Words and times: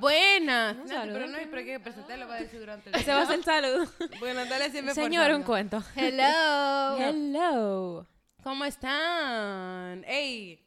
Buenas. 0.00 0.76
Un 0.76 0.82
No, 0.84 0.88
saludo. 0.88 1.14
pero 1.14 1.26
no, 1.28 1.38
hay 1.38 1.64
que 1.64 1.80
presentarlo 1.80 2.26
para 2.26 2.40
decir 2.40 2.60
durante 2.60 2.88
el 2.90 2.94
Ese 2.96 3.12
va 3.12 3.22
a 3.22 3.26
ser 3.26 3.36
el 3.36 3.44
saludo. 3.44 3.86
Bueno, 4.18 4.44
dale 4.46 4.70
siempre 4.70 4.94
Señor, 4.94 5.30
un 5.32 5.42
cuento. 5.42 5.82
Hello. 5.94 6.96
Hello. 7.00 8.06
¿Cómo 8.42 8.64
están? 8.64 10.04
Ey. 10.06 10.64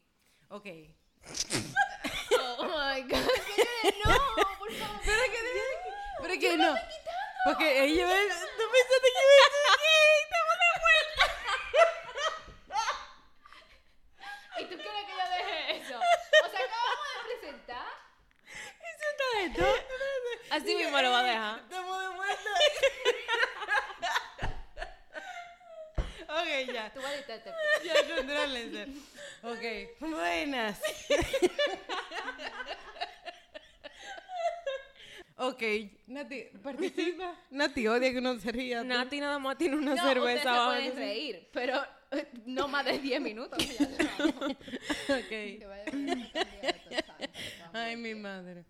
Ok. 0.49 0.65
Oh 2.57 2.63
my 2.65 3.01
god. 3.03 3.19
No, 4.05 4.11
por 4.59 4.71
favor. 4.73 4.99
Pero 5.05 5.23
que, 5.31 5.39
pero 6.21 6.33
que 6.39 6.57
no. 6.57 6.75
Porque 7.45 7.83
ella. 7.85 8.05
¿Tú 8.05 8.63
pensaste 8.71 9.07
que 9.13 9.21
iba 9.23 9.33
a 9.33 9.49
decir 9.49 9.63
que 9.71 10.23
estamos 10.23 10.55
de 10.59 10.69
vuelta? 10.83 11.25
¿Y 14.59 14.63
tú 14.65 14.75
quieres 14.75 15.03
que 15.05 15.11
yo 15.11 15.25
deje 15.37 15.57
eso? 15.77 15.97
O 15.97 16.49
sea, 16.49 16.59
acabamos 16.59 17.07
de 17.13 17.19
presentar. 17.39 17.87
¿Eso 18.91 19.05
está 19.11 19.27
esto? 19.45 19.65
Así 20.51 20.75
mismo 20.75 21.01
lo 21.01 21.11
va 21.11 21.19
a 21.19 21.23
dejar. 21.23 21.59
Estamos 21.59 22.01
de 22.01 22.07
vuelta. 22.15 22.49
ok, 26.29 26.73
ya. 26.73 26.91
Tú 26.93 27.01
vas 27.01 27.11
a 27.11 27.15
editar 27.15 27.37
este. 27.37 27.53
Ya, 27.85 28.15
controlense. 28.15 28.87
Ok, 29.43 29.99
buenas. 30.01 30.79
ok, 35.37 35.63
Nati, 36.07 36.43
participa. 36.63 37.35
Nati 37.51 37.87
odia 37.87 38.11
que 38.11 38.17
uno 38.17 38.39
se 38.39 38.51
ría. 38.51 38.83
Nati 38.83 39.19
nada 39.19 39.39
más 39.39 39.57
tiene 39.57 39.77
una 39.77 39.95
No, 39.95 40.03
cerveza 40.07 40.51
abajo. 40.53 40.71
pueden 40.71 40.95
reír, 40.97 41.47
pero 41.53 41.81
eh, 42.11 42.27
no 42.45 42.67
más 42.67 42.83
de 42.85 42.99
10 42.99 43.21
minutos. 43.21 43.57
ya. 43.65 43.87
Ok. 45.15 45.31
Ay, 47.73 47.95
mi 47.95 48.15
madre. 48.15 48.65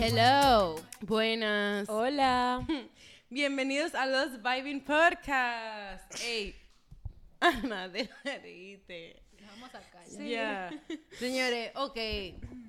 Hello. 0.00 0.76
Buenas. 1.00 1.88
Hola. 1.88 2.64
Bienvenidos 3.30 3.96
a 3.96 4.06
los 4.06 4.40
Vibing 4.40 4.84
Podcast. 4.84 6.14
Ey, 6.22 6.54
Ana, 7.40 7.88
deja 7.88 8.14
de 8.22 8.38
reírte. 8.38 9.22
Vamos 9.44 9.74
a 9.74 9.80
callar. 9.80 10.28
Ya. 10.28 10.70
Señores, 11.18 11.72
ok. 11.74 11.98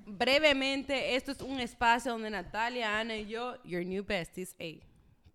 Brevemente, 0.06 1.14
esto 1.14 1.30
es 1.30 1.40
un 1.40 1.60
espacio 1.60 2.12
donde 2.12 2.30
Natalia, 2.30 2.98
Ana 2.98 3.16
y 3.16 3.26
yo, 3.26 3.62
your 3.62 3.84
new 3.84 4.02
besties, 4.04 4.56
ey, 4.58 4.82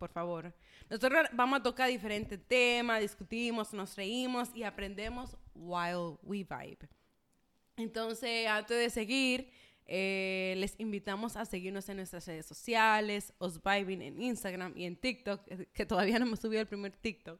por 0.04 0.12
favor. 0.12 0.54
Nosotros 0.90 1.30
vamos 1.32 1.62
a 1.62 1.64
tocar 1.64 1.88
diferentes 1.88 2.38
temas, 2.46 3.00
discutimos, 3.00 3.72
nos 3.72 3.96
reímos 3.96 4.50
y 4.54 4.64
aprendemos 4.64 5.38
while 5.56 6.18
we 6.24 6.40
vibe. 6.44 6.90
Entonces, 7.78 8.46
antes 8.50 8.78
de 8.78 8.90
seguir, 8.90 9.50
eh, 9.86 10.56
les 10.58 10.78
invitamos 10.78 11.38
a 11.38 11.46
seguirnos 11.46 11.88
en 11.88 11.96
nuestras 11.96 12.28
redes 12.28 12.46
sociales, 12.46 13.32
Osvibing 13.38 14.02
en 14.02 14.22
Instagram 14.22 14.74
y 14.76 14.84
en 14.84 14.98
TikTok, 14.98 15.42
que 15.72 15.86
todavía 15.86 16.20
no 16.20 16.26
hemos 16.26 16.42
subido 16.42 16.60
el 16.60 16.68
primer 16.68 16.92
TikTok. 16.92 17.40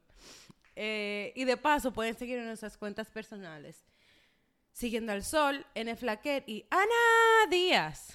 Eh, 0.78 1.34
y 1.36 1.44
de 1.44 1.58
paso, 1.58 1.92
pueden 1.92 2.18
seguir 2.18 2.38
en 2.38 2.46
nuestras 2.46 2.78
cuentas 2.78 3.12
personales. 3.12 3.84
Siguiendo 4.72 5.12
al 5.12 5.22
Sol, 5.22 5.66
N. 5.76 5.94
Flaquet 5.98 6.48
y 6.48 6.66
Ana 6.70 7.50
Díaz. 7.52 8.14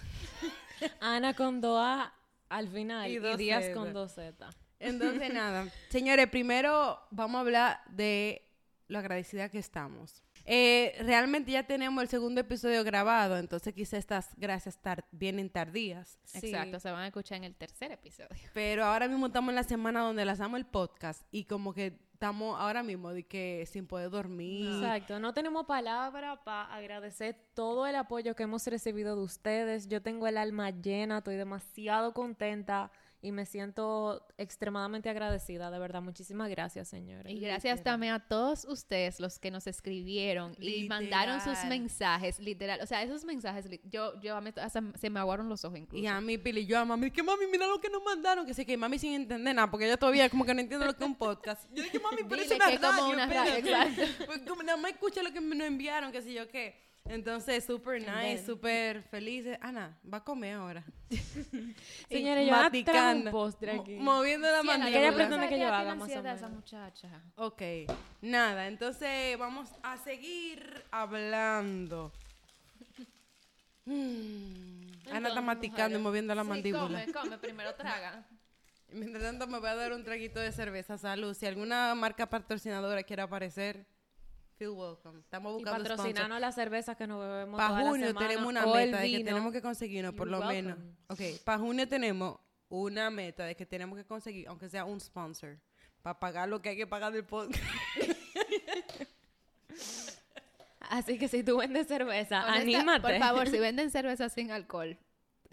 Ana 1.00 1.34
con 1.34 1.60
dos 1.60 1.78
A 1.78 2.17
al 2.48 2.68
final 2.68 3.10
Y 3.10 3.16
y, 3.16 3.18
dos 3.18 3.36
Díaz 3.36 3.64
Z. 3.64 3.74
con 3.74 3.92
dos 3.92 4.12
Z. 4.14 4.50
Entonces, 4.80 5.32
nada. 5.32 5.68
Señores, 5.88 6.28
primero 6.28 7.00
vamos 7.10 7.36
a 7.36 7.40
hablar 7.40 7.80
de 7.90 8.42
lo 8.88 8.98
agradecida 8.98 9.48
que 9.48 9.58
estamos. 9.58 10.22
Eh, 10.50 10.96
realmente 11.00 11.52
ya 11.52 11.62
tenemos 11.64 12.02
el 12.02 12.08
segundo 12.08 12.40
episodio 12.40 12.82
grabado, 12.82 13.36
entonces 13.36 13.74
quizás 13.74 13.98
estas 13.98 14.30
gracias 14.38 14.80
tar 14.80 15.04
vienen 15.12 15.50
tardías. 15.50 16.18
Exacto, 16.32 16.80
se 16.80 16.90
van 16.90 17.02
a 17.02 17.06
escuchar 17.08 17.36
en 17.36 17.44
el 17.44 17.54
tercer 17.54 17.92
episodio. 17.92 18.30
Pero 18.54 18.86
ahora 18.86 19.08
mismo 19.08 19.26
estamos 19.26 19.50
en 19.50 19.56
la 19.56 19.62
semana 19.64 20.00
donde 20.00 20.24
lanzamos 20.24 20.58
el 20.58 20.64
podcast 20.64 21.22
y 21.30 21.44
como 21.44 21.74
que 21.74 22.00
estamos 22.14 22.58
ahora 22.58 22.82
mismo 22.82 23.10
de 23.10 23.26
que 23.26 23.68
sin 23.70 23.86
poder 23.86 24.08
dormir. 24.08 24.66
Exacto, 24.76 25.20
no 25.20 25.34
tenemos 25.34 25.66
palabra 25.66 26.42
para 26.42 26.74
agradecer 26.74 27.36
todo 27.52 27.86
el 27.86 27.96
apoyo 27.96 28.34
que 28.34 28.44
hemos 28.44 28.66
recibido 28.66 29.16
de 29.16 29.22
ustedes. 29.24 29.86
Yo 29.86 30.00
tengo 30.00 30.26
el 30.28 30.38
alma 30.38 30.70
llena, 30.70 31.18
estoy 31.18 31.36
demasiado 31.36 32.14
contenta 32.14 32.90
y 33.20 33.32
me 33.32 33.46
siento 33.46 34.26
extremadamente 34.36 35.08
agradecida, 35.10 35.70
de 35.70 35.78
verdad. 35.78 36.00
Muchísimas 36.02 36.48
gracias, 36.48 36.88
señores. 36.88 37.32
Y 37.32 37.40
gracias 37.40 37.82
también 37.82 38.12
a 38.12 38.28
todos 38.28 38.64
ustedes 38.64 39.18
los 39.18 39.38
que 39.38 39.50
nos 39.50 39.66
escribieron 39.66 40.54
y 40.60 40.88
mandaron 40.88 41.40
sus 41.40 41.64
mensajes, 41.64 42.38
literal. 42.38 42.80
O 42.80 42.86
sea, 42.86 43.02
esos 43.02 43.24
mensajes, 43.24 43.68
yo, 43.84 44.20
yo 44.20 44.36
hasta 44.36 44.82
se 44.94 45.10
me 45.10 45.18
aguaron 45.18 45.48
los 45.48 45.64
ojos 45.64 45.78
incluso. 45.78 46.02
Y 46.02 46.06
a 46.06 46.20
mí, 46.20 46.38
Pili, 46.38 46.64
yo 46.66 46.78
a 46.78 46.84
mami, 46.84 47.10
que 47.10 47.22
mami, 47.22 47.46
mira 47.50 47.66
lo 47.66 47.80
que 47.80 47.90
nos 47.90 48.02
mandaron. 48.02 48.46
Que 48.46 48.54
sé 48.54 48.64
que 48.64 48.76
mami 48.76 48.98
sin 48.98 49.14
entender 49.14 49.54
nada, 49.54 49.70
porque 49.70 49.86
ella 49.86 49.96
todavía 49.96 50.30
como 50.30 50.44
que 50.44 50.54
no 50.54 50.60
entiende 50.60 50.86
lo 50.86 50.94
que 50.94 51.02
es 51.02 51.10
un 51.10 51.16
podcast. 51.16 51.68
Yo 51.72 51.82
dije, 51.82 51.98
mami, 51.98 52.22
pero 52.28 52.42
es 52.42 52.50
una 52.52 52.66
que 52.66 52.74
es 52.74 52.80
como 52.80 52.92
radio, 52.92 53.14
una 53.14 53.26
radio, 53.26 53.54
espérate". 53.54 54.02
exacto. 54.02 54.26
Pues 54.26 54.42
como 54.46 54.62
nada 54.62 54.76
más 54.76 54.92
escucha 54.92 55.22
lo 55.22 55.32
que 55.32 55.40
me 55.40 55.56
nos 55.56 55.66
enviaron, 55.66 56.12
que 56.12 56.22
sé 56.22 56.32
yo 56.32 56.48
qué. 56.48 56.87
Entonces, 57.08 57.64
súper 57.64 58.00
nice, 58.02 58.44
súper 58.44 59.02
felices. 59.02 59.58
Ana, 59.60 59.98
va 60.12 60.18
a 60.18 60.24
comer 60.24 60.54
ahora. 60.56 60.84
Señores, 62.08 62.46
yo 62.46 62.54
un 63.16 63.30
postre 63.30 63.74
mo- 63.74 63.82
aquí. 63.82 63.94
moviendo 63.96 64.50
la 64.50 64.60
Sí, 64.62 64.68
Ana, 64.70 64.84
Que 64.86 64.90
ella 64.90 65.00
mandíbula. 65.12 65.16
pretende 65.28 65.48
que 65.48 65.58
yo 65.60 65.68
haga, 65.68 65.94
más 65.94 65.98
o 66.00 66.02
ansiedad 66.04 66.34
esa 66.34 66.46
menos. 66.48 66.60
muchacha. 66.62 67.22
Ok, 67.36 67.62
nada, 68.20 68.66
entonces 68.68 69.38
vamos 69.38 69.70
a 69.82 69.96
seguir 69.98 70.84
hablando. 70.90 72.12
Mm, 73.86 74.90
Ana 75.12 75.28
está 75.28 75.40
maticando 75.40 75.98
y 75.98 76.02
moviendo 76.02 76.34
la 76.34 76.42
Sí, 76.42 76.48
mandíbula. 76.48 76.82
come, 76.86 77.12
come, 77.12 77.38
primero 77.38 77.74
traga. 77.74 78.22
Mientras 78.92 79.22
tanto, 79.22 79.46
me 79.46 79.58
voy 79.58 79.68
a 79.68 79.74
dar 79.74 79.92
un 79.92 80.04
traguito 80.04 80.40
de 80.40 80.52
cerveza. 80.52 80.98
Salud. 80.98 81.34
Si 81.34 81.46
alguna 81.46 81.94
marca 81.94 82.28
patrocinadora 82.28 83.02
quiere 83.02 83.22
aparecer, 83.22 83.86
feel 84.58 84.70
welcome. 84.70 85.20
Estamos 85.20 85.52
Y 85.52 85.54
buscando 85.54 85.84
sponsor. 85.84 85.96
patrocinarnos 85.96 86.40
la 86.40 86.52
cerveza 86.52 86.94
que 86.96 87.06
nos 87.06 87.20
bebemos 87.20 87.56
Para 87.58 87.74
la 87.82 87.88
junio 87.90 88.06
semana, 88.08 88.26
tenemos 88.28 88.48
una 88.48 88.66
meta 88.66 88.98
de 89.00 89.10
que 89.10 89.24
tenemos 89.24 89.52
que 89.52 89.62
conseguirnos, 89.62 90.14
por 90.14 90.28
You're 90.28 90.44
lo 90.44 90.52
menos. 90.52 90.76
welcome. 91.08 91.34
Ok, 91.34 91.40
para 91.44 91.58
junio 91.58 91.88
tenemos 91.88 92.38
una 92.68 93.10
meta 93.10 93.44
de 93.44 93.54
que 93.54 93.64
tenemos 93.66 93.96
que 93.98 94.04
conseguir, 94.04 94.48
aunque 94.48 94.68
sea 94.68 94.84
un 94.84 95.00
sponsor, 95.00 95.58
para 96.02 96.18
pagar 96.18 96.48
lo 96.48 96.60
que 96.60 96.70
hay 96.70 96.76
que 96.76 96.86
pagar 96.86 97.12
del 97.12 97.24
podcast. 97.24 97.62
Así 100.80 101.18
que 101.18 101.28
si 101.28 101.42
tú 101.42 101.58
vendes 101.58 101.86
cerveza, 101.86 102.44
Honesta- 102.46 102.60
anímate. 102.62 103.00
Por 103.02 103.18
favor, 103.18 103.48
si 103.48 103.58
venden 103.60 103.90
cerveza 103.90 104.28
sin 104.28 104.50
alcohol, 104.50 104.96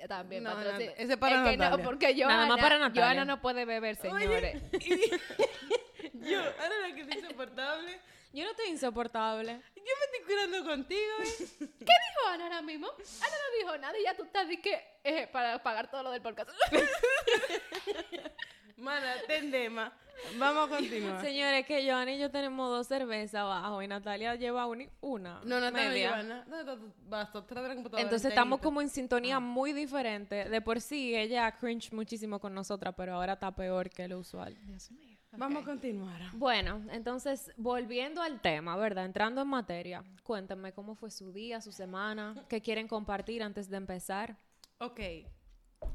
también 0.07 0.43
No, 0.43 0.53
no, 0.53 0.61
ese 0.61 0.93
es 0.97 1.17
para 1.17 1.43
Es 1.43 1.49
que 1.51 1.57
no, 1.57 1.63
Natalia. 1.66 1.85
porque 1.85 2.13
Joana, 2.17 2.33
Nada 2.35 2.47
más 2.47 2.59
para 2.61 2.77
Natalia. 2.79 3.03
Joana 3.05 3.25
no 3.25 3.41
puede 3.41 3.66
beber, 3.66 3.95
señores. 3.97 4.61
Yo, 6.13 6.39
ahora 6.39 6.87
la 6.89 6.95
que 6.95 7.01
es 7.01 7.16
insoportable. 7.17 7.99
Yo 8.35 8.44
no 8.44 8.51
estoy 8.51 8.68
insoportable. 8.68 9.62
Yo 9.78 9.81
me 9.81 10.06
estoy 10.12 10.25
cuidando 10.25 10.66
contigo, 10.69 11.00
¿eh? 11.23 11.29
¿Qué 11.59 11.85
dijo 11.85 12.28
Ana 12.29 12.44
ahora 12.44 12.62
mismo? 12.62 12.88
Ana 12.88 13.31
no 13.31 13.57
dijo 13.57 13.78
nada 13.78 13.97
y 13.97 14.03
ya 14.03 14.13
tú 14.13 14.23
estás 14.23 14.50
de 14.50 14.59
que 14.59 14.78
eh, 15.06 15.28
para 15.28 15.63
pagar 15.63 15.90
todo 15.90 16.03
lo 16.03 16.12
del 16.12 16.22
podcast. 16.22 16.50
Mana, 18.78 19.13
tendema. 19.25 19.97
Vamos 20.38 20.69
a 20.69 20.75
continuar. 20.75 21.22
Señores, 21.22 21.66
que 21.66 21.90
Joana 21.90 22.12
y 22.12 22.19
yo 22.19 22.29
tenemos 22.29 22.69
dos 22.69 22.88
cervezas 22.88 23.40
abajo 23.40 23.81
y 23.81 23.88
Natalia 23.88 24.35
lleva 24.35 24.66
una. 24.66 24.90
No, 25.02 25.40
no, 25.46 25.62
no, 25.62 25.72
media. 25.72 26.09
Joana. 26.09 26.44
De 26.44 26.63
la 26.66 27.31
computadora. 27.31 28.02
Entonces 28.02 28.25
estamos 28.25 28.59
como 28.59 28.81
en 28.81 28.90
sintonía 28.90 29.40
muy 29.40 29.72
diferente. 29.72 30.50
De 30.50 30.59
por 30.59 30.81
sí, 30.81 31.16
ella 31.16 31.50
cringe 31.53 31.94
muchísimo 31.94 32.40
con 32.40 32.53
nosotras, 32.53 32.94
pero 32.97 33.16
ahora 33.16 33.34
está 33.34 33.56
peor 33.56 33.90
que 33.90 34.09
lo 34.09 34.20
usual. 34.20 34.58
Dios 34.66 34.91
mío. 34.91 35.15
Vamos 35.37 35.64
a 35.64 35.66
continuar. 35.66 36.22
Bueno, 36.34 36.82
entonces, 36.91 37.52
volviendo 37.58 38.22
al 38.22 38.40
tema, 38.41 38.76
¿verdad? 38.78 39.05
Entrando 39.05 39.41
en 39.41 39.47
materia, 39.47 40.03
cuéntenme 40.23 40.73
cómo 40.73 40.96
fue 40.96 41.11
su 41.11 41.32
día, 41.32 41.61
su 41.61 41.72
semana, 41.72 42.35
qué 42.49 42.61
quieren 42.61 42.87
compartir 42.87 43.43
antes 43.43 43.70
de 43.70 43.78
empezar. 43.78 44.37
Ok. 44.79 44.99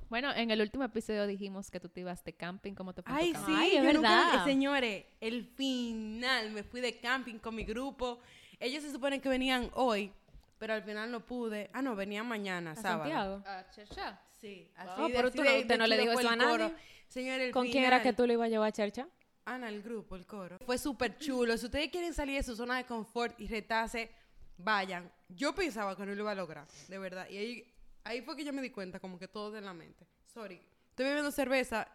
Bueno, 0.09 0.33
en 0.35 0.51
el 0.51 0.61
último 0.61 0.85
episodio 0.85 1.27
dijimos 1.27 1.71
que 1.71 1.81
tú 1.81 1.89
te 1.89 2.01
ibas 2.01 2.23
de 2.25 2.33
camping, 2.33 2.75
¿cómo 2.75 2.93
te 2.93 3.03
fue? 3.03 3.13
Ay, 3.15 3.33
sí, 3.47 3.53
Ay, 3.57 3.77
es 3.77 3.95
nunca- 3.95 4.01
verdad. 4.11 4.35
eh, 4.47 4.51
señores, 4.51 5.05
el 5.21 5.45
final, 5.45 6.51
me 6.51 6.63
fui 6.63 6.81
de 6.81 6.99
camping 6.99 7.39
con 7.39 7.55
mi 7.55 7.65
grupo. 7.65 8.21
Ellos 8.59 8.83
se 8.83 8.91
suponen 8.93 9.21
que 9.21 9.29
venían 9.29 9.71
hoy, 9.75 10.13
pero 10.59 10.75
al 10.75 10.83
final 10.83 11.11
no 11.11 11.21
pude. 11.21 11.71
Ah, 11.73 11.81
no, 11.83 11.97
venían 11.97 12.27
mañana, 12.27 12.73
¿A 12.73 12.77
sábado. 12.77 13.03
Santiago? 13.11 13.43
Ah, 13.47 13.65
chacha. 13.75 14.21
Sí, 14.41 14.71
Oh, 14.97 15.09
pero 15.13 15.31
tú 15.31 15.43
no- 15.45 15.55
usted 15.59 15.79
no 15.79 15.87
le 15.87 15.99
dijo 15.99 16.13
eso 16.13 16.29
a 16.29 16.37
nadie. 16.37 16.73
Señor, 17.09 17.41
el 17.41 17.51
¿Con 17.53 17.67
quién 17.69 17.85
era 17.85 18.03
que 18.03 18.13
tú 18.13 18.27
lo 18.27 18.33
ibas 18.33 18.47
a 18.47 18.49
llevar 18.49 18.69
a 18.69 18.73
Chercha? 18.73 19.07
Ana, 19.55 19.69
el 19.69 19.83
grupo, 19.83 20.17
el 20.17 20.27
coro. 20.27 20.59
Fue 20.65 20.79
súper 20.79 21.19
chulo. 21.19 21.57
Si 21.57 21.67
ustedes 21.67 21.91
quieren 21.91 22.15
salir 22.15 22.37
de 22.37 22.43
su 22.43 22.55
zona 22.57 22.77
de 22.77 22.85
confort 22.85 23.39
y 23.41 23.49
retarse, 23.49 24.11
vayan. 24.57 25.11
Yo 25.29 25.55
pensaba 25.55 25.97
que 25.97 26.05
no 26.07 26.15
lo 26.15 26.21
iba 26.23 26.31
a 26.33 26.35
lograr, 26.35 26.67
de 26.89 26.99
verdad. 26.99 27.29
Y 27.29 27.37
ahí, 27.37 27.75
ahí 28.05 28.23
fue 28.23 28.37
que 28.37 28.45
yo 28.45 28.53
me 28.53 28.63
di 28.63 28.71
cuenta, 28.71 29.01
como 29.01 29.19
que 29.19 29.29
todo 29.29 29.51
de 29.51 29.61
la 29.61 29.73
mente. 29.73 30.07
Sorry. 30.27 30.61
Estoy 30.91 31.07
bebiendo 31.07 31.31
cerveza 31.31 31.89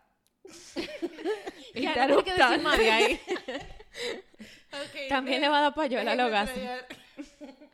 hay 1.74 2.24
que 2.24 2.34
decir 2.34 2.62
más 2.62 2.78
de 2.78 2.92
ahí. 2.92 3.20
También 5.10 5.42
le 5.42 5.50
va 5.50 5.60
a 5.60 5.62
dar 5.62 5.74
payola 5.74 6.12
a 6.12 6.16
traer- 6.46 6.86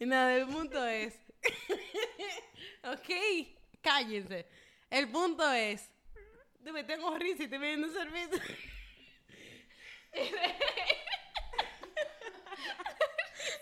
Y 0.00 0.06
nada, 0.06 0.34
el 0.36 0.46
punto 0.46 0.86
es. 0.86 1.14
ok, 2.84 3.48
cállense. 3.80 4.46
El 4.90 5.08
punto 5.10 5.50
es. 5.52 5.90
Te 6.62 6.72
me 6.72 6.84
tengo 6.84 7.16
risa 7.18 7.42
y 7.42 7.48
te 7.48 7.58
viendo 7.58 7.88
servicio. 7.88 8.38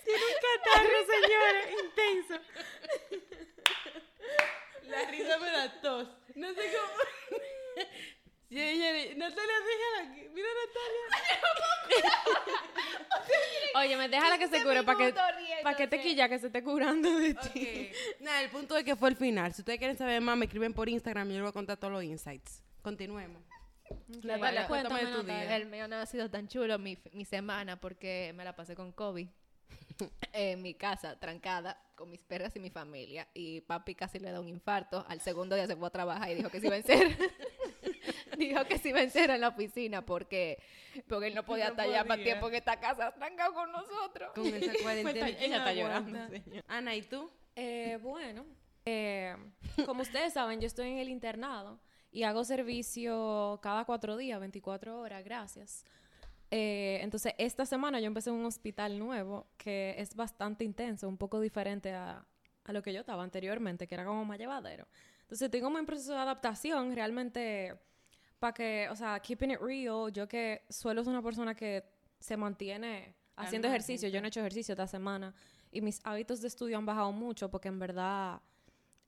Tiene 0.04 0.24
un 0.24 0.36
catarro, 0.46 0.98
señores, 1.06 1.64
intenso. 1.84 2.36
La 4.84 5.00
risa 5.10 5.38
me 5.38 5.50
da 5.50 5.80
tos. 5.80 6.08
No 6.34 6.54
sé 6.54 6.62
cómo. 6.72 6.94
Señores, 8.48 9.16
Natalia, 9.16 9.54
déjala 9.66 10.12
aquí. 10.12 10.28
Mira, 10.32 10.48
Natalia. 10.48 11.04
Oye, 13.74 13.96
me 13.96 14.08
déjala 14.08 14.38
que 14.38 14.48
se 14.48 14.62
cure 14.62 14.82
para 14.84 14.98
que, 14.98 15.14
para 15.62 15.76
que 15.76 15.86
te 15.86 16.00
quilla 16.00 16.28
que 16.28 16.38
se 16.38 16.46
esté 16.46 16.62
curando 16.62 17.18
de 17.18 17.34
ti. 17.34 17.90
Ok. 17.90 18.20
Nada, 18.20 18.40
el 18.42 18.50
punto 18.50 18.76
es 18.76 18.84
que 18.84 18.96
fue 18.96 19.10
el 19.10 19.16
final. 19.16 19.52
Si 19.52 19.60
ustedes 19.62 19.78
quieren 19.78 19.98
saber 19.98 20.20
más, 20.20 20.36
me 20.36 20.46
escriben 20.46 20.72
por 20.72 20.88
Instagram 20.88 21.28
y 21.30 21.34
yo 21.34 21.38
les 21.38 21.42
voy 21.42 21.50
a 21.50 21.52
contar 21.52 21.76
todos 21.76 21.92
los 21.92 22.04
insights. 22.04 22.62
Continuemos. 22.82 23.42
Natalia, 24.22 24.66
cuéntame 24.66 25.00
cuéntame 25.00 25.10
de 25.10 25.16
tu 25.16 25.22
día. 25.26 25.56
El 25.56 25.66
mío 25.66 25.88
no 25.88 25.96
ha 25.96 26.06
sido 26.06 26.30
tan 26.30 26.48
chulo 26.48 26.78
mi, 26.78 26.98
mi 27.12 27.24
semana 27.24 27.80
porque 27.80 28.32
me 28.34 28.44
la 28.44 28.54
pasé 28.54 28.74
con 28.74 28.92
Kobe 28.92 29.28
en 30.32 30.62
mi 30.62 30.74
casa, 30.74 31.18
trancada, 31.18 31.80
con 31.94 32.10
mis 32.10 32.22
perras 32.22 32.54
y 32.56 32.60
mi 32.60 32.70
familia. 32.70 33.28
Y 33.34 33.60
papi 33.62 33.94
casi 33.94 34.18
le 34.18 34.30
da 34.30 34.40
un 34.40 34.48
infarto. 34.48 35.04
Al 35.08 35.20
segundo 35.20 35.56
día 35.56 35.66
se 35.66 35.76
fue 35.76 35.88
a 35.88 35.90
trabajar 35.90 36.30
y 36.30 36.34
dijo 36.34 36.50
que 36.50 36.60
se 36.60 36.66
iba 36.66 36.76
a 36.76 36.78
vencer. 36.78 37.16
dijo 38.38 38.64
que 38.64 38.78
se 38.78 38.90
iba 38.90 39.00
a 39.00 39.34
en 39.34 39.40
la 39.40 39.48
oficina 39.48 40.04
porque, 40.04 40.62
porque 41.08 41.28
él 41.28 41.34
no 41.34 41.44
podía 41.44 41.66
No 41.66 41.70
estar 41.70 41.88
ya 41.88 42.04
más 42.04 42.18
tiempo 42.18 42.48
en 42.48 42.54
esta 42.56 42.78
casa 42.78 43.12
trancado 43.12 43.54
con 43.54 43.72
nosotros. 43.72 44.32
Con 44.34 44.46
esa 44.46 44.72
cuarentena. 44.82 45.28
Ella 45.28 45.38
¿quién 45.38 45.52
está 45.52 45.72
llorando, 45.72 46.18
Ana, 46.68 46.94
¿y 46.94 47.02
tú? 47.02 47.30
Eh, 47.54 47.98
bueno, 48.02 48.44
eh, 48.84 49.34
como 49.86 50.02
ustedes 50.02 50.34
saben, 50.34 50.60
yo 50.60 50.66
estoy 50.66 50.90
en 50.90 50.98
el 50.98 51.08
internado 51.08 51.80
y 52.16 52.22
hago 52.22 52.44
servicio 52.44 53.60
cada 53.62 53.84
cuatro 53.84 54.16
días, 54.16 54.40
24 54.40 54.98
horas, 54.98 55.22
gracias. 55.22 55.84
Eh, 56.50 56.98
entonces, 57.02 57.34
esta 57.36 57.66
semana 57.66 58.00
yo 58.00 58.06
empecé 58.06 58.30
en 58.30 58.36
un 58.36 58.46
hospital 58.46 58.98
nuevo 58.98 59.48
que 59.58 59.94
es 59.98 60.14
bastante 60.14 60.64
intenso, 60.64 61.10
un 61.10 61.18
poco 61.18 61.40
diferente 61.40 61.92
a, 61.92 62.26
a 62.64 62.72
lo 62.72 62.80
que 62.80 62.94
yo 62.94 63.00
estaba 63.00 63.22
anteriormente, 63.22 63.86
que 63.86 63.94
era 63.94 64.06
como 64.06 64.24
más 64.24 64.38
llevadero. 64.38 64.88
Entonces, 65.28 65.50
como 65.60 65.78
en 65.78 65.84
proceso 65.84 66.12
de 66.12 66.20
adaptación, 66.20 66.94
realmente, 66.94 67.78
para 68.38 68.54
que, 68.54 68.88
o 68.90 68.96
sea, 68.96 69.20
keeping 69.20 69.50
it 69.50 69.60
real, 69.60 70.10
yo 70.10 70.26
que 70.26 70.64
suelo 70.70 71.04
ser 71.04 71.12
una 71.12 71.22
persona 71.22 71.54
que 71.54 71.84
se 72.18 72.38
mantiene 72.38 73.14
haciendo 73.36 73.68
ejercicio, 73.68 74.08
yo 74.08 74.22
no 74.22 74.26
he 74.26 74.28
hecho 74.28 74.40
ejercicio 74.40 74.72
esta 74.72 74.86
semana 74.86 75.34
y 75.70 75.82
mis 75.82 76.00
hábitos 76.02 76.40
de 76.40 76.48
estudio 76.48 76.78
han 76.78 76.86
bajado 76.86 77.12
mucho 77.12 77.50
porque 77.50 77.68
en 77.68 77.78
verdad 77.78 78.40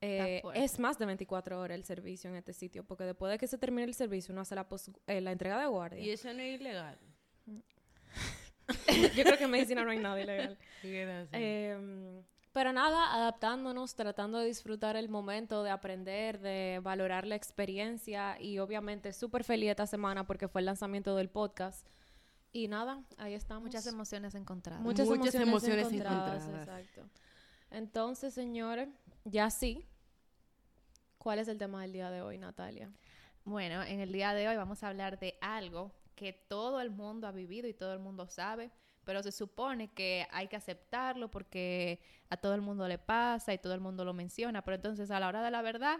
eh, 0.00 0.42
es 0.54 0.78
más 0.78 0.98
de 0.98 1.06
24 1.06 1.60
horas 1.60 1.74
el 1.76 1.84
servicio 1.84 2.30
en 2.30 2.36
este 2.36 2.52
sitio, 2.52 2.84
porque 2.84 3.04
después 3.04 3.30
de 3.32 3.38
que 3.38 3.46
se 3.48 3.58
termine 3.58 3.84
el 3.84 3.94
servicio 3.94 4.32
uno 4.32 4.42
hace 4.42 4.54
la, 4.54 4.68
pos- 4.68 4.90
eh, 5.06 5.20
la 5.20 5.32
entrega 5.32 5.58
de 5.60 5.66
guardia. 5.66 6.00
Y 6.00 6.10
eso 6.10 6.32
no 6.32 6.40
es 6.40 6.60
ilegal. 6.60 6.98
Yo 9.16 9.24
creo 9.24 9.38
que 9.38 9.44
en 9.44 9.50
medicina 9.50 9.82
no 9.84 9.90
hay 9.90 9.98
nada 9.98 10.20
ilegal. 10.20 10.58
Em, 11.32 12.22
pero 12.52 12.72
nada, 12.72 13.14
adaptándonos, 13.14 13.94
tratando 13.94 14.38
de 14.38 14.46
disfrutar 14.46 14.96
el 14.96 15.08
momento, 15.08 15.62
de 15.62 15.70
aprender, 15.70 16.40
de 16.40 16.80
valorar 16.82 17.26
la 17.26 17.34
experiencia 17.36 18.40
y 18.40 18.58
obviamente 18.58 19.12
súper 19.12 19.44
feliz 19.44 19.70
esta 19.70 19.86
semana 19.86 20.26
porque 20.26 20.48
fue 20.48 20.60
el 20.60 20.66
lanzamiento 20.66 21.14
del 21.16 21.28
podcast. 21.28 21.86
Y 22.52 22.68
nada, 22.68 23.02
ahí 23.18 23.34
estamos. 23.34 23.62
Muchas 23.64 23.86
emociones 23.86 24.34
encontradas. 24.34 24.82
Muchas, 24.82 25.06
Muchas 25.06 25.34
emociones, 25.34 25.48
emociones 25.84 25.92
encontradas, 25.92 26.44
encontradas. 26.46 26.86
Exacto. 26.86 27.08
Entonces, 27.70 28.34
señores, 28.34 28.88
ya 29.24 29.50
sí. 29.50 29.86
¿Cuál 31.18 31.38
es 31.40 31.48
el 31.48 31.58
tema 31.58 31.82
del 31.82 31.92
día 31.92 32.10
de 32.10 32.22
hoy, 32.22 32.38
Natalia? 32.38 32.90
Bueno, 33.44 33.82
en 33.82 34.00
el 34.00 34.12
día 34.12 34.34
de 34.34 34.48
hoy 34.48 34.56
vamos 34.56 34.82
a 34.82 34.88
hablar 34.88 35.18
de 35.18 35.36
algo 35.40 35.92
que 36.14 36.32
todo 36.32 36.80
el 36.80 36.90
mundo 36.90 37.26
ha 37.26 37.32
vivido 37.32 37.68
y 37.68 37.74
todo 37.74 37.92
el 37.92 37.98
mundo 37.98 38.26
sabe, 38.26 38.70
pero 39.04 39.22
se 39.22 39.32
supone 39.32 39.88
que 39.92 40.26
hay 40.30 40.48
que 40.48 40.56
aceptarlo 40.56 41.30
porque 41.30 42.00
a 42.28 42.36
todo 42.36 42.54
el 42.54 42.60
mundo 42.60 42.86
le 42.88 42.98
pasa 42.98 43.54
y 43.54 43.58
todo 43.58 43.74
el 43.74 43.80
mundo 43.80 44.04
lo 44.04 44.12
menciona, 44.12 44.62
pero 44.62 44.74
entonces 44.74 45.10
a 45.10 45.20
la 45.20 45.28
hora 45.28 45.42
de 45.42 45.50
la 45.50 45.62
verdad 45.62 45.98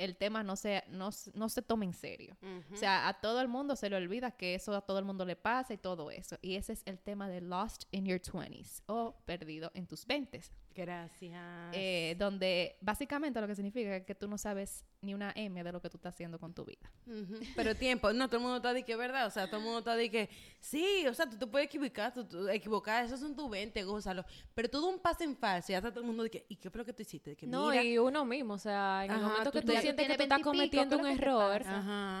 el 0.00 0.16
tema 0.16 0.42
no 0.42 0.56
se, 0.56 0.82
no, 0.88 1.10
no 1.34 1.48
se 1.50 1.60
toma 1.60 1.84
en 1.84 1.92
serio. 1.92 2.34
O 2.72 2.76
sea, 2.76 3.06
a 3.06 3.20
todo 3.20 3.40
el 3.42 3.48
mundo 3.48 3.76
se 3.76 3.90
le 3.90 3.96
olvida 3.96 4.30
que 4.30 4.54
eso 4.54 4.74
a 4.74 4.80
todo 4.80 4.98
el 4.98 5.04
mundo 5.04 5.26
le 5.26 5.36
pasa 5.36 5.74
y 5.74 5.76
todo 5.76 6.10
eso. 6.10 6.38
Y 6.40 6.56
ese 6.56 6.72
es 6.72 6.82
el 6.86 6.98
tema 6.98 7.28
de 7.28 7.42
Lost 7.42 7.84
in 7.90 8.06
Your 8.06 8.18
20s 8.18 8.82
o 8.86 9.14
perdido 9.26 9.70
en 9.74 9.86
tus 9.86 10.08
20s. 10.08 10.50
Gracias. 10.74 11.34
Eh, 11.74 12.14
donde 12.18 12.76
básicamente 12.80 13.40
lo 13.40 13.46
que 13.46 13.54
significa 13.54 13.96
es 13.96 14.04
que 14.04 14.14
tú 14.14 14.28
no 14.28 14.38
sabes 14.38 14.84
ni 15.02 15.14
una 15.14 15.32
M 15.34 15.62
de 15.64 15.72
lo 15.72 15.80
que 15.80 15.88
tú 15.88 15.96
estás 15.96 16.14
haciendo 16.14 16.38
con 16.38 16.52
tu 16.54 16.64
vida. 16.64 16.90
Ujú. 17.06 17.40
Pero 17.56 17.74
tiempo, 17.74 18.12
no, 18.12 18.28
todo 18.28 18.36
el 18.36 18.42
mundo 18.42 18.56
está 18.58 18.72
de 18.74 18.82
que 18.84 18.92
es 18.92 18.98
verdad, 18.98 19.26
o 19.26 19.30
sea, 19.30 19.46
todo 19.46 19.56
el 19.58 19.62
mundo 19.64 19.78
está 19.80 19.96
de 19.96 20.10
que 20.10 20.28
sí, 20.60 21.06
o 21.08 21.14
sea, 21.14 21.28
tú 21.28 21.36
te 21.38 21.46
puedes 21.46 21.66
equivocar, 21.66 22.12
tú, 22.12 22.24
tú- 22.24 22.48
equivocar, 22.48 23.04
esos 23.04 23.18
son 23.18 23.34
tus 23.34 23.48
20, 23.50 23.82
gózalo. 23.84 24.24
Pero 24.54 24.68
todo 24.68 24.88
un 24.88 24.98
paso 24.98 25.24
en 25.24 25.36
falso, 25.36 25.70
y 25.70 25.72
ya 25.72 25.78
está 25.78 25.90
todo 25.90 26.00
el 26.00 26.06
mundo 26.06 26.22
de 26.22 26.30
que, 26.30 26.46
¿y 26.48 26.56
qué 26.56 26.70
fue 26.70 26.78
lo 26.80 26.84
que 26.84 26.92
tú 26.92 27.02
hiciste? 27.02 27.30
De 27.30 27.36
que 27.36 27.46
No, 27.46 27.70
mira, 27.70 27.82
y 27.82 27.96
uno 27.98 28.24
mismo, 28.24 28.54
o 28.54 28.58
sea, 28.58 29.04
en 29.04 29.10
el 29.12 29.16
Ajá, 29.18 29.26
momento 29.28 29.50
tú 29.50 29.58
que 29.58 29.64
tú 29.66 29.72
te- 29.72 29.80
sientes 29.80 30.06
que 30.06 30.16
tú 30.16 30.22
estás 30.22 30.28
20 30.28 30.34
y 30.34 30.38
pico, 30.38 30.50
cometiendo 30.50 30.96
¿qué 30.98 31.02
un 31.02 31.08
error, 31.10 31.62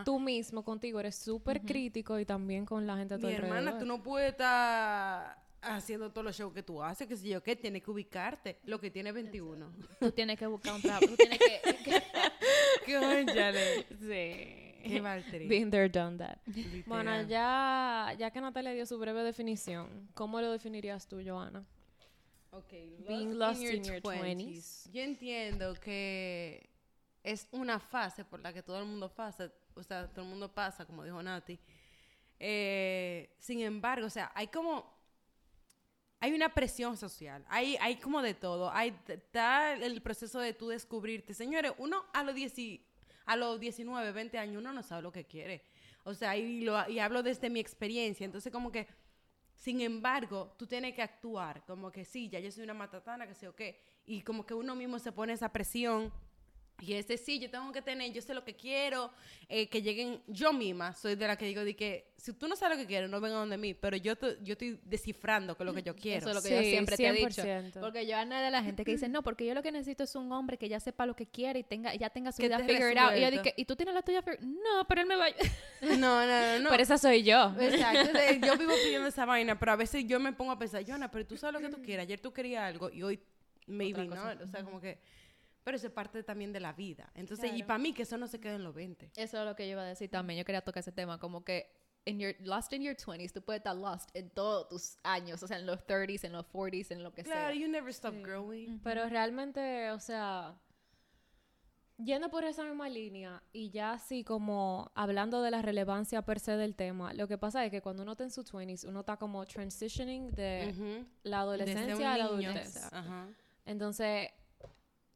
tú 0.04 0.18
mismo 0.18 0.64
contigo 0.64 1.00
eres 1.00 1.16
súper 1.16 1.60
crítico 1.62 2.18
y 2.18 2.24
también 2.24 2.64
con 2.64 2.86
la 2.86 2.96
gente 2.96 3.14
a 3.14 3.18
tu 3.18 3.26
mi 3.26 3.34
hermana, 3.34 3.56
alrededor. 3.58 3.78
tú 3.80 3.86
no 3.86 4.02
puedes 4.02 4.30
estar 4.30 5.38
haciendo 5.62 6.10
todos 6.10 6.24
los 6.24 6.36
shows 6.36 6.52
que 6.54 6.62
tú 6.62 6.82
haces, 6.82 7.06
que 7.06 7.16
si 7.16 7.28
yo 7.28 7.42
qué, 7.42 7.56
tienes 7.56 7.82
que 7.82 7.90
ubicarte, 7.90 8.58
lo 8.64 8.80
que 8.80 8.90
tiene 8.90 9.12
21. 9.12 9.72
Tú 9.98 10.10
tienes 10.12 10.38
que 10.38 10.46
buscar 10.46 10.74
un 10.74 10.82
trabajo. 10.82 11.06
Tú 11.06 11.16
tienes 11.16 11.38
que, 11.38 11.60
que- 11.84 12.98
Cónchale. 12.98 13.86
Sí. 13.98 14.66
Qué 14.82 15.00
mal. 15.02 15.22
Been 15.48 15.70
there, 15.70 15.88
done 15.88 16.16
that. 16.18 16.38
Bueno, 16.86 17.22
ya, 17.22 18.14
ya 18.18 18.30
que 18.30 18.40
Natalia 18.40 18.72
dio 18.72 18.86
su 18.86 18.98
breve 18.98 19.22
definición, 19.22 20.08
¿cómo 20.14 20.40
lo 20.40 20.50
definirías 20.50 21.06
tú, 21.06 21.20
Joana? 21.24 21.64
Ok, 22.52 22.72
Being 23.06 23.38
lost 23.38 23.62
in 23.62 23.84
your 23.84 24.00
20s. 24.00 24.90
Yo 24.90 25.02
entiendo 25.02 25.74
que 25.74 26.68
es 27.22 27.46
una 27.52 27.78
fase 27.78 28.24
por 28.24 28.40
la 28.40 28.52
que 28.52 28.62
todo 28.62 28.78
el 28.80 28.86
mundo 28.86 29.14
pasa, 29.14 29.52
o 29.74 29.82
sea, 29.82 30.08
todo 30.08 30.24
el 30.24 30.30
mundo 30.30 30.52
pasa, 30.52 30.86
como 30.86 31.04
dijo 31.04 31.22
Nati. 31.22 31.58
Eh, 32.38 33.36
sin 33.38 33.60
embargo, 33.60 34.06
o 34.06 34.10
sea, 34.10 34.32
hay 34.34 34.46
como 34.48 34.99
hay 36.20 36.32
una 36.34 36.50
presión 36.50 36.96
social, 36.96 37.44
hay, 37.48 37.76
hay 37.80 37.96
como 37.96 38.20
de 38.22 38.34
todo, 38.34 38.70
hay 38.72 38.94
el 39.80 40.02
proceso 40.02 40.38
de 40.40 40.52
tú 40.52 40.68
descubrirte. 40.68 41.32
Señores, 41.34 41.72
uno 41.78 42.04
a 42.12 42.22
los, 42.22 42.34
10 42.34 42.58
y- 42.58 42.84
a 43.26 43.36
los 43.36 43.58
19, 43.58 44.12
20 44.12 44.38
años, 44.38 44.58
uno 44.60 44.72
no 44.72 44.82
sabe 44.82 45.02
lo 45.02 45.12
que 45.12 45.24
quiere. 45.24 45.62
O 46.04 46.14
sea, 46.14 46.36
y, 46.36 46.60
lo, 46.62 46.88
y 46.88 46.98
hablo 46.98 47.22
desde 47.22 47.48
mi 47.50 47.60
experiencia, 47.60 48.24
entonces 48.24 48.52
como 48.52 48.70
que, 48.70 48.86
sin 49.54 49.80
embargo, 49.80 50.54
tú 50.58 50.66
tienes 50.66 50.94
que 50.94 51.02
actuar, 51.02 51.64
como 51.66 51.90
que 51.90 52.04
sí, 52.04 52.28
ya 52.28 52.38
yo 52.40 52.50
soy 52.50 52.64
una 52.64 52.74
matatana, 52.74 53.26
que 53.26 53.34
sé 53.34 53.48
o 53.48 53.54
qué, 53.54 53.78
y 54.06 54.22
como 54.22 54.44
que 54.46 54.54
uno 54.54 54.74
mismo 54.74 54.98
se 54.98 55.12
pone 55.12 55.32
esa 55.34 55.50
presión. 55.52 56.12
Y 56.80 56.94
ese 56.94 57.16
sí, 57.18 57.38
yo 57.38 57.50
tengo 57.50 57.70
que 57.72 57.82
tener, 57.82 58.12
yo 58.12 58.22
sé 58.22 58.32
lo 58.34 58.44
que 58.44 58.54
quiero, 58.54 59.10
eh, 59.48 59.68
que 59.68 59.82
lleguen, 59.82 60.22
yo 60.26 60.52
misma 60.52 60.94
soy 60.94 61.14
de 61.14 61.26
la 61.26 61.36
que 61.36 61.44
digo 61.46 61.64
de 61.64 61.74
que 61.76 62.10
si 62.16 62.32
tú 62.32 62.46
no 62.48 62.56
sabes 62.56 62.76
lo 62.76 62.82
que 62.82 62.86
quieres, 62.88 63.08
no 63.10 63.20
venga 63.20 63.36
donde 63.36 63.56
mí, 63.56 63.72
pero 63.74 63.96
yo, 63.96 64.14
te- 64.16 64.36
yo 64.42 64.52
estoy 64.52 64.78
descifrando 64.84 65.56
qué 65.56 65.62
es 65.62 65.66
lo 65.66 65.74
que 65.74 65.82
yo 65.82 65.96
quiero. 65.96 66.18
Eso 66.18 66.28
es 66.30 66.34
lo 66.36 66.42
que 66.42 66.48
Sí, 66.48 66.54
yo 66.54 66.60
siempre 66.70 66.96
te 66.96 67.06
he 67.08 67.12
dicho. 67.12 67.42
100%. 67.42 67.80
Porque 67.80 68.06
yo 68.06 68.16
Ana 68.16 68.42
de 68.42 68.50
la 68.50 68.62
gente 68.62 68.84
que 68.84 68.92
dice, 68.92 69.08
no, 69.08 69.22
porque 69.22 69.46
yo 69.46 69.54
lo 69.54 69.62
que 69.62 69.72
necesito 69.72 70.04
es 70.04 70.14
un 70.14 70.30
hombre 70.32 70.58
que 70.58 70.68
ya 70.68 70.80
sepa 70.80 71.06
lo 71.06 71.14
que 71.16 71.26
quiere 71.26 71.60
y 71.60 71.62
tenga, 71.64 71.94
ya 71.94 72.10
tenga 72.10 72.32
su 72.32 72.38
Que 72.42 72.48
vida 72.48 72.58
figured 72.60 72.98
out. 72.98 73.16
Y 73.16 73.20
yo 73.22 73.30
dije, 73.30 73.54
¿y 73.56 73.64
tú 73.64 73.76
tienes 73.76 73.94
la 73.94 74.02
tuya 74.02 74.22
figured 74.22 74.40
No, 74.40 74.86
pero 74.88 75.00
él 75.02 75.06
me 75.06 75.16
va 75.16 75.26
a... 75.26 75.30
No, 75.96 75.96
no, 75.96 76.26
no, 76.26 76.58
no. 76.60 76.70
Pero 76.70 76.82
esa 76.82 76.98
soy 76.98 77.22
yo. 77.22 77.54
Exacto, 77.58 78.00
entonces, 78.10 78.38
yo 78.42 78.56
vivo 78.58 78.72
pidiendo 78.84 79.08
esa 79.08 79.24
vaina, 79.24 79.58
pero 79.58 79.72
a 79.72 79.76
veces 79.76 80.04
yo 80.06 80.20
me 80.20 80.32
pongo 80.32 80.52
a 80.52 80.58
pensar, 80.58 80.84
Joana, 80.86 81.10
pero 81.10 81.26
tú 81.26 81.36
sabes 81.36 81.60
lo 81.60 81.66
que 81.66 81.74
tú 81.74 81.80
quieres. 81.82 82.04
Ayer 82.04 82.20
tú 82.20 82.32
querías 82.32 82.64
algo 82.64 82.90
y 82.90 83.02
hoy 83.02 83.20
maybe 83.66 84.04
no. 84.06 84.22
O 84.42 84.46
sea, 84.46 84.62
como 84.62 84.80
que. 84.80 84.98
Pero 85.64 85.76
eso 85.76 85.86
es 85.88 85.92
parte 85.92 86.22
también 86.22 86.52
de 86.52 86.60
la 86.60 86.72
vida. 86.72 87.10
Entonces, 87.14 87.46
y 87.46 87.56
Claro. 87.56 87.66
para 87.66 87.78
mí 87.78 87.92
que 87.92 88.02
eso 88.02 88.16
no 88.16 88.26
se 88.26 88.40
queda 88.40 88.54
en 88.54 88.64
los 88.64 88.74
20. 88.74 89.12
Eso 89.16 89.38
es 89.38 89.44
lo 89.44 89.54
que 89.56 89.66
yo 89.66 89.72
iba 89.72 89.82
a 89.82 89.86
decir 89.86 90.08
también. 90.10 90.38
Yo 90.38 90.44
quería 90.44 90.62
tocar 90.62 90.80
ese 90.80 90.92
tema, 90.92 91.18
como 91.18 91.44
que 91.44 91.70
in 92.06 92.18
your, 92.18 92.34
lost 92.40 92.72
in 92.72 92.82
your 92.82 92.96
20s, 92.96 93.30
tú 93.32 93.42
puedes 93.42 93.60
estar 93.60 93.76
lost 93.76 94.08
en 94.14 94.30
todos 94.30 94.68
tus 94.68 94.96
años, 95.02 95.42
o 95.42 95.46
sea, 95.46 95.58
en 95.58 95.66
los 95.66 95.86
30s, 95.86 96.24
en 96.24 96.32
los 96.32 96.46
40s, 96.46 96.90
en 96.92 97.02
lo 97.02 97.12
que 97.12 97.22
Claro, 97.24 97.52
sea. 97.52 97.54
you 97.60 97.68
never 97.68 97.90
stop 97.90 98.14
growing. 98.22 98.80
Pero 98.82 99.06
realmente, 99.08 99.90
o 99.90 100.00
sea, 100.00 100.58
yendo 101.98 102.30
por 102.30 102.44
esa 102.44 102.64
misma 102.64 102.88
línea 102.88 103.42
y 103.52 103.68
ya 103.70 103.92
así 103.92 104.24
como 104.24 104.90
hablando 104.94 105.42
de 105.42 105.50
la 105.50 105.60
relevancia 105.60 106.22
per 106.22 106.40
se 106.40 106.56
del 106.56 106.74
tema, 106.74 107.12
lo 107.12 107.28
que 107.28 107.36
pasa 107.36 107.64
es 107.64 107.70
que 107.70 107.82
cuando 107.82 108.02
uno 108.02 108.12
está 108.12 108.24
en 108.24 108.30
sus 108.30 108.50
20s, 108.52 108.84
uno 108.88 109.00
está 109.00 109.18
como 109.18 109.44
transitioning 109.44 110.30
de 110.30 110.68
Ujú. 110.72 110.84
la 110.84 110.94
Desde 110.94 111.04
un 111.24 111.34
adolescencia 111.34 112.14
a 112.14 112.16
la 112.18 112.24
adultez. 112.24 112.92
Ajá. 112.92 113.28
Entonces, 113.66 114.30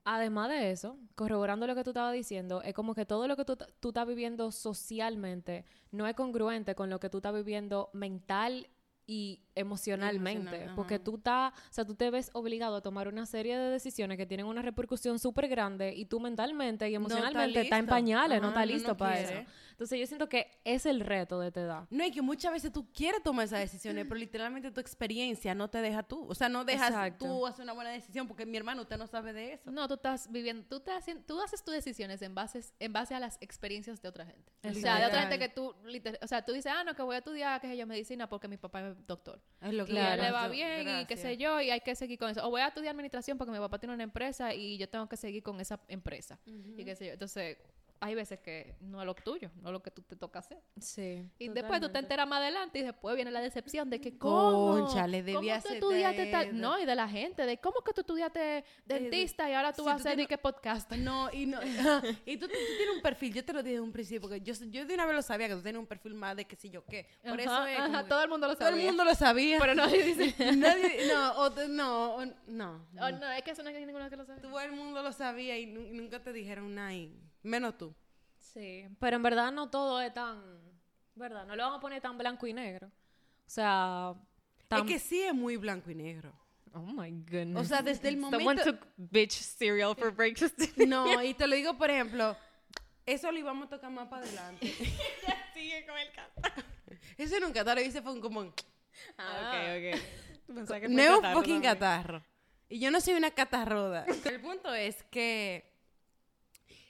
Además 0.05 0.51
de 0.51 0.71
eso, 0.71 0.99
corroborando 1.15 1.67
lo 1.67 1.75
que 1.75 1.83
tú 1.83 1.91
estabas 1.91 2.13
diciendo, 2.13 2.63
es 2.63 2.75
como 2.75 2.95
que 2.95 3.07
todo 3.07 3.27
lo 3.27 3.37
que 3.37 3.45
tú, 3.45 3.57
tú 3.81 3.89
estás 3.89 4.07
viviendo 4.07 4.53
socialmente 4.53 5.65
no 5.91 6.07
es 6.07 6.15
congruente 6.15 6.75
con 6.75 6.91
lo 6.91 7.01
que 7.01 7.09
tú 7.09 7.19
estás 7.19 7.35
viviendo 7.35 7.89
mental 7.95 8.69
y 9.07 9.43
emocionalmente, 9.55 10.41
Emocional, 10.57 10.77
porque 10.77 10.99
tú 10.99 11.17
estás, 11.17 11.53
o 11.53 11.73
sea, 11.73 11.85
tú 11.85 11.95
te 11.95 12.11
ves 12.11 12.31
obligado 12.33 12.77
a 12.77 12.81
tomar 12.81 13.07
una 13.09 13.27
serie 13.27 13.57
de 13.59 13.71
decisiones 13.71 14.17
que 14.17 14.25
tienen 14.25 14.47
una 14.47 14.63
repercusión 14.63 15.19
súper 15.19 15.49
grande 15.49 15.93
y 15.95 16.07
tú 16.07 16.21
mentalmente 16.21 16.89
y 16.89 16.95
No 16.95 17.07
está 17.07 17.15
emocionalmente 17.17 17.61
estás 17.61 17.79
en 17.81 17.87
pañales, 17.87 18.41
no 18.41 18.49
estás 18.49 18.67
no, 18.67 18.73
listo 18.73 18.89
no 18.89 18.97
para 18.97 19.17
quiere. 19.17 19.41
eso. 19.41 19.51
Entonces 19.75 19.99
yo 19.99 20.07
siento 20.07 20.29
que 20.29 20.49
es 20.63 20.87
el 20.87 21.01
reto 21.01 21.41
de 21.41 21.49
esta 21.49 21.61
edad. 21.61 21.87
No, 21.91 22.05
y 22.07 22.13
que 22.13 22.23
muchas 22.23 22.53
veces 22.53 22.71
tú 22.73 22.93
quieres 22.93 23.23
tomar 23.25 23.47
esas 23.47 23.59
decisiones, 23.59 24.05
pero 24.05 24.15
literalmente 24.21 24.71
tu 24.71 24.81
experiencia 24.81 25.53
no 25.55 25.69
te 25.69 25.79
deja 25.79 26.05
tú. 26.05 26.25
O 26.29 26.35
sea, 26.37 26.49
no 26.49 26.65
dejas 26.65 26.91
Exacto. 26.91 27.25
tú 27.27 27.45
hacer 27.47 27.65
una 27.65 27.73
buena 27.73 27.91
decisión, 27.91 28.29
porque 28.29 28.47
mi 28.47 28.57
hermano, 28.57 28.83
usted 28.83 28.97
no 28.97 29.09
sabe 29.09 29.33
de 29.33 29.55
eso. 29.55 29.73
No, 29.73 29.89
tú 29.89 29.95
estás 29.95 30.31
viviendo, 30.31 30.65
tú, 30.69 30.77
estás 30.77 30.99
haciendo, 30.99 31.25
tú 31.27 31.41
haces 31.41 31.65
tus 31.65 31.75
decisiones 31.75 32.23
en 32.23 32.37
base, 32.37 32.61
en 32.79 32.93
base 32.93 33.17
a 33.17 33.21
las 33.21 33.37
experiencias 33.41 34.01
de 34.01 34.09
otra 34.09 34.27
gente. 34.27 34.53
O 34.63 34.73
sea, 34.75 35.01
de 35.01 35.07
otra 35.07 35.23
gente 35.23 35.39
que 35.41 35.49
tú, 35.49 35.75
liter- 35.85 36.19
o 36.23 36.27
sea, 36.29 36.45
tú 36.45 36.53
dices, 36.53 36.73
ah, 36.75 36.85
no, 36.85 36.95
que 36.95 37.03
voy 37.03 37.17
a 37.17 37.19
estudiar, 37.19 37.61
qué 37.61 37.67
sé 37.67 37.77
yo, 37.77 37.87
medicina 37.87 38.29
porque 38.29 38.47
mi 38.47 38.57
papá 38.57 38.89
es 38.89 39.07
doctor. 39.09 39.43
Es 39.61 39.73
lo 39.75 39.85
que 39.87 39.93
él 39.93 40.21
le 40.21 40.31
va 40.31 40.47
bien 40.49 40.89
y 41.01 41.07
qué 41.07 41.17
sé 41.17 41.37
yo, 41.37 41.61
y 41.61 41.71
hay 41.71 41.81
que 41.81 41.97
seguir 41.97 42.19
con 42.19 42.31
eso. 42.31 42.47
O 42.47 42.51
voy 42.51 42.61
a 42.61 42.69
estudiar 42.69 42.93
administración 42.93 43.37
porque 43.39 43.51
mi 43.51 43.59
papá 43.59 43.79
tiene 43.81 43.93
una 43.95 44.05
empresa 44.05 44.55
y 44.55 44.79
yo 44.79 44.89
tengo 44.89 45.09
que 45.09 45.17
seguir 45.17 45.43
con 45.43 45.61
esa 45.61 45.81
empresa. 45.89 46.39
Y 46.47 46.85
qué 46.85 46.95
sé 46.95 47.07
yo. 47.07 47.13
Entonces, 47.15 47.59
hay 48.05 48.15
veces 48.15 48.39
que 48.41 48.75
no 48.81 49.01
es 49.01 49.07
lo 49.07 49.15
tuyo, 49.15 49.51
no 49.63 49.69
es 49.71 49.73
lo 49.73 49.83
que 49.83 49.91
tú 49.91 50.03
te 50.03 50.15
toca 50.15 50.41
hacer. 50.41 50.59
Sí. 50.79 51.27
Y 51.39 51.49
después 51.49 51.81
tú 51.81 51.89
te 51.89 51.99
enteras 51.99 52.29
más 52.29 52.41
adelante 52.41 52.79
y 52.81 52.83
después 52.83 53.17
viene 53.17 53.31
la 53.31 53.41
decepción 53.41 53.89
de 53.89 54.01
que 54.01 54.19
Concha, 54.19 54.95
¿cómo? 55.03 55.07
le 55.09 55.23
debí 55.23 55.33
¿Cómo 55.49 55.63
tú 55.63 55.69
estudiaste 55.73 56.27
tal? 56.31 56.47
eso. 56.49 56.55
No, 56.57 56.79
y 56.79 56.85
de 56.85 56.95
la 56.95 57.09
gente, 57.09 57.47
de 57.47 57.59
cómo 57.59 57.81
que 57.81 57.93
tú 57.95 58.03
estudiaste 58.03 58.65
dentista 58.85 59.49
y 59.49 59.55
ahora 59.55 59.73
tú 59.73 59.83
si 59.83 59.87
vas 59.87 60.03
tú 60.03 60.09
a 60.09 60.11
hacer 60.11 60.21
y 60.21 60.27
qué 60.27 60.37
podcast. 60.39 60.91
No, 61.05 61.31
y 61.33 61.47
no. 61.47 61.61
y 62.27 62.37
tú, 62.37 62.47
tú 62.47 62.53
tienes 62.77 62.95
un 62.97 63.03
perfil, 63.03 63.33
yo 63.35 63.45
te 63.45 63.53
lo 63.53 63.63
dije 63.63 63.77
de 63.77 63.81
un 63.81 63.93
principio, 63.93 64.21
porque 64.29 64.41
yo, 64.41 64.53
yo 64.71 64.85
de 64.87 64.95
una 64.95 65.07
vez 65.07 65.17
lo 65.17 65.23
sabía 65.23 65.49
que 65.49 65.55
tú 65.55 65.63
tienes 65.63 65.79
un 65.81 65.87
perfil 65.87 66.15
más 66.15 66.37
de 66.37 66.45
que 66.47 66.57
sé 66.57 66.69
yo 66.71 66.85
qué. 66.85 67.09
Por 67.27 67.41
eso 67.41 67.51
Ajá, 67.51 67.73
es. 67.73 67.79
ajá, 67.79 67.87
como 67.89 68.03
que 68.03 68.09
todo 68.11 68.23
el 68.23 68.29
mundo 68.29 68.47
lo 68.49 68.55
todo 68.57 68.69
sabía. 68.69 68.81
el 68.83 68.87
mundo 68.89 69.05
lo 69.05 69.15
sabía. 69.15 69.59
Pero 69.59 69.75
nadie 69.75 70.03
dice. 70.05 70.35
Nadie, 70.57 71.09
no, 71.13 71.33
o 71.33 71.51
no, 71.69 72.15
o- 72.17 72.25
no. 72.47 72.87
Oh, 73.01 73.11
no, 73.11 73.31
es 73.33 73.43
que 73.43 73.51
eso 73.53 73.63
no 73.63 73.71
hay 73.71 73.85
ninguno 73.85 74.09
que 74.11 74.17
lo 74.17 74.25
sabe. 74.25 74.41
Todo 74.41 74.61
el 74.61 74.73
mundo 74.73 75.03
lo 75.03 75.13
sabía 75.13 75.59
y 75.59 75.67
nu- 75.67 75.89
nunca 75.93 76.23
te 76.23 76.33
dijeron 76.33 76.75
nada, 76.75 76.93
menos 77.45 77.79
tú. 77.79 77.95
Sí, 78.39 78.87
pero 78.99 79.17
en 79.17 79.23
verdad 79.23 79.53
no 79.53 79.71
todo 79.71 80.01
es 80.01 80.13
tan, 80.13 80.43
¿verdad? 81.15 81.47
No 81.47 81.57
lo 81.57 81.63
vamos 81.65 81.79
a 81.79 81.81
poner 81.81 82.01
tan 82.03 82.17
blanco 82.19 82.47
y 82.47 82.53
negro. 82.53 82.89
O 82.89 83.51
sea, 83.51 84.15
tan... 84.69 84.81
Es 84.81 84.87
que 84.87 84.99
sí 84.99 85.23
es 85.23 85.35
muy 85.35 85.57
blanco 85.57 85.91
y 85.91 85.95
negro. 85.95 86.33
Oh 86.73 86.81
my 86.81 87.11
goodness. 87.11 87.57
O 87.57 87.65
sea, 87.65 87.83
desde 87.83 88.09
el 88.09 88.21
Someone 88.21 88.43
momento. 88.43 88.65
took 88.65 88.87
bitch 88.97 89.33
cereal 89.33 89.95
for 89.95 90.11
breakfast. 90.13 90.59
No, 90.87 91.23
y 91.23 91.35
te 91.35 91.47
lo 91.47 91.55
digo, 91.55 91.77
por 91.79 91.91
ejemplo, 91.91 92.37
eso 93.07 93.31
lo 93.31 93.39
íbamos 93.39 93.67
a 93.67 93.71
tocar 93.71 93.91
más 93.91 94.09
para 94.09 94.23
adelante. 94.23 94.67
Sigue 95.55 95.87
con 95.87 95.97
el 95.99 96.11
catarro. 96.13 96.63
Eso 97.17 97.39
nunca 97.39 97.65
te 97.65 97.75
lo 97.75 97.81
hice, 97.81 98.03
fue 98.03 98.13
un 98.13 98.21
como. 98.21 98.53
Ah, 99.19 99.77
ok, 99.77 99.95
ok. 99.95 100.55
Pensaba 100.55 100.81
que 100.81 100.89
No 100.89 101.01
es 101.03 101.11
un 101.11 101.17
fucking 101.17 101.35
también. 101.35 101.63
catarro. 101.63 102.25
Y 102.69 102.81
yo 102.81 102.91
no 102.91 103.01
soy 103.01 103.15
una 103.15 103.31
catarroda. 103.31 104.05
El 104.25 104.41
punto 104.41 104.75
es 104.75 105.03
que. 105.05 105.73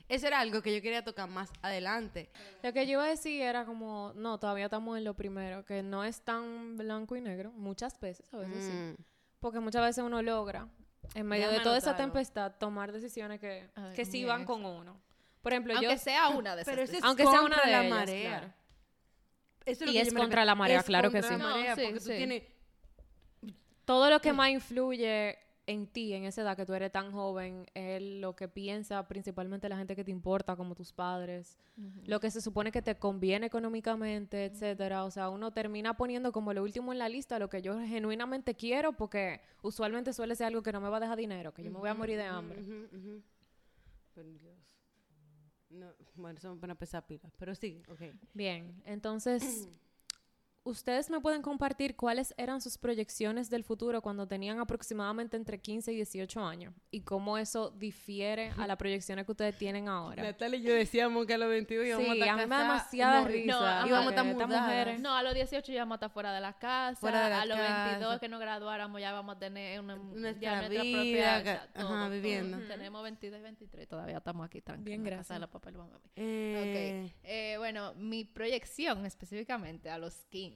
Eso 0.09 0.27
era 0.27 0.41
algo 0.41 0.61
que 0.61 0.75
yo 0.75 0.83
quería 0.83 1.03
tocar 1.03 1.29
más 1.29 1.51
adelante. 1.63 2.29
Lo 2.63 2.73
que 2.73 2.87
yo 2.87 2.93
iba 2.93 3.05
a 3.05 3.09
decir 3.09 3.41
era 3.41 3.65
como, 3.65 4.13
no, 4.15 4.39
todavía 4.39 4.67
estamos 4.67 4.99
en 4.99 5.05
lo 5.05 5.15
primero, 5.15 5.65
que 5.65 5.83
no 5.83 6.05
es 6.05 6.21
tan 6.21 6.77
blanco 6.77 7.17
y 7.17 7.21
negro, 7.23 7.53
muchas 7.53 7.99
veces, 8.01 8.33
a 8.35 8.39
veces 8.39 8.65
sí. 8.65 8.71
Mm. 8.71 8.97
Porque 9.41 9.61
muchas 9.61 9.83
veces 9.83 10.05
uno 10.05 10.21
logra, 10.23 10.69
en 11.15 11.27
medio 11.27 11.51
de 11.51 11.61
toda 11.61 11.79
esa 11.79 11.97
tempestad, 11.97 12.53
tomar 12.59 12.93
decisiones 12.93 13.41
que, 13.41 13.69
ver, 13.77 13.95
que 13.95 14.05
sí 14.05 14.25
van 14.25 14.45
con 14.45 14.65
uno. 14.65 15.01
Por 15.43 15.53
ejemplo, 15.53 15.75
Aunque 15.75 15.93
yo... 15.93 15.99
sea 15.99 16.29
una 16.31 16.57
de 16.57 16.63
esas. 16.63 16.73
Pero 16.73 16.83
eso 16.83 16.93
es 16.97 17.03
decisiones. 17.03 17.09
Aunque 17.09 17.23
sea 17.25 17.41
una 17.43 17.57
contra 17.57 17.65
de 17.67 17.73
la 17.73 17.81
ellas, 17.85 17.99
marea. 17.99 18.31
claro. 18.41 18.55
Eso 19.67 19.85
es 19.85 19.87
lo 19.87 19.91
Y 19.91 19.95
que 19.95 20.01
es 20.03 20.13
yo 20.13 20.19
contra 20.19 20.45
la 20.45 20.55
marea, 20.55 20.79
Es 20.81 20.85
claro 20.85 21.11
que 21.11 21.21
contra 21.21 21.37
sí. 21.37 21.43
la 21.43 21.49
marea, 21.51 21.71
No, 21.71 21.77
sí, 21.77 21.83
porque 21.83 21.99
tú 22.01 22.07
sí. 22.07 22.17
tienes. 22.17 22.43
Todo 23.85 24.11
lo 24.11 24.21
que 24.21 24.33
más 24.33 24.51
influye 24.51 25.39
en 25.67 25.87
ti, 25.87 26.13
en 26.13 26.25
esa 26.25 26.43
edad 26.43 26.57
que 26.57 26.67
tú 26.67 26.75
eres 26.75 26.93
tan 26.93 27.11
joven, 27.11 27.67
es 27.75 28.03
lo 28.03 28.37
que 28.37 28.49
piensa 28.49 29.07
principalmente 29.09 29.69
la 29.69 29.77
gente 29.77 29.97
que 29.97 30.05
te 30.05 30.11
importa, 30.11 30.57
como 30.57 30.75
tus 30.75 30.93
padres, 30.93 31.57
lo 32.05 32.21
que 32.21 32.31
se 32.31 32.41
supone 32.41 32.71
que 32.71 32.83
te 32.83 32.97
conviene 32.97 33.47
económicamente, 33.47 34.45
etcétera. 34.45 35.05
O 35.05 35.11
sea, 35.11 35.31
uno 35.31 35.53
termina 35.53 35.97
poniendo 35.97 36.33
como 36.33 36.53
lo 36.53 36.63
último 36.63 36.93
en 36.93 36.99
la 36.99 37.09
lista 37.09 37.39
lo 37.39 37.49
que 37.49 37.63
yo 37.63 37.79
genuinamente 37.81 38.55
quiero, 38.55 38.93
porque 38.93 39.41
usualmente 39.63 40.13
suele 40.13 40.37
ser 40.37 40.49
algo 40.49 40.63
que 40.63 40.73
no 40.73 40.81
me 40.81 40.89
va 40.89 40.99
a 40.99 41.01
dejar 41.01 41.17
dinero, 41.17 41.55
que 41.55 41.63
yo 41.63 41.71
me 41.71 41.79
voy 41.79 41.89
a 41.89 41.95
morir 41.95 42.19
de 42.19 42.25
hambre. 42.25 42.63
Dios. 42.63 44.57
No, 45.71 45.93
bueno, 46.15 46.39
eso 46.39 46.55
me 46.55 46.73
a 46.73 46.75
pesar 46.77 47.05
pilas. 47.07 47.33
Pero 47.37 47.55
sí, 47.55 47.83
ok. 47.89 48.03
Bien, 48.33 48.81
entonces, 48.85 49.43
ustedes 50.65 51.11
me 51.11 51.21
pueden 51.21 51.43
compartir 51.43 51.95
cuáles 51.95 52.33
eran 52.39 52.61
sus 52.63 52.79
proyecciones 52.79 53.51
del 53.51 53.65
futuro 53.65 54.01
cuando 54.01 54.27
tenían 54.27 54.59
aproximadamente 54.61 55.37
entre 55.37 55.61
15 55.61 55.93
y 55.93 55.97
18 55.97 56.41
años 56.45 56.73
y 56.91 57.03
cómo 57.03 57.37
eso 57.37 57.71
difiere 57.71 58.51
a 58.57 58.67
las 58.67 58.77
proyecciones 58.79 59.27
que 59.27 59.33
ustedes 59.33 59.59
tienen 59.59 59.89
ahora. 59.89 60.23
Natalia 60.23 60.59
y 60.59 60.63
yo 60.63 60.73
decíamos 60.75 61.27
que 61.27 61.35
a 61.35 61.39
los 61.39 61.49
22 61.51 61.87
íbamos 61.87 62.05
Sí, 62.07 62.11
a 62.11 62.15
estar 62.15 62.29
a 62.31 62.37
mí 62.37 62.43
me 62.45 62.49
da 62.57 62.63
demasiada 62.63 63.21
no, 63.21 63.27
risa. 63.29 63.81
no, 63.83 63.87
íbamos 63.89 64.07
a 64.07 64.11
estar 64.11 64.25
que 64.37 64.47
mujeres- 64.47 65.01
No, 65.01 65.15
a 65.15 65.23
los 65.23 65.35
18 65.35 65.71
ya 65.73 65.81
vamos 65.81 65.93
a 65.93 65.97
estar 65.97 66.11
fuera 66.11 66.33
de 66.33 66.41
la 66.41 66.55
casa. 66.59 66.99
Fuera 67.01 67.25
de 67.25 67.31
la 67.31 67.43
a 67.43 67.47
los 67.47 67.59
casa. 67.59 67.87
22 67.91 68.21
que 68.21 68.29
nos 68.29 68.41
graduáramos 68.41 69.01
ya 69.01 69.13
vamos 69.13 69.37
a 69.37 69.39
tener 69.39 69.81
una, 69.81 69.97
Nuestra 69.97 70.41
ya 70.41 70.57
nuestra 70.57 70.83
vida, 70.83 70.93
propia 70.99 71.43
sea, 71.43 71.69
ajá, 71.75 72.09
viviendo. 72.09 72.59
Tenemos 72.67 73.03
22 73.03 73.39
y 73.39 73.43
23, 73.43 73.87
todavía 73.89 74.17
estamos 74.17 74.47
aquí 74.47 74.63
tranquilos. 74.63 74.85
Bien, 74.87 75.05
gracias. 75.05 75.27
casa 75.29 75.35
de 75.35 75.41
la 75.41 75.79
mamá. 75.79 76.01
Eh, 76.17 77.11
Ok. 77.11 77.15
Eh, 77.25 77.55
bueno, 77.59 77.93
mi 77.97 78.25
proyección 78.25 79.05
específicamente 79.05 79.91
a 79.91 79.99
los 79.99 80.25
15. 80.31 80.54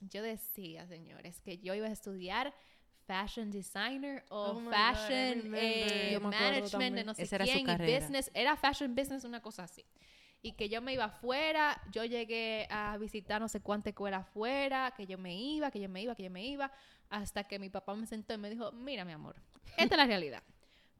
Yo 0.00 0.22
decía, 0.22 0.86
señores, 0.86 1.40
que 1.40 1.58
yo 1.58 1.74
iba 1.74 1.86
a 1.86 1.92
estudiar 1.92 2.52
fashion 3.06 3.50
designer 3.50 4.24
o 4.30 4.50
Oh 4.50 4.54
God, 4.54 4.70
fashion 4.70 5.42
remember. 5.42 5.58
eh, 5.58 6.18
management 6.20 6.96
de 6.96 7.04
no 7.04 7.14
sé 7.14 7.22
Esa 7.22 7.36
era 7.36 7.46
su 7.46 7.52
quién 7.52 7.60
y 7.64 7.66
carrera. 7.66 8.00
business. 8.00 8.30
Era 8.34 8.56
fashion 8.56 8.94
business, 8.94 9.24
una 9.24 9.40
cosa 9.40 9.64
así. 9.64 9.84
Y 10.44 10.52
que 10.52 10.68
yo 10.68 10.82
me 10.82 10.92
iba 10.92 11.04
afuera, 11.04 11.80
yo 11.92 12.04
llegué 12.04 12.66
a 12.68 12.96
visitar 12.98 13.40
no 13.40 13.48
sé 13.48 13.60
cuánta 13.60 13.90
escuela 13.90 14.18
afuera, 14.18 14.92
que 14.96 15.06
yo 15.06 15.16
me 15.18 15.36
iba, 15.36 15.70
que 15.70 15.78
yo 15.80 15.88
me 15.88 16.02
iba, 16.02 16.16
que 16.16 16.24
yo 16.24 16.30
me 16.30 16.44
iba, 16.44 16.72
hasta 17.10 17.44
que 17.44 17.60
mi 17.60 17.68
papá 17.70 17.94
me 17.94 18.06
sentó 18.06 18.34
y 18.34 18.38
me 18.38 18.50
dijo, 18.50 18.72
mira 18.72 19.04
mi 19.04 19.12
amor, 19.12 19.36
esta 19.76 19.94
es 19.94 19.98
la 19.98 20.06
realidad. 20.06 20.42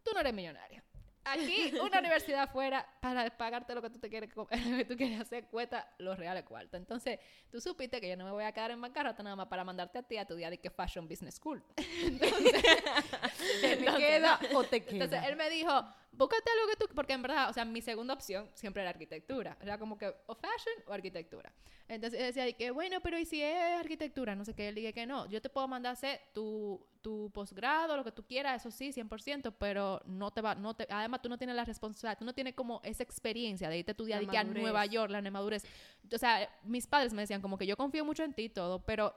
Tú 0.05 0.13
no 0.15 0.21
eres 0.21 0.33
millonaria. 0.33 0.85
Aquí, 1.25 1.73
una 1.81 2.01
universidad 2.01 2.43
afuera, 2.43 2.87
para 3.01 3.31
pagarte 3.37 3.75
lo 3.75 3.83
que 3.83 3.91
tú 3.91 3.99
te 3.99 4.09
quieres, 4.11 4.33
co- 4.33 4.49
lo 4.71 4.77
que 4.79 4.85
tú 4.85 4.97
quieres 4.97 5.21
hacer, 5.21 5.47
cuesta 5.47 5.89
los 5.99 6.19
reales 6.19 6.45
cuartos. 6.45 6.79
Entonces, 6.81 7.19
tú 7.51 7.61
supiste 7.61 8.01
que 8.01 8.09
yo 8.09 8.17
no 8.17 8.25
me 8.25 8.33
voy 8.33 8.45
a 8.45 8.53
quedar 8.53 8.71
en 8.73 8.81
bancarrota 8.81 9.23
nada 9.23 9.37
más 9.37 9.47
para 9.47 9.63
mandarte 9.65 9.99
a 9.99 10.03
ti 10.03 10.17
a 10.17 10.23
estudiar 10.23 10.51
de 10.51 10.59
que 10.59 10.71
Fashion 10.71 11.09
Business 11.09 11.37
School. 11.37 11.63
¿Te 11.77 13.73
Entonces, 13.73 13.97
queda 13.99 14.41
o 14.55 14.65
te 14.65 14.83
queda? 14.85 14.93
entonces 15.05 15.21
él 15.29 15.37
me 15.37 15.49
dijo, 15.51 15.71
búscate 16.13 16.51
algo 16.51 16.67
que 16.71 16.77
tú, 16.77 16.95
porque 16.95 17.13
en 17.13 17.23
verdad, 17.23 17.51
o 17.51 17.53
sea, 17.53 17.65
mi 17.65 17.81
segunda 17.83 18.15
opción 18.15 18.49
siempre 18.55 18.83
era 18.83 18.91
arquitectura. 18.91 19.57
Era 19.61 19.79
como 19.79 19.97
que 19.99 20.13
o 20.27 20.35
fashion 20.35 20.75
o 20.87 20.93
arquitectura. 20.93 21.53
Entonces 21.89 22.21
él 22.21 22.27
decía, 22.27 22.53
que 22.57 22.71
bueno, 22.71 23.01
pero 23.01 23.19
¿y 23.19 23.25
si 23.25 23.43
es 23.43 23.79
arquitectura? 23.79 24.35
No 24.35 24.45
sé 24.45 24.55
qué. 24.55 24.69
Él 24.69 24.75
dije 24.75 24.93
que 24.93 25.07
no, 25.07 25.27
yo 25.29 25.41
te 25.43 25.49
puedo 25.51 25.69
mandar 25.69 25.91
a 25.91 25.93
hacer 25.95 26.21
tu, 26.33 26.85
tu 27.03 27.31
posgrado, 27.31 27.97
lo 27.97 28.05
que 28.05 28.13
tú 28.13 28.25
quieras, 28.25 28.61
eso 28.63 28.71
sí, 28.71 28.93
100%, 28.93 29.55
pero 29.59 30.01
no 30.07 30.31
te 30.31 30.41
va, 30.41 30.55
no 30.55 30.75
te, 30.75 30.87
además 30.89 31.21
tú 31.21 31.29
no 31.29 31.37
tienes 31.37 31.57
la 31.57 31.65
responsabilidad, 31.65 32.19
tú 32.19 32.25
no 32.25 32.33
tienes 32.33 32.55
como 32.55 32.81
esa 32.85 33.03
experiencia 33.03 33.69
de 33.69 33.79
irte 33.79 33.91
a 33.91 33.95
estudiar 33.95 34.27
que 34.27 34.39
a. 34.39 34.45
Nueva 34.45 34.87
York, 34.87 35.11
la 35.11 35.21
madurez. 35.31 35.65
O 36.13 36.19
sea, 36.19 36.49
mis 36.63 36.87
padres 36.87 37.13
me 37.13 37.23
decían 37.23 37.43
como 37.43 37.59
que 37.59 37.67
yo 37.67 37.77
confío 37.77 38.05
mucho 38.05 38.23
en 38.23 38.33
ti 38.33 38.45
y 38.45 38.49
todo, 38.49 38.81
pero 38.85 39.15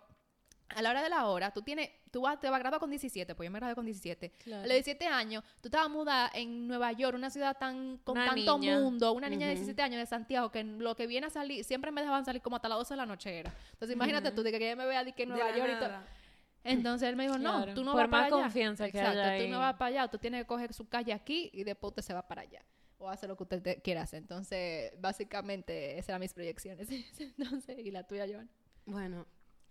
a 0.70 0.82
la 0.82 0.90
hora 0.90 1.04
de 1.04 1.10
la 1.10 1.28
hora, 1.28 1.52
tú 1.52 1.62
tienes, 1.62 1.92
tú 2.12 2.22
vas, 2.22 2.40
te 2.40 2.50
vas 2.50 2.56
a 2.56 2.60
graduar 2.60 2.80
con 2.80 2.90
17, 2.90 3.36
pues 3.36 3.48
yo 3.48 3.52
me 3.52 3.60
gradué 3.60 3.76
con 3.76 3.86
17. 3.86 4.32
Claro. 4.32 4.64
A 4.64 4.68
los 4.68 4.74
17 4.74 5.06
años, 5.06 5.44
tú 5.62 5.68
estabas 5.68 5.90
mudada 5.90 6.32
en 6.34 6.68
Nueva 6.68 6.92
York, 6.92 7.16
una 7.16 7.30
ciudad 7.30 7.56
tan 7.58 8.00
con 8.00 8.18
Una 8.18 8.28
tanto 8.34 8.58
niña. 8.58 8.80
mundo, 8.80 9.14
una 9.14 9.30
niña 9.30 9.48
de 9.48 9.54
Ujú. 9.54 9.60
17 9.60 9.82
años 9.84 10.00
de 10.00 10.06
Santiago, 10.08 10.52
que 10.52 10.64
lo 10.64 10.96
que 10.96 11.06
viene 11.06 11.28
a 11.28 11.30
salir, 11.30 11.64
siempre 11.64 11.92
me 11.92 12.02
dejaban 12.02 12.26
salir 12.26 12.42
como 12.42 12.56
hasta 12.56 12.68
las 12.68 12.80
12 12.80 12.94
de 12.96 12.98
la 12.98 13.06
noche 13.06 13.40
era. 13.40 13.54
Entonces 13.74 13.96
imagínate 13.96 14.32
tú, 14.32 14.42
de 14.42 14.52
que 14.52 14.58
ella 14.58 14.76
me 14.76 14.86
vea 14.88 15.04
de 15.04 15.14
que 15.14 15.24
en 15.24 15.30
De 15.30 15.36
Nueva 15.36 15.56
York 15.56 15.70
y 15.76 15.80
todo. 15.80 16.25
Entonces 16.66 17.08
él 17.10 17.16
me 17.16 17.24
dijo, 17.24 17.38
no, 17.38 17.58
Claro. 17.64 17.74
tú 17.76 17.84
no 17.84 17.92
Por 17.94 18.02
vas 18.02 18.10
para 18.10 18.24
más 18.24 18.34
allá. 18.34 18.42
confianza 18.44 18.90
que 18.90 18.98
Exacto, 18.98 19.20
haya 19.22 19.38
tú 19.38 19.44
ahí. 19.44 19.50
no 19.50 19.60
vas 19.60 19.74
para 19.76 19.86
allá, 19.88 20.08
tú 20.10 20.18
tienes 20.18 20.42
que 20.42 20.48
coger 20.48 20.74
su 20.74 20.88
calle 20.90 21.14
aquí 21.14 21.50
y 21.54 21.64
después 21.64 21.92
usted 21.92 22.02
se 22.02 22.14
va 22.14 22.28
para 22.28 22.42
allá. 22.42 22.66
O 22.98 23.10
hace 23.10 23.28
lo 23.28 23.36
que 23.38 23.44
usted 23.44 23.62
te- 23.62 23.82
quiera 23.82 24.02
hacer. 24.02 24.20
Entonces, 24.24 24.92
básicamente, 25.00 25.98
esas 25.98 26.10
eran 26.10 26.22
mis 26.22 26.34
proyecciones. 26.34 26.88
Entonces, 27.20 27.78
¿y 27.80 27.92
la 27.92 28.04
tuya, 28.08 28.26
Joan? 28.30 28.50
Bueno. 28.86 29.26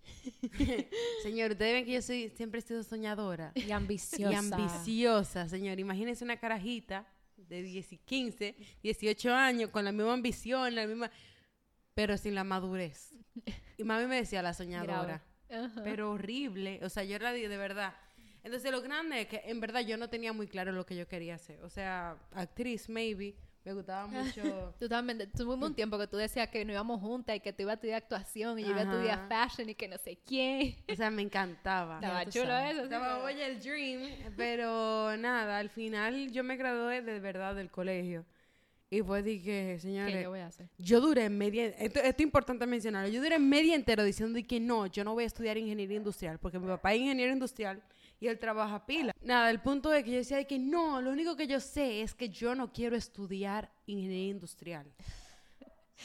señor, 1.23 1.53
ustedes 1.53 1.73
ven 1.73 1.85
que 1.85 1.93
yo 1.93 2.03
soy, 2.03 2.29
siempre 2.31 2.61
he 2.61 2.63
sido 2.63 2.83
soñadora. 2.83 3.53
Y 3.55 3.71
ambiciosa. 3.71 4.33
Y 4.33 4.35
ambiciosa, 4.37 5.49
señor. 5.49 5.79
Imagínense 5.81 6.25
una 6.25 6.37
carajita 6.39 7.07
de 7.37 7.63
10 7.63 7.93
y 7.95 7.99
15, 7.99 8.57
18 8.83 9.33
años, 9.35 9.71
con 9.71 9.85
la 9.85 9.93
misma 9.93 10.13
ambición, 10.13 10.75
la 10.75 10.87
misma... 10.87 11.11
Pero 11.95 12.17
sin 12.19 12.35
la 12.35 12.45
madurez. 12.45 13.13
Y 13.79 13.85
mami 13.85 14.07
me 14.07 14.17
decía 14.17 14.43
la 14.43 14.53
soñadora. 14.53 15.23
Ajá. 15.55 15.83
Pero 15.83 16.13
horrible. 16.13 16.81
O 16.83 16.89
sea, 16.89 17.05
yo 17.05 17.17
era 17.17 17.33
de, 17.33 17.49
de 17.49 17.57
verdad. 17.57 17.95
Entonces, 18.43 18.71
lo 18.71 18.83
grande 18.83 19.23
es 19.23 19.27
que 19.29 19.43
en 19.47 19.59
verdad 19.61 19.81
yo 19.81 19.97
no 19.97 20.09
tenía 20.09 20.33
muy 20.33 20.47
claro 20.47 20.73
lo 20.73 20.85
que 20.85 20.97
yo 20.97 21.09
quería 21.09 21.37
hacer. 21.37 21.63
O 21.63 21.71
sea, 21.71 22.17
actriz, 22.33 22.89
maybe. 22.89 23.35
Me 23.65 23.73
gustaba 23.73 24.07
mucho. 24.07 24.75
Tú 24.79 24.89
también, 24.89 25.31
tuvimos 25.33 25.71
un 25.71 25.75
tiempo 25.75 25.99
que 25.99 26.07
tú 26.07 26.19
decías 26.19 26.49
que 26.49 26.65
no 26.67 26.73
íbamos 26.73 27.01
juntas 27.01 27.37
y 27.37 27.41
que 27.41 27.53
tú 27.55 27.63
ibas 27.63 27.73
a 27.73 27.75
estudiar 27.77 28.03
actuación 28.03 28.59
y 28.59 28.63
yo 28.65 28.71
iba 28.71 28.81
a 28.81 28.83
estudiar 28.83 29.29
fashion 29.29 29.71
y 29.71 29.75
que 29.75 29.89
no 29.89 29.97
sé 29.97 30.19
quién. 30.27 30.77
O 30.93 30.95
sea, 30.95 31.11
me 31.11 31.23
encantaba. 31.23 31.95
Estaba 31.95 32.27
chulo 32.27 32.47
sabes. 32.47 32.75
eso. 32.75 32.83
Estaba, 32.85 33.25
oye, 33.25 33.47
el 33.47 33.61
dream. 33.61 34.35
Pero 34.37 35.17
nada, 35.17 35.59
al 35.59 35.71
final 35.71 36.31
yo 36.31 36.45
me 36.45 36.57
gradué 36.57 37.01
de 37.01 37.21
verdad 37.21 37.55
del 37.55 37.71
colegio. 37.71 38.27
Y 38.91 39.03
pues 39.03 39.25
dije, 39.25 39.73
¿Qué 39.75 39.79
señores, 39.81 40.23
yo 40.23 40.31
voy 40.31 40.39
a 40.41 40.47
hacer? 40.47 40.69
yo 40.79 41.01
duré 41.01 41.29
media, 41.29 41.67
esto, 41.67 41.99
esto 42.01 42.09
es 42.19 42.21
importante 42.21 42.65
mencionarlo, 42.67 43.09
yo 43.13 43.21
duré 43.23 43.39
media 43.41 43.75
entero 43.75 44.05
diciendo 44.05 44.39
que 44.47 44.61
no, 44.61 44.87
yo 44.87 45.03
no 45.03 45.15
voy 45.15 45.25
a 45.25 45.27
estudiar 45.27 45.57
ingeniería 45.59 45.97
industrial, 45.97 46.39
porque 46.39 46.59
mi 46.61 46.67
papá 46.69 46.93
es 46.95 47.01
ingeniero 47.01 47.33
industrial 47.33 47.83
y 48.21 48.29
él 48.29 48.39
trabaja 48.39 48.87
pila. 48.87 49.13
Nada, 49.23 49.51
el 49.51 49.61
punto 49.61 49.93
es 49.93 50.05
que 50.05 50.11
yo 50.13 50.17
decía 50.19 50.37
de 50.37 50.47
que 50.47 50.59
no, 50.59 51.01
lo 51.01 51.11
único 51.11 51.35
que 51.35 51.47
yo 51.49 51.59
sé 51.61 52.03
es 52.03 52.15
que 52.15 52.29
yo 52.29 52.55
no 52.55 52.73
quiero 52.73 52.95
estudiar 52.95 53.73
ingeniería 53.87 54.31
industrial. 54.31 54.87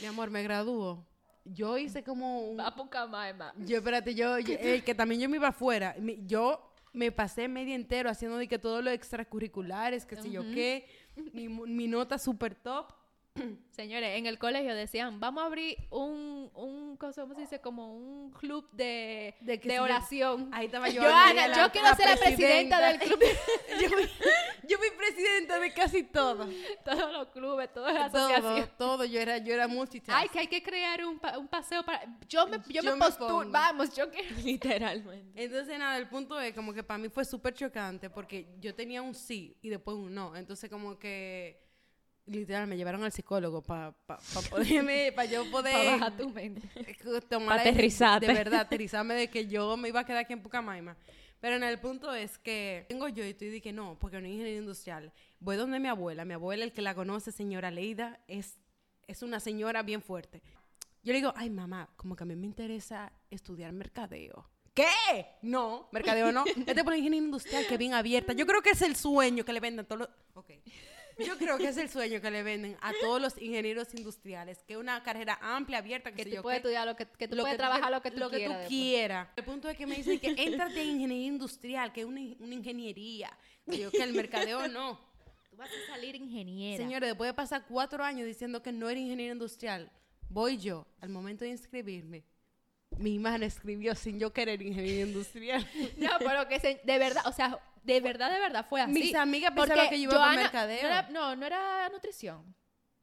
Mi 0.02 0.08
amor, 0.08 0.32
me 0.32 0.42
graduó. 0.42 1.06
Yo 1.46 1.78
hice 1.78 2.04
como 2.04 2.42
un... 2.50 2.60
Va 2.60 2.74
Camaima. 2.90 3.54
Yo, 3.58 3.78
espérate, 3.78 4.14
yo, 4.16 4.40
yo- 4.40 4.54
eh, 4.60 4.82
que 4.84 4.96
también 4.96 5.22
yo 5.22 5.30
me 5.30 5.38
iba 5.38 5.48
afuera. 5.50 5.96
Yo 6.26 6.69
me 6.94 7.12
pasé 7.12 7.48
media 7.48 7.76
entero 7.76 8.10
haciendo 8.10 8.38
de 8.38 8.48
que 8.48 8.60
todos 8.60 8.84
los 8.84 8.94
extracurriculares, 8.94 10.06
que 10.06 10.16
sé 10.16 10.32
yo 10.32 10.42
qué, 10.42 10.88
mi, 11.34 11.48
mi 11.48 11.88
nota 11.88 12.18
super 12.18 12.56
top. 12.56 12.94
Señores, 13.72 14.18
en 14.18 14.26
el 14.26 14.38
colegio 14.38 14.76
decían, 14.76 15.20
vamos 15.20 15.44
a 15.44 15.46
abrir 15.46 15.78
un, 15.90 16.52
un 16.54 16.98
¿cómo 16.98 17.14
se 17.14 17.24
dice? 17.38 17.62
Como 17.62 17.96
un 17.96 18.32
club 18.32 18.70
de, 18.72 19.36
De 19.42 19.80
oración. 19.80 20.50
Ahí 20.54 20.66
estaba 20.66 20.90
yo. 20.90 21.02
Joana, 21.02 21.48
la- 21.48 21.58
yo 21.66 21.72
quiero 21.72 21.88
la 21.88 21.96
ser 21.96 22.10
la 22.10 22.18
presidenta 22.18 22.80
del 22.88 23.00
club. 23.00 23.20
yo, 23.82 23.90
fui, 23.90 24.04
yo 24.68 24.78
fui 24.78 24.88
presidenta 24.98 25.60
de 25.60 25.74
casi 25.74 26.04
todo. 26.04 26.50
Todos 26.84 27.14
los 27.14 27.28
clubes, 27.30 27.72
todas 27.74 27.94
las 27.94 28.12
Todo, 28.12 28.26
asociaciones. 28.28 28.78
todo. 28.78 29.06
Yo 29.06 29.20
era, 29.22 29.38
yo 29.38 29.54
era 29.54 29.68
multitask. 29.68 30.18
Ay, 30.20 30.28
que 30.30 30.40
hay 30.40 30.48
que 30.48 30.62
crear 30.62 31.06
un, 31.06 31.20
pa- 31.20 31.38
un 31.38 31.48
paseo 31.48 31.84
para... 31.84 32.06
Yo 32.28 32.48
me, 32.48 32.58
yo 32.68 32.82
Yo 32.82 32.96
me 32.98 33.12
pongo. 33.12 33.46
Vamos, 33.50 33.96
yo 33.96 34.10
que... 34.12 34.24
Literalmente. 34.44 35.42
Entonces, 35.42 35.78
nada, 35.80 35.98
el 35.98 36.10
punto 36.10 36.40
es 36.40 36.54
como 36.54 36.74
que 36.74 36.84
para 36.84 36.98
mí 36.98 37.08
fue 37.10 37.24
súper 37.24 37.54
chocante 37.54 38.10
porque 38.10 38.48
yo 38.60 38.76
tenía 38.76 39.02
un 39.02 39.16
sí 39.16 39.56
y 39.62 39.70
después 39.70 39.96
un 39.96 40.14
no. 40.14 40.36
Entonces, 40.36 40.70
como 40.70 40.98
que 41.00 41.69
literal 42.30 42.68
me 42.68 42.78
llevaron 42.78 43.04
al 43.04 43.12
psicólogo 43.12 43.62
para 43.62 43.92
pa, 43.92 44.18
pa 44.18 44.42
poderme, 44.50 45.12
para 45.16 45.30
yo 45.30 45.50
poder 45.52 45.74
Para 45.74 45.92
bajar 45.92 46.18
tu 46.18 46.30
mente. 46.30 46.68
tomar 47.28 47.60
Aterrizarte. 47.60 48.28
De 48.28 48.34
verdad, 48.34 48.62
aterrizarme 48.62 49.16
de 49.16 49.30
que 49.30 49.48
yo 49.48 49.76
me 49.78 49.90
iba 49.90 50.00
a 50.00 50.06
quedar 50.06 50.20
aquí 50.20 50.34
en 50.34 50.42
Pucamaima. 50.42 50.96
Pero 51.40 51.56
en 51.56 51.64
el 51.64 51.80
punto 51.80 52.14
es 52.14 52.38
que 52.38 52.86
tengo 52.90 53.08
yo 53.08 53.26
y 53.26 53.34
tú 53.34 53.46
y 53.46 53.50
dije 53.50 53.72
no, 53.72 53.98
porque 54.00 54.20
no 54.20 54.28
es 54.28 54.34
ingeniería 54.34 54.60
industrial. 54.60 55.14
Voy 55.40 55.56
donde 55.56 55.80
mi 55.80 55.88
abuela. 55.88 56.26
Mi 56.26 56.34
abuela, 56.34 56.64
el 56.66 56.74
que 56.74 56.82
la 56.82 56.94
conoce, 56.94 57.32
señora 57.32 57.72
Leida, 57.72 58.20
es, 58.28 58.58
es 59.08 59.24
una 59.24 59.40
señora 59.40 59.82
bien 59.84 60.02
fuerte. 60.02 60.42
Yo 61.02 61.14
le 61.14 61.20
digo, 61.20 61.34
ay 61.38 61.50
mamá, 61.50 61.90
como 61.96 62.16
que 62.16 62.24
a 62.24 62.26
mí 62.26 62.36
me 62.36 62.46
interesa 62.46 63.12
estudiar 63.30 63.72
mercadeo. 63.72 64.50
¿Qué? 64.74 64.86
No, 65.42 65.88
mercadeo 65.92 66.32
no. 66.32 66.44
Vete 66.58 66.84
por 66.84 66.94
la 66.94 66.98
ingeniería 66.98 67.26
industrial 67.26 67.66
que 67.68 67.78
bien 67.78 67.94
abierta. 67.94 68.34
Yo 68.34 68.46
creo 68.46 68.62
que 68.62 68.72
es 68.72 68.82
el 68.82 68.96
sueño 68.96 69.46
que 69.46 69.54
le 69.54 69.60
venden 69.60 69.86
todos 69.86 70.00
los... 70.00 70.10
Ok. 70.34 70.52
Yo 71.26 71.38
creo 71.38 71.58
que 71.58 71.68
es 71.68 71.78
el 71.78 71.90
sueño 71.90 72.22
que 72.22 72.32
le 72.32 72.44
venden 72.44 72.78
a 72.82 72.92
todos 73.02 73.22
los 73.22 73.42
ingenieros 73.42 73.94
industriales, 73.94 74.64
que 74.66 74.74
es 74.74 74.80
una 74.80 75.02
carrera 75.04 75.38
amplia, 75.42 75.80
abierta, 75.80 76.12
que, 76.12 76.24
Que 76.24 76.30
tú 76.30 76.36
yo 76.38 76.42
puedes 76.42 76.58
estudiar 76.60 76.88
lo 76.88 76.96
que, 76.96 77.06
que 77.06 77.28
tú 77.28 77.36
Lo 77.36 77.44
puedes 77.44 77.58
trabajar 77.58 77.92
lo 77.92 78.02
que 78.02 78.12
tú 78.12 78.20
lo 78.20 78.30
quieras. 78.30 78.58
que 78.58 78.64
tú 78.64 78.70
quieras. 78.70 79.28
El 79.36 79.44
punto 79.44 79.70
es 79.70 79.78
que 79.78 79.86
me 79.86 79.96
dicen 79.96 80.20
que 80.20 80.30
éntrate 80.38 80.82
en 80.82 80.90
ingeniería 80.90 81.28
industrial, 81.28 81.92
que 81.92 82.02
es 82.02 82.08
una, 82.08 82.22
una 82.40 82.54
ingeniería. 82.54 83.38
Yo 83.66 83.92
que 83.92 84.04
el 84.04 84.14
mercadeo 84.14 84.68
no. 84.68 85.00
Tú 85.50 85.58
vas 85.58 85.70
a 85.70 85.94
salir 85.94 86.16
ingeniera. 86.16 86.84
Señores, 86.84 87.10
después 87.10 87.30
de 87.30 87.34
pasar 87.34 87.66
cuatro 87.68 88.04
años 88.04 88.26
diciendo 88.26 88.62
que 88.64 88.72
no 88.72 88.90
era 88.90 89.00
ingeniero 89.00 89.34
industrial, 89.34 89.92
voy 90.30 90.58
yo, 90.58 90.88
al 91.02 91.10
momento 91.10 91.44
de 91.44 91.52
inscribirme, 91.52 92.24
mi 93.00 93.14
imagen 93.16 93.44
escribió 93.44 93.96
sin 93.96 94.20
yo 94.20 94.32
querer 94.34 94.62
ingeniería 94.62 95.06
industrial. 95.06 95.66
No, 95.98 96.12
pero 96.20 96.48
que 96.48 96.60
se- 96.60 96.82
de 96.84 96.98
verdad, 97.00 97.24
o 97.26 97.32
sea, 97.32 97.60
de 97.84 98.02
verdad, 98.02 98.32
de 98.32 98.40
verdad 98.40 98.66
fue 98.70 98.82
así. 98.82 98.92
Mis 98.92 99.16
amigas 99.16 99.52
pensaban 99.56 99.90
que 99.90 100.00
yo 100.02 100.12
iba 100.12 100.36
mercadeo. 100.36 100.82
No, 100.84 100.88
era, 100.88 101.10
no, 101.10 101.36
no 101.36 101.46
era 101.46 101.90
nutrición. 101.90 102.56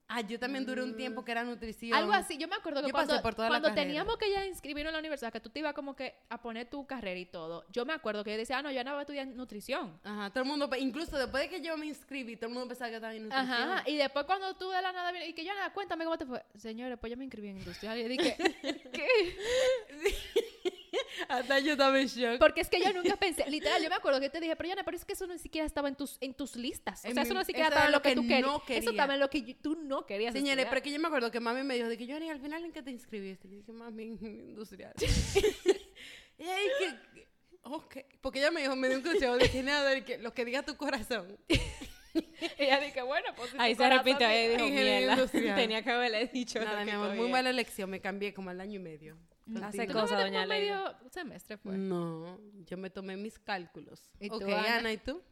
Ah, 0.09 0.21
yo 0.21 0.38
también 0.38 0.64
duré 0.64 0.85
un 0.85 0.97
tiempo 0.97 1.25
que 1.25 1.33
era 1.33 1.42
nutrición. 1.42 1.92
Algo 1.99 2.12
así, 2.12 2.38
yo 2.38 2.47
me 2.47 2.55
acuerdo 2.55 2.81
que 2.81 2.87
Yo 2.88 2.92
cuando, 2.92 3.21
cuando 3.35 3.75
teníamos 3.75 4.16
que 4.19 4.31
ya 4.31 4.47
inscribirnos 4.47 4.90
en 4.90 4.92
la 4.95 4.99
universidad, 5.01 5.33
que 5.33 5.40
tú 5.40 5.51
te 5.51 5.59
ibas 5.59 5.75
como 5.75 5.97
que 5.97 6.14
a 6.29 6.40
poner 6.40 6.71
tu 6.71 6.87
carrera 6.87 7.19
y 7.19 7.27
todo, 7.27 7.64
yo 7.73 7.85
me 7.85 7.92
acuerdo 7.92 8.23
que 8.23 8.31
yo 8.31 8.37
decía, 8.37 8.59
ah, 8.59 8.62
no, 8.62 8.71
yo 8.71 8.85
no 8.85 8.92
voy 8.92 8.99
a 8.99 9.03
estudiar 9.03 9.27
nutrición. 9.27 9.99
Ajá, 10.05 10.31
todo 10.31 10.45
el 10.45 10.49
mundo, 10.49 10.71
incluso 10.79 11.19
después 11.19 11.42
de 11.42 11.49
que 11.49 11.61
yo 11.61 11.77
me 11.77 11.87
inscribí, 11.87 12.37
todo 12.37 12.47
el 12.49 12.55
mundo 12.55 12.69
pensaba 12.69 12.88
que 12.90 12.97
estaba 12.97 13.14
en 13.14 13.25
nutrición. 13.25 13.51
Ajá, 13.51 13.83
y 13.90 13.97
después 13.97 14.25
cuando 14.27 14.55
tú 14.57 14.71
de 14.71 14.81
la 14.81 14.92
nada 14.92 15.27
y 15.27 15.33
que 15.33 15.45
yo 15.45 15.53
nada, 15.53 15.73
cuéntame 15.73 16.05
cómo 16.05 16.16
te 16.16 16.25
fue. 16.27 16.40
Señores, 16.57 16.99
pues 17.01 17.11
yo 17.11 17.16
me 17.16 17.25
inscribí 17.25 17.49
en 17.49 17.59
industrial 17.59 17.99
y 17.99 18.07
dije, 18.09 18.37
¿qué? 18.92 19.37
Hasta 21.29 21.59
yo 21.59 21.73
estaba 21.73 21.99
en 22.01 22.07
shock. 22.07 22.38
Porque 22.38 22.61
es 22.61 22.69
que 22.71 22.81
yo 22.81 22.92
nunca 22.92 23.16
pensé, 23.16 23.49
literal, 23.51 23.83
yo 23.83 23.88
me 23.88 23.97
acuerdo 23.97 24.21
que 24.21 24.31
te 24.31 24.40
dije, 24.40 24.55
pero 24.57 24.69
Yana, 24.69 24.85
pero 24.85 24.97
es 24.97 25.05
que 25.05 25.12
eso 25.14 25.27
no 25.27 25.37
siquiera 25.38 25.66
estaba 25.66 25.88
en 25.88 25.95
tus, 25.97 26.16
en 26.21 26.33
tus 26.35 26.57
listas. 26.57 27.05
O 27.05 27.09
En 27.09 27.14
sea, 27.14 27.23
mi- 27.23 27.29
eso 27.29 27.35
no 27.35 27.45
siquiera 27.45 27.66
eso 27.69 27.75
estaba 27.75 27.87
en 27.87 27.92
lo 27.92 28.03
que, 28.03 28.09
que 28.11 28.14
tú 28.14 28.23
querías. 28.23 28.42
no 28.42 28.57
Eso 28.57 28.64
quería. 28.66 28.90
estaba 28.90 29.14
en 29.14 29.21
lo 29.21 29.31
que 29.31 29.42
yo- 29.42 29.57
tú 29.57 29.77
no 30.00 30.06
querías. 30.06 30.32
Señores, 30.32 30.52
estudiar. 30.64 30.70
pero 30.70 30.82
que 30.82 30.92
yo 30.92 31.00
me 31.00 31.06
acuerdo 31.09 31.30
que 31.30 31.40
mami 31.40 31.62
me 31.62 31.74
dijo 31.74 31.88
de 31.88 31.96
que 31.96 32.06
yo, 32.06 32.16
al 32.16 32.40
final 32.40 32.64
en 32.64 32.72
qué 32.72 32.82
te 32.82 32.90
inscribiste. 32.90 33.48
Yo 33.48 33.56
dije, 33.56 33.72
mami, 33.72 34.04
industrial. 34.04 34.92
y 36.38 36.42
ahí 36.42 36.66
que, 36.78 37.26
ok. 37.62 37.96
Porque 38.20 38.38
ella 38.40 38.50
me 38.50 38.61
dijo, 38.61 38.76
me 38.76 38.88
dio 38.88 38.98
un 38.98 39.02
consejo 39.02 39.37
de 39.37 39.50
que 39.50 39.62
nada, 39.62 40.04
que 40.04 40.18
lo 40.18 40.32
que 40.32 40.44
diga 40.44 40.62
tu 40.62 40.76
corazón. 40.76 41.38
Y 41.48 41.59
ella 42.59 42.80
dije, 42.80 43.02
bueno, 43.02 43.28
pues 43.37 43.50
si 43.50 43.56
Ahí 43.59 43.74
se 43.74 43.88
repite, 43.88 44.24
ahí 44.24 44.48
dice- 44.48 44.62
dijo, 44.62 45.32
mierda. 45.32 45.56
Tenía 45.56 45.82
que 45.82 45.90
haberle 45.90 46.26
dicho 46.26 46.61
Nada, 46.61 46.85
mi 46.85 46.90
amor, 46.90 47.14
muy 47.14 47.30
mala 47.30 47.50
elección. 47.50 47.90
Me 47.90 48.00
cambié 48.00 48.35
como 48.35 48.50
al 48.50 48.61
año 48.61 48.76
y 48.76 48.82
medio. 48.82 49.16
Hace 49.62 49.87
Contigo. 49.87 49.92
cosas, 50.00 50.09
¿Tú 50.11 50.14
no 50.16 50.20
doña 50.22 50.44
Leida. 50.44 50.76
medio 50.98 51.11
semestre 51.11 51.56
fue? 51.56 51.76
No, 51.78 52.40
yo 52.66 52.76
me 52.76 52.90
tomé 52.90 53.16
mis 53.16 53.38
cálculos. 53.38 54.11
¿Y 54.18 54.28
tú, 54.28 54.35
ok, 54.37 54.42
Ana? 54.42 54.76
Ana, 54.78 54.92
¿y 54.92 54.96
tú? 54.98 55.22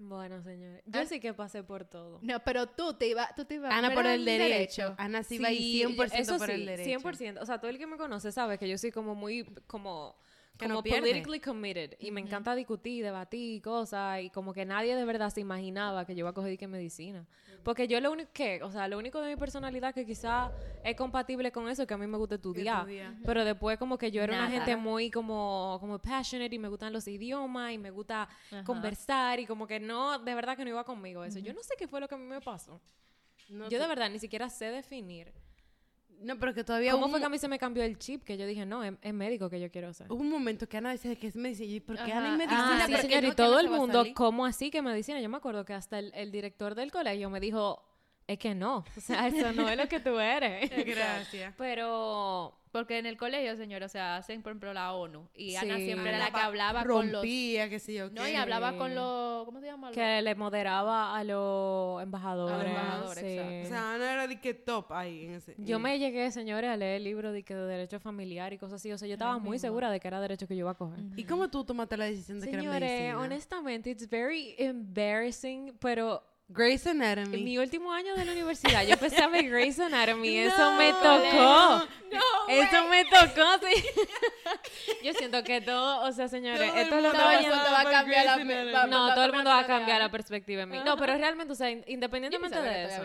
Bueno, 0.00 0.40
señores, 0.42 0.82
yo 0.86 1.00
Ah. 1.00 1.06
sí 1.06 1.18
que 1.18 1.34
pasé 1.34 1.64
por 1.64 1.84
todo. 1.84 2.20
No, 2.22 2.38
pero 2.44 2.68
tú 2.68 2.94
te 2.94 3.08
ibas, 3.08 3.34
tú 3.34 3.44
te 3.44 3.56
ibas 3.56 3.72
Ana 3.72 3.92
por 3.92 4.06
el 4.06 4.24
derecho. 4.24 4.94
Ana 4.96 5.24
sí 5.24 5.38
va 5.38 5.48
Sí, 5.48 5.82
100% 5.84 6.14
eso 6.22 6.38
por 6.38 6.46
sí, 6.46 6.52
el 6.54 6.66
derecho. 6.66 6.84
100%. 7.00 7.40
O 7.42 7.46
sea, 7.46 7.58
todo 7.58 7.68
el 7.70 7.78
que 7.78 7.86
me 7.88 7.96
conoce 7.96 8.30
sabe 8.30 8.58
que 8.58 8.68
yo 8.68 8.78
soy 8.78 8.92
como 8.92 9.16
muy, 9.16 9.44
como, 9.66 10.16
Que 10.58 10.66
como 10.66 10.82
politically 10.82 11.40
committed. 11.40 11.94
Y 12.00 12.10
me 12.10 12.20
encanta 12.20 12.54
discutir, 12.54 13.04
debatir 13.04 13.62
cosas. 13.62 14.20
Y 14.22 14.30
como 14.30 14.52
que 14.52 14.64
nadie 14.64 14.96
de 14.96 15.04
verdad 15.04 15.30
se 15.30 15.40
imaginaba 15.40 16.04
que 16.04 16.14
yo 16.14 16.20
iba 16.20 16.30
a 16.30 16.32
coger 16.32 16.58
que 16.58 16.66
medicina. 16.66 17.26
Porque 17.62 17.86
yo 17.86 18.00
lo 18.00 18.10
único 18.10 18.30
que, 18.32 18.62
o 18.62 18.70
sea, 18.70 18.88
lo 18.88 18.98
único 18.98 19.20
de 19.20 19.28
mi 19.30 19.36
personalidad 19.36 19.94
que 19.94 20.04
quizá 20.04 20.50
es 20.84 20.96
compatible 20.96 21.52
con 21.52 21.68
eso 21.68 21.82
es 21.82 21.88
que 21.88 21.94
a 21.94 21.98
mí 21.98 22.06
me 22.06 22.16
gusta 22.18 22.36
estudiar. 22.36 22.80
estudiar. 22.80 23.14
Pero 23.24 23.44
después 23.44 23.78
como 23.78 23.98
que 23.98 24.10
yo 24.10 24.22
era 24.22 24.32
una 24.32 24.48
Nada. 24.48 24.56
gente 24.56 24.76
muy 24.76 25.10
como, 25.10 25.76
como 25.80 25.98
passionate 25.98 26.54
y 26.54 26.58
me 26.58 26.68
gustan 26.68 26.92
los 26.92 27.06
idiomas 27.06 27.72
y 27.72 27.78
me 27.78 27.90
gusta 27.90 28.28
Ajá. 28.50 28.64
conversar 28.64 29.38
y 29.40 29.46
como 29.46 29.66
que 29.66 29.78
no, 29.80 30.18
de 30.18 30.34
verdad 30.34 30.56
que 30.56 30.64
no 30.64 30.70
iba 30.70 30.84
conmigo 30.84 31.24
eso. 31.24 31.38
Yo 31.38 31.52
no 31.52 31.62
sé 31.62 31.74
qué 31.78 31.86
fue 31.86 32.00
lo 32.00 32.08
que 32.08 32.14
a 32.14 32.18
mí 32.18 32.24
me 32.24 32.40
pasó. 32.40 32.80
No, 33.48 33.68
yo 33.68 33.78
de 33.78 33.86
verdad 33.86 34.10
ni 34.10 34.18
siquiera 34.18 34.48
sé 34.50 34.66
definir. 34.66 35.32
No, 36.20 36.38
pero 36.38 36.52
que 36.54 36.64
todavía 36.64 36.92
¿Cómo 36.92 37.08
fue 37.08 37.20
que 37.20 37.26
a 37.26 37.28
mí 37.28 37.38
se 37.38 37.48
me 37.48 37.58
cambió 37.58 37.82
el 37.84 37.98
chip? 37.98 38.24
Que 38.24 38.36
yo 38.36 38.46
dije, 38.46 38.66
no, 38.66 38.82
es, 38.82 38.94
es 39.02 39.14
médico 39.14 39.48
que 39.48 39.60
yo 39.60 39.70
quiero 39.70 39.92
ser. 39.92 40.10
Hubo 40.10 40.20
un 40.20 40.30
momento 40.30 40.68
que 40.68 40.76
Ana 40.76 40.90
decía 40.90 41.14
que 41.16 41.28
es 41.28 41.36
medicina. 41.36 41.72
¿Y 41.72 41.80
por 41.80 41.96
qué 41.96 42.12
Ajá. 42.12 42.18
Ana 42.18 42.36
medicina? 42.36 42.60
Ah, 42.60 42.66
Medicina, 42.70 42.86
sí, 42.86 42.92
Porque 42.92 43.08
señor, 43.08 43.22
no, 43.22 43.28
y 43.28 43.36
todo 43.36 43.54
no 43.54 43.60
el 43.60 43.70
mundo. 43.70 44.04
¿cómo 44.14 44.44
así 44.46 44.70
que 44.70 44.82
medicina? 44.82 45.20
Yo 45.20 45.28
me 45.28 45.36
acuerdo 45.36 45.64
que 45.64 45.74
hasta 45.74 45.98
el, 45.98 46.12
el 46.14 46.30
director 46.32 46.74
del 46.74 46.90
colegio 46.90 47.30
me 47.30 47.40
dijo, 47.40 47.82
es 48.28 48.38
que 48.38 48.54
no, 48.54 48.84
o 48.96 49.00
sea, 49.00 49.26
eso 49.26 49.52
no 49.52 49.68
es 49.68 49.76
lo 49.76 49.88
que 49.88 49.98
tú 50.00 50.18
eres. 50.20 50.70
Gracias. 50.86 51.54
Pero 51.56 52.54
Porque 52.70 52.98
en 52.98 53.06
el 53.06 53.16
colegio, 53.16 53.56
señor, 53.56 53.82
o 53.82 53.88
sea, 53.88 54.18
hacen, 54.18 54.42
por 54.42 54.50
ejemplo, 54.52 54.74
la 54.74 54.92
ONU. 54.92 55.26
Y 55.34 55.56
Ana 55.56 55.76
Sí. 55.78 55.86
siempre 55.86 56.10
era 56.10 56.18
la 56.18 56.30
que 56.30 56.38
hablaba 56.40 56.84
con 56.84 57.06
los... 57.10 57.22
Rompía, 57.22 57.70
qué 57.70 57.78
sé 57.78 57.94
yo. 57.94 58.10
No, 58.10 58.24
qué. 58.24 58.32
y 58.32 58.34
hablaba 58.34 58.76
con 58.76 58.94
los... 58.94 59.46
¿Cómo 59.46 59.58
se 59.60 59.66
llama? 59.66 59.90
que 59.92 60.20
le 60.20 60.34
moderaba 60.34 61.16
a 61.16 61.24
los 61.24 62.02
embajadores. 62.02 62.54
A 62.54 62.58
los 62.62 62.66
embajadores, 62.66 63.24
sí. 63.24 63.38
exacto. 63.38 63.64
O 63.64 63.68
sea, 63.70 63.94
Ana 63.94 64.12
era 64.12 64.26
de 64.28 64.38
que 64.38 64.52
top 64.52 64.92
ahí 64.92 65.24
en 65.24 65.32
ese. 65.32 65.54
Yo 65.56 65.78
me 65.78 65.98
llegué, 65.98 66.30
señores, 66.30 66.68
a 66.70 66.76
leer 66.76 67.00
libros 67.00 67.32
de, 67.32 67.42
que 67.42 67.54
de 67.54 67.66
derecho 67.66 67.98
familiar 67.98 68.52
y 68.52 68.58
cosas 68.58 68.74
así. 68.82 68.92
O 68.92 68.98
sea, 68.98 69.08
yo 69.08 69.14
estaba 69.14 69.38
muy 69.38 69.58
segura 69.58 69.90
de 69.90 69.98
que 69.98 70.06
era 70.08 70.20
derecho 70.20 70.46
que 70.46 70.54
yo 70.54 70.60
iba 70.60 70.72
a 70.72 70.74
coger. 70.74 71.00
¿Y 71.16 71.24
cómo 71.24 71.48
tú 71.48 71.64
tomaste 71.64 71.96
la 71.96 72.04
decisión 72.04 72.38
de 72.40 72.46
que 72.48 72.52
era 72.52 72.60
Señores, 72.62 72.90
medicina? 72.90 73.18
honestamente, 73.20 73.90
it's 73.90 74.06
very 74.10 74.54
embarrassing, 74.58 75.74
pero 75.80 76.22
Grey's 76.50 76.86
Anatomy. 76.86 77.36
en 77.38 77.44
mi 77.44 77.58
último 77.58 77.92
año 77.92 78.14
de 78.16 78.24
la 78.24 78.32
universidad 78.32 78.82
yo 78.82 78.94
empecé 78.94 79.22
a 79.22 79.28
ver 79.28 79.48
Grey's 79.50 79.78
Anatomy, 79.78 80.38
eso 80.38 80.56
No, 80.70 80.76
me 80.78 80.92
tocó. 80.92 81.86
no. 82.10 82.48
Eso 82.48 82.88
me 82.88 83.04
tocó, 83.04 83.66
sí. 83.66 83.84
Yo 85.04 85.12
siento 85.12 85.42
que 85.44 85.60
todo, 85.60 86.00
o 86.08 86.12
sea, 86.12 86.28
señores, 86.28 86.70
Todo 86.70 86.80
esto 86.80 87.00
lo 87.02 87.12
el 87.12 87.40
yendo 87.40 87.56
mundo 87.56 87.70
va 87.70 87.80
a 87.80 87.90
cambiar 87.90 88.24
la... 88.24 88.36
Va- 88.72 88.86
No, 88.86 89.08
va 89.08 89.14
todo 89.14 89.24
el 89.26 89.32
mundo 89.34 89.50
va 89.50 89.58
a 89.60 89.66
cambiar 89.66 90.00
la 90.00 90.10
perspectiva 90.10 90.62
en 90.62 90.70
mí. 90.70 90.78
No, 90.84 90.96
pero 90.96 91.14
realmente, 91.16 91.52
o 91.52 91.56
sea, 91.56 91.70
independientemente 91.70 92.60
de 92.60 92.70
que 92.70 92.84
eso. 92.84 93.02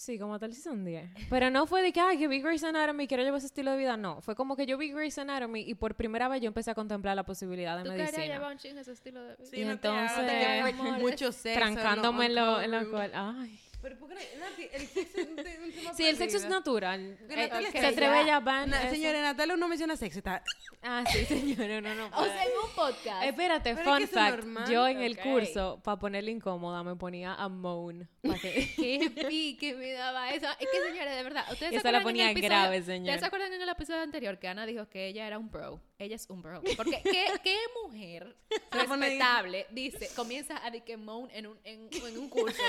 Sí, 0.00 0.18
como 0.18 0.38
tal 0.38 0.54
season 0.54 0.82
10. 0.82 1.10
Pero 1.28 1.50
no 1.50 1.66
fue 1.66 1.82
de 1.82 1.92
que, 1.92 2.00
ay, 2.00 2.16
que 2.16 2.26
vi 2.26 2.40
Grey's 2.40 2.64
Anatomy 2.64 3.04
y 3.04 3.06
quiero 3.06 3.22
llevar 3.22 3.36
ese 3.36 3.48
estilo 3.48 3.72
de 3.72 3.76
vida. 3.76 3.98
No, 3.98 4.22
fue 4.22 4.34
como 4.34 4.56
que 4.56 4.64
yo 4.64 4.78
vi 4.78 4.90
Grey's 4.92 5.18
Anatomy 5.18 5.60
y 5.60 5.74
por 5.74 5.94
primera 5.94 6.26
vez 6.26 6.40
yo 6.40 6.48
empecé 6.48 6.70
a 6.70 6.74
contemplar 6.74 7.14
la 7.16 7.24
posibilidad 7.24 7.76
de 7.76 7.84
¿Tú 7.84 7.90
querías 7.90 8.12
medicina. 8.12 8.34
llevar 8.34 8.52
un 8.52 8.58
ching 8.58 8.78
ese 8.78 8.92
estilo 8.92 9.22
de 9.22 9.36
vida? 9.36 9.44
Sí, 9.50 9.60
Y 9.60 9.64
no 9.66 9.78
te 9.78 9.88
hagas, 9.88 10.12
entonces- 10.18 10.38
te 10.38 10.72
quedas 10.72 11.00
mucho 11.02 11.32
sexo. 11.32 11.60
Trancándome 11.60 12.26
en 12.26 12.34
lo, 12.34 12.60
en 12.62 12.70
lo 12.70 12.90
cual. 12.90 13.10
Ay. 13.14 13.60
Pero 13.82 13.98
¿por 13.98 14.08
qué 14.10 14.14
no? 14.14 14.20
Nati, 14.44 14.68
el 14.72 14.86
sexo 14.88 15.20
es 15.20 15.28
un, 15.28 15.36
te- 15.36 15.58
un 15.58 15.72
tema 15.72 15.94
Sí, 15.94 16.04
el 16.06 16.16
sexo 16.16 16.36
es 16.36 16.44
natural. 16.48 17.16
Porque 17.18 17.34
Eh, 17.34 17.36
Natalia 17.48 17.70
se 17.70 17.78
está 17.78 17.88
atreve 17.88 18.14
ya- 18.16 18.22
ella 18.22 18.36
a 18.36 18.40
ban 18.40 18.70
Na- 18.70 18.82
eso. 18.82 18.90
Señores, 18.94 19.22
Natalia 19.22 19.56
no 19.56 19.68
menciona 19.68 19.96
sexo. 19.96 20.18
Está... 20.18 20.42
Ah, 20.82 21.04
sí, 21.10 21.24
señores, 21.26 21.82
no, 21.82 21.94
no. 21.94 22.06
O 22.06 22.10
puede. 22.10 22.32
sea, 22.32 22.44
en 22.44 22.50
un 22.62 22.70
podcast. 22.74 23.24
Espérate, 23.24 23.74
Pero 23.74 23.80
es 23.80 23.84
fun 23.88 23.98
que 23.98 24.04
eso 24.04 24.18
es 24.18 24.22
fact. 24.24 24.36
normal. 24.44 24.70
Yo 24.70 24.88
en 24.88 25.00
el 25.00 25.12
Ok. 25.12 25.22
curso, 25.22 25.80
para 25.82 25.98
ponerle 25.98 26.30
incómoda, 26.30 26.82
me 26.82 26.96
ponía 26.96 27.34
a 27.34 27.48
moan. 27.48 28.08
pa' 28.22 28.34
que- 28.38 28.72
Qué 28.76 29.24
pique 29.28 29.74
me 29.74 29.92
daba 29.92 30.30
eso. 30.30 30.46
Es 30.58 30.68
que, 30.70 30.80
señores, 30.90 31.16
de 31.16 31.22
verdad. 31.22 31.44
¿ustedes 31.50 31.70
se 31.72 31.76
Esa 31.78 31.90
la 31.92 31.98
acuerdan 31.98 32.00
en 32.00 32.04
ponía 32.04 32.24
el 32.24 32.30
episodio- 32.36 32.48
grave, 32.50 32.82
señor. 32.82 33.00
¿Ustedes 33.04 33.20
se 33.20 33.26
acuerdan 33.26 33.52
en 33.54 33.62
el 33.62 33.68
episodio 33.68 34.00
anterior 34.02 34.38
que 34.38 34.48
Ana 34.48 34.66
dijo 34.66 34.88
que 34.88 35.06
ella 35.06 35.26
era 35.26 35.38
un 35.38 35.50
bro? 35.50 35.80
Ella 36.00 36.16
es 36.16 36.28
un 36.30 36.40
bro. 36.40 36.62
Porque, 36.76 37.02
¿qué, 37.04 37.26
qué 37.44 37.56
mujer 37.84 38.34
respetable 38.72 39.66
dice, 39.70 40.08
comienza 40.16 40.64
a 40.64 40.70
de 40.70 40.80
que 40.80 40.96
moan 40.96 41.30
en 41.30 41.46
un, 41.46 41.58
en, 41.62 41.88
en 41.92 42.18
un 42.18 42.30
curso? 42.30 42.62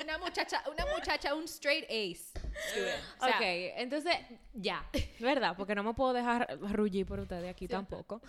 Una 0.00 0.16
muchacha, 0.18 0.62
una 0.72 0.86
muchacha, 0.86 1.34
un 1.34 1.44
straight 1.44 1.84
ace. 1.84 2.30
O 3.18 3.26
sea, 3.26 3.36
ok, 3.36 3.42
entonces, 3.76 4.14
ya, 4.54 4.88
¿verdad? 5.18 5.54
Porque 5.56 5.74
no 5.74 5.82
me 5.82 5.92
puedo 5.92 6.12
dejar 6.12 6.58
rullir 6.60 7.06
por 7.06 7.18
ustedes 7.20 7.50
aquí 7.50 7.66
tampoco. 7.66 8.22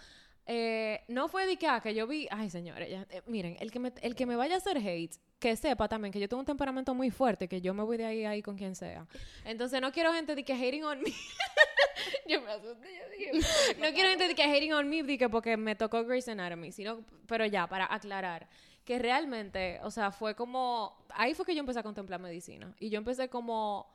Eh, 0.47 1.03
no 1.07 1.29
fue 1.29 1.45
de 1.45 1.57
que, 1.57 1.67
ah, 1.67 1.79
que 1.81 1.93
yo 1.93 2.07
vi, 2.07 2.27
ay 2.31 2.49
señores, 2.49 2.89
ya, 2.89 3.05
eh, 3.11 3.21
miren, 3.27 3.57
el 3.59 3.71
que, 3.71 3.79
me, 3.79 3.93
el 4.01 4.15
que 4.15 4.25
me 4.25 4.35
vaya 4.35 4.55
a 4.55 4.57
hacer 4.57 4.77
hate, 4.77 5.15
que 5.39 5.55
sepa 5.55 5.87
también 5.87 6.11
que 6.11 6.19
yo 6.19 6.27
tengo 6.27 6.39
un 6.39 6.45
temperamento 6.45 6.93
muy 6.95 7.11
fuerte, 7.11 7.47
que 7.47 7.61
yo 7.61 7.73
me 7.73 7.83
voy 7.83 7.97
de 7.97 8.05
ahí 8.05 8.25
ahí 8.25 8.41
con 8.41 8.57
quien 8.57 8.75
sea. 8.75 9.05
Entonces 9.45 9.79
no 9.81 9.91
quiero 9.91 10.11
gente 10.13 10.35
de 10.35 10.43
que 10.43 10.53
hating 10.53 10.83
on 10.83 11.01
me. 11.01 11.13
yo 12.31 12.41
me 12.41 12.51
asusté, 12.51 12.87
yo 12.97 13.09
dije, 13.17 13.31
no 13.79 13.93
quiero 13.93 14.09
gente 14.09 14.35
que 14.35 14.43
hating 14.43 14.73
on 14.73 14.89
me 14.89 15.29
porque 15.29 15.57
me 15.57 15.75
tocó 15.75 16.03
Grey's 16.03 16.27
Anatomy, 16.27 16.71
sino, 16.71 17.03
pero 17.27 17.45
ya, 17.45 17.67
para 17.67 17.93
aclarar, 17.93 18.47
que 18.85 18.99
realmente, 18.99 19.79
o 19.83 19.91
sea, 19.91 20.11
fue 20.11 20.35
como, 20.35 20.97
ahí 21.09 21.33
fue 21.33 21.45
que 21.45 21.53
yo 21.53 21.59
empecé 21.59 21.79
a 21.79 21.83
contemplar 21.83 22.19
medicina. 22.19 22.73
Y 22.79 22.89
yo 22.89 22.97
empecé 22.97 23.29
como 23.29 23.87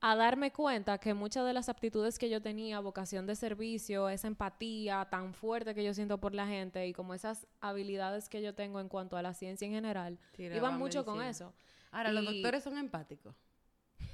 a 0.00 0.16
darme 0.16 0.50
cuenta 0.50 0.98
que 0.98 1.12
muchas 1.12 1.44
de 1.44 1.52
las 1.52 1.68
aptitudes 1.68 2.18
que 2.18 2.30
yo 2.30 2.40
tenía, 2.40 2.80
vocación 2.80 3.26
de 3.26 3.36
servicio, 3.36 4.08
esa 4.08 4.28
empatía 4.28 5.06
tan 5.10 5.34
fuerte 5.34 5.74
que 5.74 5.84
yo 5.84 5.92
siento 5.92 6.18
por 6.18 6.34
la 6.34 6.46
gente 6.46 6.86
y 6.86 6.92
como 6.94 7.12
esas 7.12 7.46
habilidades 7.60 8.28
que 8.28 8.40
yo 8.40 8.54
tengo 8.54 8.80
en 8.80 8.88
cuanto 8.88 9.16
a 9.16 9.22
la 9.22 9.34
ciencia 9.34 9.66
en 9.66 9.72
general, 9.72 10.18
Tiraba 10.32 10.56
iban 10.56 10.78
mucho 10.78 11.04
con 11.04 11.22
eso. 11.22 11.52
Ahora, 11.90 12.12
los 12.12 12.24
doctores 12.24 12.62
son 12.62 12.78
empáticos. 12.78 13.34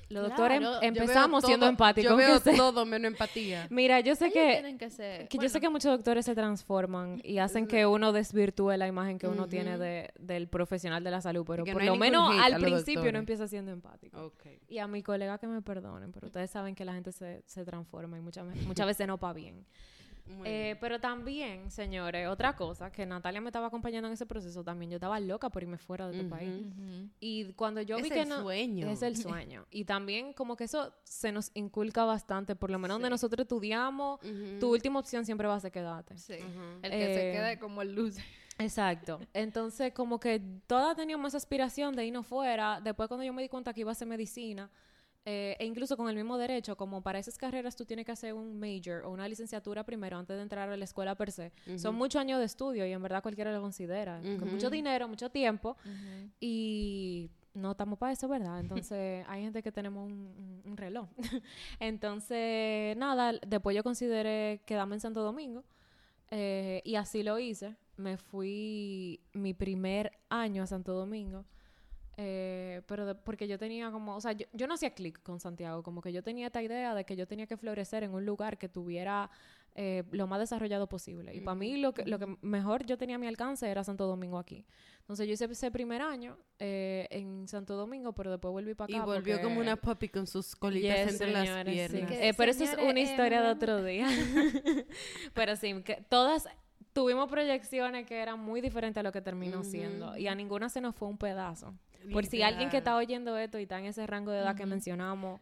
Los 0.09 0.27
Claro, 0.27 0.55
doctores 0.55 0.83
em- 0.83 0.95
empezamos 0.95 1.45
siendo 1.45 1.67
empáticos. 1.67 2.11
Yo 2.11 2.17
veo 2.17 2.41
todo 2.41 2.87
menos 2.87 3.11
empatía. 3.11 3.67
Mira, 3.71 4.01
yo 4.01 4.15
sé 4.15 4.27
ellos 4.27 4.35
que 4.35 4.77
que 4.79 4.91
ser... 4.91 5.29
que 5.29 5.39
yo 5.39 5.49
sé 5.49 5.61
que 5.61 5.69
muchos 5.69 5.91
doctores 5.91 6.25
se 6.25 6.35
transforman 6.35 7.21
y 7.25 7.39
hacen 7.39 7.67
que 7.67 7.87
uno 7.87 8.13
desvirtúe 8.13 8.77
la 8.77 8.87
imagen 8.87 9.19
que 9.19 9.27
uno 9.27 9.49
tiene 9.49 9.79
de, 9.79 10.13
del 10.19 10.49
profesional 10.49 11.03
de 11.03 11.11
la 11.11 11.21
salud, 11.21 11.45
pero 11.47 11.65
por 11.65 11.83
no 11.83 11.93
lo 11.93 11.97
menos 11.97 12.33
al 12.41 12.61
principio 12.61 13.09
uno 13.09 13.19
empieza 13.19 13.49
siendo 13.49 13.73
empático. 13.73 14.33
Y 14.69 14.79
a 14.79 14.87
mi 14.87 15.03
colega 15.03 15.39
que 15.39 15.47
me 15.47 15.63
perdonen, 15.63 16.13
pero 16.13 16.27
ustedes 16.27 16.51
saben 16.51 16.75
que 16.75 16.85
la 16.85 16.95
gente 16.95 17.13
se, 17.13 17.43
se 17.47 17.65
transforma 17.65 18.17
y 18.19 18.21
muchas, 18.21 18.47
muchas 18.67 18.87
veces 18.87 19.07
no 19.07 19.19
para 19.19 19.33
bien. 19.35 19.67
Eh, 20.45 20.77
pero 20.81 20.99
también, 21.01 21.71
señores, 21.71 22.29
otra 22.29 22.55
cosa, 22.57 22.91
que 22.91 23.07
Natalia 23.07 23.41
me 23.41 23.49
estaba 23.49 23.67
acompañando 23.69 24.09
en 24.09 24.15
ese 24.15 24.27
proceso 24.27 24.63
también, 24.65 24.91
yo 24.91 24.97
estaba 24.97 25.19
loca 25.21 25.51
por 25.51 25.63
irme 25.63 25.79
fuera 25.79 26.07
de 26.09 26.15
este 26.15 26.27
Ujú. 26.27 26.35
país. 26.37 26.65
Ujú. 26.67 27.09
Y 27.21 27.53
cuando 27.53 27.81
yo 27.83 27.97
Es 27.97 28.03
vi 28.03 28.11
que 28.11 28.23
el 28.23 28.29
no... 28.29 28.43
sueño. 28.43 28.89
Es 28.89 29.03
el 29.03 29.17
sueño. 29.17 29.67
Y 29.71 29.85
también 29.85 30.33
como 30.33 30.57
que 30.57 30.65
eso 30.65 30.93
se 31.05 31.33
nos 31.33 31.51
inculca 31.55 32.05
bastante, 32.05 32.55
por 32.57 32.71
lo 32.71 32.79
menos 32.79 32.97
donde 32.97 33.11
nosotros 33.11 33.45
estudiamos, 33.45 34.21
tu 34.61 34.71
última 34.73 34.99
opción 34.99 35.25
siempre 35.25 35.47
va 35.47 35.55
a 35.57 35.61
ser 35.61 35.73
quedarte. 35.73 36.17
Sí. 36.19 36.35
El 36.83 36.91
que 36.91 37.07
se 37.15 37.31
Eh, 37.31 37.33
quede 37.33 37.59
como 37.59 37.83
el 37.83 37.95
loser. 37.95 38.25
Exacto. 38.59 39.21
Entonces, 39.35 39.93
como 39.93 40.19
que 40.19 40.41
todas 40.67 40.97
teníamos 40.97 41.29
esa 41.29 41.37
aspiración 41.37 41.95
de 41.95 42.07
irnos 42.07 42.27
fuera. 42.27 42.81
Después, 42.83 43.07
cuando 43.09 43.23
yo 43.25 43.33
me 43.33 43.43
di 43.43 43.49
cuenta 43.49 43.73
que 43.75 43.83
iba 43.83 43.91
a 43.91 43.93
hacer 43.93 44.09
medicina, 44.09 44.71
eh, 45.29 45.57
e 45.59 45.67
incluso 45.67 45.97
con 45.97 46.09
el 46.09 46.15
mismo 46.15 46.39
derecho, 46.39 46.77
como 46.77 47.03
para 47.03 47.19
esas 47.19 47.37
carreras 47.37 47.75
tú 47.75 47.85
tienes 47.85 48.07
que 48.07 48.13
hacer 48.13 48.33
un 48.33 48.59
major 48.61 49.05
o 49.05 49.11
una 49.11 49.27
licenciatura 49.29 49.83
primero 49.85 50.17
antes 50.17 50.37
de 50.37 50.43
entrar 50.43 50.69
a 50.71 50.77
la 50.77 50.85
escuela 50.85 51.17
per 51.17 51.33
se. 51.33 51.53
Son 51.79 51.95
muchos 51.97 52.21
años 52.21 52.39
de 52.39 52.45
estudio 52.47 52.87
y 52.87 52.93
en 52.93 53.03
verdad 53.03 53.23
cualquiera 53.23 53.53
lo 53.53 53.61
considera. 53.61 54.21
Con 54.39 54.51
mucho 54.53 54.71
dinero, 54.71 55.09
mucho 55.09 55.29
tiempo 55.31 55.77
y 56.41 57.29
no 57.55 57.73
estamos 57.73 57.99
para 57.99 58.13
eso, 58.13 58.29
¿verdad? 58.29 58.61
Entonces, 58.61 59.25
hay 59.29 59.43
gente 59.43 59.63
que 59.63 59.73
tenemos 59.73 60.07
un, 60.07 60.13
un- 60.13 60.63
un 60.65 60.77
reloj. 60.77 61.09
Entonces, 61.81 62.97
nada, 62.97 63.33
después 63.47 63.75
yo 63.75 63.83
consideré 63.83 64.61
quedarme 64.67 64.97
en 64.97 65.01
Santo 65.01 65.23
Domingo 65.23 65.65
eh, 66.31 66.83
y 66.85 66.97
así 66.97 67.23
lo 67.23 67.39
hice. 67.39 67.77
Me 67.97 68.17
fui 68.19 69.21
mi 69.33 69.55
primer 69.55 70.13
año 70.29 70.63
a 70.63 70.67
Santo 70.67 70.93
Domingo. 70.93 71.45
Eh, 72.17 72.83
pero 72.87 73.05
de- 73.07 73.15
porque 73.15 73.47
yo 73.49 73.59
tenía 73.59 73.91
como, 73.91 74.17
o 74.17 74.21
sea, 74.21 74.33
yo, 74.33 74.47
yo 74.53 74.67
no 74.67 74.75
hacía 74.75 74.91
clic 74.95 75.23
con 75.23 75.39
Santiago, 75.41 75.83
como 75.83 76.01
que 76.01 76.13
yo 76.13 76.23
tenía 76.23 76.47
esta 76.47 76.63
idea 76.63 76.95
de 76.95 77.05
que 77.05 77.17
yo 77.17 77.27
tenía 77.27 77.47
que 77.47 77.57
florecer 77.57 78.03
en 78.05 78.15
un 78.15 78.25
lugar 78.25 78.57
que 78.59 78.69
tuviera 78.69 79.31
eh, 79.79 80.05
lo 80.11 80.27
más 80.27 80.39
desarrollado 80.41 80.89
posible. 80.89 81.35
Y 81.35 81.41
para 81.43 81.55
mí 81.55 81.77
lo 81.77 81.93
que, 81.93 82.07
lo 82.07 82.19
que 82.19 82.39
mejor 82.41 82.87
yo 82.87 82.97
tenía 82.97 83.17
a 83.17 83.19
mi 83.19 83.27
alcance 83.27 83.69
era 83.69 83.85
Santo 83.85 84.07
Domingo 84.07 84.39
aquí. 84.39 84.65
Entonces 85.01 85.27
yo 85.27 85.35
hice 85.35 85.45
ese 85.45 85.71
primer 85.71 86.01
año 86.01 86.39
eh, 86.59 87.07
en 87.11 87.47
Santo 87.47 87.77
Domingo, 87.77 88.15
pero 88.15 88.31
después 88.31 88.51
volví 88.53 88.73
para 88.73 88.87
acá. 88.97 89.05
Y 89.05 89.07
volvió 89.07 89.35
porque- 89.35 89.43
como 89.45 89.61
una 89.61 89.77
puppy 89.77 90.09
con 90.09 90.27
sus 90.27 90.57
colitas 90.57 90.97
Yes, 90.97 91.13
entre 91.13 91.31
las 91.31 91.47
señores, 91.47 91.91
piernas. 91.91 92.11
Eh, 92.13 92.33
pero 92.35 92.51
eso 92.53 92.65
es 92.65 92.73
una 92.79 92.99
eh, 92.99 93.03
historia 93.03 93.43
de 93.43 93.51
otro 93.51 93.85
día. 93.85 94.09
pero 95.35 95.57
sí, 95.57 95.83
que 95.83 96.03
todas 96.09 96.49
tuvimos 96.93 97.29
proyecciones 97.31 98.07
que 98.07 98.17
eran 98.17 98.41
muy 98.41 98.61
diferentes 98.63 98.99
a 99.01 99.03
lo 99.03 99.13
que 99.13 99.21
terminó 99.21 99.63
siendo. 99.63 100.17
Y 100.17 100.27
a 100.29 100.35
ninguna 100.35 100.71
se 100.71 100.81
nos 100.81 100.95
fue 100.97 101.09
un 101.09 101.19
pedazo. 101.19 101.75
Por 102.13 102.25
si 102.27 102.43
alguien 102.43 102.69
que 102.71 102.79
está 102.79 102.91
Literal. 102.99 102.99
oyendo 103.21 103.37
esto 103.39 103.59
y 103.59 103.63
está 103.63 103.79
en 103.79 103.87
ese 103.87 104.07
rango 104.07 104.31
de 104.31 104.39
edad 104.41 104.57
que 104.57 104.67
mencionamos, 104.67 105.41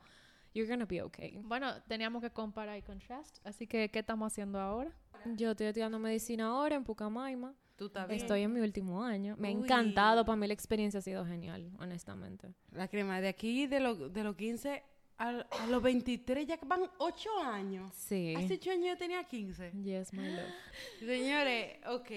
you're 0.54 0.68
gonna 0.70 0.84
be 0.86 1.02
okay. 1.02 1.38
Bueno, 1.42 1.82
teníamos 1.88 2.22
que 2.22 2.30
comparar 2.30 2.78
y 2.78 2.82
contrast. 2.82 3.38
Así 3.46 3.66
que, 3.66 3.88
¿qué 3.90 3.98
estamos 4.00 4.32
haciendo 4.32 4.60
ahora? 4.60 4.92
Yo 5.36 5.50
estoy 5.52 5.66
estudiando 5.68 5.98
medicina 5.98 6.46
ahora 6.48 6.76
en 6.76 6.84
Pucamaima. 6.84 7.54
Tú 7.76 7.90
bien. 7.90 8.10
Estoy 8.12 8.42
en 8.42 8.52
mi 8.52 8.60
último 8.60 9.02
año. 9.02 9.34
Me 9.36 9.48
ha 9.48 9.50
Uy. 9.52 9.62
encantado. 9.64 10.24
Para 10.24 10.36
mí 10.36 10.46
la 10.46 10.54
experiencia 10.54 10.98
ha 10.98 11.02
sido 11.02 11.26
genial, 11.26 11.72
honestamente. 11.80 12.54
La 12.70 12.86
crema 12.86 13.20
de 13.20 13.26
aquí, 13.28 13.66
de, 13.66 13.80
lo- 13.80 14.08
de 14.10 14.22
los 14.22 14.36
15 14.36 14.82
al- 15.16 15.46
a, 15.50 15.66
los 15.66 15.82
23, 15.82 16.46
ya 16.46 16.56
van 16.66 16.82
8 16.98 17.30
años. 17.42 17.92
Sí. 17.94 18.34
Hace 18.36 18.54
8 18.54 18.70
años 18.70 18.86
yo 18.90 18.96
tenía 18.96 19.24
15. 19.24 19.72
Yes, 19.82 20.12
my 20.12 20.22
love. 20.30 20.50
Señores, 21.00 21.78
ok. 21.86 22.10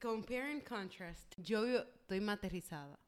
Compare 0.00 0.52
and 0.52 0.62
contrast. 0.66 1.34
Yo 1.36 1.66
estoy 1.66 2.20
materrizada. 2.20 2.98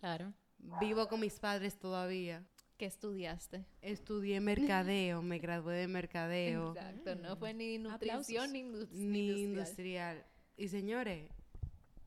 Claro. 0.00 0.32
Vivo 0.80 1.08
con 1.08 1.20
mis 1.20 1.38
padres 1.38 1.78
todavía. 1.78 2.44
¿Qué 2.76 2.86
estudiaste? 2.86 3.64
Estudié 3.82 4.40
mercadeo, 4.40 5.20
me 5.22 5.38
gradué 5.38 5.76
de 5.76 5.88
mercadeo. 5.88 6.70
Exacto, 6.74 7.14
no 7.16 7.36
fue 7.36 7.52
ni 7.54 7.76
Aplausos. 7.76 8.00
nutrición 8.28 8.52
ni, 8.52 8.60
indus- 8.62 8.88
ni 8.90 9.06
ni 9.08 9.40
industrial. 9.42 10.16
industrial. 10.18 10.24
Y 10.56 10.68
señores, 10.68 11.30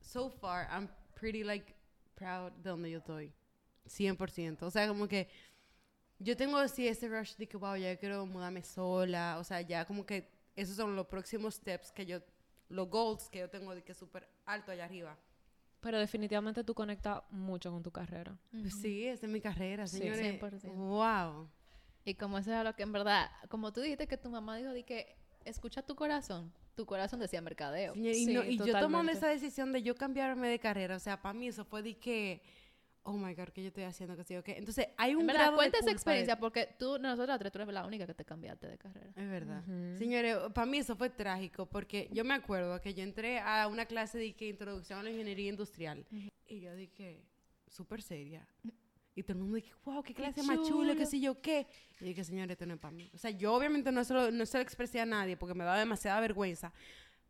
so 0.02 0.30
far 0.30 0.68
I'm 0.72 0.88
pretty 1.20 1.44
like 1.44 1.74
proud 2.16 2.52
de 2.54 2.70
donde 2.70 2.90
yo 2.92 3.00
estoy. 3.00 3.34
100%. 3.86 4.62
O 4.64 4.72
sea, 4.72 4.88
como 4.88 5.08
que 5.08 5.28
yo 6.20 6.38
tengo 6.38 6.58
así 6.58 6.88
ese 6.88 7.10
rush 7.10 7.36
de 7.36 7.48
que, 7.48 7.58
wow, 7.58 7.76
ya 7.76 7.98
quiero 7.98 8.26
mudarme 8.26 8.64
sola. 8.64 9.38
O 9.40 9.44
sea, 9.44 9.60
ya 9.62 9.84
como 9.86 10.06
que 10.06 10.30
esos 10.56 10.76
son 10.78 10.96
los 10.96 11.08
próximos 11.08 11.56
steps 11.56 11.92
que 11.92 12.06
yo, 12.06 12.20
los 12.70 12.90
goals 12.90 13.28
que 13.30 13.40
yo 13.40 13.50
tengo 13.50 13.76
de 13.76 13.84
que 13.84 13.94
súper 13.94 14.26
alto 14.46 14.72
allá 14.72 14.86
arriba. 14.86 15.18
Pero 15.82 16.00
definitivamente 16.00 16.63
tú 16.63 16.74
conectas 16.74 17.22
mucho 17.32 17.72
con 17.72 17.82
tu 17.84 17.91
carrera. 17.91 18.38
Pues 18.52 18.80
Sí, 18.82 19.08
esa 19.08 19.26
es 19.26 19.32
mi 19.32 19.41
carrera, 19.41 19.88
Sí, 19.88 19.98
señores. 19.98 20.39
100%. 20.39 20.72
Wow. 20.74 21.50
Y 22.06 22.13
como 22.15 22.38
eso 22.38 22.52
era 22.52 22.63
lo 22.63 22.76
que 22.76 22.84
en 22.84 22.91
verdad, 22.91 23.30
como 23.50 23.72
tú 23.74 23.82
dijiste 23.82 24.08
que 24.08 24.17
tu 24.17 24.30
mamá 24.30 24.58
dijo 24.58 24.70
de 24.72 24.84
que 24.84 25.15
escucha 25.44 25.82
tu 25.82 25.96
corazón, 25.96 26.54
tu 26.76 26.86
corazón 26.86 27.20
decía 27.20 27.41
mercadeo. 27.41 27.94
Y, 27.96 28.26
no- 28.28 28.44
y 28.44 28.58
yo 28.58 28.80
tomando 28.80 29.12
esa 29.12 29.28
decisión 29.28 29.72
de 29.74 29.82
yo 29.84 29.96
cambiarme 29.96 30.48
de 30.50 30.60
carrera, 30.60 30.96
o 30.96 31.00
sea, 31.00 31.22
para 31.22 31.34
mí 31.34 31.48
eso 31.48 31.65
fue 31.65 31.82
de 31.84 31.96
que, 31.98 32.41
oh 33.04 33.14
my 33.14 33.34
God, 33.34 33.50
¿qué 33.50 33.62
yo 33.64 33.68
estoy 33.70 33.84
haciendo? 33.84 34.16
Que 34.16 34.24
sí, 34.24 34.36
ok. 34.38 34.50
Entonces, 34.50 34.88
hay 34.98 35.16
un 35.16 35.22
En 35.22 35.28
verdad, 35.28 35.42
grado 35.42 35.52
de 35.54 35.58
cuenta 35.58 35.78
esa 35.78 35.86
culpa 35.86 35.90
de- 35.92 35.96
experiencia 35.96 36.40
porque 36.40 36.76
tú, 36.78 36.98
nosotros 37.00 37.38
tres, 37.40 37.52
tú 37.52 37.60
eres 37.60 37.74
la 37.74 37.86
única 37.86 38.06
que 38.06 38.14
te 38.14 38.26
cambiaste 38.26 38.68
de 38.68 38.78
carrera. 38.78 39.10
Es 39.16 39.30
verdad. 39.30 39.64
Ujú. 39.68 39.98
Señores, 39.98 40.38
para 40.54 40.66
mí 40.66 40.78
eso 40.78 40.96
fue 40.96 41.10
trágico 41.10 41.66
porque 41.66 42.10
yo 42.12 42.24
me 42.24 42.34
acuerdo 42.34 42.80
que 42.82 42.94
yo 42.94 43.04
entré 43.04 43.40
a 43.40 43.68
una 43.68 43.86
clase 43.86 44.18
de 44.18 44.34
que 44.34 44.48
introducción 44.50 45.00
a 45.00 45.04
la 45.04 45.10
ingeniería 45.12 45.50
industrial 45.50 46.06
y 46.48 46.60
yo 46.60 46.76
dije, 46.76 47.24
súper 47.68 48.02
seria. 48.02 48.48
Y 49.14 49.24
todo 49.24 49.34
el 49.34 49.40
mundo 49.40 49.56
dice, 49.58 49.72
wow, 49.84 50.02
qué 50.04 50.14
clase 50.14 50.42
más 50.44 50.58
chulo, 50.66 50.96
qué 50.96 51.06
sé 51.06 51.20
yo 51.20 51.42
qué. 51.42 51.68
Y 52.00 52.06
dije, 52.06 52.24
señor, 52.24 52.50
esto 52.50 52.66
no 52.66 52.76
es 52.76 52.80
para 52.80 52.92
mí. 52.94 53.10
O 53.14 53.18
sea, 53.18 53.30
yo 53.32 53.54
obviamente 53.54 53.92
no 53.92 54.04
se, 54.06 54.14
lo, 54.14 54.32
no 54.32 54.46
se 54.46 54.58
lo 54.58 54.62
expresé 54.64 55.02
a 55.02 55.06
nadie 55.06 55.36
porque 55.36 55.54
me 55.54 55.64
daba 55.66 55.78
demasiada 55.80 56.20
vergüenza. 56.22 56.72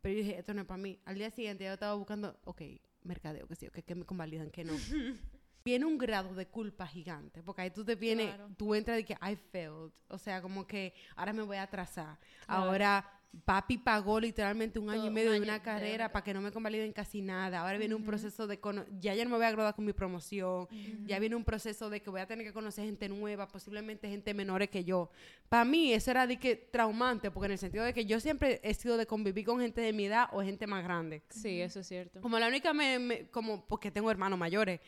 Pero 0.02 0.14
yo 0.16 0.20
dije, 0.26 0.38
esto 0.40 0.54
no 0.54 0.62
es 0.62 0.68
para 0.68 0.78
mí. 0.82 1.00
Al 1.06 1.16
día 1.16 1.32
siguiente 1.32 1.64
yo 1.64 1.74
estaba 1.74 1.96
buscando, 1.96 2.38
ok, 2.44 2.62
mercadeo, 3.04 3.48
qué 3.48 3.56
sé 3.56 3.66
yo, 3.66 3.72
que, 3.72 3.82
que 3.84 3.96
me 3.96 4.06
convalidan, 4.06 4.52
que 4.52 4.64
no. 4.64 4.74
viene 5.64 5.86
un 5.86 5.98
grado 5.98 6.34
de 6.34 6.48
culpa 6.48 6.88
gigante, 6.88 7.42
porque 7.44 7.62
ahí 7.62 7.72
tú 7.72 7.84
te 7.86 7.96
vienes, 7.96 8.28
Claro. 8.36 8.50
tú 8.58 8.74
entras 8.76 8.98
de 8.98 9.06
que 9.06 9.14
I 9.14 9.36
failed, 9.52 9.92
o 10.08 10.18
sea, 10.18 10.42
como 10.42 10.66
que 10.66 10.94
ahora 11.16 11.34
me 11.34 11.44
voy 11.44 11.58
a 11.58 11.64
atrasar, 11.64 12.18
ahora 12.48 13.18
papi 13.46 13.78
pagó 13.78 14.20
literalmente 14.20 14.78
un 14.78 14.90
año 14.90 15.06
y 15.06 15.10
medio 15.10 15.30
un 15.32 15.38
de 15.38 15.42
una 15.44 15.62
carrera 15.64 16.12
para 16.12 16.22
que 16.22 16.34
no 16.34 16.42
me 16.42 16.52
convaliden 16.52 16.92
casi 16.92 17.22
nada, 17.22 17.62
ahora 17.62 17.78
viene 17.78 17.96
un 17.96 18.04
proceso 18.04 18.46
de, 18.46 18.60
cono- 18.60 18.86
ya 19.00 19.16
yo 19.16 19.24
no 19.24 19.30
me 19.30 19.38
voy 19.38 19.46
a 19.46 19.52
graduar 19.52 19.74
con 19.74 19.86
mi 19.86 19.94
promoción, 19.94 20.68
ya 21.06 21.18
viene 21.18 21.38
un 21.38 21.46
proceso 21.46 21.90
de 21.90 22.02
que 22.02 22.10
voy 22.10 22.20
a 22.20 22.28
tener 22.28 22.46
que 22.46 22.52
conocer 22.52 22.84
gente 22.84 23.08
nueva, 23.08 23.48
posiblemente 23.48 24.10
gente 24.10 24.34
menores 24.34 24.70
que 24.70 24.84
yo. 24.84 25.12
Para 25.48 25.64
mí 25.64 25.94
eso 25.94 26.12
era 26.12 26.28
de 26.28 26.38
que 26.40 26.58
traumante, 26.58 27.32
porque 27.32 27.46
en 27.46 27.52
el 27.54 27.58
sentido 27.58 27.86
de 27.86 27.94
que 27.94 28.06
yo 28.06 28.20
siempre 28.20 28.60
he 28.64 28.74
sido 28.74 28.98
de 28.98 29.06
convivir 29.06 29.46
con 29.46 29.62
gente 29.62 29.80
de 29.80 29.94
mi 29.94 30.08
edad 30.08 30.28
o 30.34 30.42
gente 30.42 30.68
más 30.68 30.84
grande. 30.84 31.22
Sí, 31.30 31.62
eso 31.62 31.80
es 31.80 31.88
cierto. 31.88 32.20
Como 32.20 32.38
la 32.38 32.50
única, 32.50 32.74
me, 32.74 33.00
me- 33.00 33.28
como, 33.30 33.66
porque 33.66 33.92
tengo 33.92 34.12
hermanos 34.12 34.38
mayores. 34.40 34.82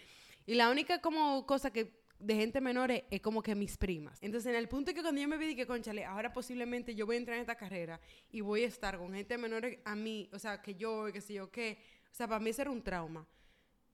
Y 0.46 0.56
la 0.56 0.70
única 0.70 1.00
como 1.02 1.46
cosa 1.46 1.72
que 1.72 2.04
de 2.20 2.36
gente 2.36 2.62
menores 2.62 3.04
es 3.12 3.22
como 3.22 3.44
que 3.44 3.54
mis 3.56 3.78
primas. 3.78 4.18
Entonces, 4.22 4.52
en 4.52 4.56
el 4.56 4.70
punto 4.70 4.94
que 4.94 5.02
cuando 5.02 5.22
yo 5.22 5.28
me 5.28 5.38
vi, 5.38 5.56
que 5.56 5.68
conchale, 5.68 6.06
ahora 6.06 6.32
posiblemente 6.32 6.96
yo 6.96 7.06
voy 7.06 7.18
a 7.18 7.20
entrar 7.20 7.36
en 7.36 7.42
esta 7.42 7.56
carrera 7.56 8.00
y 8.32 8.42
voy 8.42 8.64
a 8.64 8.68
estar 8.68 8.98
con 8.98 9.14
gente 9.14 9.38
menores 9.38 9.80
a 9.84 9.96
mí, 9.96 10.30
o 10.32 10.40
sea, 10.40 10.62
que 10.62 10.76
yo, 10.76 11.10
y 11.10 11.12
qué 11.12 11.22
sé 11.22 11.34
yo 11.34 11.52
qué. 11.52 11.78
O 12.12 12.16
sea, 12.16 12.28
para 12.28 12.40
mí 12.40 12.50
eso 12.50 12.62
era 12.62 12.72
un 12.72 12.82
trauma. 12.82 13.28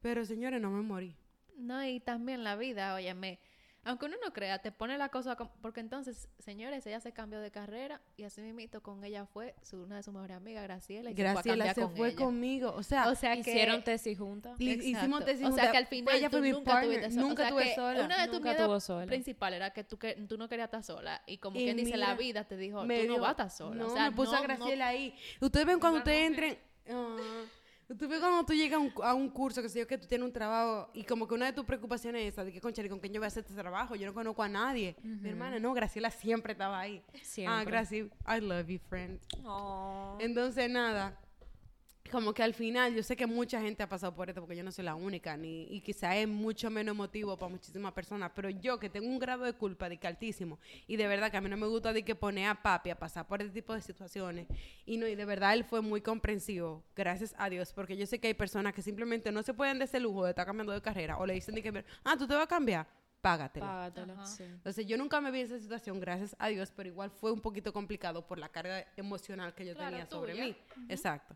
Pero, 0.01 0.25
señores, 0.25 0.61
no 0.61 0.69
me 0.69 0.81
morí. 0.81 1.15
No, 1.57 1.83
y 1.85 1.99
también 1.99 2.43
la 2.43 2.55
vida, 2.55 2.93
óyeme, 2.93 3.39
aunque 3.85 4.05
uno 4.07 4.15
no 4.23 4.33
crea, 4.33 4.59
te 4.59 4.71
pone 4.71 4.97
la 4.97 5.09
cosa, 5.09 5.35
porque 5.61 5.79
entonces, 5.79 6.27
señores, 6.37 6.85
ella 6.85 6.99
se 6.99 7.13
cambió 7.13 7.39
de 7.39 7.49
carrera 7.49 8.01
y 8.17 8.23
así 8.23 8.41
mismito 8.41 8.83
con 8.83 9.03
ella 9.03 9.25
fue 9.25 9.55
su, 9.63 9.81
una 9.83 9.95
de 9.95 10.03
sus 10.03 10.13
mejores 10.13 10.35
amigas, 10.37 10.63
Graciela, 10.63 11.09
y 11.11 11.15
se 11.15 11.21
fue 11.21 11.29
a 11.29 11.33
Graciela 11.33 11.73
se 11.73 11.81
con 11.81 11.95
fue 11.95 12.07
ella. 12.09 12.17
conmigo. 12.17 12.73
O 12.75 12.83
sea, 12.83 13.07
O 13.09 13.15
sea 13.15 13.33
que... 13.35 13.39
Hicieron 13.39 13.83
tesis 13.83 14.17
juntas. 14.17 14.59
hicimos 14.59 15.23
tesis 15.25 15.45
O 15.45 15.47
sea 15.47 15.49
juntas. 15.51 15.71
que 15.71 15.77
al 15.77 15.87
final 15.87 16.15
ella 16.15 16.29
fue 16.29 16.39
tú 16.39 16.43
mi 16.43 16.51
nunca 16.51 16.71
partner. 16.73 16.89
tuviste 16.99 17.11
sola. 17.15 17.27
Nunca 17.27 17.43
O 17.43 17.45
sea 17.45 17.49
tuve 17.55 17.75
sola. 17.75 18.05
Una 18.05 18.21
de 18.21 18.27
tus 18.27 18.41
miedos 18.41 18.91
principales 19.07 19.57
era 19.57 19.69
que 19.71 19.83
tú, 19.83 19.97
que 19.97 20.13
tú 20.27 20.37
no 20.37 20.49
querías 20.49 20.67
estar 20.67 20.83
sola. 20.83 21.21
Y 21.25 21.37
como 21.37 21.57
Y 21.57 21.63
quien 21.63 21.77
dice, 21.77 21.95
la 21.97 22.15
vida 22.15 22.43
te 22.43 22.57
dijo, 22.57 22.81
tú 22.81 22.87
no 23.07 23.19
vas 23.19 23.29
a 23.29 23.31
estar 23.31 23.49
sola. 23.51 23.75
No, 23.75 23.87
o 23.87 23.93
sea, 23.93 24.09
me 24.09 24.15
puso 24.15 24.31
no- 24.33 24.37
a 24.37 24.41
no- 24.41 24.47
Graciela 24.47 24.87
ahí. 24.87 25.15
Ustedes 25.39 25.65
ven 25.65 25.79
cuando 25.79 25.99
ustedes 25.99 26.27
entren. 26.27 26.59
Ah, 26.91 27.15
ustedes 27.89 28.09
ven 28.09 28.19
cuando 28.19 28.45
tú 28.45 28.53
llegas 28.53 28.77
a 28.77 28.79
un, 28.79 28.93
a 29.03 29.13
un 29.13 29.29
curso, 29.29 29.61
que 29.61 29.69
sé 29.69 29.79
yo, 29.79 29.87
que 29.87 29.97
tú 29.97 30.07
tienes 30.07 30.25
un 30.25 30.31
trabajo 30.31 30.89
y 30.93 31.03
como 31.03 31.27
que 31.27 31.33
una 31.33 31.47
de 31.47 31.53
tus 31.53 31.65
preocupaciones 31.65 32.21
es 32.23 32.33
esa, 32.33 32.43
de 32.43 32.51
que, 32.51 32.61
concha, 32.61 32.87
¿con 32.87 32.99
quién 32.99 33.13
yo 33.13 33.19
voy 33.19 33.25
a 33.25 33.27
hacer 33.27 33.43
este 33.43 33.55
trabajo? 33.55 33.95
Yo 33.95 34.05
no 34.05 34.13
conozco 34.13 34.43
a 34.43 34.49
nadie. 34.49 34.95
Mi 35.03 35.29
hermana, 35.29 35.59
no, 35.59 35.73
Graciela 35.73 36.11
siempre 36.11 36.53
estaba 36.53 36.79
ahí. 36.79 37.03
Siempre. 37.21 37.55
Ah, 37.55 37.63
Graciela, 37.63 38.09
I 38.27 38.41
love 38.41 38.67
you, 38.67 38.79
friend. 38.89 39.19
Oh. 39.43 40.17
Entonces, 40.19 40.69
nada. 40.69 41.17
Como 42.11 42.33
que 42.33 42.41
al 42.41 42.53
final, 42.55 42.95
yo 42.95 43.03
sé 43.03 43.15
que 43.15 43.27
mucha 43.27 43.61
gente 43.61 43.83
ha 43.83 43.87
pasado 43.89 44.15
por 44.15 44.29
esto 44.29 44.41
porque 44.41 44.55
yo 44.55 44.63
no 44.63 44.71
soy 44.71 44.83
la 44.83 44.95
única, 44.95 45.37
ni, 45.37 45.63
y 45.69 45.79
quizá 45.81 46.15
es 46.17 46.27
mucho 46.27 46.69
menos 46.71 46.93
emotivo 46.95 47.37
para 47.37 47.51
muchísimas 47.51 47.93
personas, 47.93 48.31
pero 48.35 48.49
yo 48.49 48.79
que 48.79 48.89
tengo 48.89 49.07
un 49.07 49.19
grado 49.19 49.43
de 49.43 49.53
culpa 49.53 49.87
de 49.87 49.97
que 49.97 50.07
altísimo, 50.07 50.57
y 50.87 50.95
de 50.95 51.07
verdad 51.07 51.29
que 51.29 51.37
a 51.37 51.41
mí 51.41 51.49
no 51.49 51.57
me 51.57 51.67
gusta 51.67 51.93
de 51.93 52.03
que 52.03 52.15
pone 52.15 52.47
a 52.47 52.55
papi 52.55 52.89
a 52.89 52.95
pasar 52.97 53.27
por 53.27 53.41
este 53.41 53.53
tipo 53.53 53.73
de 53.73 53.81
situaciones, 53.81 54.47
y 54.85 54.97
no, 54.97 55.07
y 55.07 55.13
de 55.15 55.25
verdad 55.25 55.53
él 55.53 55.63
fue 55.63 55.81
muy 55.81 56.01
comprensivo, 56.01 56.83
gracias 56.95 57.35
a 57.37 57.47
Dios, 57.49 57.73
porque 57.73 57.95
yo 57.95 58.07
sé 58.07 58.19
que 58.19 58.27
hay 58.27 58.33
personas 58.33 58.73
que 58.73 58.81
simplemente 58.81 59.31
no 59.31 59.43
se 59.43 59.53
pueden 59.53 59.77
de 59.77 59.85
ese 59.85 59.99
lujo 59.99 60.23
de 60.23 60.31
estar 60.31 60.45
cambiando 60.47 60.73
de 60.73 60.81
carrera, 60.81 61.17
o 61.17 61.25
le 61.27 61.33
dicen 61.35 61.53
de 61.53 61.61
que, 61.61 61.85
ah, 62.03 62.15
tú 62.17 62.25
te 62.27 62.33
vas 62.33 62.45
a 62.45 62.47
cambiar, 62.47 62.87
págatelo. 63.21 63.67
Págatela, 63.67 64.25
sí. 64.25 64.43
Entonces 64.45 64.87
yo 64.87 64.97
nunca 64.97 65.21
me 65.21 65.29
vi 65.29 65.41
en 65.41 65.45
esa 65.45 65.59
situación, 65.59 65.99
gracias 65.99 66.35
a 66.39 66.47
Dios, 66.47 66.71
pero 66.75 66.89
igual 66.89 67.11
fue 67.11 67.31
un 67.31 67.39
poquito 67.41 67.71
complicado 67.71 68.25
por 68.25 68.39
la 68.39 68.49
carga 68.49 68.87
emocional 68.97 69.53
que 69.53 69.65
yo 69.65 69.75
Claro, 69.75 69.91
tenía 69.91 70.05
sobre 70.07 70.31
tuya. 70.31 70.45
mí. 70.45 70.55
Exacto. 70.89 71.35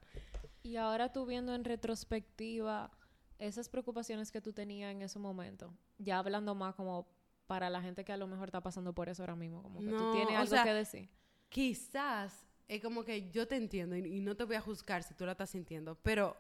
Y 0.64 0.78
ahora 0.78 1.12
tú 1.12 1.26
viendo 1.26 1.54
en 1.54 1.64
retrospectiva 1.64 2.90
esas 3.38 3.70
preocupaciones 3.70 4.32
que 4.32 4.42
tú 4.42 4.54
tenías 4.54 4.92
en 4.92 5.02
ese 5.02 5.20
momento, 5.20 5.74
ya 5.98 6.20
hablando 6.20 6.56
más 6.56 6.74
como 6.76 7.08
para 7.48 7.70
la 7.70 7.82
gente 7.82 8.06
que 8.06 8.14
a 8.14 8.18
lo 8.18 8.28
mejor 8.28 8.48
está 8.48 8.62
pasando 8.62 8.94
por 8.94 9.10
eso 9.10 9.22
ahora 9.24 9.36
mismo, 9.36 9.62
como 9.62 9.80
que 9.82 9.88
No, 9.88 9.98
tú 9.98 10.14
tienes 10.14 10.36
algo 10.36 10.50
sea, 10.50 10.64
que 10.64 10.74
decir. 10.74 11.10
Quizás 11.50 12.48
es 12.68 12.82
como 12.82 13.04
que 13.04 13.30
yo 13.30 13.48
te 13.48 13.58
entiendo 13.58 13.98
y, 13.98 14.18
y 14.18 14.22
no 14.22 14.36
te 14.36 14.46
voy 14.46 14.56
a 14.56 14.62
juzgar 14.62 15.04
si 15.04 15.14
tú 15.14 15.26
la 15.26 15.34
estás 15.34 15.50
sintiendo, 15.50 15.96
pero 16.02 16.38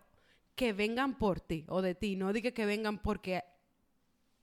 que 0.55 0.71
vengan 0.71 1.17
por 1.17 1.41
ti 1.41 1.65
o 1.67 1.81
de 1.81 1.93
ti, 1.93 2.15
no 2.15 2.31
diga 2.31 2.51
que 2.51 2.65
vengan 2.65 2.99
porque 2.99 3.43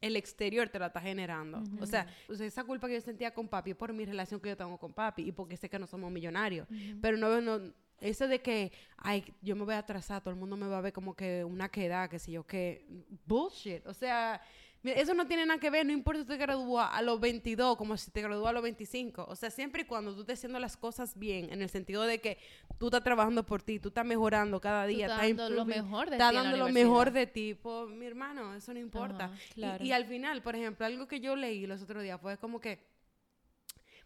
el 0.00 0.16
exterior 0.16 0.68
te 0.68 0.78
la 0.78 0.86
está 0.86 1.00
generando. 1.00 1.62
o, 1.80 1.86
sea, 1.86 2.06
o 2.28 2.34
sea, 2.34 2.46
esa 2.46 2.64
culpa 2.64 2.88
que 2.88 2.94
yo 2.94 3.00
sentía 3.00 3.32
con 3.32 3.48
papi 3.48 3.70
es 3.70 3.76
por 3.76 3.92
mi 3.92 4.04
relación 4.04 4.40
que 4.40 4.48
yo 4.50 4.56
tengo 4.56 4.78
con 4.78 4.92
papi 4.92 5.22
y 5.22 5.32
porque 5.32 5.56
sé 5.56 5.68
que 5.68 5.78
no 5.78 5.86
somos 5.86 6.10
millonarios. 6.10 6.66
Pero 7.00 7.16
no, 7.16 7.40
no, 7.40 7.72
eso 8.00 8.26
de 8.28 8.40
que, 8.40 8.72
ay, 8.96 9.24
yo 9.42 9.56
me 9.56 9.64
voy 9.64 9.74
a 9.74 9.78
atrasar, 9.78 10.20
todo 10.22 10.30
el 10.34 10.40
mundo 10.40 10.56
me 10.56 10.66
va 10.66 10.78
a 10.78 10.80
ver 10.80 10.92
como 10.92 11.14
que 11.14 11.44
una 11.44 11.68
queda, 11.68 12.08
que 12.08 12.18
sé 12.18 12.32
yo, 12.32 12.46
que 12.46 12.86
bullshit. 13.26 13.86
O 13.86 13.94
sea, 13.94 14.40
eso 14.82 15.12
no 15.12 15.26
tiene 15.26 15.44
nada 15.44 15.60
que 15.60 15.68
ver, 15.68 15.84
no 15.84 15.92
importa 15.92 16.22
si 16.22 16.26
te 16.26 16.36
gradúas 16.38 16.88
a 16.90 17.02
los 17.02 17.20
22 17.20 17.76
como 17.76 17.98
si 17.98 18.10
te 18.10 18.22
gradúas 18.22 18.48
a 18.48 18.52
los 18.52 18.62
25. 18.62 19.26
O 19.28 19.36
sea, 19.36 19.50
siempre 19.50 19.82
y 19.82 19.84
cuando 19.84 20.14
tú 20.14 20.20
estés 20.22 20.38
haciendo 20.38 20.58
las 20.58 20.76
cosas 20.78 21.18
bien, 21.18 21.52
en 21.52 21.60
el 21.60 21.68
sentido 21.68 22.04
de 22.04 22.18
que 22.20 22.38
tú 22.78 22.86
estás 22.86 23.04
trabajando 23.04 23.44
por 23.44 23.62
ti, 23.62 23.78
tú 23.78 23.88
estás 23.88 24.06
mejorando 24.06 24.58
cada 24.60 24.86
día, 24.86 25.06
estás 25.06 25.22
estás 25.24 25.36
dando 25.36 25.54
lo 25.54 25.64
mejor 25.66 26.08
de 26.08 26.16
estás 26.16 26.30
ti 26.30 26.36
dando 26.36 26.56
lo 26.56 26.68
mejor 26.70 27.10
de 27.12 27.26
ti. 27.26 27.54
Pues, 27.54 27.90
mi 27.90 28.06
hermano, 28.06 28.54
eso 28.54 28.72
no 28.72 28.80
importa. 28.80 29.26
Ajá, 29.26 29.36
Y- 29.82 29.88
y, 29.88 29.92
al 29.92 30.06
final, 30.06 30.42
por 30.42 30.56
ejemplo, 30.56 30.86
algo 30.86 31.06
que 31.06 31.20
yo 31.20 31.36
leí 31.36 31.66
los 31.66 31.82
otros 31.82 32.02
días 32.02 32.18
fue 32.18 32.38
como 32.38 32.58
que 32.58 32.78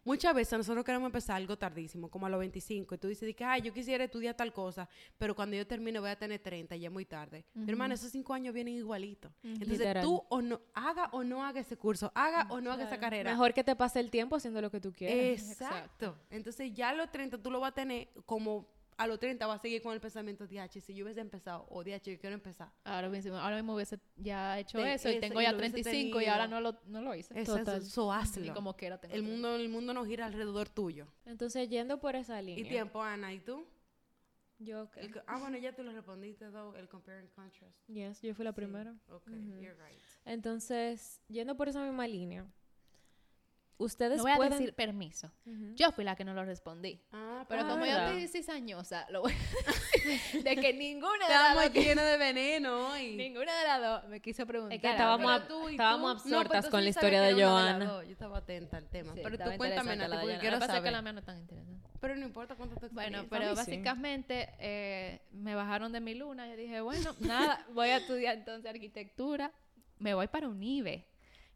muchas 0.05 0.35
veces 0.35 0.59
nosotros 0.59 0.85
queremos 0.85 1.07
empezar 1.07 1.37
algo 1.37 1.57
tardísimo, 1.57 2.09
como 2.09 2.27
a 2.27 2.29
los 2.29 2.39
25, 2.41 2.95
y 2.95 2.99
tú 2.99 3.09
dices, 3.09 3.35
que, 3.35 3.45
ay, 3.45 3.63
yo 3.63 3.73
quisiera 3.73 4.05
estudiar 4.05 4.35
tal 4.35 4.53
cosa, 4.53 4.89
pero 5.19 5.35
cuando 5.35 5.57
yo 5.57 5.67
termine 5.67 5.99
voy 5.99 6.11
a 6.11 6.17
tener 6.17 6.41
30 6.41 6.77
y 6.77 6.81
ya 6.81 6.89
es 6.89 6.93
muy 6.93 7.05
tarde. 7.05 7.45
Mi 7.55 7.71
hermano, 7.71 7.95
esos 7.95 8.11
cinco 8.11 8.35
años 8.35 8.55
vienen 8.55 8.75
igualitos. 8.75 9.33
Entonces, 9.43 9.79
Literal. 9.79 10.05
tú 10.05 10.23
o 10.29 10.43
no, 10.43 10.61
haga 10.75 11.09
o 11.13 11.25
no 11.25 11.45
haga 11.45 11.61
ese 11.61 11.77
curso, 11.77 12.13
haga 12.15 12.47
o 12.51 12.61
no 12.61 12.73
haga 12.73 12.85
esa 12.85 12.99
carrera. 12.99 13.31
Mejor 13.31 13.55
que 13.55 13.65
te 13.65 13.75
pase 13.77 14.01
el 14.01 14.11
tiempo 14.11 14.37
haciendo 14.37 14.61
lo 14.61 14.71
que 14.71 14.81
tú 14.81 14.93
quieres. 14.93 15.51
Exacto. 15.51 16.17
Entonces, 16.31 16.73
ya 16.73 16.91
a 16.91 16.95
los 16.95 17.11
30 17.11 17.39
tú 17.43 17.51
lo 17.51 17.61
vas 17.61 17.73
a 17.73 17.75
tener 17.75 18.09
como 18.27 18.69
a 18.97 19.07
los 19.07 19.19
30 19.19 19.47
vas 19.47 19.59
a 19.59 19.63
seguir 19.63 19.83
con 19.83 19.93
el 19.93 20.01
pensamiento 20.01 20.47
de, 20.47 20.61
"H, 20.61 20.81
si 20.81 20.95
yo 20.95 21.05
hubiese 21.05 21.21
empezado, 21.21 21.67
o 21.71 21.83
de, 21.85 21.95
"H, 21.95 22.11
yo 22.13 22.19
quiero 22.19 22.35
empezar. 22.35 22.71
Ahora 22.85 23.09
mismo, 23.09 23.37
ahora 23.37 23.57
mismo 23.57 23.75
hubiese 23.75 23.99
ya 24.17 24.59
hecho 24.59 24.79
eso 24.79 25.11
y 25.11 25.21
tengo 25.21 25.41
y 25.41 25.45
ya 25.45 25.53
lo 25.53 25.59
hubiese 25.59 25.73
35 25.83 26.21
y 26.21 26.27
ahora 26.27 26.47
no 26.47 26.61
lo, 26.61 26.79
no 26.87 27.03
lo 27.03 27.15
hice. 27.15 27.39
Eso, 27.39 27.59
Total. 27.59 27.79
eso, 27.79 27.87
eso 27.87 28.13
hazlo. 28.13 28.43
Ni 28.43 28.51
como 28.51 28.77
quiera 28.77 28.99
tengo 29.01 29.15
el 29.15 29.23
mundo, 29.23 29.57
el 29.57 29.69
mundo 29.69 29.93
no 29.95 30.05
gira 30.05 30.27
alrededor 30.27 30.69
tuyo. 30.69 31.07
Entonces, 31.25 31.69
yendo 31.69 31.99
por 32.01 32.15
esa 32.17 32.41
Y 32.43 32.47
línea. 32.47 32.69
tiempo, 32.71 33.03
Ana, 33.03 33.33
¿y 33.33 33.41
tú? 33.41 33.67
Yo, 34.59 34.89
El 34.97 35.13
co- 35.13 35.21
ah, 35.27 35.39
bueno, 35.41 35.59
ya 35.59 35.75
tú 35.75 35.83
lo 35.83 35.93
respondiste, 35.93 36.51
though, 36.51 36.77
el 36.77 36.89
compare 36.89 37.19
and 37.19 37.31
contrast. 37.35 37.77
yes, 37.89 38.23
yo 38.23 38.35
fui 38.35 38.45
la 38.45 38.53
Sí, 38.53 38.57
primera. 38.57 38.95
Ok, 39.09 39.27
you're 39.61 39.75
right. 39.75 40.01
Entonces, 40.25 41.21
yendo 41.29 41.57
por 41.57 41.69
esa 41.69 41.83
misma 41.85 42.07
línea, 42.07 42.47
ustedes 43.79 44.19
No 44.19 44.23
voy 44.25 44.33
a 44.33 44.37
pueden... 44.37 44.53
decir 44.53 44.75
permiso. 44.75 45.31
Yo 45.75 45.91
fui 45.93 46.05
la 46.05 46.15
que 46.17 46.25
no 46.25 46.33
lo 46.35 46.45
respondí. 46.45 47.01
Ah, 47.13 47.45
Pero 47.49 47.63
Ah, 47.63 47.69
como 47.69 47.85
yo 47.85 47.93
estoy 47.97 48.29
cizañosa, 48.29 49.07
lo 49.11 49.23
voy 49.23 49.33
a 49.33 49.71
decir 50.07 50.43
de 50.43 50.57
que 50.57 50.73
ninguna 50.73 51.13
de 51.13 51.19
las 51.19 51.31
Estamos 51.41 51.55
dos, 51.57 51.65
aquí 51.65 51.81
llenos 51.81 52.05
de 52.05 52.17
veneno 52.17 52.89
hoy. 52.91 53.17
ninguna 53.17 53.59
de 53.59 53.65
las 53.67 53.81
dos 53.83 54.09
me 54.11 54.21
quiso 54.21 54.47
preguntar. 54.47 54.77
Es 54.77 54.81
que 54.83 54.91
estábamos 54.91 55.31
algo. 55.31 55.45
a- 55.45 55.49
Tú 55.49 55.69
y 55.69 55.73
estábamos 55.73 56.17
tú. 56.23 56.23
Pues 56.29 56.35
absortas 56.35 56.69
con 56.71 56.85
la 56.85 56.91
historia 56.91 57.21
de 57.23 57.33
dos. 57.33 57.41
Yo 58.05 58.13
estaba 58.13 58.39
atenta 58.39 58.77
al 58.77 58.89
tema. 58.89 59.13
Sí, 59.15 59.21
pero 59.23 59.39
tú 59.39 59.51
cuéntame, 59.57 59.97
Nati, 59.97 60.17
porque 60.19 60.39
quiero 60.39 60.57
Lo 60.57 60.61
que 60.63 60.67
pasa 60.67 60.73
es 60.79 60.83
que 60.83 60.91
saber. 60.91 60.93
la 60.93 61.03
mía 61.03 61.13
no 61.13 61.19
es 61.21 61.25
tan 61.27 61.39
interesante. 61.39 61.89
Pero 62.01 62.17
no 62.17 62.27
importa 62.27 62.55
cuánto 62.55 62.77
te 62.79 62.89
Bueno, 62.89 63.25
pero 63.31 63.49
sí. 63.51 63.55
básicamente 63.57 64.51
eh, 64.59 65.23
me 65.33 65.55
bajaron 65.55 65.91
de 65.91 66.01
mi 66.01 66.15
luna. 66.15 66.47
Yo 66.49 66.57
dije, 66.57 66.81
bueno, 66.83 67.15
nada, 67.21 67.65
voy 67.73 67.89
a 67.89 67.97
estudiar 67.97 68.37
entonces 68.37 68.69
arquitectura. 68.71 69.53
Me 69.99 70.13
voy 70.13 70.27
para 70.29 70.49
UNIBE. 70.49 71.07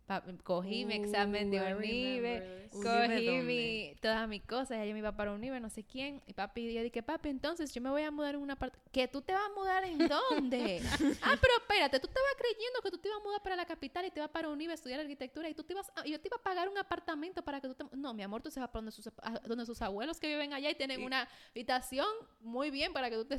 Pa- 0.09 0.25
cogí 0.43 0.85
mi 0.87 0.95
examen 0.95 1.51
de. 1.51 1.75
¿Unive 1.75 2.69
cogí 2.73 3.31
mi, 3.43 3.95
todas 4.01 4.27
mis 4.29 4.43
cosas. 4.43 4.79
Ya 4.79 4.85
yo 4.87 4.93
me 4.95 4.99
iba 5.01 5.15
para 5.15 5.33
UNIBE, 5.33 5.61
no 5.61 5.69
sé 5.71 5.85
quién. 5.85 6.23
Y 6.27 6.33
papi, 6.33 6.73
yo 6.73 6.83
dije, 6.83 7.03
papi, 7.03 7.29
entonces 7.29 7.73
yo 7.75 7.81
me 7.83 7.91
voy 7.91 8.03
a 8.03 8.11
mudar 8.11 8.35
en 8.35 8.41
una 8.41 8.57
parte. 8.57 8.79
¿Que 8.91 9.07
tú 9.07 9.21
te 9.23 9.33
vas 9.33 9.43
a 9.43 9.55
mudar 9.55 9.85
en 9.85 9.99
dónde? 9.99 10.81
ah, 11.23 11.37
pero 11.41 11.53
espérate, 11.59 12.01
tú 12.01 12.09
estabas 12.09 12.31
creyendo 12.39 12.81
que 12.83 12.91
tú 12.91 12.99
te 12.99 13.09
ibas 13.09 13.21
a 13.21 13.23
mudar 13.25 13.43
para 13.43 13.55
la 13.57 13.67
capital 13.67 14.05
y 14.07 14.11
te 14.11 14.21
vas 14.21 14.31
para 14.31 14.49
UNIBE 14.49 14.73
a 14.73 14.75
estudiar 14.75 15.01
arquitectura 15.01 15.49
y 15.49 15.55
tú 15.55 15.63
te 15.63 15.75
ibas 15.75 15.91
a- 15.95 16.07
y 16.07 16.11
yo 16.13 16.21
te 16.21 16.29
iba 16.29 16.37
a 16.39 16.43
pagar 16.43 16.69
un 16.69 16.79
apartamento 16.79 17.43
para 17.43 17.61
que 17.61 17.69
tú 17.69 17.75
te... 17.75 17.85
No, 17.97 18.15
mi 18.15 18.23
amor, 18.23 18.43
tú 18.43 18.51
se 18.51 18.61
vas 18.61 18.71
para 18.71 18.81
donde 18.81 18.93
sus, 18.93 19.07
a- 19.09 19.41
donde 19.47 19.67
sus 19.67 19.81
abuelos 19.83 20.19
que 20.19 20.29
viven 20.29 20.53
allá 20.55 20.71
y 20.71 20.75
tienen 20.75 21.01
Y- 21.03 21.05
una 21.07 21.29
habitación 21.51 22.07
muy 22.41 22.71
bien 22.71 22.93
para 22.95 23.11
que 23.11 23.17
tú 23.17 23.25
te 23.27 23.39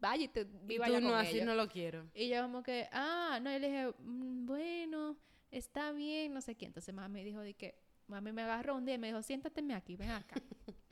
vayas 0.00 0.24
y 0.24 0.28
te 0.28 0.40
Y 0.42 0.46
vivas 0.66 0.88
tú 0.88 0.94
allá 0.96 1.00
no, 1.04 1.10
con 1.10 1.18
así 1.18 1.34
ellos. 1.36 1.46
no 1.46 1.54
lo 1.54 1.68
quiero. 1.68 2.06
Y 2.14 2.28
yo 2.28 2.42
como 2.42 2.62
que, 2.62 2.88
ah, 2.92 3.38
no, 3.42 3.54
y 3.54 3.58
le 3.58 3.66
dije, 3.68 3.94
"Mm, 3.98 4.46
bueno, 4.46 5.16
está 5.52 5.92
bien, 5.92 6.34
no 6.34 6.40
sé 6.40 6.56
qué. 6.56 6.66
Entonces 6.66 6.92
mami 6.94 7.22
dijo 7.22 7.40
de 7.40 7.54
que, 7.54 7.78
mami 8.08 8.32
me 8.32 8.42
agarró 8.42 8.74
un 8.74 8.84
día 8.84 8.96
y 8.96 8.98
me 8.98 9.06
dijo, 9.06 9.22
siéntateme 9.22 9.74
aquí, 9.74 9.96
ven 9.96 10.10
acá. 10.10 10.36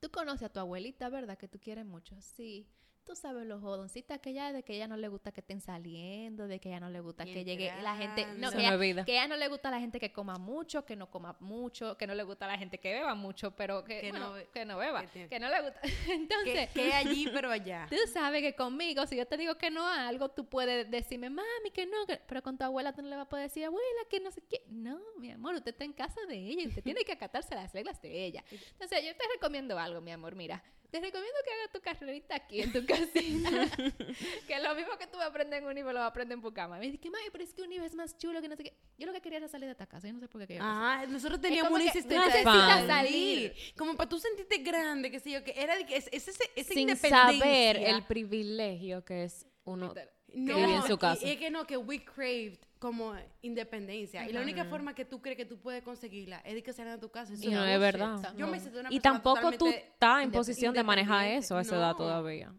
Tú 0.00 0.10
conoces 0.10 0.44
a 0.44 0.48
tu 0.48 0.60
abuelita, 0.60 1.08
¿verdad? 1.08 1.36
Que 1.36 1.48
tú 1.48 1.58
quieres 1.58 1.84
mucho. 1.84 2.16
Sí. 2.20 2.68
Tú 3.08 3.16
sabes, 3.16 3.46
los 3.46 3.62
jodoncitas 3.62 4.18
que 4.20 4.30
ella, 4.30 4.52
de 4.52 4.62
que 4.62 4.74
ella 4.74 4.86
no 4.86 4.98
le 4.98 5.08
gusta 5.08 5.32
que 5.32 5.40
estén 5.40 5.62
saliendo, 5.62 6.46
de 6.46 6.60
que 6.60 6.68
ella 6.68 6.78
no 6.78 6.90
le 6.90 7.00
gusta 7.00 7.24
que 7.24 7.42
llegue 7.42 7.72
la 7.80 7.96
gente, 7.96 8.26
no, 8.36 8.52
que 8.52 8.58
ella, 8.58 9.04
que 9.06 9.12
ella 9.12 9.26
no 9.26 9.36
le 9.36 9.48
gusta 9.48 9.70
la 9.70 9.80
gente 9.80 9.98
que 9.98 10.12
coma 10.12 10.36
mucho, 10.36 10.84
que 10.84 10.94
no 10.94 11.10
coma 11.10 11.34
mucho, 11.40 11.96
que 11.96 12.06
no 12.06 12.14
le 12.14 12.22
gusta 12.22 12.46
la 12.46 12.58
gente 12.58 12.76
que 12.76 12.92
beba 12.92 13.14
mucho, 13.14 13.56
pero 13.56 13.82
que, 13.82 14.02
Que 14.02 14.10
bueno, 14.10 14.36
no 14.36 14.52
que 14.52 14.66
no 14.66 14.76
beba, 14.76 15.06
que 15.06 15.40
no 15.40 15.48
le 15.48 15.62
gusta. 15.62 15.80
Entonces, 16.12 16.68
Que, 16.68 16.82
que 16.82 16.92
allí, 16.92 17.30
pero 17.32 17.50
allá. 17.50 17.86
Tú 17.90 17.96
sabes 18.12 18.42
que 18.42 18.54
conmigo, 18.54 19.06
si 19.06 19.16
yo 19.16 19.26
te 19.26 19.38
digo 19.38 19.54
que 19.56 19.70
no 19.70 19.86
a 19.86 20.06
algo, 20.06 20.28
tú 20.28 20.46
puedes 20.46 20.90
decirme, 20.90 21.30
mami, 21.30 21.70
que 21.72 21.86
no, 21.86 22.04
que-". 22.06 22.20
pero 22.26 22.42
con 22.42 22.58
tu 22.58 22.64
abuela 22.64 22.92
tú 22.92 23.00
no 23.00 23.08
le 23.08 23.16
vas 23.16 23.24
a 23.24 23.28
poder 23.30 23.44
decir, 23.44 23.64
abuela, 23.64 24.02
que 24.10 24.20
no 24.20 24.30
sé 24.30 24.42
qué. 24.42 24.64
No, 24.68 25.00
mi 25.16 25.30
amor, 25.30 25.54
usted 25.54 25.70
está 25.70 25.84
en 25.84 25.94
casa 25.94 26.20
de 26.28 26.36
ella 26.36 26.62
y 26.64 26.68
usted 26.68 26.82
tiene 26.82 27.04
que 27.04 27.12
acatarse 27.12 27.54
a 27.54 27.62
las 27.62 27.72
reglas 27.72 28.02
de 28.02 28.26
ella. 28.26 28.44
Entonces, 28.72 29.02
yo 29.02 29.16
te 29.16 29.24
recomiendo 29.32 29.78
algo, 29.78 30.02
mi 30.02 30.12
amor, 30.12 30.34
mira. 30.34 30.62
Te 30.90 31.00
recomiendo 31.00 31.36
que 31.44 31.52
hagas 31.52 31.70
tu 31.70 31.80
carrerita 31.80 32.36
aquí 32.36 32.62
en 32.62 32.72
tu 32.72 32.84
casita. 32.86 33.50
que 34.46 34.58
lo 34.58 34.74
mismo 34.74 34.96
que 34.98 35.06
tú 35.06 35.18
vas 35.18 35.26
a 35.26 35.28
aprender 35.28 35.62
en 35.62 35.68
Unive 35.68 35.92
lo 35.92 35.98
vas 35.98 36.06
a 36.06 36.06
aprender 36.06 36.36
en 36.36 36.42
Pucama. 36.42 36.78
Me 36.78 36.90
dice, 36.90 37.10
mami, 37.10 37.26
pero 37.30 37.44
es 37.44 37.52
que 37.52 37.60
Unive 37.62 37.84
es 37.84 37.94
más 37.94 38.16
chulo 38.16 38.40
que 38.40 38.48
no 38.48 38.56
sé 38.56 38.64
qué. 38.64 38.74
Yo 38.96 39.06
lo 39.06 39.12
que 39.12 39.20
quería 39.20 39.38
era 39.38 39.48
salir 39.48 39.66
de 39.66 39.72
esta 39.72 39.86
casa. 39.86 40.06
Yo 40.06 40.14
no 40.14 40.20
sé 40.20 40.28
por 40.28 40.40
qué 40.40 40.46
quería 40.46 40.62
Ajá, 40.62 41.06
nosotros 41.06 41.40
teníamos 41.40 41.72
una 41.72 41.80
que 41.82 41.88
existencia 41.88 42.26
necesitas 42.26 42.86
salir. 42.86 43.54
Como 43.76 43.96
para 43.96 44.08
tú 44.08 44.18
sentirte 44.18 44.58
grande, 44.58 45.10
que 45.10 45.20
sé 45.20 45.30
yo, 45.30 45.44
que 45.44 45.52
era 45.56 45.76
de 45.76 45.84
que 45.84 45.96
es, 45.96 46.08
es 46.10 46.28
ese, 46.28 46.44
esa 46.56 46.68
Sin 46.72 46.88
independencia. 46.88 47.38
saber 47.38 47.76
el 47.76 48.04
privilegio 48.04 49.04
que 49.04 49.24
es 49.24 49.46
uno. 49.64 49.92
No, 50.34 50.56
vive 50.56 50.74
en 50.76 50.82
su 50.82 50.94
y- 50.94 50.98
casa. 50.98 51.26
Y, 51.26 51.30
es 51.30 51.36
que 51.38 51.50
no, 51.50 51.66
que 51.66 51.76
we 51.76 52.04
craved 52.04 52.58
como 52.78 53.14
independencia. 53.42 54.24
Y 54.28 54.32
la 54.32 54.40
Ajá. 54.40 54.44
única 54.48 54.64
forma 54.66 54.94
que 54.94 55.04
tú 55.04 55.20
crees 55.20 55.36
que 55.36 55.44
tú 55.44 55.58
puedes 55.58 55.82
conseguirla 55.82 56.38
es 56.44 56.54
de 56.54 56.62
que 56.62 56.72
salgan 56.72 56.94
a 56.94 57.00
tu 57.00 57.10
casa. 57.10 57.32
Eso 57.32 57.44
Y 57.48 57.52
no 57.52 57.64
es 57.64 57.80
verdad. 57.80 58.34
Yo 58.36 58.46
me 58.46 58.56
No. 58.56 58.60
siento 58.62 58.80
una 58.80 58.92
Y 58.92 59.00
tampoco 59.00 59.50
tú 59.52 59.66
estás 59.68 60.22
en 60.22 60.30
posición 60.30 60.74
de 60.74 60.82
manejar 60.84 61.26
eso 61.28 61.56
a 61.56 61.62
esa 61.62 61.76
edad 61.76 61.90
No. 61.92 61.96
todavía. 61.96 62.54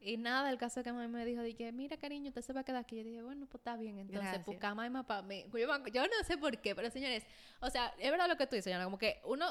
Y 0.00 0.18
nada, 0.18 0.50
el 0.50 0.58
caso 0.58 0.80
es 0.80 0.84
que 0.84 0.92
mami 0.92 1.08
me 1.08 1.24
dijo, 1.24 1.40
dije, 1.40 1.72
mira 1.72 1.96
cariño, 1.96 2.28
usted 2.28 2.42
se 2.42 2.52
va 2.52 2.60
a 2.60 2.64
quedar 2.64 2.82
aquí. 2.82 2.96
Yo 2.98 3.04
dije, 3.04 3.22
bueno, 3.22 3.46
pues 3.46 3.60
está 3.60 3.74
bien. 3.76 3.98
Entonces, 3.98 4.20
Gracias. 4.22 4.44
Pucamaima 4.44 5.06
para 5.06 5.22
mí. 5.22 5.46
Yo, 5.50 5.78
me- 5.78 5.90
yo 5.90 6.02
no 6.02 6.24
sé 6.26 6.36
por 6.36 6.58
qué, 6.58 6.74
pero 6.74 6.90
señores, 6.90 7.24
o 7.60 7.70
sea, 7.70 7.94
es 7.98 8.10
verdad 8.10 8.28
lo 8.28 8.36
que 8.36 8.46
tú 8.46 8.54
dices, 8.54 8.70
Yana, 8.70 8.84
como 8.84 8.98
que 8.98 9.22
uno 9.24 9.46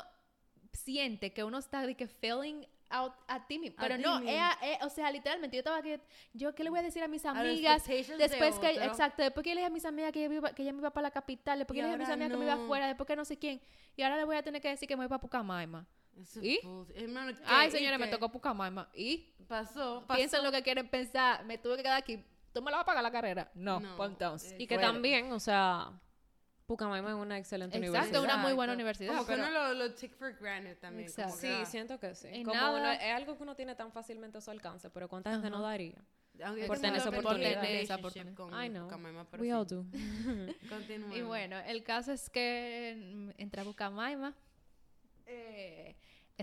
siente 0.71 1.33
que 1.33 1.43
uno 1.43 1.57
está 1.57 1.85
de 1.87 1.95
que 1.95 2.07
failing 2.07 2.67
out 2.93 3.13
a 3.27 3.45
ti 3.47 3.59
mismo. 3.59 3.77
Pero 3.79 3.97
no, 3.97 4.19
mismo. 4.19 4.29
es 4.31 4.39
a- 4.39 4.57
es- 4.61 4.83
o 4.83 4.89
sea, 4.89 5.11
literalmente, 5.11 5.57
yo 5.57 5.59
estaba 5.59 5.77
aquí, 5.77 5.95
yo 6.33 6.53
qué 6.55 6.63
le 6.63 6.69
voy 6.69 6.79
a 6.79 6.83
decir 6.83 7.03
a 7.03 7.07
mis 7.07 7.25
amigas 7.25 7.85
de 7.85 8.03
después 8.17 8.59
que, 8.59 8.69
otro. 8.71 8.83
exacto, 8.83 9.23
después 9.23 9.43
que 9.43 9.49
le 9.55 9.61
dije 9.61 9.67
a 9.67 9.69
mis 9.69 9.85
amigas 9.85 10.11
que, 10.11 10.23
yo 10.23 10.31
iba- 10.31 10.53
que 10.53 10.61
ella 10.61 10.71
me 10.73 10.79
iba 10.79 10.91
para 10.91 11.07
la 11.07 11.11
capital, 11.11 11.57
después 11.59 11.75
que 11.75 11.81
le 11.81 11.87
dije 11.87 11.95
a 11.95 11.97
mis 11.99 12.09
amigas 12.09 12.31
que 12.31 12.37
me 12.37 12.45
iba 12.45 12.53
afuera, 12.53 12.87
después 12.87 13.07
que 13.07 13.15
no 13.15 13.25
sé 13.25 13.37
quién. 13.37 13.61
Y 13.95 14.01
ahora 14.03 14.17
le 14.17 14.23
voy 14.25 14.35
a 14.35 14.43
tener 14.43 14.61
que 14.61 14.69
decir 14.69 14.87
que 14.87 14.95
me 14.95 15.03
voy 15.03 15.09
para 15.09 15.19
Pucamaima. 15.21 15.85
¿Y? 16.41 16.59
Ay, 17.45 17.67
¿Y 17.67 17.71
señores, 17.71 17.99
me 17.99 18.07
tocó 18.07 18.29
Pucamaima. 18.29 18.87
¿Y? 18.93 19.33
Pasó, 19.47 20.03
pasó. 20.07 20.17
piensen 20.17 20.43
lo 20.43 20.51
que 20.51 20.61
quieren 20.61 20.87
pensar. 20.87 21.43
Me 21.45 21.57
tuve 21.57 21.77
que 21.77 21.83
quedar 21.83 21.97
aquí. 21.97 22.23
¿Tú 22.53 22.61
me 22.61 22.69
la 22.69 22.77
vas 22.77 22.83
a 22.83 22.85
pagar 22.85 23.01
la 23.03 23.11
carrera? 23.11 23.49
No, 23.55 23.79
No, 23.79 23.97
pues 23.97 24.11
entonces. 24.11 24.51
eh, 24.51 24.57
Y 24.59 24.67
que 24.67 24.75
fuera. 24.75 24.91
también, 24.91 25.31
o 25.31 25.39
sea, 25.39 25.91
Pucamaima 26.65 27.09
es 27.09 27.15
una 27.15 27.37
excelente 27.37 27.77
Exacto, 27.77 27.97
universidad. 27.99 28.23
una 28.23 28.37
muy 28.37 28.53
buena 28.53 28.73
Exacto. 28.73 28.75
universidad, 28.75 29.13
Como 29.15 29.25
que 29.25 29.33
pero- 29.33 29.47
uno 29.49 29.51
lo, 29.51 29.73
lo 29.73 29.93
take 29.93 30.09
for 30.15 30.33
granted 30.39 30.77
también. 30.77 31.09
Exacto. 31.09 31.35
que, 31.35 31.41
Sí, 31.41 31.53
ah, 31.61 31.65
siento 31.65 31.99
que 31.99 32.15
sí. 32.15 32.27
Y 32.31 32.43
Como 32.43 32.55
nada- 32.55 32.77
uno- 32.79 32.91
es 32.91 33.13
algo 33.13 33.35
que 33.37 33.43
uno 33.43 33.55
tiene 33.55 33.75
tan 33.75 33.91
fácilmente 33.91 34.37
a 34.37 34.41
su 34.41 34.49
alcance, 34.51 34.89
pero 34.89 35.07
¿cuánta 35.09 35.31
gente 35.31 35.49
no 35.49 35.57
Ajá. 35.57 35.67
daría? 35.67 36.01
aunque 36.43 36.65
por 36.65 36.79
tener 36.79 36.95
esa 36.99 37.09
un 37.09 37.15
oportunidad. 37.17 37.61
oportunidad. 37.99 38.33
con 38.35 38.49
I 38.63 38.67
know. 38.69 38.89
We 39.39 39.45
sí. 39.45 39.51
all 39.51 39.67
do. 39.67 39.85
Y 41.15 41.21
bueno, 41.21 41.59
el 41.59 41.83
caso 41.83 42.11
es 42.11 42.27
que 42.31 43.31
entré 43.37 43.61
a 43.61 43.63
Bucamaima 43.63 44.33
eh, 45.27 45.95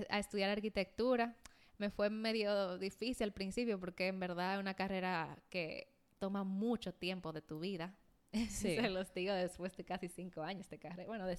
a 0.09 0.19
estudiar 0.21 0.51
arquitectura. 0.51 1.35
Me 1.79 1.91
fue 1.91 2.09
medio 2.09 2.79
difícil 2.79 3.25
al 3.25 3.33
principio 3.33 3.81
porque 3.81 4.07
en 4.07 4.21
verdad 4.21 4.55
es 4.55 4.61
una 4.61 4.75
carrera 4.75 5.37
que 5.49 5.93
toma 6.21 6.45
mucho 6.45 6.93
tiempo 6.95 7.33
de 7.33 7.41
tu 7.43 7.59
vida. 7.59 7.93
Sí. 8.49 8.77
Se 8.77 8.89
los 8.91 9.13
digo 9.13 9.35
después 9.35 9.77
de 9.77 9.85
casi 9.85 10.09
cinco 10.09 10.43
años 10.43 10.69
de 10.71 10.79
carrera. 10.79 11.09
Bueno, 11.09 11.27
de, 11.27 11.39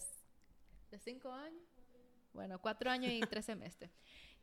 cinco 0.99 1.31
años. 1.31 1.63
Bueno, 2.33 2.59
cuatro 2.59 2.89
años 2.89 3.11
y 3.11 3.21
tres 3.21 3.45
semestres. 3.45 3.91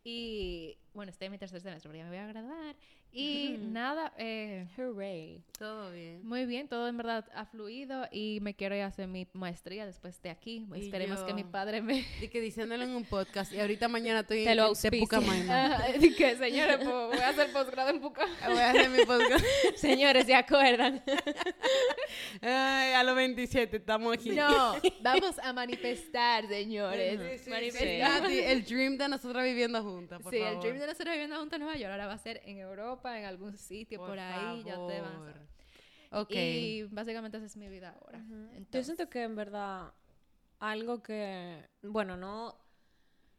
Y 0.04 0.78
bueno, 0.94 1.10
estoy 1.10 1.26
en 1.26 1.32
mi 1.32 1.38
tercer 1.38 1.60
semestre, 1.60 1.88
pero 1.90 1.98
ya 1.98 2.04
me 2.04 2.10
voy 2.10 2.18
a 2.18 2.26
graduar. 2.26 2.76
Y 3.12 3.54
Ujú. 3.54 3.64
nada, 3.70 4.12
eh, 4.18 4.66
Hooray. 4.76 5.42
Todo 5.58 5.90
bien. 5.90 6.20
muy 6.24 6.46
bien, 6.46 6.68
todo 6.68 6.86
en 6.88 6.96
verdad 6.96 7.24
ha 7.34 7.46
fluido 7.46 8.06
y 8.12 8.38
me 8.42 8.54
quiero 8.54 8.76
ir 8.76 8.82
a 8.82 8.86
hacer 8.86 9.08
mi 9.08 9.26
maestría 9.32 9.86
después 9.86 10.20
de 10.22 10.30
aquí. 10.30 10.66
Y 10.74 10.80
Esperemos 10.82 11.20
que 11.24 11.34
mi 11.34 11.42
padre 11.42 11.80
me... 11.82 12.04
Y 12.20 12.28
que 12.28 12.40
diciéndolo 12.40 12.84
en 12.84 12.90
un 12.90 13.04
podcast. 13.04 13.52
Y 13.52 13.58
ahorita 13.60 13.88
mañana 13.88 14.20
estoy 14.20 14.44
Te 14.44 14.54
lo 14.54 14.72
en. 14.82 15.00
Pucamaima. 15.00 15.48
Ah, 15.78 15.86
que 16.16 16.36
señores, 16.36 16.76
pues, 16.76 16.88
voy 16.88 17.18
a 17.18 17.28
hacer 17.30 17.50
posgrado 17.52 17.90
en 17.90 18.00
Pucamaima. 18.00 18.48
Voy 18.48 18.58
a 18.58 18.70
hacer 18.70 18.90
mi 18.90 19.04
podcast. 19.04 19.44
Señores, 19.76 20.26
¿se 20.26 20.34
acuerdan? 20.34 21.02
Ay, 22.42 22.92
a 22.92 23.02
los 23.02 23.16
27 23.16 23.76
estamos 23.76 24.14
aquí. 24.14 24.30
No, 24.30 24.74
vamos 25.00 25.38
a 25.40 25.52
manifestar, 25.52 26.46
señores. 26.46 27.20
Sí, 27.20 27.38
sí, 27.38 27.44
sí. 27.44 27.50
manifestar. 27.50 28.22
Ah, 28.24 28.28
sí, 28.28 28.38
el 28.38 28.64
dream 28.64 28.96
de 28.96 29.08
nosotros 29.08 29.42
viviendo 29.42 29.82
juntas, 29.82 30.22
por 30.22 30.32
sí, 30.32 30.38
favor. 30.38 30.54
el 30.54 30.60
dream 30.60 30.78
de 30.78 30.86
nosotros 30.86 31.12
viviendo 31.12 31.36
juntos 31.38 31.56
en 31.56 31.62
Nueva 31.64 31.78
York 31.78 31.90
ahora 31.92 32.06
va 32.06 32.12
a 32.14 32.18
ser 32.18 32.40
en 32.44 32.58
Europa, 32.58 32.97
en 33.04 33.24
algún 33.24 33.56
sitio 33.56 33.98
por, 33.98 34.18
ahí, 34.18 34.62
ya 34.64 34.74
te 34.74 35.00
van 35.00 35.04
a 35.04 35.12
favor. 35.12 35.32
saber. 35.32 35.48
Ok. 36.10 36.34
Y 36.34 36.82
básicamente 36.84 37.36
esa 37.36 37.46
es 37.46 37.56
mi 37.56 37.68
vida 37.68 37.96
ahora. 38.00 38.24
Yo 38.28 38.36
Entonces, 38.54 38.86
siento 38.86 39.08
que 39.08 39.22
en 39.22 39.36
verdad 39.36 39.92
algo 40.58 41.02
que, 41.02 41.68
bueno, 41.82 42.16
no, 42.16 42.58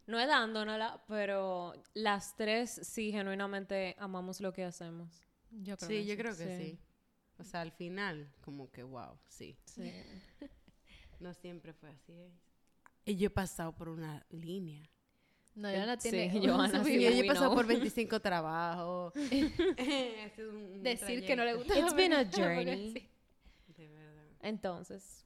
no 0.08 0.20
es 0.20 0.28
dándonosla, 0.28 1.04
pero 1.08 1.74
las 1.94 2.36
tres 2.36 2.80
sí 2.84 3.12
genuinamente 3.12 3.96
amamos 4.00 4.40
lo 4.40 4.54
que 4.54 4.64
hacemos. 4.64 5.28
yo 5.52 5.78
creo 5.78 5.90
sí, 5.90 5.96
que 5.96 6.06
yo 6.06 6.18
creo 6.18 6.38
que 6.38 6.58
sí. 6.58 6.64
sí. 6.64 6.80
O 7.38 7.44
sea, 7.44 7.62
al 7.62 7.72
final, 7.72 8.32
como 8.42 8.70
que 8.72 8.84
wow, 8.84 9.18
sí. 9.28 9.58
Sí. 9.66 9.92
No 11.20 11.34
siempre 11.34 11.74
fue 11.74 11.90
así. 11.90 12.14
¿eh? 12.14 12.32
Y 13.04 13.18
yo 13.18 13.28
he 13.28 13.30
pasado 13.30 13.76
por 13.76 13.90
una 13.90 14.26
línea. 14.30 14.90
No, 15.56 15.70
Joana 15.70 16.00
Sí, 16.00 16.10
tiene 16.12 16.40
Joana 16.48 16.84
sí, 16.84 16.98
Sí, 16.98 17.06
he 17.06 17.22
we 17.22 17.28
pasado 17.28 17.48
know. 17.48 17.56
por 17.58 17.66
25 17.68 18.20
trabajos. 18.22 19.14
Un- 19.16 19.54
un 20.38 20.84
Decir 20.84 21.26
que 21.26 21.36
no 21.36 21.44
le 21.46 21.54
gusta. 21.56 21.78
It's 21.78 21.94
been 21.96 22.14
a 22.14 22.26
journey. 22.26 22.94
sí. 22.94 23.10
De 23.76 23.88
verdad. 23.90 24.24
Entonces, 24.42 25.26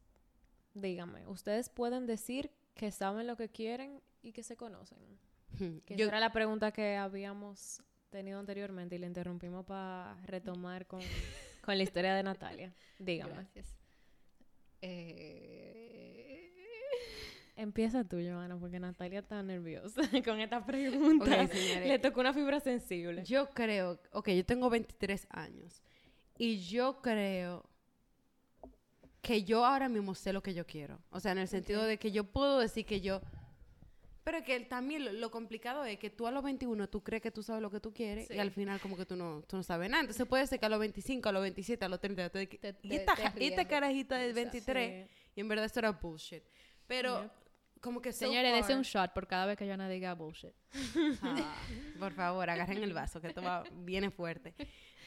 dígame, 0.73 1.27
ustedes 1.27 1.69
pueden 1.69 2.07
decir 2.07 2.49
que 2.75 2.91
saben 2.91 3.27
lo 3.27 3.37
que 3.37 3.49
quieren 3.49 4.01
y 4.23 4.31
que 4.31 4.41
se 4.43 4.55
conocen. 4.55 4.97
Que 5.85 5.95
Yo- 5.95 6.05
esa 6.05 6.15
era 6.15 6.19
la 6.19 6.31
pregunta 6.31 6.71
que 6.71 6.95
habíamos 6.95 7.83
tenido 8.09 8.39
anteriormente 8.39 8.95
y 8.95 8.99
le 8.99 9.07
interrumpimos 9.07 9.65
para 9.65 10.15
retomar 10.25 10.87
con, 10.87 11.01
con 11.61 11.77
la 11.77 11.83
historia 11.83 12.15
de 12.15 12.23
Natalia. 12.23 12.73
Dígame. 12.97 13.33
Gracias. 13.33 13.75
Eh, 14.81 15.82
Empieza 17.55 18.03
tú, 18.03 18.17
Joana, 18.17 18.57
porque 18.57 18.79
Natalia 18.79 19.19
está 19.19 19.43
nerviosa 19.43 20.01
con 20.25 20.39
esta 20.39 20.65
pregunta. 20.65 21.43
Ok, 21.43 21.51
señores. 21.51 21.87
Le 21.87 21.99
tocó 21.99 22.21
una 22.21 22.33
fibra 22.33 22.59
sensible. 22.59 23.23
Yo 23.25 23.49
creo, 23.51 23.99
ok, 24.11 24.29
yo 24.29 24.43
tengo 24.45 24.69
23 24.69 25.27
años 25.29 25.83
y 26.37 26.57
yo 26.65 26.99
creo 27.01 27.63
que 29.21 29.43
yo 29.43 29.65
ahora 29.65 29.87
mismo 29.87 30.15
sé 30.15 30.33
lo 30.33 30.41
que 30.41 30.53
yo 30.53 30.65
quiero. 30.65 30.99
O 31.11 31.19
sea, 31.19 31.31
en 31.31 31.37
el 31.37 31.47
sentido 31.47 31.83
de 31.83 31.97
que 31.99 32.11
yo 32.11 32.23
puedo 32.25 32.59
decir 32.59 32.85
que 32.85 33.01
yo... 33.01 33.21
Pero 34.23 34.41
que 34.43 34.57
también 34.61 35.03
lo, 35.05 35.11
lo 35.11 35.29
complicado 35.31 35.83
es 35.83 35.99
que 35.99 36.09
tú 36.09 36.25
a 36.27 36.31
los 36.31 36.43
21 36.43 36.87
tú 36.89 37.03
crees 37.03 37.21
que 37.21 37.29
tú 37.29 37.43
sabes 37.43 37.61
lo 37.61 37.69
que 37.69 37.81
tú 37.81 37.93
quieres 37.93 38.29
y 38.29 38.33
Sí. 38.33 38.39
al 38.39 38.51
final 38.51 38.79
como 38.79 38.95
que 38.95 39.05
tú 39.05 39.15
no, 39.17 39.43
tú 39.47 39.57
no 39.57 39.63
sabes 39.63 39.89
nada. 39.89 40.01
Entonces 40.01 40.25
puede 40.25 40.47
ser 40.47 40.59
que 40.61 40.65
a 40.65 40.69
los 40.69 40.79
25, 40.79 41.27
a 41.27 41.31
los 41.33 41.41
27, 41.41 41.83
a 41.85 41.89
los 41.89 41.99
30, 41.99 42.29
te, 42.29 42.47
Te- 42.47 42.75
y 42.83 42.95
esta, 42.95 43.15
te 43.33 43.43
y 43.43 43.47
esta 43.49 43.67
carajita 43.67 44.15
de 44.15 44.29
Exacto. 44.29 44.49
23 44.51 45.09
y 45.35 45.39
en 45.41 45.47
verdad 45.49 45.65
esto 45.65 45.79
era 45.79 45.91
bullshit. 45.91 46.41
Pero 46.87 47.29
como 47.83 48.01
que 48.01 48.11
so 48.13 48.19
Señores, 48.25 48.51
dese 48.53 48.69
far- 48.69 48.77
un 48.77 48.83
shot 48.83 49.13
por 49.13 49.27
cada 49.27 49.45
vez 49.45 49.57
que 49.57 49.65
Joana 49.67 49.87
diga 49.89 50.15
bullshit. 50.15 50.53
Ah, 51.21 51.55
por 51.99 52.13
favor, 52.13 52.49
agarren 52.49 52.81
el 52.81 52.93
vaso, 52.93 53.19
que 53.21 53.27
esto 53.27 53.41
va, 53.43 53.63
viene 53.71 54.09
fuerte. 54.09 54.55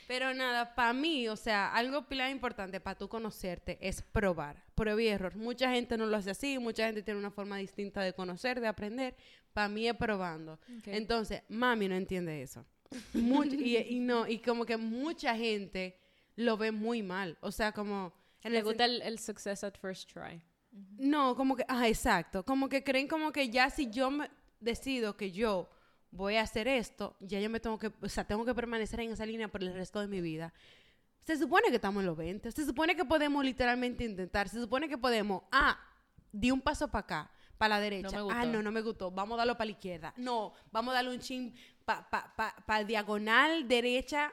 Pero 0.06 0.32
nada, 0.34 0.74
para 0.76 0.92
mí, 0.92 1.26
o 1.28 1.34
sea, 1.36 1.74
algo 1.74 2.06
pilar 2.06 2.30
importante 2.30 2.78
para 2.80 2.96
tú 2.96 3.08
conocerte 3.08 3.76
es 3.80 4.02
probar, 4.02 4.62
prueba 4.76 5.02
y 5.02 5.08
error. 5.08 5.34
Mucha 5.34 5.70
gente 5.72 5.96
no 5.98 6.06
lo 6.06 6.16
hace 6.16 6.30
así, 6.30 6.58
mucha 6.58 6.86
gente 6.86 7.02
tiene 7.02 7.18
una 7.18 7.30
forma 7.32 7.56
distinta 7.56 8.02
de 8.02 8.12
conocer, 8.12 8.60
de 8.60 8.68
aprender. 8.68 9.16
Para 9.52 9.68
mí 9.68 9.88
es 9.88 9.96
probando. 9.96 10.60
Entonces, 10.84 11.42
mami 11.48 11.88
no 11.88 11.96
entiende 11.96 12.40
eso. 12.42 12.64
Much- 13.14 13.52
y, 13.58 13.78
y 13.96 13.98
no, 13.98 14.28
y 14.28 14.38
como 14.38 14.64
que 14.64 14.76
mucha 14.76 15.34
gente 15.34 15.98
lo 16.36 16.56
ve 16.56 16.70
muy 16.70 17.02
mal. 17.02 17.36
O 17.40 17.50
sea, 17.50 17.72
como... 17.72 18.12
en 18.42 18.52
Le 18.52 18.58
el 18.58 18.64
gusta 18.64 18.84
el, 18.84 19.02
el 19.02 19.18
success 19.18 19.64
at 19.64 19.74
first 19.80 20.08
try. 20.12 20.40
No, 20.98 21.34
como 21.36 21.56
que, 21.56 21.64
ah, 21.68 21.88
exacto. 21.88 22.44
Como 22.44 22.68
que 22.68 22.84
creen 22.84 23.08
como 23.08 23.32
que 23.32 23.48
ya 23.48 23.70
si 23.70 23.90
yo 23.90 24.10
me 24.10 24.30
decido 24.60 25.16
que 25.16 25.32
yo 25.32 25.68
voy 26.10 26.36
a 26.36 26.42
hacer 26.42 26.68
esto, 26.68 27.16
ya 27.20 27.40
yo 27.40 27.50
me 27.50 27.60
tengo 27.60 27.78
que, 27.78 27.92
o 28.00 28.08
sea, 28.08 28.24
tengo 28.24 28.44
que 28.44 28.54
permanecer 28.54 29.00
en 29.00 29.12
esa 29.12 29.26
línea 29.26 29.48
por 29.48 29.62
el 29.62 29.72
resto 29.74 30.00
de 30.00 30.08
mi 30.08 30.20
vida. 30.20 30.52
Se 31.22 31.36
supone 31.36 31.68
que 31.68 31.76
estamos 31.76 32.02
en 32.02 32.06
los 32.06 32.16
20, 32.16 32.52
se 32.52 32.64
supone 32.64 32.94
que 32.94 33.04
podemos 33.04 33.44
literalmente 33.44 34.04
intentar, 34.04 34.48
se 34.48 34.60
supone 34.60 34.88
que 34.88 34.96
podemos, 34.96 35.42
ah, 35.50 35.78
di 36.32 36.50
un 36.50 36.60
paso 36.60 36.88
para 36.88 37.00
acá, 37.00 37.30
para 37.58 37.76
la 37.76 37.80
derecha. 37.80 38.18
No 38.18 38.30
ah, 38.30 38.44
no, 38.44 38.62
no 38.62 38.70
me 38.70 38.82
gustó. 38.82 39.10
Vamos 39.10 39.34
a 39.34 39.38
darlo 39.38 39.54
para 39.54 39.66
la 39.66 39.72
izquierda. 39.72 40.14
No, 40.16 40.52
vamos 40.70 40.92
a 40.92 40.96
darle 40.96 41.10
un 41.10 41.20
chin 41.20 41.54
para 41.84 42.08
pa, 42.08 42.32
pa, 42.36 42.54
pa 42.66 42.84
diagonal 42.84 43.66
derecha. 43.66 44.32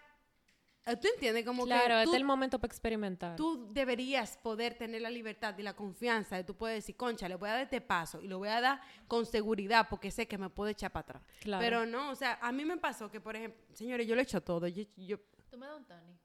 Eh, 0.86 0.97
¿Tú 0.97 1.07
entiendes? 1.13 1.45
Como 1.45 1.63
Claro, 1.65 1.99
que 1.99 2.03
tú, 2.03 2.11
es 2.11 2.17
el 2.17 2.25
momento 2.25 2.59
para 2.59 2.69
experimentar. 2.69 3.36
tú 3.38 3.71
deberías 3.71 4.38
poder 4.38 4.73
tener 4.75 5.01
la 5.01 5.09
libertad 5.09 5.57
y 5.57 5.63
la 5.63 5.73
confianza 5.73 6.36
de 6.36 6.43
tú 6.43 6.55
puedes 6.57 6.75
decir, 6.75 6.97
concha, 6.97 7.29
le 7.29 7.36
voy 7.36 7.49
a 7.49 7.53
dar 7.53 7.61
este 7.61 7.79
paso 7.79 8.21
y 8.21 8.27
lo 8.27 8.38
voy 8.39 8.49
a 8.49 8.59
dar 8.59 8.81
con 9.07 9.25
seguridad 9.25 9.88
porque 9.89 10.11
sé 10.11 10.27
que 10.27 10.38
me 10.38 10.49
puedo 10.49 10.69
echar 10.69 10.91
para 10.91 11.01
atrás. 11.03 11.23
Claro. 11.39 11.61
Pero 11.63 11.86
no, 11.86 12.11
o 12.11 12.15
sea, 12.15 12.38
a 12.41 12.51
mí 12.51 12.65
me 12.65 12.77
pasó 12.77 13.09
que, 13.09 13.21
por 13.21 13.36
ejemplo, 13.36 13.61
señores, 13.73 14.05
yo 14.05 14.15
lo 14.15 14.21
he 14.21 14.23
hecho 14.23 14.41
todo. 14.41 14.67
Yo, 14.67 14.84
yo, 14.97 15.17
Tú 15.49 15.57
me 15.57 15.67
das 15.67 15.77
un 15.77 15.86
Tony. 15.86 16.17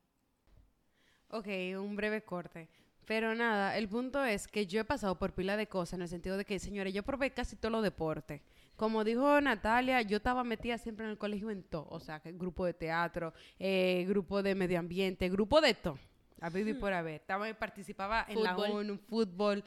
Ok, 1.30 1.46
un 1.78 1.94
breve 1.94 2.22
corte. 2.24 2.68
Pero 3.04 3.34
nada, 3.34 3.76
el 3.78 3.88
punto 3.88 4.24
es 4.24 4.46
que 4.48 4.66
yo 4.66 4.80
he 4.80 4.84
pasado 4.84 5.18
por 5.18 5.32
pila 5.34 5.56
de 5.56 5.66
cosas 5.66 5.94
en 5.94 6.02
el 6.02 6.09
sentido 6.09 6.36
de 6.36 6.44
que, 6.44 6.59
señores, 6.59 6.92
yo 6.92 7.02
probé 7.02 7.30
casi 7.32 7.56
todos 7.56 7.72
los 7.72 7.82
deportes. 7.82 8.42
Como 8.79 9.03
dijo 9.03 9.41
Natalia, 9.41 10.03
yo 10.03 10.18
estaba 10.18 10.45
metida 10.45 10.79
siempre 10.79 11.05
en 11.05 11.11
el 11.11 11.18
colegio 11.18 11.51
en 11.51 11.64
todo. 11.64 11.89
O 11.91 11.99
sea, 11.99 12.20
grupo 12.24 12.64
de 12.64 12.74
teatro, 12.74 13.35
eh, 13.59 14.05
grupo 14.07 14.41
de 14.41 14.55
medio 14.55 14.79
ambiente, 14.79 15.29
grupo 15.29 15.61
de 15.61 15.74
todo. 15.74 15.99
A 16.41 16.49
vivir 16.49 16.79
por 16.79 16.93
haber. 16.93 17.16
Estaba, 17.16 17.53
participaba 17.55 18.24
en 18.29 18.41
la 18.41 18.55
Fútbol. 18.55 18.70
ONU, 18.70 18.99
fútbol. 18.99 19.64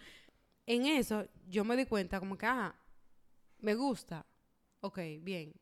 En 0.66 0.86
eso, 0.86 1.28
yo 1.46 1.66
me 1.66 1.76
di 1.76 1.86
cuenta 1.88 2.22
como 2.22 2.38
que, 2.38 2.46
ah, 2.46 2.74
me 3.60 3.76
gusta. 3.76 4.26
Ok, 4.80 5.00
bien. 5.20 5.54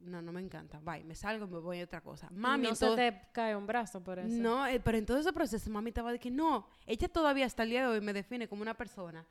No, 0.00 0.20
no 0.20 0.32
me 0.32 0.40
encanta. 0.40 0.80
Bye, 0.80 1.04
me 1.04 1.14
salgo 1.14 1.46
me 1.46 1.60
voy 1.60 1.78
a 1.80 1.84
otra 1.84 2.00
cosa. 2.00 2.28
Mami, 2.32 2.64
no 2.64 2.70
entonces- 2.70 2.96
se 2.96 3.12
te 3.12 3.28
cae 3.30 3.54
un 3.54 3.68
brazo 3.68 4.02
por 4.02 4.18
eso. 4.18 4.28
no, 4.28 4.66
eh, 4.66 4.80
pero 4.80 4.98
en 4.98 5.06
todo 5.06 5.18
ese 5.18 5.32
proceso 5.32 5.70
mami 5.70 5.90
estaba 5.90 6.10
de 6.10 6.18
que 6.18 6.32
no, 6.32 6.66
ella 6.84 7.06
todavía 7.06 7.46
hasta 7.46 7.62
el 7.62 7.70
día 7.70 7.82
de 7.82 7.86
hoy 7.86 8.00
me 8.00 8.12
define 8.12 8.48
como 8.48 8.62
una 8.62 8.74
persona 8.74 9.24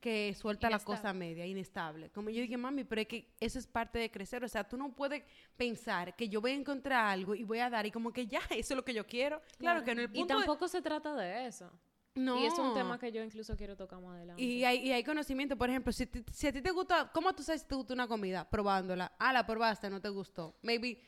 que 0.00 0.32
suelta 0.34 0.70
la 0.70 0.78
cosa 0.78 1.12
media, 1.12 1.44
inestable. 1.44 2.10
Como 2.10 2.30
yo 2.30 2.40
dije, 2.40 2.56
mami, 2.56 2.84
pero 2.84 3.00
es 3.00 3.08
que 3.08 3.34
eso 3.40 3.58
es 3.58 3.66
parte 3.66 3.98
de 3.98 4.10
crecer. 4.10 4.44
O 4.44 4.48
sea, 4.48 4.62
tú 4.62 4.76
no 4.76 4.94
puedes 4.94 5.24
pensar 5.56 6.14
que 6.14 6.28
yo 6.28 6.40
voy 6.40 6.52
a 6.52 6.54
encontrar 6.54 7.06
algo 7.06 7.34
y 7.34 7.42
voy 7.42 7.58
a 7.58 7.68
dar 7.68 7.84
y 7.86 7.90
como 7.90 8.12
que 8.12 8.26
ya, 8.26 8.40
eso 8.50 8.74
es 8.74 8.76
lo 8.76 8.84
que 8.84 8.94
yo 8.94 9.06
quiero. 9.06 9.40
Claro, 9.58 9.82
que 9.82 9.90
en 9.90 10.00
el 10.00 10.10
punto 10.10 10.20
Y 10.20 10.22
de- 10.22 10.28
tampoco 10.44 10.68
se 10.68 10.80
trata 10.82 11.14
de 11.16 11.46
eso. 11.46 11.70
no. 12.14 12.40
Y 12.40 12.46
es 12.46 12.58
un 12.58 12.74
tema 12.74 12.98
que 12.98 13.10
yo 13.12 13.22
incluso 13.22 13.56
quiero 13.56 13.76
tocar 13.76 14.00
más 14.00 14.16
adelante. 14.16 14.42
Y 14.42 14.64
hay, 14.64 14.78
y 14.86 14.92
hay 14.92 15.02
conocimiento, 15.02 15.56
por 15.56 15.68
ejemplo, 15.68 15.92
si, 15.92 16.08
si 16.32 16.46
a 16.46 16.52
ti 16.52 16.62
te 16.62 16.70
gusta, 16.70 17.10
¿cómo 17.12 17.32
tú 17.34 17.42
sabes 17.42 17.62
si 17.62 17.68
te 17.68 17.74
gusta 17.74 17.92
una 17.94 18.06
comida? 18.06 18.48
Probándola. 18.48 19.12
Ah, 19.18 19.32
la 19.32 19.44
probaste, 19.46 19.90
no 19.90 20.00
te 20.00 20.08
gustó. 20.08 20.56
Maybe 20.62 21.00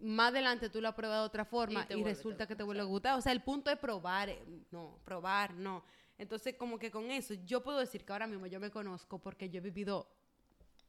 más 0.00 0.28
adelante 0.28 0.70
tú 0.70 0.80
la 0.80 0.94
pruebas 0.94 1.18
de 1.20 1.24
otra 1.26 1.44
forma 1.44 1.82
Y 1.82 1.86
te 1.86 1.94
y, 1.94 1.96
vuelve, 1.96 2.14
resulta 2.14 2.44
te 2.44 2.48
que 2.48 2.56
te 2.56 2.62
vuelve 2.62 2.82
a 2.82 2.84
gustar. 2.86 3.18
O 3.18 3.20
sea, 3.20 3.32
el 3.32 3.42
punto 3.42 3.70
es 3.70 3.78
probar, 3.78 4.28
eh, 4.28 4.42
no, 4.70 4.98
probar, 5.04 5.52
no. 5.54 5.84
Entonces, 6.18 6.54
como 6.56 6.78
que 6.78 6.90
con 6.90 7.10
eso, 7.10 7.34
yo 7.46 7.62
puedo 7.62 7.78
decir 7.78 8.04
que 8.04 8.12
ahora 8.12 8.26
mismo 8.26 8.46
yo 8.46 8.58
me 8.60 8.70
conozco 8.70 9.18
porque 9.18 9.48
yo 9.50 9.58
he 9.58 9.62
vivido 9.62 10.08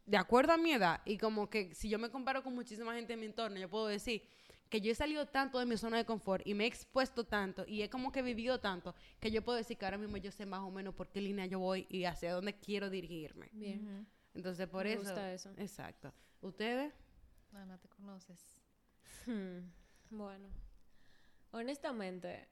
de 0.06 0.18
acuerdo 0.18 0.54
a 0.54 0.58
mi 0.58 0.72
edad 0.74 1.02
y 1.06 1.18
como 1.18 1.50
que 1.50 1.74
si 1.76 1.88
yo 1.88 2.00
me 2.00 2.10
comparo 2.10 2.42
con 2.44 2.56
muchísima 2.56 2.96
gente 2.96 3.14
en 3.14 3.20
mi 3.20 3.28
entorno, 3.28 3.58
yo 3.60 3.70
puedo 3.70 3.86
decir 3.88 4.24
que 4.70 4.82
yo 4.82 4.92
he 4.92 4.96
salido 4.96 5.28
tanto 5.28 5.60
de 5.60 5.66
mi 5.66 5.78
zona 5.78 5.98
de 5.98 6.06
confort 6.06 6.46
y 6.48 6.54
me 6.56 6.64
he 6.64 6.68
expuesto 6.68 7.24
tanto 7.26 7.64
y 7.68 7.82
he 7.84 7.90
como 7.90 8.12
que 8.12 8.22
vivido 8.24 8.60
tanto 8.60 8.96
que 9.20 9.30
yo 9.32 9.44
puedo 9.44 9.58
decir 9.58 9.78
que 9.78 9.86
ahora 9.86 9.98
mismo 10.00 10.18
yo 10.18 10.32
sé 10.32 10.46
más 10.48 10.62
o 10.62 10.72
menos 10.72 10.94
por 10.96 11.10
qué 11.10 11.22
línea 11.22 11.46
yo 11.46 11.60
voy 11.60 11.86
y 11.90 12.06
hacia 12.06 12.34
dónde 12.34 12.54
quiero 12.60 12.90
dirigirme. 12.90 13.50
Bien. 13.52 14.08
Entonces, 14.34 14.68
por 14.68 14.86
Me 14.86 14.94
eso. 14.94 15.02
gusta 15.04 15.32
eso. 15.34 15.52
Exacto. 15.58 16.12
¿Ustedes? 16.42 16.94
No, 17.52 17.66
no 17.66 17.78
te 17.80 17.88
conoces. 17.90 18.40
Hmm, 19.26 19.60
Bueno, 20.12 20.50
honestamente, 21.52 22.48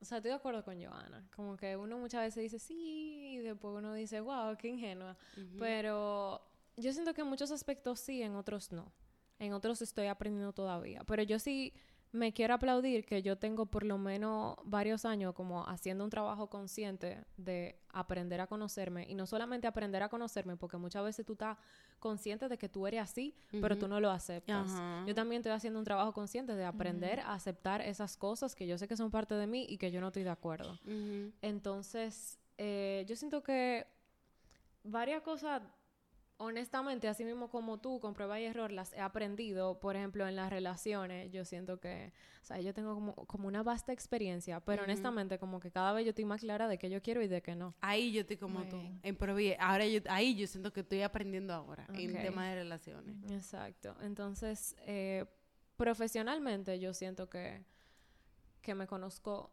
o 0.00 0.04
sea, 0.04 0.18
estoy 0.18 0.30
de 0.30 0.36
acuerdo 0.36 0.64
con 0.64 0.82
Joana. 0.82 1.26
Como 1.34 1.56
que 1.56 1.76
uno 1.76 1.98
muchas 1.98 2.22
veces 2.22 2.42
dice 2.42 2.58
sí, 2.58 3.34
y 3.34 3.38
después 3.38 3.74
uno 3.76 3.94
dice, 3.94 4.20
wow, 4.20 4.56
qué 4.56 4.68
ingenua. 4.68 5.16
Pero 5.58 6.42
yo 6.76 6.92
siento 6.92 7.14
que 7.14 7.22
en 7.22 7.28
muchos 7.28 7.50
aspectos 7.50 8.00
sí, 8.00 8.22
en 8.22 8.36
otros 8.36 8.72
no. 8.72 8.92
En 9.38 9.52
otros 9.52 9.82
estoy 9.82 10.06
aprendiendo 10.06 10.52
todavía. 10.52 11.02
Pero 11.04 11.22
yo 11.22 11.38
sí 11.38 11.72
me 12.16 12.32
quiero 12.32 12.54
aplaudir 12.54 13.04
que 13.04 13.22
yo 13.22 13.36
tengo 13.36 13.66
por 13.66 13.84
lo 13.84 13.98
menos 13.98 14.56
varios 14.64 15.04
años 15.04 15.34
como 15.34 15.66
haciendo 15.66 16.02
un 16.04 16.10
trabajo 16.10 16.48
consciente 16.48 17.24
de 17.36 17.78
aprender 17.90 18.40
a 18.40 18.46
conocerme. 18.46 19.06
Y 19.08 19.14
no 19.14 19.26
solamente 19.26 19.66
aprender 19.66 20.02
a 20.02 20.08
conocerme, 20.08 20.56
porque 20.56 20.76
muchas 20.76 21.04
veces 21.04 21.24
tú 21.24 21.34
estás 21.34 21.56
consciente 21.98 22.48
de 22.48 22.58
que 22.58 22.68
tú 22.68 22.86
eres 22.86 23.00
así, 23.00 23.34
pero 23.60 23.76
tú 23.78 23.86
no 23.88 24.00
lo 24.00 24.10
aceptas. 24.10 24.68
Yo 25.06 25.14
también 25.14 25.40
estoy 25.40 25.52
haciendo 25.52 25.78
un 25.78 25.84
trabajo 25.84 26.12
consciente 26.12 26.54
de 26.54 26.64
aprender 26.64 27.20
a 27.20 27.34
aceptar 27.34 27.80
esas 27.80 28.16
cosas 28.16 28.54
que 28.54 28.66
yo 28.66 28.76
sé 28.78 28.88
que 28.88 28.96
son 28.96 29.10
parte 29.10 29.34
de 29.34 29.46
mí 29.46 29.66
y 29.68 29.78
que 29.78 29.90
yo 29.90 30.00
no 30.00 30.08
estoy 30.08 30.24
de 30.24 30.30
acuerdo. 30.30 30.78
Entonces, 31.42 32.38
eh, 32.58 33.04
yo 33.08 33.16
siento 33.16 33.42
que 33.42 33.86
varias 34.84 35.22
cosas, 35.22 35.62
honestamente, 36.38 37.08
así 37.08 37.24
mismo 37.24 37.48
como 37.48 37.78
tú, 37.78 38.00
con 38.00 38.14
prueba 38.14 38.38
y 38.40 38.44
error, 38.44 38.72
las 38.72 38.92
he 38.92 39.00
aprendido. 39.00 39.78
Por 39.80 39.96
ejemplo, 39.96 40.26
en 40.28 40.36
las 40.36 40.50
relaciones, 40.50 41.30
yo 41.32 41.44
siento 41.44 41.80
que, 41.80 42.12
o 42.42 42.44
sea, 42.44 42.60
yo 42.60 42.74
tengo 42.74 42.94
como, 42.94 43.14
como 43.14 43.48
una 43.48 43.62
vasta 43.62 43.92
experiencia, 43.92 44.60
pero 44.60 44.84
honestamente, 44.84 45.38
como 45.38 45.60
que 45.60 45.70
cada 45.70 45.92
vez 45.92 46.04
yo 46.04 46.10
estoy 46.10 46.24
más 46.24 46.40
clara 46.40 46.68
de 46.68 46.78
qué 46.78 46.90
yo 46.90 47.02
quiero 47.02 47.22
y 47.22 47.28
de 47.28 47.42
qué 47.42 47.54
no. 47.54 47.74
Ahí 47.80 48.12
yo 48.12 48.20
estoy 48.22 48.36
como 48.36 48.60
Muy 48.60 48.68
tú. 48.68 48.80
bien. 48.80 49.00
En 49.02 49.16
Ahora 49.60 49.86
yo, 49.86 50.00
ahí 50.08 50.34
yo 50.34 50.46
siento 50.46 50.72
que 50.72 50.80
estoy 50.80 51.02
aprendiendo 51.02 51.54
ahora 51.54 51.86
en 51.94 52.14
Ok. 52.14 52.20
temas 52.22 52.48
de 52.50 52.54
relaciones. 52.54 53.16
Exacto. 53.30 53.96
Entonces, 54.02 54.76
eh, 54.80 55.24
profesionalmente 55.76 56.78
yo 56.78 56.92
siento 56.92 57.28
que, 57.28 57.64
que 58.62 58.74
me 58.74 58.86
conozco 58.86 59.50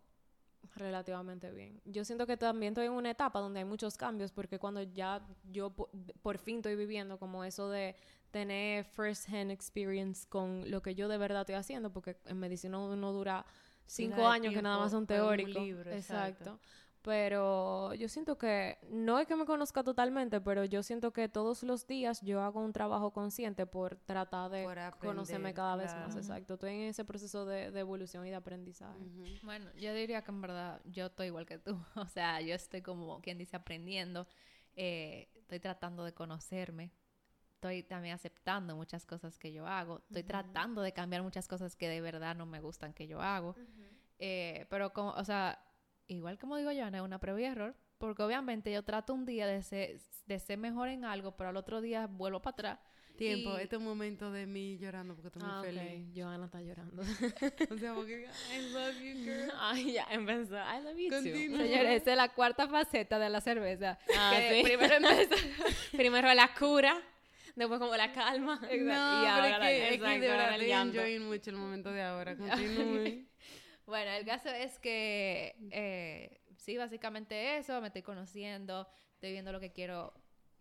relativamente 0.76 1.52
bien. 1.52 1.82
Yo 1.86 2.06
siento 2.06 2.26
que 2.26 2.38
también 2.38 2.74
estoy 2.74 2.86
en 2.86 2.94
una 2.94 3.12
etapa 3.12 3.40
donde 3.40 3.60
hay 3.60 3.66
muchos 3.66 3.98
cambios 3.98 4.32
porque 4.32 4.60
cuando 4.60 4.82
ya 4.82 5.22
yo 5.52 5.70
po- 5.70 5.90
por, 6.22 6.38
fin 6.38 6.58
estoy 6.58 6.76
viviendo 6.76 7.18
como 7.18 7.44
eso 7.44 7.70
de 7.70 7.96
tener 8.32 8.84
first 8.86 9.30
hand 9.30 9.52
experience 9.52 10.28
con 10.28 10.70
lo 10.70 10.82
que 10.82 10.96
yo 10.96 11.08
de 11.08 11.18
verdad 11.18 11.42
estoy 11.42 11.56
haciendo 11.56 11.92
porque 11.92 12.18
en 12.26 12.40
medicina 12.40 12.80
uno 12.80 13.12
dura 13.14 13.46
cinco 13.86 14.28
años 14.28 14.54
que 14.54 14.62
nada 14.62 14.78
más 14.80 14.92
son 14.92 15.06
teóricos. 15.06 15.64
exacto. 15.92 16.60
Pero 17.04 17.94
yo 17.96 18.08
siento 18.08 18.38
que 18.38 18.78
no 18.90 19.20
es 19.20 19.28
que 19.28 19.36
me 19.36 19.46
conozca 19.46 19.84
totalmente, 19.84 20.40
pero 20.40 20.64
yo 20.64 20.82
siento 20.84 21.12
que 21.12 21.28
todos 21.28 21.62
los 21.64 21.86
días 21.86 22.22
yo 22.22 22.42
hago 22.42 22.62
un 22.62 22.72
trabajo 22.72 23.12
consciente 23.12 23.66
por 23.66 23.98
tratar 23.98 24.50
de 24.50 24.64
Por 24.64 24.80
conocerme 25.00 25.54
cada 25.54 25.76
vez 25.76 25.94
más. 25.96 26.16
Exacto. 26.16 26.54
Estoy 26.54 26.72
en 26.76 26.82
ese 26.84 27.04
proceso 27.04 27.46
de, 27.46 27.72
de 27.72 27.80
evolución 27.82 28.26
y 28.26 28.30
de 28.30 28.36
aprendizaje. 28.38 29.00
Bueno, 29.44 29.70
yo 29.76 29.94
diría 29.94 30.22
que 30.24 30.32
en 30.32 30.42
verdad 30.42 30.80
yo 30.86 31.08
estoy 31.08 31.28
igual 31.28 31.46
que 31.46 31.60
tú. 31.60 31.78
O 31.96 32.08
sea, 32.08 32.40
yo 32.40 32.56
estoy 32.56 32.82
como 32.82 33.22
quien 33.22 33.38
dice 33.38 33.58
aprendiendo. 33.58 34.26
eh, 34.76 35.28
estoy 35.36 35.60
tratando 35.60 36.06
de 36.06 36.14
conocerme. 36.14 36.92
Estoy 37.56 37.84
también 37.84 38.16
aceptando 38.16 38.76
muchas 38.78 39.06
cosas 39.06 39.38
que 39.38 39.52
yo 39.52 39.68
hago. 39.68 40.00
Estoy 40.08 40.24
tratando 40.24 40.82
de 40.82 40.94
cambiar 40.94 41.22
muchas 41.22 41.48
cosas 41.50 41.76
que 41.76 41.90
de 41.90 42.00
verdad 42.02 42.34
no 42.36 42.46
me 42.46 42.62
gustan 42.62 42.94
que 42.94 43.08
yo 43.08 43.22
hago. 43.22 43.56
Eh, 44.20 44.66
pero 44.70 44.94
como, 44.94 45.12
o 45.12 45.24
sea, 45.26 45.60
igual 46.08 46.38
como 46.40 46.58
digo 46.58 46.72
yo, 46.72 46.86
es 46.88 47.02
una 47.02 47.20
prueba 47.20 47.40
y 47.42 47.46
error. 47.46 47.76
Porque 47.98 48.22
obviamente 48.24 48.72
yo 48.72 48.84
trato 48.84 49.14
un 49.14 49.26
día 49.26 49.48
de 49.48 49.62
ser, 49.64 49.98
de 50.26 50.40
ser 50.40 50.58
mejor 50.58 50.90
en 50.90 51.06
algo, 51.06 51.38
pero 51.38 51.50
al 51.52 51.58
otro 51.58 51.80
día 51.80 52.08
vuelvo 52.08 52.42
para 52.42 52.54
atrás. 52.54 52.80
Tiempo, 53.16 53.52
Y- 53.58 53.62
este 53.62 53.76
es 53.76 53.80
un 53.80 53.86
momento 53.88 54.32
de 54.32 54.46
mí 54.48 54.78
llorando 54.80 55.14
porque 55.16 55.28
estoy 55.28 55.44
muy 55.44 55.52
Ah, 55.52 55.60
ok. 55.60 55.66
feliz. 55.68 56.08
Joana 56.16 56.46
está 56.46 56.62
llorando. 56.62 57.02
O 57.72 57.78
sea, 57.78 57.94
porque 57.94 58.28
I 58.52 58.72
love 58.74 58.96
you, 59.00 59.24
girl. 59.24 59.52
Ay, 59.60 59.94
ya 59.94 60.08
empezó. 60.10 60.56
I 60.56 60.84
love 60.84 60.98
you 60.98 61.10
too. 61.10 61.16
Continúa. 61.18 61.58
Señores, 61.60 62.02
esa 62.02 62.12
es 62.12 62.18
la 62.18 62.30
cuarta 62.30 62.68
faceta 62.68 63.20
de 63.20 63.30
la 63.30 63.40
cerveza. 63.40 64.00
Ah, 64.18 64.34
que 64.36 64.56
sí. 64.56 64.64
primero 64.64 64.96
empezó. 64.96 65.36
Primero 65.96 66.34
la 66.34 66.54
cura, 66.56 67.00
después 67.56 67.80
como 67.80 67.96
la 67.96 68.12
calma. 68.12 68.60
No, 68.60 68.66
y 68.66 68.80
pero 68.80 68.94
ahora 68.96 69.46
es 69.48 69.60
la- 69.60 69.60
que, 69.68 69.84
es 69.84 69.90
que 69.90 69.96
exacto, 69.96 70.20
de 70.22 70.28
verdad 70.28 70.62
enjoying 70.62 71.24
mucho 71.28 71.50
el 71.52 71.56
momento 71.56 71.92
de 71.92 72.02
ahora. 72.02 72.36
Continúen. 72.36 73.30
Bueno, 73.86 74.12
el 74.12 74.26
caso 74.26 74.50
es 74.50 74.80
que 74.80 75.56
eh, 75.72 76.42
sí, 76.58 76.78
básicamente 76.78 77.58
eso, 77.58 77.82
me 77.82 77.88
estoy 77.88 78.02
conociendo, 78.02 78.88
estoy 79.16 79.32
viendo 79.34 79.52
lo 79.52 79.60
que 79.60 79.74
quiero 79.74 80.14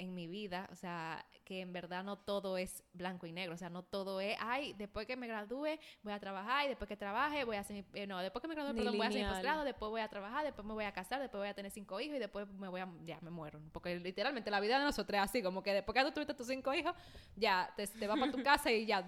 en 0.03 0.15
mi 0.15 0.27
vida, 0.27 0.69
o 0.71 0.77
sea, 0.77 1.25
que 1.45 1.61
en 1.61 1.73
verdad 1.73 2.05
no 2.05 2.19
todo 2.19 2.59
es 2.59 2.83
blanco 2.93 3.27
y 3.27 3.33
negro, 3.33 3.55
o 3.55 3.57
sea, 3.57 3.71
no 3.71 3.83
todo 3.83 4.21
es, 4.21 4.37
ay, 4.41 4.75
después 4.75 5.07
que 5.07 5.17
me 5.17 5.27
gradúe 5.27 5.79
voy 6.03 6.13
a 6.13 6.21
trabajar 6.21 6.65
y 6.67 6.69
después 6.69 6.89
que 6.89 6.97
trabaje 6.97 7.45
voy 7.45 7.57
a 7.57 7.61
hacer 7.61 7.77
mi, 7.77 7.85
eh, 7.95 8.07
no, 8.07 8.19
después 8.21 8.43
que 8.43 8.49
me 8.49 8.55
gradúe, 8.55 8.75
perdón, 8.75 8.97
voy 8.97 9.07
a 9.07 9.09
hacer 9.09 9.25
mi 9.25 9.29
posgrado, 9.29 9.65
después 9.65 9.91
voy 9.91 10.01
a 10.01 10.09
trabajar, 10.09 10.45
después 10.45 10.67
me 10.67 10.75
voy 10.75 10.85
a 10.85 10.93
casar, 10.93 11.21
después 11.21 11.41
voy 11.41 11.49
a 11.49 11.55
tener 11.55 11.71
cinco 11.71 12.01
hijos 12.01 12.17
y 12.17 12.19
después 12.19 12.49
me 12.49 12.69
voy 12.69 12.81
a, 12.81 12.89
ya 13.05 13.19
me 13.21 13.31
muero, 13.31 13.61
porque 13.73 13.99
literalmente 13.99 14.51
la 14.51 14.61
vida 14.61 14.79
de 14.79 14.85
nosotros 14.85 15.17
es 15.17 15.23
así, 15.23 15.43
como 15.43 15.63
que 15.63 15.73
después 15.73 15.97
que 15.97 16.05
tú 16.05 16.13
tuviste 16.13 16.35
tus 16.35 16.47
cinco 16.47 16.75
hijos, 16.75 16.95
ya 17.37 17.73
te, 17.77 17.87
te 17.87 18.07
vas 18.07 18.19
para 18.19 18.33
tu 18.33 18.43
casa 18.43 18.71
y 18.71 18.87
ya 18.87 19.07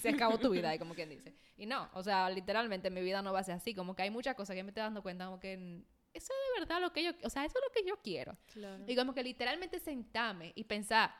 se 0.00 0.10
acabó 0.10 0.38
tu 0.38 0.50
vida, 0.50 0.74
y 0.74 0.78
como 0.78 0.94
quien 0.94 1.08
dice. 1.08 1.34
Y 1.56 1.66
no, 1.66 1.88
o 1.94 2.02
sea, 2.02 2.30
literalmente 2.30 2.90
mi 2.90 3.00
vida 3.00 3.22
no 3.22 3.32
va 3.32 3.40
a 3.40 3.44
ser 3.44 3.54
así, 3.54 3.74
como 3.74 3.94
que 3.94 4.02
hay 4.02 4.10
muchas 4.10 4.34
cosas 4.34 4.54
que 4.54 4.62
me 4.62 4.70
estoy 4.70 4.82
dando 4.82 5.02
cuenta, 5.02 5.26
como 5.26 5.40
que 5.40 5.82
eso 6.16 6.32
es 6.32 6.54
de 6.54 6.60
verdad 6.60 6.80
lo 6.80 6.92
que 6.92 7.02
yo, 7.04 7.10
o 7.22 7.30
sea, 7.30 7.44
eso 7.44 7.58
es 7.58 7.64
lo 7.64 7.72
que 7.72 7.88
yo 7.88 8.00
quiero. 8.02 8.36
Claro. 8.52 8.84
Y 8.86 8.96
como 8.96 9.12
que 9.14 9.22
literalmente 9.22 9.78
sentarme 9.78 10.52
y 10.54 10.64
pensar, 10.64 11.14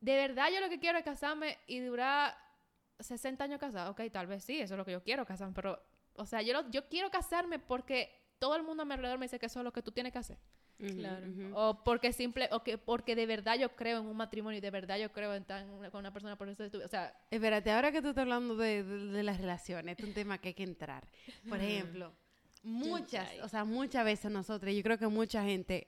de 0.00 0.14
verdad 0.16 0.48
yo 0.52 0.60
lo 0.60 0.68
que 0.68 0.78
quiero 0.78 0.98
es 0.98 1.04
casarme 1.04 1.58
y 1.66 1.80
durar 1.80 2.36
60 3.00 3.44
años 3.44 3.58
casado. 3.58 3.90
Ok, 3.92 4.02
tal 4.12 4.26
vez 4.26 4.44
sí, 4.44 4.60
eso 4.60 4.74
es 4.74 4.78
lo 4.78 4.84
que 4.84 4.92
yo 4.92 5.02
quiero, 5.02 5.24
casarme, 5.26 5.54
pero, 5.54 5.82
o 6.14 6.26
sea, 6.26 6.42
yo, 6.42 6.52
lo- 6.52 6.70
yo 6.70 6.88
quiero 6.88 7.10
casarme 7.10 7.58
porque 7.58 8.22
todo 8.38 8.56
el 8.56 8.62
mundo 8.62 8.82
a 8.82 8.86
mi 8.86 8.92
alrededor 8.92 9.18
me 9.18 9.24
dice 9.24 9.38
que 9.38 9.46
eso 9.46 9.60
es 9.60 9.64
lo 9.64 9.72
que 9.72 9.82
tú 9.82 9.90
tienes 9.92 10.12
que 10.12 10.18
hacer. 10.18 10.38
Claro. 10.76 11.26
O 11.54 11.84
porque 11.84 12.12
simple, 12.12 12.48
o 12.50 12.62
que 12.64 12.78
porque 12.78 13.14
de 13.14 13.26
verdad 13.26 13.56
yo 13.56 13.74
creo 13.76 14.00
en 14.00 14.06
un 14.06 14.16
matrimonio 14.16 14.58
y 14.58 14.60
de 14.60 14.70
verdad 14.72 14.98
yo 14.98 15.12
creo 15.12 15.32
en 15.32 15.42
estar 15.42 15.64
con 15.90 16.00
una 16.00 16.12
persona 16.12 16.36
por 16.36 16.48
eso 16.48 16.64
de 16.64 16.68
tu 16.70 16.78
vida. 16.78 16.86
O 16.86 16.90
sea, 16.90 17.16
Espérate, 17.30 17.70
ahora 17.70 17.92
que 17.92 18.02
tú 18.02 18.08
estás 18.08 18.22
hablando 18.22 18.56
de, 18.56 18.82
de- 18.82 19.06
de 19.06 19.22
las 19.22 19.38
relaciones, 19.40 19.96
es 19.98 20.04
un 20.04 20.12
tema 20.12 20.38
que 20.38 20.48
hay 20.48 20.54
que 20.54 20.64
entrar. 20.64 21.06
Por 21.48 21.60
ejemplo, 21.60 22.12
muchas, 22.64 23.28
o 23.42 23.48
sea, 23.48 23.64
muchas 23.64 24.04
veces 24.04 24.30
nosotros, 24.30 24.74
yo 24.74 24.82
creo 24.82 24.98
que 24.98 25.06
mucha 25.06 25.44
gente 25.44 25.86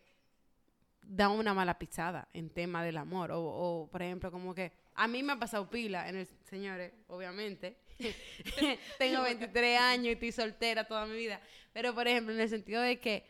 da 1.02 1.28
una 1.28 1.54
mala 1.54 1.78
pisada 1.78 2.28
en 2.32 2.50
tema 2.50 2.84
del 2.84 2.96
amor. 2.96 3.32
O, 3.32 3.42
o, 3.42 3.88
por 3.90 4.02
ejemplo, 4.02 4.30
como 4.30 4.54
que 4.54 4.72
a 4.94 5.06
mí 5.08 5.22
me 5.22 5.32
ha 5.32 5.38
pasado 5.38 5.68
pila 5.68 6.08
en 6.08 6.16
el, 6.16 6.26
señores, 6.44 6.92
obviamente. 7.08 7.76
Tengo 8.98 9.22
23 9.22 9.80
años 9.80 10.06
y 10.06 10.10
estoy 10.12 10.32
soltera 10.32 10.84
toda 10.84 11.06
mi 11.06 11.16
vida. 11.16 11.40
Pero, 11.72 11.94
por 11.94 12.06
ejemplo, 12.08 12.34
en 12.34 12.40
el 12.40 12.48
sentido 12.48 12.82
de 12.82 12.98
que 13.00 13.24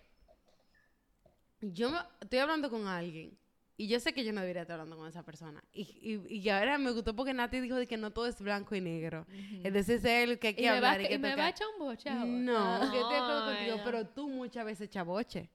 yo 1.61 1.91
me- 1.91 1.99
estoy 2.21 2.39
hablando 2.39 2.71
con 2.71 2.87
alguien 2.87 3.37
y 3.79 3.89
yo 3.89 4.01
sé 4.01 4.13
que 4.13 4.25
yo 4.25 4.33
no 4.33 4.41
debería 4.41 4.63
estar 4.63 4.75
hablando 4.81 4.97
con 4.97 5.09
esa 5.09 5.23
persona. 5.23 5.63
Y, 5.73 5.83
y, 6.01 6.39
y 6.39 6.49
ahora 6.49 6.79
me 6.79 6.91
gustó 6.93 7.15
porque 7.15 7.35
Nati 7.35 7.61
dijo 7.61 7.77
de 7.77 7.87
que 7.87 7.97
no 7.97 8.11
todo 8.11 8.27
es 8.27 8.41
blanco 8.41 8.75
y 8.75 8.81
negro. 8.81 9.27
Entonces 9.63 10.05
es 10.05 10.29
el 10.29 10.39
que 10.39 10.49
hay 10.49 10.55
que 10.55 10.63
y 10.63 10.65
me, 10.65 10.71
va, 10.81 10.93
hablar. 10.93 11.01
y 11.03 11.09
que 11.09 11.15
y 11.15 11.19
me 11.19 11.37
va 11.37 11.47
a 11.47 11.49
echar 11.51 11.67
un 11.79 11.87
boche 11.87 12.09
ahora. 12.09 12.25
No, 12.25 12.79
yo 12.93 13.01
estoy 13.01 13.15
de 13.15 13.21
acuerdo 13.21 13.45
Ay, 13.45 13.55
contigo, 13.57 13.77
no. 13.77 13.85
pero 13.85 14.07
tú 14.09 14.29
muchas 14.29 14.65
veces 14.65 14.89
chaboche. 14.89 15.51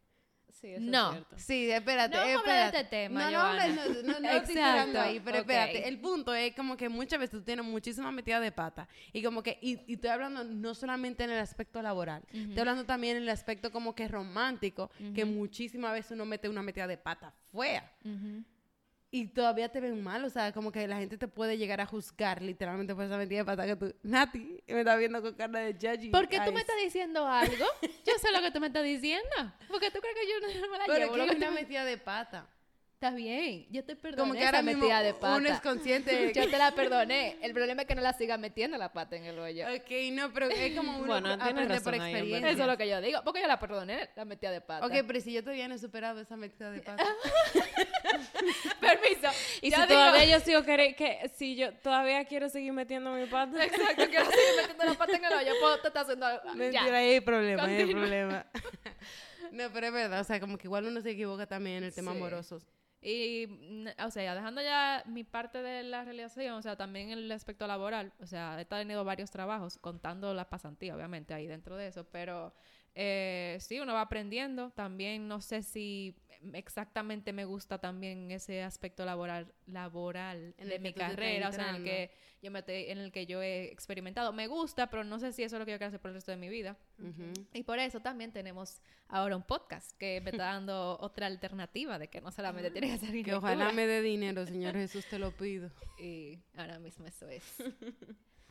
Sí, 0.62 0.68
eso 0.74 0.82
No. 0.86 1.08
es 1.08 1.14
cierto. 1.16 1.36
Sí, 1.40 1.72
espérate, 1.72 2.16
No 2.16 2.22
vamos 2.22 2.38
hablar 2.42 2.56
de 2.56 2.62
espérate. 2.62 2.78
este 2.78 2.90
tema, 3.10 3.20
No, 3.24 3.32
no, 3.32 3.40
Johanna. 3.40 3.68
no, 3.68 3.76
no, 3.76 3.94
no, 4.14 4.20
no 4.20 4.30
estoy 4.30 4.54
tirando 4.56 4.82
Exacto, 4.82 5.02
ahí, 5.02 5.20
pero 5.20 5.38
ok. 5.38 5.42
espérate. 5.42 5.88
El 5.88 6.00
punto 6.00 6.34
es 6.36 6.56
como 6.56 6.78
que 6.78 6.88
muchas 6.88 7.20
veces 7.20 7.32
tú 7.32 7.42
tienes 7.44 7.66
muchísima 7.66 8.12
metida 8.12 8.40
de 8.40 8.52
pata. 8.52 8.88
Y 9.12 9.24
como 9.24 9.42
que, 9.42 9.58
y, 9.62 9.80
y 9.88 9.94
estoy 9.96 10.12
hablando 10.12 10.44
no 10.44 10.76
solamente 10.76 11.24
en 11.24 11.32
el 11.32 11.40
aspecto 11.40 11.82
laboral, 11.82 12.22
estoy 12.32 12.60
hablando 12.60 12.86
también 12.86 13.18
en 13.18 13.24
el 13.24 13.30
aspecto 13.30 13.72
como 13.72 13.96
que 13.96 14.08
romántico, 14.08 14.92
que 15.16 15.26
muchísimas 15.26 15.94
veces 15.94 16.12
uno 16.12 16.26
mete 16.26 16.48
una 16.48 16.62
metida 16.62 16.86
de 16.86 16.98
pata 16.98 17.34
fea. 17.52 17.92
Ujú. 18.06 18.44
Y 19.14 19.28
todavía 19.28 19.70
te 19.70 19.82
ven 19.82 20.02
mal, 20.02 20.24
o 20.24 20.30
sea, 20.30 20.54
como 20.54 20.72
que 20.72 20.88
la 20.88 20.98
gente 20.98 21.18
te 21.18 21.28
puede 21.28 21.58
llegar 21.58 21.82
a 21.82 21.86
juzgar 21.86 22.42
literalmente 22.42 22.96
por 22.96 23.04
esa 23.04 23.18
metida 23.18 23.40
de 23.40 23.46
pata 23.46 23.66
que 23.66 23.76
tú... 23.76 23.94
Nati, 24.04 24.64
me 24.68 24.80
está 24.80 24.96
viendo 24.96 25.22
con 25.22 25.34
cara 25.34 25.60
de 25.60 25.74
judgy 25.74 26.10
¿Por 26.10 26.30
qué 26.30 26.40
tú 26.40 26.54
me 26.54 26.62
estás 26.62 26.78
diciendo 26.82 27.28
algo? 27.28 27.66
Yo 27.82 28.14
sé 28.22 28.32
lo 28.32 28.42
que 28.42 28.52
tú 28.52 28.62
me 28.62 28.68
estás 28.68 28.86
diciendo. 28.86 29.54
Porque 29.68 29.92
tú 29.92 30.00
crees 30.00 30.16
que 30.16 30.30
yo 30.30 30.62
no 30.62 30.72
me 30.72 30.78
la 30.78 30.86
Pero 30.86 30.98
es 30.98 31.12
llevo. 31.12 31.24
hay 31.24 31.30
que 31.30 31.36
una 31.36 31.52
metida 31.52 31.84
de 31.84 31.98
pata. 31.98 32.48
Está 33.04 33.16
bien, 33.16 33.66
yo 33.72 33.84
te 33.84 33.96
perdoné 33.96 34.22
Como 34.22 34.34
que 34.34 34.40
esa 34.42 34.50
ahora 34.50 34.62
mismo 34.62 34.84
metida 34.84 35.02
de 35.02 35.16
pata. 35.16 35.36
uno 35.38 35.50
es 35.50 35.60
consciente 35.60 36.16
de 36.16 36.34
Yo 36.36 36.48
te 36.48 36.58
la 36.60 36.70
perdoné. 36.76 37.36
El 37.42 37.52
problema 37.52 37.82
es 37.82 37.88
que 37.88 37.96
no 37.96 38.02
la 38.04 38.14
sigas 38.14 38.38
metiendo 38.40 38.78
la 38.78 38.94
pata 38.94 39.16
en 39.16 39.26
el 39.26 39.40
hoyo. 39.40 39.66
Ok, 39.76 39.90
no, 40.12 40.32
pero 40.32 40.46
es 40.50 40.76
como 40.78 41.00
uno 41.00 41.08
Bueno, 41.08 41.32
aprende 41.32 41.82
por 41.82 41.96
ahí, 41.96 42.00
experiencia. 42.12 42.52
Eso 42.52 42.62
es 42.62 42.68
lo 42.68 42.78
que 42.78 42.88
yo 42.88 43.02
digo. 43.02 43.22
Porque 43.24 43.42
yo 43.42 43.48
la 43.48 43.60
perdoné, 43.60 44.08
la 44.16 44.24
metida 44.24 44.52
de 44.52 44.62
pata. 44.62 44.86
Ok, 44.86 44.94
pero 45.08 45.20
si 45.20 45.34
yo 45.34 45.42
todavía 45.42 45.68
no 45.68 45.74
he 45.74 45.80
superado 45.80 46.20
esa 46.22 46.38
metida 46.38 46.70
de 46.70 46.80
pata. 46.82 47.04
permiso. 48.80 49.30
Y 49.64 49.72
si 49.72 49.76
digo- 49.76 49.88
todavía 49.88 50.26
yo 50.26 50.40
sigo 50.40 50.62
querer 50.62 50.96
que 50.96 51.28
si 51.36 51.56
yo 51.56 51.74
todavía 51.74 52.24
quiero 52.26 52.50
seguir 52.50 52.72
metiendo 52.72 53.14
mi 53.16 53.26
pata. 53.26 53.64
Exacto, 53.66 54.06
quiero 54.12 54.26
seguir 54.26 54.56
metiendo 54.62 54.86
la 54.86 54.94
pata 54.94 55.16
en 55.18 55.26
el 55.26 55.34
hoyo. 55.34 55.54
Pues 55.60 55.82
te 55.82 55.88
está 55.88 56.02
haciendo 56.02 56.28
algo. 56.28 56.54
Mentira, 56.54 56.86
Ya. 56.86 56.96
ahí 56.98 57.14
hay 57.14 57.20
problema, 57.22 57.64
ahí 57.64 57.72
hay 57.74 57.78
Continúa. 57.82 58.02
problema. 58.04 58.46
no, 59.54 59.72
pero 59.74 59.88
es 59.88 59.94
verdad, 59.94 60.20
o 60.22 60.24
sea, 60.24 60.40
como 60.40 60.60
que 60.60 60.68
igual 60.68 60.86
uno 60.86 61.02
se 61.02 61.10
equivoca 61.10 61.48
también 61.48 61.78
en 61.78 61.86
el 61.86 61.94
tema 61.96 62.12
Sí. 62.12 62.18
amorosos. 62.20 62.64
Y, 63.02 63.48
mm, 63.48 63.88
o 64.06 64.12
sea, 64.12 64.36
dejando 64.36 64.62
ya 64.62 65.04
mi 65.08 65.24
parte 65.24 65.62
de 65.62 65.84
la 65.84 66.04
realización, 66.04 66.56
o 66.56 66.62
sea, 66.62 66.76
también 66.78 67.10
el 67.10 67.32
aspecto 67.32 67.66
laboral, 67.68 68.14
o 68.20 68.28
sea, 68.28 68.60
he 68.62 68.66
tenido 68.66 69.04
varios 69.04 69.32
trabajos, 69.32 69.78
contando 69.80 70.34
la 70.34 70.50
pasantía, 70.50 70.96
obviamente, 70.96 71.34
ahí 71.34 71.48
dentro 71.48 71.78
de 71.78 71.88
eso, 71.88 72.06
pero 72.12 72.54
eh, 72.96 73.58
sí, 73.60 73.80
uno 73.80 73.94
va 73.94 74.02
aprendiendo. 74.02 74.72
También 74.72 75.28
no 75.28 75.42
sé 75.42 75.64
si 75.64 76.16
exactamente 76.54 77.34
me 77.34 77.46
gusta 77.46 77.78
también 77.78 78.32
ese 78.32 78.64
aspecto 78.64 79.06
laboral, 79.06 79.54
laboral 79.68 80.56
En 80.58 80.70
de 80.70 80.80
mi 80.80 80.92
te 80.92 81.00
carrera, 81.00 81.50
o 81.50 81.52
sea, 81.52 81.70
en 81.70 81.76
el 81.76 81.84
que 81.84 82.12
yo 82.42 82.50
me 82.50 82.60
estoy- 82.60 82.86
en 82.90 82.98
el 82.98 83.12
que 83.12 83.28
yo 83.28 83.42
he 83.44 83.66
experimentado. 83.72 84.34
Me 84.34 84.48
gusta, 84.48 84.90
pero 84.90 85.04
no 85.04 85.20
sé 85.20 85.32
si 85.34 85.44
eso 85.44 85.56
es 85.56 85.60
lo 85.60 85.66
que 85.66 85.72
yo 85.74 85.78
quiero 85.78 85.90
hacer 85.90 86.00
por 86.02 86.10
el 86.10 86.16
resto 86.16 86.32
de 86.32 86.38
mi 86.38 86.50
vida. 86.50 86.76
Ujú. 87.00 87.32
Y 87.54 87.62
por 87.64 87.78
eso 87.78 88.00
también 88.00 88.32
tenemos 88.32 88.82
ahora 89.08 89.36
un 89.36 89.44
podcast 89.44 89.96
que 90.00 90.20
me 90.22 90.32
está 90.32 90.46
dando 90.46 90.98
otra 91.02 91.28
alternativa 91.28 92.00
de 92.00 92.08
que 92.08 92.22
no 92.22 92.32
solamente 92.32 92.72
tiene 92.72 92.88
que 92.90 92.98
ser 92.98 93.24
Que 93.24 93.36
ojalá 93.36 93.72
me 93.72 93.86
dé 93.86 94.02
dinero, 94.02 94.46
Señor 94.48 94.74
Jesús, 94.76 95.06
te 95.06 95.20
lo 95.20 95.32
pido. 95.32 95.70
Y 96.02 96.40
ahora 96.58 96.80
mismo 96.80 97.06
eso 97.06 97.28
es. 97.30 97.44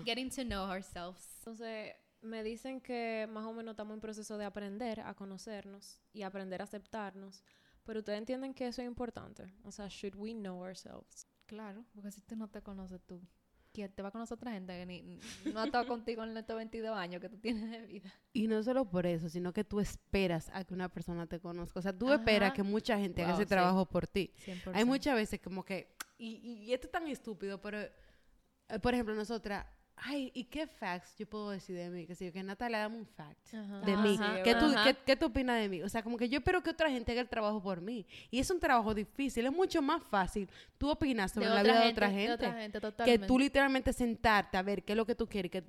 Getting 0.04 0.30
to 0.30 0.44
know 0.44 0.70
ourselves. 0.70 1.26
Entonces, 1.38 1.94
me 2.22 2.42
dicen 2.42 2.80
que 2.80 3.26
más 3.30 3.44
o 3.46 3.52
menos 3.52 3.72
estamos 3.72 3.94
en 3.94 4.00
proceso 4.00 4.36
de 4.38 4.44
aprender 4.44 5.00
a 5.00 5.14
conocernos 5.14 6.00
y 6.12 6.22
aprender 6.22 6.60
a 6.60 6.64
aceptarnos. 6.64 7.42
Pero 7.84 8.00
ustedes 8.00 8.18
entienden 8.18 8.54
que 8.54 8.66
eso 8.68 8.82
es 8.82 8.86
importante. 8.88 9.44
O 9.64 9.72
sea, 9.72 9.88
should 9.88 10.14
we 10.16 10.32
know 10.32 10.62
ourselves? 10.62 11.26
Claro, 11.46 11.84
porque 11.94 12.10
si 12.12 12.20
tú 12.20 12.36
no 12.36 12.46
te 12.48 12.62
conoces 12.62 13.00
tú, 13.06 13.20
¿quién 13.72 13.90
te 13.92 14.02
va 14.02 14.08
a 14.08 14.12
conocer 14.12 14.36
otra 14.36 14.52
gente 14.52 14.72
que 14.74 14.86
ni, 14.86 15.18
no 15.52 15.60
ha 15.60 15.64
estado 15.64 15.86
contigo 15.86 16.22
en 16.22 16.36
estos 16.36 16.56
22 16.56 16.96
años 16.96 17.20
que 17.20 17.28
tú 17.28 17.38
tienes 17.38 17.70
de 17.70 17.86
vida? 17.86 18.12
Y 18.32 18.46
no 18.46 18.62
solo 18.62 18.84
por 18.88 19.06
eso, 19.06 19.28
sino 19.28 19.52
que 19.52 19.64
tú 19.64 19.80
esperas 19.80 20.50
a 20.52 20.62
que 20.64 20.74
una 20.74 20.88
persona 20.90 21.26
te 21.26 21.40
conozca. 21.40 21.80
O 21.80 21.82
sea, 21.82 21.96
tú 21.96 22.06
Ajá. 22.06 22.16
esperas 22.16 22.52
que 22.52 22.62
mucha 22.62 22.98
gente 22.98 23.22
haga 23.22 23.32
Wow, 23.32 23.40
ese 23.40 23.48
sí. 23.48 23.54
trabajo 23.54 23.86
por 23.86 24.06
ti. 24.06 24.32
100%. 24.46 24.72
Hay 24.74 24.84
muchas 24.84 25.14
veces 25.16 25.40
como 25.40 25.64
que, 25.64 25.96
y, 26.18 26.36
y 26.66 26.72
esto 26.72 26.86
es 26.86 26.92
tan 26.92 27.06
estúpido, 27.08 27.60
pero, 27.60 27.78
eh, 27.80 28.78
por 28.80 28.92
ejemplo, 28.94 29.14
nosotras, 29.14 29.66
ay, 30.02 30.30
¿y 30.34 30.44
qué 30.44 30.66
facts 30.66 31.14
yo 31.18 31.26
puedo 31.26 31.50
decir 31.50 31.76
de 31.76 31.90
mí? 31.90 32.06
Que 32.06 32.14
si 32.14 32.26
yo, 32.26 32.32
que 32.32 32.42
Natalia, 32.42 32.78
dame 32.78 32.96
un 32.98 33.06
fact 33.06 33.54
Ajá. 33.54 33.80
de 33.80 33.96
mí. 33.96 34.18
¿Qué, 34.44 34.54
tú, 34.54 34.72
qué, 34.84 34.96
qué 35.04 35.16
tú 35.16 35.26
opinas 35.26 35.60
de 35.60 35.68
mí? 35.68 35.82
O 35.82 35.88
sea, 35.88 36.02
como 36.02 36.16
que 36.16 36.28
yo 36.28 36.38
espero 36.38 36.62
que 36.62 36.70
otra 36.70 36.90
gente 36.90 37.12
haga 37.12 37.20
el 37.20 37.28
trabajo 37.28 37.62
por 37.62 37.80
mí. 37.80 38.06
Y 38.30 38.38
es 38.38 38.50
un 38.50 38.60
trabajo 38.60 38.94
difícil, 38.94 39.46
es 39.46 39.52
mucho 39.52 39.82
más 39.82 40.02
fácil 40.04 40.48
tú 40.78 40.90
opinas 40.90 41.32
sobre 41.32 41.48
De 41.48 41.54
la 41.54 41.62
vida 41.62 41.74
de 41.74 41.80
gente, 41.80 41.92
otra 41.92 42.08
de 42.08 42.14
gente, 42.14 42.78
otra 42.78 43.04
gente, 43.04 43.04
que 43.04 43.26
tú 43.26 43.38
literalmente 43.38 43.92
sentarte 43.92 44.56
a 44.56 44.62
ver 44.62 44.82
qué 44.82 44.92
es 44.92 44.96
lo 44.96 45.06
que 45.06 45.14
tú 45.14 45.28
quieres 45.28 45.48
y 45.48 45.50
qué 45.50 45.64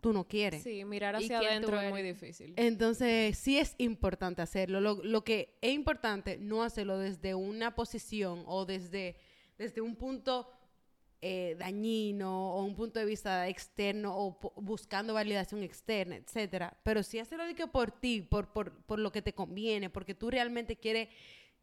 tú 0.00 0.12
no 0.12 0.26
quieres. 0.26 0.62
Sí, 0.62 0.84
mirar 0.84 1.20
¿Y 1.20 1.24
hacia 1.24 1.38
adentro 1.38 1.80
es 1.80 1.90
muy 1.90 2.02
difícil. 2.02 2.54
Entonces, 2.56 3.36
sí 3.38 3.58
es 3.58 3.74
importante 3.78 4.42
hacerlo. 4.42 4.80
Lo, 4.80 5.02
lo 5.02 5.24
que 5.24 5.58
es 5.60 5.72
importante, 5.72 6.38
no 6.38 6.62
hacerlo 6.62 6.98
desde 6.98 7.34
una 7.34 7.74
posición 7.74 8.44
o 8.46 8.66
desde, 8.66 9.16
desde 9.58 9.80
un 9.80 9.96
punto 9.96 10.48
eh, 11.28 11.56
dañino 11.58 12.54
o 12.54 12.62
un 12.62 12.76
punto 12.76 13.00
de 13.00 13.04
vista 13.04 13.48
externo 13.48 14.14
o 14.16 14.38
buscando 14.54 15.12
validación 15.12 15.64
externa, 15.64 16.14
etcétera. 16.14 16.78
Pero 16.84 17.02
sí 17.02 17.18
hacerlo 17.18 17.44
de 17.44 17.56
que 17.56 17.66
por 17.66 17.90
ti, 17.90 18.22
por, 18.22 18.52
por, 18.52 18.72
por 18.84 19.00
lo 19.00 19.10
que 19.10 19.22
te 19.22 19.34
conviene, 19.34 19.90
porque 19.90 20.14
tú 20.14 20.30
realmente 20.30 20.76
quieres 20.76 21.08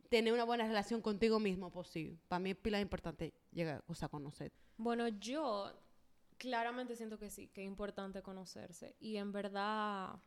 tener 0.10 0.34
una 0.34 0.44
buena 0.44 0.68
relación 0.68 1.02
contigo 1.02 1.40
mismo, 1.40 1.72
pues 1.72 1.88
sí. 1.88 2.20
Para 2.28 2.42
mí 2.42 2.50
es 2.50 2.58
pila 2.58 2.82
importante 2.82 3.34
llegar 3.54 3.82
o 3.88 3.96
sea, 3.96 4.10
conocer. 4.10 4.52
Bueno, 4.76 5.08
yo 5.08 5.72
claramente 6.38 6.98
siento 6.98 7.18
que 7.18 7.30
sí, 7.30 7.48
que 7.48 7.62
es 7.62 7.68
importante 7.68 8.22
conocerse. 8.22 8.98
Y 9.00 9.16
en 9.16 9.32
verdad, 9.32 10.20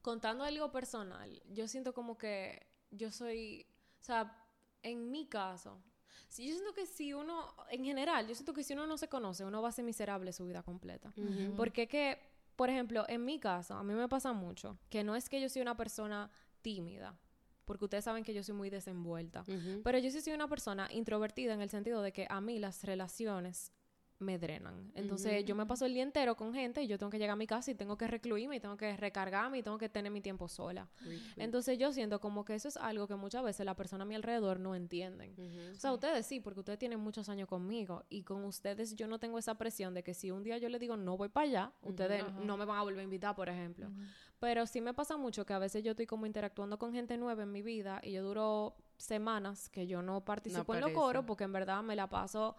contando 0.00 0.44
algo 0.44 0.72
personal, 0.72 1.42
yo 1.50 1.68
siento 1.68 1.92
como 1.92 2.16
que 2.16 2.66
yo 2.90 3.10
soy, 3.10 3.66
o 4.00 4.02
sea, 4.02 4.34
en 4.82 5.10
mi 5.10 5.26
caso, 5.26 5.82
si 5.90 5.95
yo 6.36 6.52
siento 6.52 6.74
que 6.74 6.86
si 6.86 7.12
uno, 7.12 7.54
en 7.70 7.84
general, 7.84 8.26
yo 8.26 8.34
siento 8.34 8.52
que 8.52 8.62
si 8.62 8.72
uno 8.72 8.86
no 8.86 8.98
se 8.98 9.08
conoce, 9.08 9.44
uno 9.44 9.62
va 9.62 9.68
a 9.68 9.72
ser 9.72 9.84
miserable 9.84 10.32
su 10.32 10.44
vida 10.44 10.62
completa. 10.62 11.12
Porque 11.56 11.82
es 11.82 11.88
que, 11.88 12.18
por 12.56 12.70
ejemplo, 12.70 13.04
en 13.08 13.24
mi 13.24 13.38
caso, 13.38 13.74
a 13.74 13.82
mí 13.82 13.94
me 13.94 14.08
pasa 14.08 14.32
mucho 14.32 14.78
que 14.90 15.04
no 15.04 15.16
es 15.16 15.28
que 15.28 15.40
yo 15.40 15.48
soy 15.48 15.62
una 15.62 15.76
persona 15.76 16.30
tímida, 16.62 17.18
porque 17.64 17.84
ustedes 17.84 18.04
saben 18.04 18.24
que 18.24 18.32
yo 18.34 18.42
soy 18.42 18.54
muy 18.54 18.70
desenvuelta. 18.70 19.44
Pero 19.82 19.98
yo 19.98 20.10
sí 20.10 20.20
soy 20.20 20.32
una 20.32 20.48
persona 20.48 20.88
introvertida 20.92 21.54
en 21.54 21.60
el 21.60 21.70
sentido 21.70 22.02
de 22.02 22.12
que 22.12 22.26
a 22.28 22.40
mí 22.40 22.58
las 22.58 22.84
relaciones 22.84 23.72
me 24.18 24.38
drenan. 24.38 24.90
Entonces 24.94 25.44
yo 25.44 25.54
me 25.54 25.66
paso 25.66 25.84
el 25.84 25.94
día 25.94 26.02
entero 26.02 26.36
con 26.36 26.54
gente 26.54 26.82
y 26.82 26.86
yo 26.86 26.98
tengo 26.98 27.10
que 27.10 27.18
llegar 27.18 27.34
a 27.34 27.36
mi 27.36 27.46
casa 27.46 27.70
y 27.70 27.74
tengo 27.74 27.96
que 27.98 28.06
recluirme 28.06 28.56
y 28.56 28.60
tengo 28.60 28.76
que 28.76 28.96
recargarme 28.96 29.58
y 29.58 29.62
tengo 29.62 29.78
que 29.78 29.88
tener 29.88 30.10
mi 30.10 30.20
tiempo 30.20 30.48
sola. 30.48 30.88
Entonces 31.36 31.78
yo 31.78 31.92
siento 31.92 32.20
como 32.20 32.44
que 32.44 32.54
eso 32.54 32.68
es 32.68 32.76
algo 32.76 33.06
que 33.06 33.16
muchas 33.16 33.42
veces 33.42 33.66
la 33.66 33.74
persona 33.74 34.04
a 34.04 34.06
mi 34.06 34.14
alrededor 34.14 34.58
no 34.60 34.74
entienden. 34.74 35.34
O 35.74 35.78
sea, 35.78 35.92
ustedes 35.92 36.26
sí, 36.26 36.40
porque 36.40 36.60
ustedes 36.60 36.78
tienen 36.78 37.00
muchos 37.00 37.28
años 37.28 37.48
conmigo 37.48 38.04
y 38.08 38.22
con 38.22 38.44
ustedes 38.44 38.96
yo 38.96 39.06
no 39.06 39.18
tengo 39.18 39.38
esa 39.38 39.56
presión 39.56 39.94
de 39.94 40.02
que 40.02 40.14
si 40.14 40.30
un 40.30 40.42
día 40.42 40.58
yo 40.58 40.68
les 40.68 40.80
digo 40.80 40.96
no 40.96 41.16
voy 41.16 41.28
para 41.28 41.46
allá, 41.46 41.72
ustedes 41.82 42.24
no 42.44 42.56
me 42.56 42.64
van 42.64 42.78
a 42.78 42.82
volver 42.82 43.00
a 43.00 43.04
invitar, 43.04 43.34
por 43.34 43.48
ejemplo. 43.48 43.88
Pero 44.38 44.66
sí 44.66 44.80
me 44.80 44.92
pasa 44.92 45.16
mucho 45.16 45.46
que 45.46 45.54
a 45.54 45.58
veces 45.58 45.82
yo 45.82 45.92
estoy 45.92 46.06
como 46.06 46.26
interactuando 46.26 46.78
con 46.78 46.92
gente 46.92 47.16
nueva 47.16 47.42
en 47.42 47.52
mi 47.52 47.62
vida 47.62 48.00
y 48.02 48.12
yo 48.12 48.22
duro 48.22 48.76
semanas 48.98 49.68
que 49.68 49.86
yo 49.86 50.02
no 50.02 50.24
participo 50.24 50.74
en 50.74 50.80
los 50.80 50.92
coros 50.92 51.24
porque 51.26 51.44
en 51.44 51.52
verdad 51.52 51.82
me 51.82 51.96
la 51.96 52.08
paso, 52.08 52.56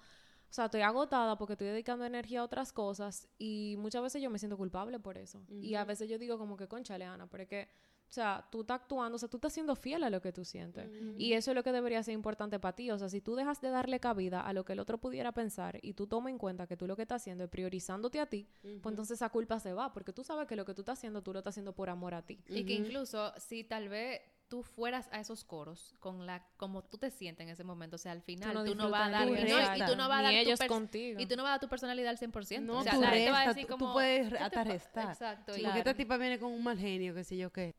o 0.50 0.54
sea, 0.54 0.66
estoy 0.66 0.82
agotada 0.82 1.38
porque 1.38 1.54
estoy 1.54 1.68
dedicando 1.68 2.06
energía 2.06 2.41
a 2.41 2.43
otras 2.43 2.72
cosas 2.72 3.28
y 3.38 3.76
muchas 3.78 4.02
veces 4.02 4.22
yo 4.22 4.30
me 4.30 4.39
siento 4.39 4.58
culpable 4.58 5.00
por 5.00 5.18
eso. 5.18 5.41
Y 5.50 5.76
a 5.76 5.84
veces 5.84 6.10
yo 6.10 6.18
digo 6.18 6.38
como 6.38 6.56
que, 6.56 6.68
concha, 6.68 6.98
Leana, 6.98 7.28
pero 7.28 7.43
es 7.43 7.50
que, 7.50 7.70
o 8.10 8.12
sea, 8.12 8.48
tú 8.50 8.62
estás 8.62 8.82
actuando, 8.82 9.18
o 9.18 9.20
sea, 9.20 9.28
tú 9.28 9.38
estás 9.38 9.52
siendo 9.52 9.76
fiel 9.76 10.04
a 10.06 10.10
lo 10.10 10.22
que 10.22 10.32
tú 10.32 10.45
sientes. 10.45 10.89
Y 11.18 11.34
eso 11.34 11.52
es 11.52 11.56
lo 11.56 11.64
que 11.64 11.74
debería 11.74 12.02
ser 12.02 12.14
importante 12.14 12.60
para 12.60 12.76
ti. 12.76 12.89
O 12.91 12.98
sea, 12.98 13.10
si 13.10 13.20
tú 13.20 13.36
dejas 13.36 13.60
de 13.60 13.70
darle 13.70 14.00
cabida 14.00 14.39
a 14.41 14.54
lo 14.54 14.64
que 14.64 14.74
el 14.74 14.80
otro 14.80 14.98
pudiera 14.98 15.34
pensar 15.34 15.80
y 15.82 15.93
tú 15.93 16.08
tomas 16.08 16.32
en 16.32 16.38
cuenta 16.38 16.66
que 16.66 16.78
tú 16.78 16.88
lo 16.88 16.95
que 16.95 17.02
estás 17.02 17.22
haciendo 17.22 17.43
es 17.43 17.50
priorizándote 17.50 18.22
a 18.22 18.26
ti, 18.26 18.48
pues 18.62 18.93
entonces 18.93 19.18
esa 19.18 19.30
culpa 19.30 19.60
se 19.60 19.74
va 19.74 19.91
porque 19.91 20.14
tú 20.14 20.24
sabes 20.24 20.48
que 20.48 20.56
lo 20.56 20.64
que 20.64 20.74
tú 20.74 20.82
estás 20.82 20.98
haciendo, 20.98 21.22
tú 21.22 21.34
lo 21.34 21.39
estás 21.39 21.54
haciendo 21.54 21.74
por 21.74 21.89
amor 21.89 22.14
a 22.14 22.26
ti. 22.26 22.41
Y 22.48 22.64
que 22.64 22.74
incluso 22.74 23.34
si 23.38 23.66
tal 23.66 23.89
vez 23.89 24.22
tú 24.48 24.64
fueras 24.64 25.10
a 25.12 25.20
esos 25.20 25.43
coros 25.43 25.95
con 26.00 26.26
la 26.26 26.45
como 26.58 26.84
tú 26.84 26.98
te 26.98 27.12
sientes 27.12 27.45
en 27.45 27.50
ese 27.50 27.64
momento. 27.64 27.95
O 27.95 28.00
sea, 28.00 28.12
al 28.12 28.22
final 28.22 28.54
no 28.54 28.64
tú 28.64 28.76
no, 28.76 28.89
vas 28.89 29.08
a 29.08 29.10
dar... 29.10 29.30
de 29.30 29.41
tu 29.45 29.48
no, 29.48 29.76
y 29.76 29.86
tú 29.86 29.95
no 29.95 30.08
vas 30.08 30.20
a 30.20 30.24
dar 30.24 30.32
tu 30.32 30.38
ellos 30.38 30.60
contigo. 30.68 31.20
Y 31.20 31.26
tú 31.26 31.36
no 31.36 31.43
vas 31.43 31.50
a 31.50 31.54
dar 31.54 31.60
tu 31.60 31.70
personalidad 31.70 32.10
al 32.10 32.18
100%. 32.18 32.62
No, 32.62 32.80
o 32.80 32.84
sea, 32.84 32.93
tú 32.93 33.02
la 33.02 33.10
gente 33.10 33.32
va 33.32 33.41
a 33.41 33.48
decir 33.48 33.64
tú- 33.64 33.74
como... 33.74 33.88
tú 33.88 33.93
puedes 33.93 34.30
¿qué 34.30 34.38
te 34.38 34.43
hasta 34.43 34.64
restar. 34.64 35.10
Exacto. 35.10 35.54
Sí, 35.54 35.62
Porque 35.64 35.80
esta 35.80 35.93
tipa 35.93 36.18
viene 36.18 36.39
con 36.39 36.52
un 36.52 36.64
mal 36.64 36.78
genio, 36.78 37.14
qué 37.14 37.24
sé 37.24 37.38
yo 37.38 37.52
qué. 37.52 37.76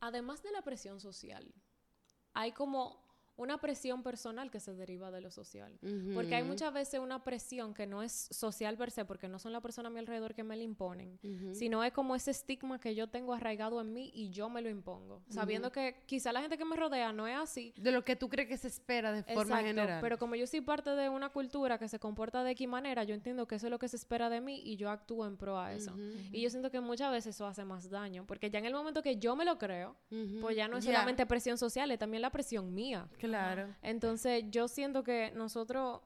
Además 0.00 0.42
de 0.42 0.50
la 0.50 0.62
presión 0.62 1.00
social, 1.00 1.54
hay 2.32 2.52
como 2.52 3.09
una 3.40 3.58
presión 3.58 4.02
personal 4.02 4.50
que 4.50 4.60
se 4.60 4.74
deriva 4.74 5.10
de 5.10 5.22
lo 5.22 5.30
social. 5.30 5.78
Porque 6.14 6.34
hay 6.34 6.42
muchas 6.42 6.72
veces 6.74 7.00
una 7.00 7.24
presión 7.24 7.72
que 7.72 7.86
no 7.86 8.02
es 8.02 8.28
social 8.30 8.76
per 8.76 8.90
se, 8.90 9.06
porque 9.06 9.28
no 9.28 9.38
son 9.38 9.52
la 9.52 9.62
persona 9.62 9.88
a 9.88 9.90
mi 9.90 9.98
alrededor 9.98 10.34
que 10.34 10.44
me 10.44 10.56
la 10.56 10.62
imponen, 10.62 11.18
sino 11.54 11.82
es 11.82 11.92
como 11.92 12.14
ese 12.14 12.32
estigma 12.32 12.78
que 12.78 12.94
yo 12.94 13.08
tengo 13.08 13.32
arraigado 13.32 13.80
en 13.80 13.94
mí 13.94 14.10
y 14.14 14.30
yo 14.30 14.50
me 14.50 14.60
lo 14.60 14.68
impongo, 14.68 15.22
sabiendo 15.28 15.72
que 15.72 16.02
quizá 16.04 16.32
la 16.32 16.42
gente 16.42 16.58
que 16.58 16.66
me 16.66 16.76
rodea 16.76 17.12
no 17.12 17.26
es 17.26 17.36
así. 17.36 17.72
De 17.78 17.92
lo 17.92 18.04
que 18.04 18.14
tú 18.14 18.28
crees 18.28 18.46
que 18.46 18.58
se 18.58 18.68
espera 18.68 19.10
de 19.10 19.22
forma 19.22 19.42
Exacto, 19.42 19.66
general. 19.66 20.00
pero 20.02 20.18
como 20.18 20.34
yo 20.34 20.46
soy 20.46 20.60
parte 20.60 20.90
de 20.90 21.08
una 21.08 21.30
cultura 21.30 21.78
que 21.78 21.88
se 21.88 21.98
comporta 21.98 22.44
de 22.44 22.50
X 22.50 22.68
manera, 22.68 23.04
yo 23.04 23.14
entiendo 23.14 23.46
que 23.46 23.54
eso 23.54 23.68
es 23.68 23.70
lo 23.70 23.78
que 23.78 23.88
se 23.88 23.96
espera 23.96 24.28
de 24.28 24.42
mí 24.42 24.60
y 24.64 24.76
yo 24.76 24.90
actúo 24.90 25.26
en 25.26 25.38
pro 25.38 25.58
a 25.58 25.72
eso. 25.72 25.96
Y 26.30 26.42
yo 26.42 26.50
siento 26.50 26.70
que 26.70 26.80
muchas 26.80 27.10
veces 27.10 27.34
eso 27.34 27.46
hace 27.46 27.64
más 27.64 27.88
daño, 27.88 28.26
porque 28.26 28.50
ya 28.50 28.58
en 28.58 28.66
el 28.66 28.74
momento 28.74 29.02
que 29.02 29.16
yo 29.16 29.34
me 29.34 29.46
lo 29.46 29.56
creo, 29.56 29.96
pues 30.42 30.56
ya 30.56 30.68
no 30.68 30.76
es 30.76 30.84
solamente 30.84 31.24
presión 31.24 31.56
social, 31.56 31.90
es 31.90 31.98
también 31.98 32.20
la 32.20 32.30
presión 32.30 32.74
mía. 32.74 33.08
Claro. 33.18 33.29
Entonces, 33.82 34.44
yo 34.50 34.68
siento 34.68 35.02
que 35.02 35.32
nosotros 35.34 36.00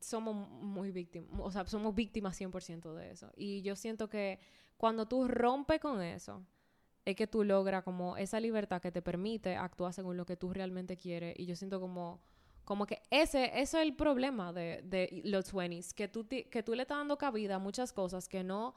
somos 0.00 0.34
muy 0.34 0.90
víctimas, 0.90 1.30
o 1.38 1.50
sea, 1.50 1.66
somos 1.66 1.94
víctimas 1.94 2.40
100% 2.40 2.94
de 2.94 3.10
eso. 3.10 3.30
Y 3.36 3.62
yo 3.62 3.76
siento 3.76 4.08
que 4.08 4.40
cuando 4.76 5.06
tú 5.06 5.28
rompes 5.28 5.80
con 5.80 6.02
eso, 6.02 6.44
es 7.04 7.16
que 7.16 7.26
tú 7.26 7.44
logras 7.44 7.82
como 7.82 8.16
esa 8.16 8.40
libertad 8.40 8.80
que 8.80 8.92
te 8.92 9.02
permite 9.02 9.56
actuar 9.56 9.92
según 9.92 10.16
lo 10.16 10.26
que 10.26 10.36
tú 10.36 10.52
realmente 10.52 10.96
quieres. 10.96 11.34
Y 11.38 11.46
yo 11.46 11.56
siento 11.56 11.80
como, 11.80 12.20
como 12.64 12.86
que 12.86 13.02
ese, 13.10 13.60
eso 13.60 13.78
es 13.78 13.84
el 13.84 13.94
problema 13.94 14.52
de, 14.52 15.22
los 15.24 15.52
20s, 15.52 15.94
que 15.94 16.08
tú, 16.08 16.26
que 16.28 16.62
tú 16.62 16.74
le 16.74 16.82
estás 16.82 16.98
dando 16.98 17.18
cabida 17.18 17.56
a 17.56 17.58
muchas 17.58 17.92
cosas 17.92 18.28
que 18.28 18.44
no 18.44 18.74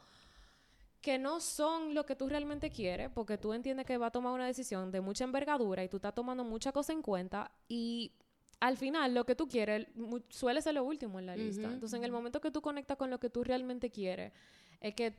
que 1.06 1.20
no 1.20 1.40
son 1.40 1.94
lo 1.94 2.04
que 2.04 2.16
tú 2.16 2.28
realmente 2.28 2.72
quieres, 2.72 3.12
porque 3.12 3.38
tú 3.38 3.54
entiendes 3.54 3.86
que 3.86 3.96
va 3.96 4.08
a 4.08 4.12
tomar 4.12 4.34
una 4.34 4.48
decisión 4.48 4.92
de 4.92 5.02
mucha 5.02 5.24
envergadura 5.24 5.84
y 5.84 5.88
tú 5.88 5.98
estás 5.98 6.16
tomando 6.16 6.44
mucha 6.44 6.72
cosa 6.72 6.94
en 6.94 7.04
cuenta 7.04 7.52
y 7.68 8.12
al 8.60 8.76
final 8.76 9.14
lo 9.14 9.24
que 9.24 9.36
tú 9.36 9.48
quieres 9.48 9.86
suele 10.30 10.64
ser 10.64 10.74
lo 10.74 10.84
último 10.84 11.20
en 11.20 11.28
la 11.28 11.36
lista. 11.36 11.72
Entonces, 11.72 11.96
en 11.96 12.06
el 12.06 12.12
momento 12.12 12.42
que 12.42 12.50
tú 12.50 12.60
conectas 12.60 12.98
con 12.98 13.12
lo 13.12 13.20
que 13.20 13.30
tú 13.30 13.44
realmente 13.44 13.92
quieres, 13.92 14.34
es 14.82 14.96
que 14.96 15.14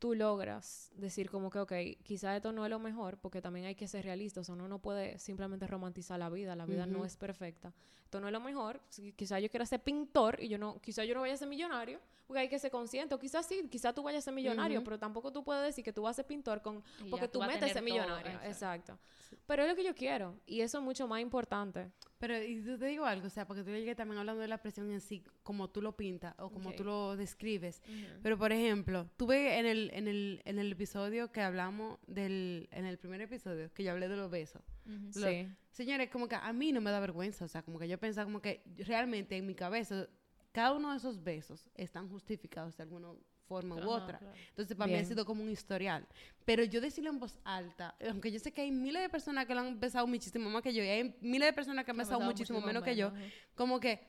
tú 0.00 0.14
logras 0.14 0.90
decir 0.96 1.30
como 1.30 1.50
que, 1.50 1.60
ok, 1.60 1.72
quizá 2.02 2.34
esto 2.34 2.52
no 2.52 2.64
es 2.64 2.70
lo 2.70 2.78
mejor, 2.80 3.18
porque 3.18 3.40
también 3.40 3.66
hay 3.66 3.74
que 3.74 3.86
ser 3.86 4.04
realistas, 4.04 4.40
o 4.40 4.44
sea, 4.46 4.54
uno 4.54 4.66
no 4.66 4.80
puede 4.80 5.18
simplemente 5.18 5.66
romantizar 5.66 6.18
la 6.18 6.30
vida, 6.30 6.56
la 6.56 6.66
vida 6.66 6.86
no 6.86 7.04
es 7.04 7.16
perfecta. 7.16 7.72
Esto 8.02 8.18
no 8.18 8.26
es 8.26 8.32
lo 8.32 8.40
mejor, 8.40 8.80
quizá 9.14 9.38
yo 9.38 9.50
quiera 9.50 9.66
ser 9.66 9.80
pintor 9.82 10.42
y 10.42 10.48
yo 10.48 10.58
no, 10.58 10.80
quizá 10.80 11.04
yo 11.04 11.14
no 11.14 11.20
vaya 11.20 11.34
a 11.34 11.36
ser 11.36 11.48
millonario, 11.48 12.00
porque 12.26 12.40
hay 12.40 12.48
que 12.48 12.58
ser 12.58 12.70
consciente, 12.70 13.14
o 13.14 13.18
quizás 13.18 13.44
sí, 13.46 13.68
quizá 13.70 13.92
tú 13.92 14.02
vayas 14.02 14.24
a 14.24 14.26
ser 14.26 14.34
millonario, 14.34 14.82
pero 14.82 14.98
tampoco 14.98 15.30
tú 15.30 15.44
puedes 15.44 15.64
decir 15.64 15.84
que 15.84 15.92
tú 15.92 16.02
vas 16.02 16.12
a 16.12 16.16
ser 16.16 16.26
pintor 16.26 16.62
con, 16.62 16.82
Y 17.04 17.10
porque 17.10 17.28
tú 17.28 17.38
tú 17.38 17.46
metes 17.46 17.62
a 17.62 17.66
ser 17.66 17.74
todo, 17.74 17.84
millonario, 17.84 18.32
exacto. 18.42 18.94
exacto. 18.94 18.98
Pero 19.46 19.62
es 19.64 19.68
lo 19.68 19.76
que 19.76 19.84
yo 19.84 19.94
quiero, 19.94 20.34
y 20.46 20.62
eso 20.62 20.78
es 20.78 20.84
mucho 20.84 21.06
más 21.06 21.20
importante. 21.20 21.90
Pero 22.20 22.40
y 22.40 22.62
yo 22.62 22.78
te 22.78 22.84
digo 22.84 23.06
algo, 23.06 23.26
o 23.26 23.30
sea, 23.30 23.46
porque 23.46 23.64
tú 23.64 23.70
llegues 23.70 23.96
también 23.96 24.18
hablando 24.18 24.42
de 24.42 24.46
la 24.48 24.58
presión 24.58 24.90
en 24.90 25.00
sí, 25.00 25.24
como 25.42 25.70
tú 25.70 25.80
lo 25.80 25.96
pintas 25.96 26.34
o 26.38 26.50
como 26.50 26.68
Ok. 26.68 26.76
tú 26.76 26.84
lo 26.84 27.16
describes. 27.16 27.82
Pero, 28.22 28.36
por 28.36 28.52
ejemplo, 28.52 29.08
tuve 29.16 29.58
en 29.58 29.64
el, 29.64 29.90
en, 29.94 30.06
el, 30.06 30.42
en 30.44 30.58
el 30.58 30.70
episodio 30.70 31.32
que 31.32 31.40
hablamos 31.40 31.98
del, 32.06 32.68
en 32.72 32.84
el 32.84 32.98
primer 32.98 33.22
episodio, 33.22 33.72
que 33.72 33.82
yo 33.84 33.92
hablé 33.92 34.06
de 34.08 34.16
los 34.16 34.30
besos. 34.30 34.62
Sí. 35.10 35.48
Señores, 35.70 36.10
como 36.10 36.28
que 36.28 36.34
a 36.34 36.52
mí 36.52 36.72
no 36.72 36.82
me 36.82 36.90
da 36.90 37.00
vergüenza, 37.00 37.46
o 37.46 37.48
sea, 37.48 37.62
como 37.62 37.78
que 37.78 37.88
yo 37.88 37.96
pensaba 37.98 38.26
como 38.26 38.42
que 38.42 38.62
realmente 38.76 39.36
en 39.38 39.46
mi 39.46 39.54
cabeza 39.54 40.06
cada 40.52 40.72
uno 40.74 40.90
de 40.90 40.98
esos 40.98 41.22
besos 41.22 41.64
están 41.74 42.08
justificados 42.10 42.76
de 42.76 42.82
alguna 42.82 43.08
forma 43.50 43.74
u 43.76 43.88
otra. 43.90 44.18
claro. 44.18 44.34
Entonces, 44.50 44.76
para 44.76 44.86
mí 44.88 44.94
ha 44.94 44.98
Bien. 44.98 45.06
sido 45.08 45.24
como 45.24 45.42
un 45.42 45.50
historial. 45.50 46.06
Pero 46.44 46.62
yo 46.64 46.80
decirlo 46.80 47.10
en 47.10 47.18
voz 47.18 47.34
alta, 47.44 47.94
aunque 48.08 48.30
yo 48.34 48.38
sé 48.38 48.52
que 48.52 48.60
hay 48.62 48.70
miles 48.70 49.02
de 49.02 49.08
personas 49.08 49.44
que 49.46 49.54
lo 49.54 49.60
han 49.60 49.78
besado 49.78 50.06
muchísimo 50.06 50.48
más 50.50 50.62
que 50.62 50.72
yo, 50.72 50.82
y 50.82 50.88
hay 50.88 51.16
miles 51.20 51.46
de 51.48 51.52
personas 51.52 51.84
que 51.84 51.90
han 51.90 51.96
Que 51.96 52.02
besado 52.04 52.20
muchísimo 52.20 52.58
muchísimo 52.60 52.66
menos 52.66 52.82
que 52.84 52.94
yo, 52.96 53.12
como 53.54 53.78
que 53.80 54.00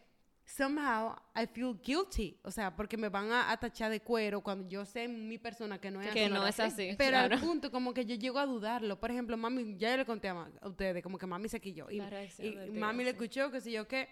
somehow 0.46 1.16
I 1.36 1.46
feel 1.48 1.80
guilty, 1.82 2.40
o 2.44 2.52
sea, 2.52 2.76
porque 2.76 2.98
me 2.98 3.10
van 3.10 3.32
a, 3.32 3.52
a 3.52 3.58
tachar 3.58 3.90
de 3.92 4.02
cuero 4.02 4.42
cuando 4.42 4.68
yo 4.68 4.86
sé 4.86 5.04
en 5.06 5.28
mi 5.28 5.38
persona 5.38 5.80
que 5.80 5.92
no 5.92 6.02
es 6.02 6.12
Que 6.12 6.26
así. 6.26 6.34
no 6.34 6.48
es 6.48 6.60
así. 6.60 6.96
Pero 6.98 7.12
claro. 7.18 7.36
al 7.36 7.42
punto 7.42 7.72
como 7.72 7.94
que 7.94 8.06
yo 8.06 8.16
llego 8.16 8.40
a 8.40 8.46
dudarlo. 8.46 9.00
Por 9.00 9.12
ejemplo, 9.12 9.38
mami, 9.38 9.78
ya 9.78 9.92
yo 9.92 9.98
le 9.98 10.06
conté 10.06 10.30
a, 10.30 10.50
a 10.62 10.68
ustedes, 10.68 11.02
como 11.04 11.18
que 11.18 11.26
mami 11.28 11.48
se 11.48 11.60
quilló. 11.62 11.90
Y, 11.90 12.02
y 12.02 12.52
tío, 12.52 12.74
mami 12.74 13.04
le 13.04 13.12
escuchó, 13.12 13.52
que 13.52 13.62
sé 13.62 13.72
yo 13.72 13.88
qué. 13.88 14.10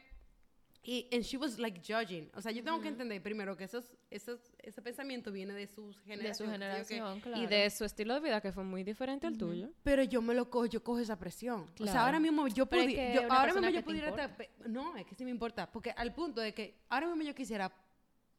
Y 0.81 1.07
and 1.11 1.21
she 1.23 1.35
was 1.37 1.59
like 1.59 1.81
judging. 1.81 2.29
O 2.33 2.41
sea, 2.41 2.51
yo 2.51 2.63
tengo 2.63 2.79
que 2.81 2.87
entender 2.87 3.21
primero 3.21 3.55
que 3.57 3.65
esos, 3.65 3.97
esos, 4.09 4.39
ese 4.59 4.81
pensamiento 4.81 5.31
viene 5.31 5.53
de 5.53 5.59
De 5.61 5.67
su 5.67 5.91
sé 5.93 6.45
yo 6.45 6.45
qué. 6.45 6.51
generación, 6.51 7.19
claro. 7.19 7.43
Y 7.43 7.47
de 7.47 7.69
su 7.69 7.83
estilo 7.85 8.13
de 8.13 8.21
vida, 8.21 8.39
que 8.41 8.51
fue 8.53 8.63
muy 8.63 8.83
diferente 8.83 9.27
al 9.27 9.37
tuyo. 9.37 9.69
Pero 9.83 10.03
yo 10.03 10.21
me 10.21 10.33
lo 10.33 10.49
cojo, 10.49 10.65
yo 10.67 10.81
cojo 10.83 10.99
esa 10.99 11.17
presión. 11.19 11.61
O 11.63 11.65
sea, 11.65 11.85
Claro. 11.85 11.99
ahora 11.99 12.19
mismo 12.19 12.47
yo 12.47 12.63
es 12.63 12.69
pudiera, 12.69 12.87
que 13.13 13.13
yo, 13.15 13.21
ahora 13.31 13.53
mismo 13.53 13.69
yo 13.69 13.79
que 13.79 13.83
pudiera 13.83 14.09
estar 14.09 14.35
no, 14.67 14.95
es 14.95 15.05
que 15.05 15.15
sí 15.15 15.25
me 15.25 15.31
importa, 15.31 15.69
porque 15.69 15.91
al 15.91 16.13
punto 16.13 16.39
de 16.39 16.53
que 16.53 16.79
ahora 16.89 17.07
mismo 17.07 17.23
yo 17.23 17.35
quisiera 17.35 17.71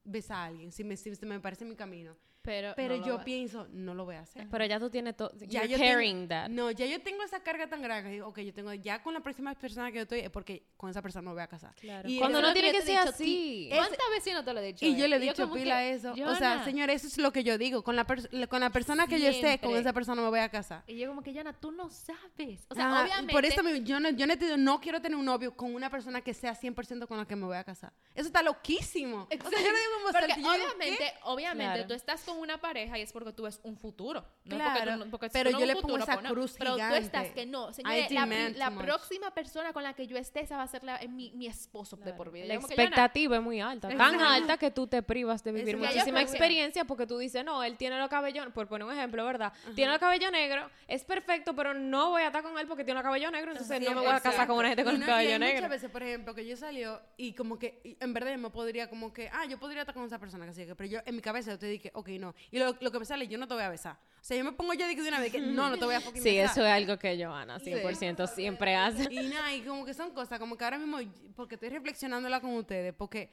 besar 0.02 0.36
a 0.38 0.44
alguien, 0.46 0.72
si 0.72 0.82
me, 0.82 0.96
si 0.96 1.10
me 1.26 1.40
parece 1.40 1.64
mi 1.66 1.76
camino, 1.76 2.16
Pero, 2.42 2.72
pero 2.74 2.96
no 2.96 3.06
yo 3.06 3.16
va- 3.18 3.24
pienso, 3.24 3.66
no 3.70 3.94
lo 3.94 4.06
voy 4.06 4.16
a 4.16 4.20
hacer. 4.20 4.48
Pero 4.50 4.64
ya 4.64 4.78
tú 4.78 4.88
tienes 4.88 5.14
todo. 5.16 5.30
Ya 5.40 5.64
yo 5.66 5.78
tengo- 5.78 6.28
that. 6.28 6.48
No, 6.48 6.70
ya 6.70 6.86
yo 6.86 7.00
tengo 7.02 7.22
esa 7.22 7.42
carga 7.42 7.68
tan 7.68 7.82
grande. 7.82 8.08
que 8.08 8.14
digo, 8.14 8.28
ok, 8.28 8.38
yo 8.40 8.54
tengo, 8.54 8.72
ya 8.72 9.02
con 9.02 9.12
la 9.12 9.20
próxima 9.20 9.54
persona 9.54 9.90
que 9.90 9.96
yo 9.96 10.02
estoy, 10.02 10.20
es 10.20 10.30
porque 10.30 10.64
con 10.76 10.88
esa 10.88 11.02
persona 11.02 11.28
me 11.28 11.34
voy 11.34 11.42
a 11.42 11.48
casar. 11.48 11.74
Claro. 11.74 12.08
Y 12.08 12.18
Cuando 12.18 12.40
no 12.40 12.52
tiene 12.52 12.72
que 12.72 12.80
ser 12.80 12.98
dicho 12.98 13.10
así. 13.10 13.68
¿Cuántas 13.70 14.10
veces 14.10 14.32
no 14.32 14.44
te 14.44 14.54
lo 14.54 14.60
he 14.60 14.66
dicho? 14.66 14.86
Y 14.86 14.96
yo 14.96 15.04
eh? 15.04 15.08
le 15.08 15.16
he 15.16 15.20
dicho 15.20 15.42
como 15.42 15.54
pila 15.54 15.84
eso. 15.84 16.12
O 16.12 16.34
sea, 16.36 16.64
señor, 16.64 16.88
eso 16.88 17.06
es 17.06 17.18
lo 17.18 17.32
que 17.32 17.44
yo 17.44 17.58
digo. 17.58 17.82
Con 17.82 17.96
la, 17.96 18.06
con 18.48 18.60
la 18.60 18.70
persona 18.70 19.06
que 19.06 19.20
yo 19.20 19.28
esté, 19.28 19.58
con 19.58 19.76
esa 19.76 19.92
persona 19.92 20.22
me 20.22 20.28
voy 20.28 20.40
a 20.40 20.48
casar. 20.48 20.82
Y 20.86 20.96
yo 20.96 21.08
como 21.08 21.22
que, 21.22 21.32
Yana, 21.32 21.52
tú 21.52 21.72
no 21.72 21.90
sabes. 21.90 22.66
O 22.68 22.74
sea, 22.74 23.02
obviamente... 23.02 23.32
Por 23.32 23.44
eso 23.44 23.62
yo 23.76 24.00
no, 24.00 24.10
yo 24.10 24.26
no, 24.26 24.38
te 24.38 24.46
digo, 24.46 24.56
no 24.56 24.80
quiero 24.80 25.00
tener 25.02 25.18
un 25.18 25.24
novio 25.24 25.54
con 25.54 25.74
una 25.74 25.90
persona 25.90 26.22
que 26.22 26.32
sea 26.32 26.58
100% 26.58 27.06
con 27.06 27.18
la 27.18 27.26
que 27.26 27.36
me 27.36 27.44
voy 27.44 27.56
a 27.56 27.64
casar. 27.64 27.92
Eso 28.14 28.26
está 28.26 28.42
loquísimo. 28.42 29.28
O 29.30 29.50
sea, 29.50 29.58
yo 29.58 29.72
le 29.72 29.78
digo 29.78 29.90
Porque 30.12 30.32
obviamente, 30.42 31.12
obviamente 31.24 31.84
tú 31.84 31.94
estás 31.94 32.20
con 32.30 32.38
una 32.40 32.58
pareja 32.60 32.98
y 32.98 33.02
es 33.02 33.12
porque 33.12 33.32
tú 33.32 33.42
ves 33.44 33.60
un 33.62 33.76
futuro. 33.76 34.24
No 34.44 34.56
Claro, 34.56 34.70
porque 34.80 34.90
tú, 34.92 34.98
no- 35.04 35.10
porque 35.10 35.30
pero 35.30 35.50
tú 35.50 35.54
no 35.54 35.60
yo 35.60 35.66
le 35.66 35.74
pongo 35.74 35.88
futuro, 35.88 36.02
esa 36.04 36.12
pues 36.14 36.24
no. 36.24 36.30
cruz 36.30 36.54
Pero 36.58 36.70
tú 36.70 36.76
gigante. 36.76 36.98
estás 36.98 37.28
que 37.30 37.46
no. 37.46 37.72
Señores, 37.72 38.10
la, 38.10 38.26
la 38.26 38.70
próxima 38.70 39.30
persona 39.32 39.72
con 39.72 39.82
la 39.82 39.94
que 39.94 40.06
yo 40.06 40.16
esté, 40.16 40.40
esa 40.40 40.56
va 40.56 40.62
a 40.64 40.66
ser 40.68 40.84
la, 40.84 40.98
mi, 41.08 41.30
mi 41.32 41.46
esposo 41.46 41.96
de 41.96 42.12
por 42.12 42.30
vida. 42.30 42.46
La 42.46 42.54
expectativa 42.54 43.36
es 43.36 43.42
muy 43.42 43.60
alta, 43.60 43.88
tan 43.88 44.14
Exacto. 44.14 44.24
alta 44.24 44.56
que 44.58 44.70
tú 44.70 44.86
te 44.86 45.02
privas 45.02 45.42
de 45.44 45.52
vivir 45.52 45.76
muchísima 45.76 46.20
experiencia 46.22 46.84
porque 46.84 47.06
tú 47.06 47.18
dices, 47.18 47.44
no, 47.44 47.62
él 47.62 47.76
tiene 47.76 47.98
los 47.98 48.08
cabellos, 48.08 48.46
por 48.52 48.66
poner 48.68 48.86
un 48.86 48.92
ejemplo, 48.94 49.24
¿verdad? 49.24 49.52
Tiene 49.74 49.92
el 49.92 49.98
cabello 50.00 50.30
negro, 50.30 50.68
es 50.88 51.04
perfecto, 51.04 51.54
pero 51.54 51.74
no 51.74 52.10
voy 52.10 52.22
a 52.22 52.26
estar 52.26 52.42
con 52.42 52.58
él 52.58 52.66
porque 52.66 52.84
tiene 52.84 53.00
el 53.00 53.04
cabello 53.04 53.30
negro, 53.30 53.52
entonces 53.52 53.80
no 53.80 53.90
me 53.94 54.00
voy 54.00 54.06
a 54.10 54.20
casar 54.20 54.46
con 54.46 54.56
una 54.58 54.68
gente 54.68 54.84
con 54.84 54.94
el 54.94 55.00
no- 55.00 55.06
cabello 55.06 55.32
hay 55.34 55.38
negro. 55.38 55.54
Muchas 55.56 55.70
veces, 55.70 55.90
por 55.90 56.02
ejemplo, 56.02 56.34
que 56.34 56.46
yo 56.46 56.56
salió 56.56 57.00
y 57.16 57.32
como 57.34 57.58
que, 57.58 57.80
y 57.84 57.96
en 58.00 58.12
verdad 58.12 58.36
me 58.36 58.50
podría 58.50 58.88
como 58.88 59.12
que, 59.12 59.28
ah, 59.32 59.44
yo 59.46 59.58
podría 59.58 59.82
estar 59.82 59.94
con 59.94 60.04
esa 60.04 60.18
persona 60.18 60.46
que 60.46 60.54
sigue, 60.54 60.74
pero 60.74 60.88
yo 60.88 61.00
en 61.04 61.16
mi 61.16 61.22
cabeza 61.22 61.50
yo 61.52 61.58
te 61.58 61.66
dije, 61.66 61.90
ok, 61.94 62.08
no. 62.20 62.34
Y 62.50 62.58
lo, 62.58 62.76
lo 62.80 62.90
que 62.92 62.98
me 62.98 63.04
sale, 63.04 63.26
yo 63.26 63.38
no 63.38 63.48
te 63.48 63.54
voy 63.54 63.62
a 63.62 63.68
besar. 63.70 63.96
O 64.20 64.22
sea, 64.22 64.36
yo 64.36 64.44
me 64.44 64.52
pongo 64.52 64.74
ya 64.74 64.86
de 64.86 64.94
que 64.94 65.00
de 65.02 65.08
una 65.08 65.18
vez 65.18 65.32
que 65.32 65.40
no, 65.40 65.70
no 65.70 65.78
te 65.78 65.84
voy 65.86 65.94
a 65.94 66.00
fucking 66.02 66.22
Sí, 66.22 66.36
besar. 66.36 66.50
eso 66.52 66.66
es 66.66 66.70
algo 66.72 66.98
que 66.98 67.24
Joana 67.24 67.58
100% 67.58 68.26
siempre 68.28 68.76
hace. 68.76 69.08
Y 69.10 69.28
nada, 69.28 69.54
y 69.54 69.62
como 69.62 69.84
que 69.86 69.94
son 69.94 70.10
cosas, 70.12 70.38
como 70.38 70.56
que 70.58 70.64
ahora 70.64 70.78
mismo, 70.78 70.98
porque 71.34 71.54
estoy 71.54 71.70
reflexionándola 71.70 72.40
con 72.40 72.54
ustedes, 72.54 72.92
porque 72.92 73.30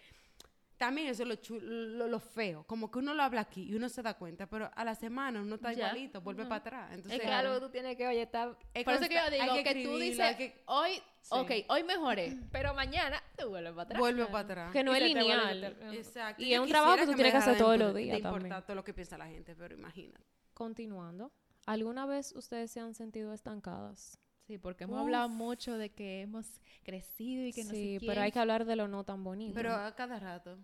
también 0.78 1.08
eso 1.08 1.24
es 1.24 1.30
lo, 1.30 1.36
chu- 1.36 1.60
lo, 1.60 2.08
lo 2.08 2.20
feo, 2.20 2.64
como 2.68 2.90
que 2.92 3.00
uno 3.00 3.14
lo 3.14 3.24
habla 3.24 3.42
aquí 3.42 3.64
y 3.64 3.76
uno 3.76 3.90
se 3.90 4.02
da 4.04 4.14
cuenta, 4.14 4.48
pero 4.48 4.70
a 4.76 4.84
la 4.86 4.94
semana 4.96 5.42
uno 5.42 5.56
está 5.56 5.74
Ya. 5.74 5.88
igualito, 5.88 6.22
vuelve 6.22 6.44
para 6.46 6.56
atrás. 6.58 6.90
Entonces, 6.94 7.20
Es 7.20 7.26
que 7.26 7.34
algo 7.34 7.60
tú 7.60 7.70
tienes 7.70 7.98
que, 7.98 8.08
oye, 8.08 8.22
está... 8.22 8.56
Es 8.74 8.84
Por 8.84 8.94
eso 8.94 9.08
que 9.08 9.16
yo 9.16 9.30
digo 9.32 9.56
que 9.56 9.64
que, 9.64 9.84
tú 9.84 9.98
dices, 9.98 10.36
que- 10.36 10.62
hoy, 10.68 10.92
Sí. 11.22 11.30
ok, 11.36 11.52
hoy 11.70 11.84
mejoré, 11.84 12.38
pero 12.52 12.74
mañana 12.74 13.22
te 13.36 13.44
vuelves 13.46 13.72
para 13.74 13.84
atrás. 13.84 14.00
vuelve 14.00 14.26
para 14.28 14.40
atrás. 14.40 14.72
Que 14.72 14.84
no 14.84 14.94
es 14.96 15.02
lineal. 15.04 15.64
Exacto. 15.94 16.42
Y 16.44 16.54
es 16.54 16.60
un 16.60 16.70
trabajo 16.70 16.96
que 16.98 17.06
tú 17.06 17.14
tienes 17.16 17.34
que 17.34 17.38
hacer 17.40 17.58
todos 17.58 17.78
los 17.78 17.94
días 17.96 18.22
también. 18.22 18.54
todo 18.66 18.76
lo 18.76 18.84
que 18.84 18.94
piensa 18.94 19.18
la 19.18 19.28
gente, 19.28 19.56
pero 19.56 19.74
imagínate. 19.76 20.24
Continuando, 20.54 21.32
¿alguna 21.66 22.06
vez 22.06 22.34
ustedes 22.36 22.72
se 22.72 22.80
han 22.80 22.94
sentido 22.94 23.34
estancadas? 23.34 24.20
Sí, 24.48 24.58
porque 24.58 24.86
hemos 24.86 24.96
Uf. 24.96 25.02
hablado 25.04 25.28
mucho 25.30 25.78
de 25.78 25.90
que 25.90 26.22
hemos 26.22 26.46
crecido 26.84 27.46
y 27.46 27.52
que 27.54 27.64
no 27.66 27.72
sí, 27.72 28.00
sé 28.00 28.06
pero 28.08 28.22
hay 28.22 28.32
que 28.32 28.40
hablar 28.40 28.64
de 28.66 28.76
lo 28.78 28.88
no 28.88 29.04
tan 29.04 29.24
bonito. 29.24 29.54
Pero 29.54 29.74
a 29.76 29.94
cada 29.94 30.20
rato. 30.20 30.58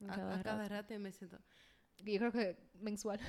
en 0.00 0.10
A, 0.10 0.14
cada 0.16 0.34
a 0.34 0.42
cada 0.42 0.58
rato. 0.62 0.74
rato 0.74 0.94
yo 0.94 1.00
me 1.00 1.12
siento. 1.12 1.38
Yo 1.98 2.18
creo 2.18 2.32
que 2.32 2.56
mensual. 2.80 3.20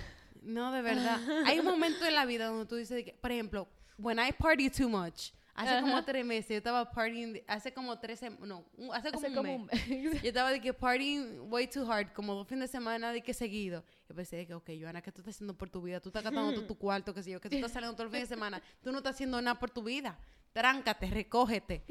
No, 0.41 0.71
de 0.71 0.81
verdad. 0.81 1.19
Hay 1.45 1.59
un 1.59 1.65
momento 1.65 2.03
en 2.05 2.15
la 2.15 2.25
vida 2.25 2.47
donde 2.47 2.65
tú 2.65 2.75
dices, 2.75 2.95
de 2.97 3.05
que, 3.05 3.13
por 3.13 3.31
ejemplo, 3.31 3.67
when 3.97 4.17
I 4.19 4.31
party 4.31 4.69
too 4.69 4.89
much, 4.89 5.31
Hace 5.55 5.81
como 5.81 6.03
tres 6.03 6.25
meses 6.25 6.49
yo 6.49 6.57
estaba 6.57 6.91
partying, 6.91 7.41
hace 7.47 7.73
como 7.73 7.97
tres 7.97 8.21
no, 8.41 8.65
hace 8.93 9.11
como, 9.11 9.25
Hace 9.25 9.29
un, 9.29 9.35
como 9.35 9.43
mes. 9.43 9.59
un 9.59 9.65
mes. 10.11 10.21
Yo 10.23 10.27
estaba 10.27 10.51
de 10.51 10.59
que 10.59 10.73
partying 10.73 11.51
way 11.51 11.67
too 11.67 11.89
hard, 11.89 12.11
como 12.13 12.33
dos 12.33 12.47
fines 12.47 12.69
de 12.69 12.77
semana 12.77 13.11
de 13.13 13.21
que 13.21 13.33
seguido. 13.33 13.83
Yo 14.09 14.15
pensé 14.15 14.35
de 14.35 14.45
que, 14.47 14.53
ok, 14.53 14.69
Joana, 14.79 15.01
¿qué 15.01 15.11
tú 15.11 15.21
estás 15.21 15.35
haciendo 15.35 15.57
por 15.57 15.69
tu 15.69 15.81
vida? 15.81 15.99
Tú 16.01 16.09
estás 16.09 16.23
gastando 16.23 16.53
todo 16.53 16.67
tu 16.67 16.77
cuarto, 16.77 17.13
qué 17.13 17.23
sé 17.23 17.31
yo, 17.31 17.39
que 17.39 17.49
tú 17.49 17.55
estás 17.55 17.71
saliendo 17.71 17.95
todo 17.95 18.05
el 18.07 18.11
fin 18.11 18.21
de 18.21 18.27
semana. 18.27 18.61
Tú 18.83 18.91
no 18.91 18.97
estás 18.97 19.15
haciendo 19.15 19.41
nada 19.41 19.57
por 19.57 19.69
tu 19.71 19.81
vida. 19.81 20.19
Tráncate, 20.51 21.07
recógete. 21.09 21.83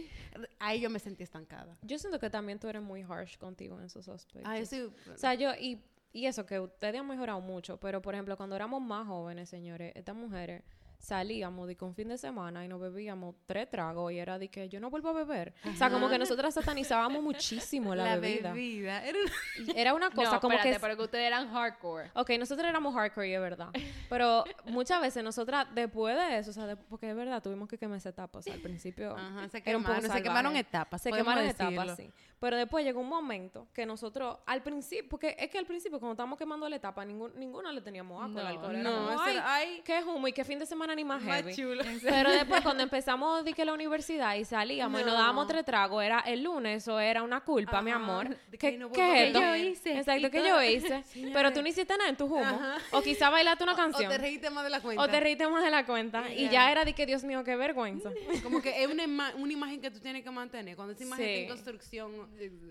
Ahí 0.59 0.81
yo 0.81 0.89
me 0.91 0.99
sentí 0.99 1.23
estancada. 1.23 1.77
Yo 1.83 1.99
siento 1.99 2.19
que 2.19 2.31
también 2.31 2.59
tú 2.59 2.69
eres 2.69 2.83
muy 2.83 3.03
harsh 3.03 3.37
contigo 3.37 3.79
en 3.79 3.87
esos 3.87 4.09
aspectos. 4.09 4.51
Ay, 4.51 4.65
sí. 4.67 4.81
O 5.13 5.19
sea, 5.19 5.35
yo, 5.35 5.53
y, 5.55 5.83
y 6.13 6.27
eso, 6.27 6.47
que 6.47 6.61
ustedes 6.61 7.01
han 7.01 7.07
mejorado 7.07 7.41
mucho, 7.41 7.79
pero 7.79 8.01
por 8.01 8.15
ejemplo, 8.15 8.37
cuando 8.37 8.57
éramos 8.57 8.81
más 8.81 9.07
jóvenes, 9.07 9.49
señores, 9.51 9.93
estas 9.95 10.17
mujeres 10.17 10.63
salíamos 10.99 11.67
de 11.69 11.77
que 11.77 11.85
un 11.85 11.95
fin 11.95 12.09
de 12.09 12.17
semana 12.19 12.65
y 12.65 12.69
nos 12.69 12.81
bebíamos 12.81 13.35
tres 13.47 13.71
tragos 13.71 14.13
y 14.13 14.19
era 14.19 14.39
de 14.39 14.49
que 14.49 14.69
yo 14.69 14.81
no 14.81 14.91
vuelvo 14.91 15.11
a 15.11 15.13
beber. 15.13 15.55
O 15.71 15.75
sea, 15.77 15.91
como 15.91 16.09
que 16.09 16.19
nosotras 16.19 16.55
satanizábamos 16.55 17.23
muchísimo 17.23 17.95
la, 17.95 18.05
la 18.05 18.17
bebida. 18.17 18.53
bebida. 18.53 19.05
Era 19.05 19.19
una- 19.19 19.33
Y 19.75 19.79
Era 19.79 19.95
una 19.95 20.11
cosa 20.11 20.33
no, 20.35 20.41
como 20.41 20.55
espérate, 20.55 20.77
que... 20.77 20.81
pero 20.81 20.97
que 20.97 21.03
ustedes 21.03 21.27
eran 21.27 21.51
hardcore. 21.53 22.11
Ok, 22.15 22.31
nosotros 22.39 22.67
éramos 22.69 22.95
hardcore, 22.95 23.29
y 23.29 23.35
es 23.35 23.41
verdad. 23.41 23.69
Pero 24.09 24.45
muchas 24.67 25.01
veces 25.01 25.23
nosotras, 25.23 25.67
después 25.75 26.17
de 26.17 26.39
eso, 26.39 26.51
o 26.51 26.55
sea, 26.55 26.67
de- 26.67 26.77
porque 26.77 27.11
es 27.11 27.17
verdad, 27.17 27.43
tuvimos 27.43 27.69
que 27.69 27.77
quemar 27.79 27.99
esa 27.99 28.09
etapas. 28.11 28.47
al 28.47 28.61
principio 28.61 29.17
Ajá, 29.17 29.49
se 29.49 29.63
era 29.65 29.77
un 29.77 29.83
poco 29.85 29.95
quemaron, 29.97 30.17
se 30.17 30.23
quemaron 30.23 30.57
etapas. 30.57 31.03
Se 31.03 31.11
quemaron 31.13 31.45
decirlo. 31.45 31.71
etapas, 31.83 31.97
sí. 31.97 32.11
Pero 32.41 32.57
después 32.59 32.85
llegó 32.85 33.01
un 33.01 33.09
momento 33.09 33.69
que 33.73 33.87
nosotros, 33.87 34.39
al 34.47 34.63
principio, 34.63 35.09
porque 35.09 35.35
es 35.39 35.49
que 35.51 35.57
al 35.59 35.65
principio, 35.67 35.99
cuando 35.99 36.13
estábamos 36.13 36.39
quemando 36.39 36.69
la 36.69 36.77
etapa, 36.77 37.03
ningún, 37.05 37.33
ninguna 37.39 37.73
le 37.73 37.81
teníamos 37.81 38.23
al 38.23 38.35
No, 38.35 38.41
alcohol. 38.41 38.75
Era 38.75 38.83
no, 38.83 38.97
como, 38.97 39.11
eso 39.13 39.23
ay, 39.23 39.35
era- 39.37 39.55
ay. 39.55 39.83
qué 39.85 40.03
humo 40.05 40.29
y 40.29 40.33
qué 40.33 40.45
fin 40.45 40.59
de 40.59 40.67
semana 40.67 40.84
ni 40.95 41.05
más 41.05 41.23
Más 41.23 41.37
heavy. 41.37 41.55
chulo. 41.55 41.85
Pero 42.03 42.31
después, 42.33 42.61
cuando 42.63 42.83
empezamos 42.83 43.45
de 43.45 43.53
que 43.53 43.65
la 43.65 43.73
universidad 43.73 44.35
y 44.35 44.45
salíamos 44.45 45.01
y 45.01 45.05
nos 45.05 45.13
No. 45.15 45.21
dábamos 45.21 45.47
tres 45.47 45.65
tragos, 45.65 46.03
era 46.03 46.21
el 46.21 46.43
lunes 46.43 46.89
o 46.89 46.99
era 46.99 47.23
una 47.23 47.41
culpa, 47.43 47.81
mi 47.83 47.93
amor. 47.93 48.37
¿Qué, 48.51 48.59
que 48.59 48.79
no 48.79 48.91
qué 48.91 49.23
es 49.23 49.27
esto? 49.29 49.41
yo 49.41 49.55
hice? 49.57 49.99
Exacto, 49.99 50.31
que 50.31 50.39
yo 50.47 50.61
hice. 50.65 51.05
Pero 51.33 51.53
tú 51.53 51.63
no 51.63 51.69
hiciste 51.69 51.97
nada 51.97 52.11
en 52.11 52.17
tu 52.17 52.25
humo. 52.25 52.41
Ajá. 52.45 52.79
O 52.91 53.01
quizá 53.03 53.31
bailaste 53.31 53.63
una 53.63 53.75
O 53.75 53.77
canción. 53.77 54.11
te 54.11 54.19
reíste 54.19 54.51
más 54.51 54.65
de 54.65 54.71
la 54.71 54.81
cuenta. 54.81 55.03
O 55.03 55.09
te 55.09 55.21
reíste 55.21 55.47
más 55.49 55.63
de 55.63 55.71
la 55.71 55.87
cuenta. 55.87 56.29
Y 56.33 56.49
Ya. 56.49 56.71
era 56.73 56.85
de 56.85 56.93
que, 56.93 57.07
Dios 57.07 57.23
mío, 57.23 57.45
qué 57.45 57.55
vergüenza. 57.57 58.11
Como 58.43 58.61
que 58.61 58.83
es 58.83 58.89
una, 58.91 59.05
ima- 59.05 59.35
una 59.37 59.53
imagen 59.53 59.81
que 59.81 59.91
tú 59.91 60.01
tienes 60.01 60.25
que 60.25 60.31
mantener. 60.31 60.75
Cuando 60.75 60.93
esa 60.95 61.05
imagen 61.05 61.25
está 61.25 61.39
en 61.39 61.45
Sí. 61.45 61.49
construcción. 61.49 62.13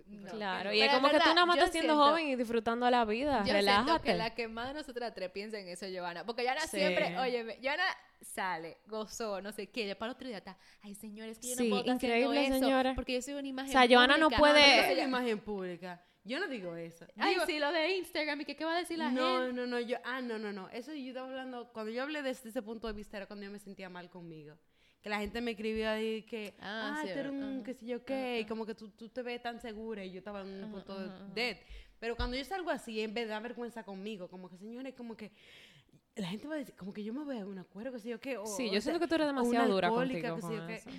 No. 0.07 0.31
Claro. 0.31 0.73
Y 0.73 0.79
Pero 0.79 0.91
es 0.91 0.97
como 0.97 1.09
que 1.09 1.19
tú 1.19 1.29
nada 1.33 1.45
más 1.45 1.57
estás 1.57 1.71
siendo 1.71 1.93
siento- 1.93 2.09
joven 2.11 2.27
y 2.27 2.35
disfrutando 2.35 2.89
la 2.89 3.05
vida. 3.05 3.39
Yo 3.39 3.45
siento 3.45 3.53
Relájate. 3.59 4.03
que 4.11 4.13
la 4.17 4.33
que 4.33 4.47
más 4.47 4.67
de 4.67 4.73
nosotras 4.73 5.13
tres 5.13 5.29
piensa 5.31 5.59
en 5.59 5.67
eso, 5.67 5.85
Joana. 5.93 6.25
Porque 6.25 6.43
Joana 6.43 6.61
Sí. 6.61 6.77
siempre, 6.77 7.17
oye, 7.19 7.57
Joana 7.61 7.83
sale, 8.23 8.77
gozó, 8.87 9.41
no 9.41 9.51
sé 9.51 9.67
qué, 9.67 9.89
y 9.89 9.95
para 9.95 10.11
el 10.11 10.15
otro 10.15 10.27
día 10.27 10.37
está, 10.37 10.57
ay, 10.81 10.95
señores, 10.95 11.39
que 11.39 11.49
yo 11.49 11.55
Sí, 11.55 11.69
no 11.69 11.75
puedo 11.81 11.93
increíble, 11.93 12.45
eso 12.47 12.59
señora. 12.59 12.93
porque 12.95 13.13
yo 13.13 13.21
soy 13.21 13.33
una 13.35 13.47
imagen 13.47 13.69
O 13.69 13.71
sea, 13.79 13.87
Joana 13.87 14.17
no 14.17 14.29
pública". 14.29 14.39
puede- 14.39 14.91
Ella- 14.91 15.01
es 15.03 15.07
imagen 15.07 15.39
pública. 15.39 16.05
Yo 16.25 16.39
no 16.39 16.47
digo 16.47 16.73
eso. 16.77 17.05
Ay, 17.17 17.33
Digo- 17.33 17.45
sí, 17.45 17.59
lo 17.59 17.69
de 17.73 17.97
Instagram, 17.97 18.39
y 18.41 18.45
que 18.45 18.55
qué 18.55 18.63
va 18.63 18.75
a 18.75 18.79
decir 18.79 18.97
la 18.97 19.11
no, 19.11 19.39
gente. 19.41 19.53
no, 19.53 19.67
no, 19.67 19.79
yo, 19.81 19.97
ah, 20.05 20.21
no, 20.21 20.39
no, 20.39 20.53
no. 20.53 20.69
Eso 20.69 20.93
yo 20.93 21.09
estaba 21.09 21.27
hablando, 21.27 21.71
cuando 21.73 21.91
yo 21.91 22.01
hablé 22.01 22.21
desde 22.21 22.47
ese 22.49 22.61
punto 22.61 22.87
de 22.87 22.93
vista 22.93 23.17
era 23.17 23.25
cuando 23.27 23.43
yo 23.45 23.51
me 23.51 23.59
sentía 23.59 23.89
mal 23.89 24.09
conmigo. 24.09 24.57
Que 25.01 25.09
la 25.09 25.19
gente 25.19 25.41
me 25.41 25.51
escribía 25.51 25.91
ahí 25.91 26.21
que, 26.23 26.53
Ah, 26.61 26.95
ah, 26.95 27.01
sí, 27.05 27.11
tú 27.11 27.19
eres 27.19 27.31
un, 27.33 27.61
qué 27.61 27.73
sé 27.73 27.85
yo 27.85 28.05
qué, 28.05 28.39
y 28.39 28.45
como 28.45 28.65
que 28.65 28.73
tú, 28.73 28.87
tú 28.91 29.09
te 29.09 29.21
ves 29.21 29.41
tan 29.41 29.59
segura 29.59 30.05
y 30.05 30.11
yo 30.13 30.19
estaba 30.19 30.41
en 30.43 30.63
un 30.63 30.71
punto 30.71 30.97
de 30.97 31.09
dead. 31.35 31.57
Pero 31.99 32.15
cuando 32.15 32.37
yo 32.37 32.45
salgo 32.45 32.69
así, 32.69 33.01
en 33.01 33.13
vez 33.13 33.25
de 33.25 33.31
dar 33.31 33.43
vergüenza 33.43 33.83
conmigo, 33.83 34.29
como 34.29 34.49
que, 34.49 34.57
señores, 34.57 34.93
como 34.93 35.17
que 35.17 35.31
la 36.15 36.27
gente 36.27 36.47
va 36.47 36.55
a 36.55 36.57
decir, 36.57 36.75
como 36.75 36.93
que 36.93 37.03
yo 37.03 37.13
me 37.13 37.25
veo 37.25 37.47
una 37.47 37.63
cuero, 37.63 37.91
qué 37.91 37.99
sé 37.99 38.09
yo 38.09 38.19
qué. 38.19 38.37
O, 38.37 38.45
Sí, 38.45 38.63
o 38.63 38.65
yo 38.67 38.71
sea, 38.73 38.81
siento 38.81 38.99
que 38.99 39.07
tú 39.07 39.15
eres 39.15 39.27
demasiado 39.27 39.67
dura 39.73 39.89
contigo 39.89 40.39
con 40.39 40.51
yo 40.55 40.67
eso. 40.69 40.89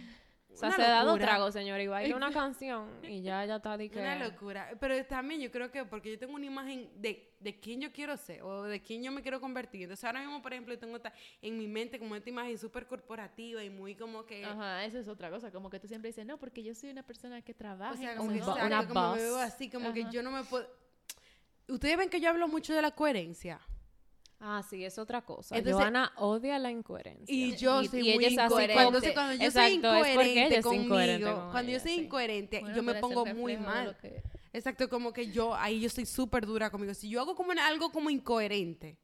O 0.53 0.57
sea, 0.57 0.69
Una 0.69 0.77
se 0.77 0.83
da 0.83 0.99
dos 0.99 1.07
locura. 1.07 1.27
tragos, 1.27 1.53
señor, 1.53 1.81
y 1.81 1.89
baila 1.89 2.15
una 2.17 2.31
canción 2.33 2.89
y 3.03 3.23
ya, 3.23 3.45
ya 3.45 3.57
está 3.57 3.77
que... 3.77 3.91
Una 3.99 4.17
locura. 4.29 4.71
Pero 4.79 5.05
también 5.05 5.41
yo 5.41 5.51
creo 5.51 5.69
que 5.73 5.85
porque 5.85 6.13
yo 6.13 6.19
tengo 6.19 6.33
una 6.35 6.47
imagen 6.47 6.89
de, 6.95 7.35
de 7.41 7.59
quién 7.59 7.81
yo 7.81 7.91
quiero 7.93 8.17
ser 8.17 8.41
o 8.43 8.63
de 8.63 8.81
quién 8.81 9.03
yo 9.03 9.11
me 9.11 9.21
quiero 9.21 9.41
convertir. 9.41 9.83
Entonces 9.83 10.05
ahora 10.05 10.21
mismo, 10.21 10.41
por 10.41 10.53
ejemplo, 10.53 10.73
yo 10.73 10.79
tengo 10.79 10.95
esta, 10.95 11.13
en 11.43 11.59
mi 11.59 11.67
mente 11.67 11.99
como 11.99 12.15
esta 12.15 12.31
imagen 12.31 12.57
súper 12.57 12.87
corporativa 12.87 13.65
y 13.65 13.71
muy 13.71 13.97
como 13.97 14.25
que... 14.25 14.45
Ajá, 14.45 14.85
esa 14.85 15.01
es 15.01 15.09
otra 15.09 15.29
cosa, 15.29 15.51
como 15.51 15.69
que 15.71 15.81
tú 15.81 15.89
siempre 15.89 16.11
dices, 16.11 16.25
no, 16.25 16.39
porque 16.39 16.63
yo 16.63 16.73
soy 16.73 16.91
una 16.91 17.03
persona 17.03 17.43
que 17.43 17.53
trabaja. 17.53 17.95
O 17.95 17.97
sea, 17.97 18.15
como 18.17 18.29
un 18.31 18.39
que, 18.39 18.45
una 18.45 18.81
qué". 18.83 18.87
como 18.87 19.15
me 19.17 19.23
veo 19.23 19.39
así, 19.39 19.69
como 19.69 19.93
que 19.93 20.07
yo 20.13 20.23
no 20.23 20.31
me 20.31 20.45
puedo... 20.45 20.69
Ustedes 21.67 21.97
ven 21.97 22.11
que 22.11 22.21
yo 22.21 22.31
hablo 22.31 22.47
mucho 22.47 22.73
de 22.75 22.83
la 22.83 22.93
coherencia. 22.93 23.61
Ah, 24.47 24.63
sí, 24.63 24.85
es 24.85 24.99
otra 24.99 25.23
cosa. 25.23 25.57
Entonces- 25.57 26.11
odia 26.17 26.59
la 26.59 26.71
incoherencia. 26.71 27.35
Y 27.35 27.57
yo 27.57 27.81
Y- 27.81 27.89
soy 27.89 28.11
y 28.11 28.15
muy 28.15 28.25
es 28.27 28.39
así 28.39 28.45
incoherente. 28.45 28.83
Entonces, 28.83 29.13
cuando 29.15 29.33
yo 29.35 29.45
Exacto, 29.45 29.69
soy 29.71 29.73
incoherente 29.79 30.63
conmigo, 30.63 30.85
incoherente 30.85 31.25
con 31.33 31.51
cuando 31.51 31.73
yo 31.73 31.81
soy 31.81 31.93
incoherente, 31.93 32.61
Bueno, 32.61 32.77
yo 32.77 32.83
me 32.83 32.95
pongo 32.97 33.25
muy 33.27 33.57
mal. 33.57 33.97
que- 33.97 34.23
Exacto, 34.53 34.89
como 34.91 35.15
que 35.15 35.33
yo, 35.33 35.55
ahí 35.55 35.81
yo 35.81 35.87
estoy 35.87 36.05
súper 36.05 36.45
dura 36.45 36.69
conmigo. 36.71 36.93
Si 36.93 37.09
yo 37.09 37.23
hago 37.23 37.35
como 37.35 37.53
algo 37.53 37.91
como 37.91 38.11
incoherente, 38.11 38.99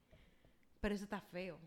pero 0.79 0.95
eso 0.95 1.05
está 1.05 1.21
feo. 1.23 1.59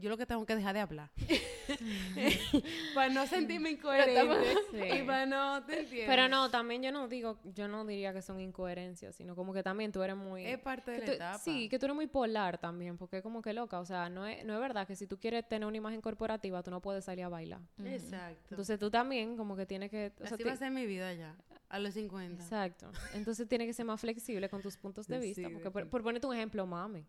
Yo 0.00 0.10
lo 0.10 0.16
que 0.16 0.26
tengo 0.26 0.44
que 0.46 0.56
dejar 0.56 0.74
de 0.74 0.80
hablar. 0.80 1.10
para 2.94 3.12
no 3.12 3.26
sentirme 3.26 3.70
incoherente. 3.70 4.54
Sí. 4.72 4.80
Y 5.00 5.02
para 5.02 5.26
no, 5.26 5.64
¿te 5.64 5.80
entiendes? 5.80 6.08
Pero 6.08 6.28
no, 6.28 6.50
también 6.50 6.82
yo 6.82 6.92
no 6.92 7.08
digo, 7.08 7.38
yo 7.54 7.68
no 7.68 7.84
diría 7.84 8.12
que 8.12 8.22
son 8.22 8.40
incoherencias, 8.40 9.14
sino 9.14 9.36
como 9.36 9.52
que 9.52 9.62
también 9.62 9.92
tú 9.92 10.02
eres 10.02 10.16
muy... 10.16 10.46
Es 10.46 10.58
parte 10.58 10.90
de 10.90 10.98
la 10.98 11.04
tú- 11.06 11.12
etapa. 11.12 11.38
Sí, 11.38 11.68
que 11.68 11.78
tú 11.78 11.86
eres 11.86 11.94
muy 11.94 12.06
polar 12.06 12.58
también, 12.58 12.96
porque 12.96 13.18
es 13.18 13.22
como 13.22 13.42
que 13.42 13.52
loca, 13.52 13.78
o 13.80 13.84
sea, 13.84 14.08
no 14.08 14.26
es, 14.26 14.44
no 14.44 14.54
es 14.54 14.60
verdad 14.60 14.86
que 14.86 14.96
si 14.96 15.06
tú 15.06 15.18
quieres 15.18 15.46
tener 15.48 15.66
una 15.66 15.76
imagen 15.76 16.00
corporativa, 16.00 16.62
tú 16.62 16.70
no 16.70 16.80
puedes 16.80 17.04
salir 17.04 17.24
a 17.24 17.28
bailar. 17.28 17.60
Exacto. 17.84 18.46
Entonces 18.50 18.78
tú 18.78 18.90
también 18.90 19.36
como 19.36 19.56
que 19.56 19.66
tienes 19.66 19.90
que... 19.90 20.12
o 20.20 20.26
sea, 20.26 20.34
Así 20.34 20.42
va 20.44 20.52
a 20.52 20.56
ser 20.56 20.70
mi 20.70 20.86
vida 20.86 21.12
ya, 21.14 21.36
a 21.70 21.78
los 21.78 21.94
50. 21.94 22.42
Exacto. 22.42 22.90
Entonces 23.14 23.48
tienes 23.48 23.66
que 23.68 23.72
ser 23.72 23.86
más 23.86 24.00
flexible 24.00 24.48
con 24.48 24.60
tus 24.60 24.76
puntos 24.76 25.06
de 25.06 25.20
Sí, 25.20 25.28
vista, 25.28 25.48
porque 25.50 25.70
por, 25.70 25.88
por 25.88 26.02
ponerte 26.02 26.26
un 26.26 26.34
ejemplo, 26.34 26.66
mami. 26.66 27.06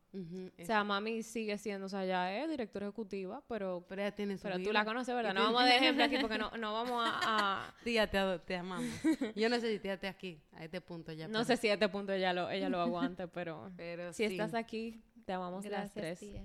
O 0.61 0.65
sea, 0.65 0.83
mami 0.83 1.23
sigue 1.23 1.57
siendo, 1.57 1.87
o 1.87 1.89
sea, 1.89 2.05
ya 2.05 2.31
es 2.37 2.47
directora 2.49 2.85
ejecutiva, 2.85 3.43
pero... 3.47 3.83
pero 3.89 4.03
ella 4.03 4.13
tiene 4.15 4.37
su 4.37 4.43
Pero 4.43 4.61
tú 4.63 4.71
la 4.71 4.85
conoces, 4.85 5.13
¿verdad? 5.15 5.33
No 5.33 5.41
vamos 5.45 5.61
a 5.63 5.65
dar 5.65 5.75
ejemplo 5.81 6.03
aquí 6.03 6.17
porque 6.21 6.37
no, 6.37 6.51
no 6.57 6.73
vamos 6.73 7.03
a- 7.05 7.65
a 7.67 7.75
Tía, 7.83 8.09
te, 8.09 8.19
te 8.45 8.55
amamos. 8.55 8.87
Yo 9.35 9.49
no 9.49 9.59
sé 9.59 9.71
si 9.73 9.79
tía 9.79 9.99
te 9.99 10.07
aquí, 10.07 10.39
a 10.53 10.63
este 10.63 10.79
punto 10.79 11.11
ya. 11.11 11.27
No 11.27 11.33
pero- 11.39 11.45
sé 11.45 11.57
si 11.57 11.67
a 11.69 11.73
este 11.73 11.89
punto 11.89 12.13
ella 12.13 12.31
lo, 12.31 12.49
ella 12.49 12.69
lo 12.69 12.79
aguante, 12.81 13.27
pero 13.27 13.71
Pero 13.75 14.13
si 14.13 14.27
sí. 14.27 14.33
estás 14.35 14.53
aquí, 14.53 15.01
te 15.25 15.33
amamos 15.33 15.65
las 15.65 15.93
Gracias, 15.93 16.19
tres. 16.19 16.19
tía. 16.19 16.43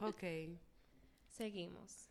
Ok. 0.00 0.22
Seguimos. 1.28 2.10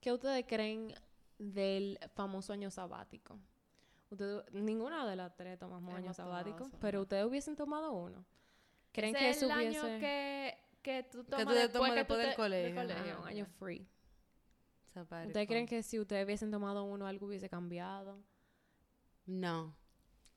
¿Qué 0.00 0.12
ustedes 0.12 0.44
creen 0.46 0.94
del 1.38 1.98
famoso 2.14 2.52
año 2.52 2.70
sabático? 2.70 3.38
Ustedes, 4.10 4.42
ninguna 4.52 5.06
de 5.06 5.16
las 5.16 5.36
tres 5.36 5.58
tomamos 5.58 5.94
año 5.94 6.04
Hemos 6.06 6.16
sabático, 6.16 6.58
sabático. 6.58 6.78
pero 6.80 7.02
ustedes 7.02 7.24
hubiesen 7.26 7.56
tomado 7.56 7.92
uno. 7.92 8.24
¿Creen 8.92 9.14
Ese 9.14 9.24
que 9.24 9.30
es 9.30 9.36
eso 9.36 9.46
el 9.52 9.56
hubiese... 9.58 9.78
año 9.80 10.00
que, 10.00 10.58
que 10.82 11.02
tú 11.04 11.24
tú 11.24 11.30
tomas 11.30 11.46
te 11.46 11.52
después, 11.54 11.72
tomas 11.72 11.90
que 11.90 11.96
después 11.98 12.18
tú 12.18 12.22
del 12.22 12.30
te- 12.30 12.36
colegio. 12.36 13.20
Un 13.20 13.28
año 13.28 13.46
free. 13.58 13.86
¿Ustedes 14.94 15.46
creen 15.46 15.66
que 15.66 15.82
si 15.82 16.00
ustedes 16.00 16.24
hubiesen 16.24 16.50
tomado 16.50 16.82
uno, 16.84 17.06
algo 17.06 17.26
hubiese 17.26 17.48
cambiado? 17.48 18.18
No. 19.26 19.76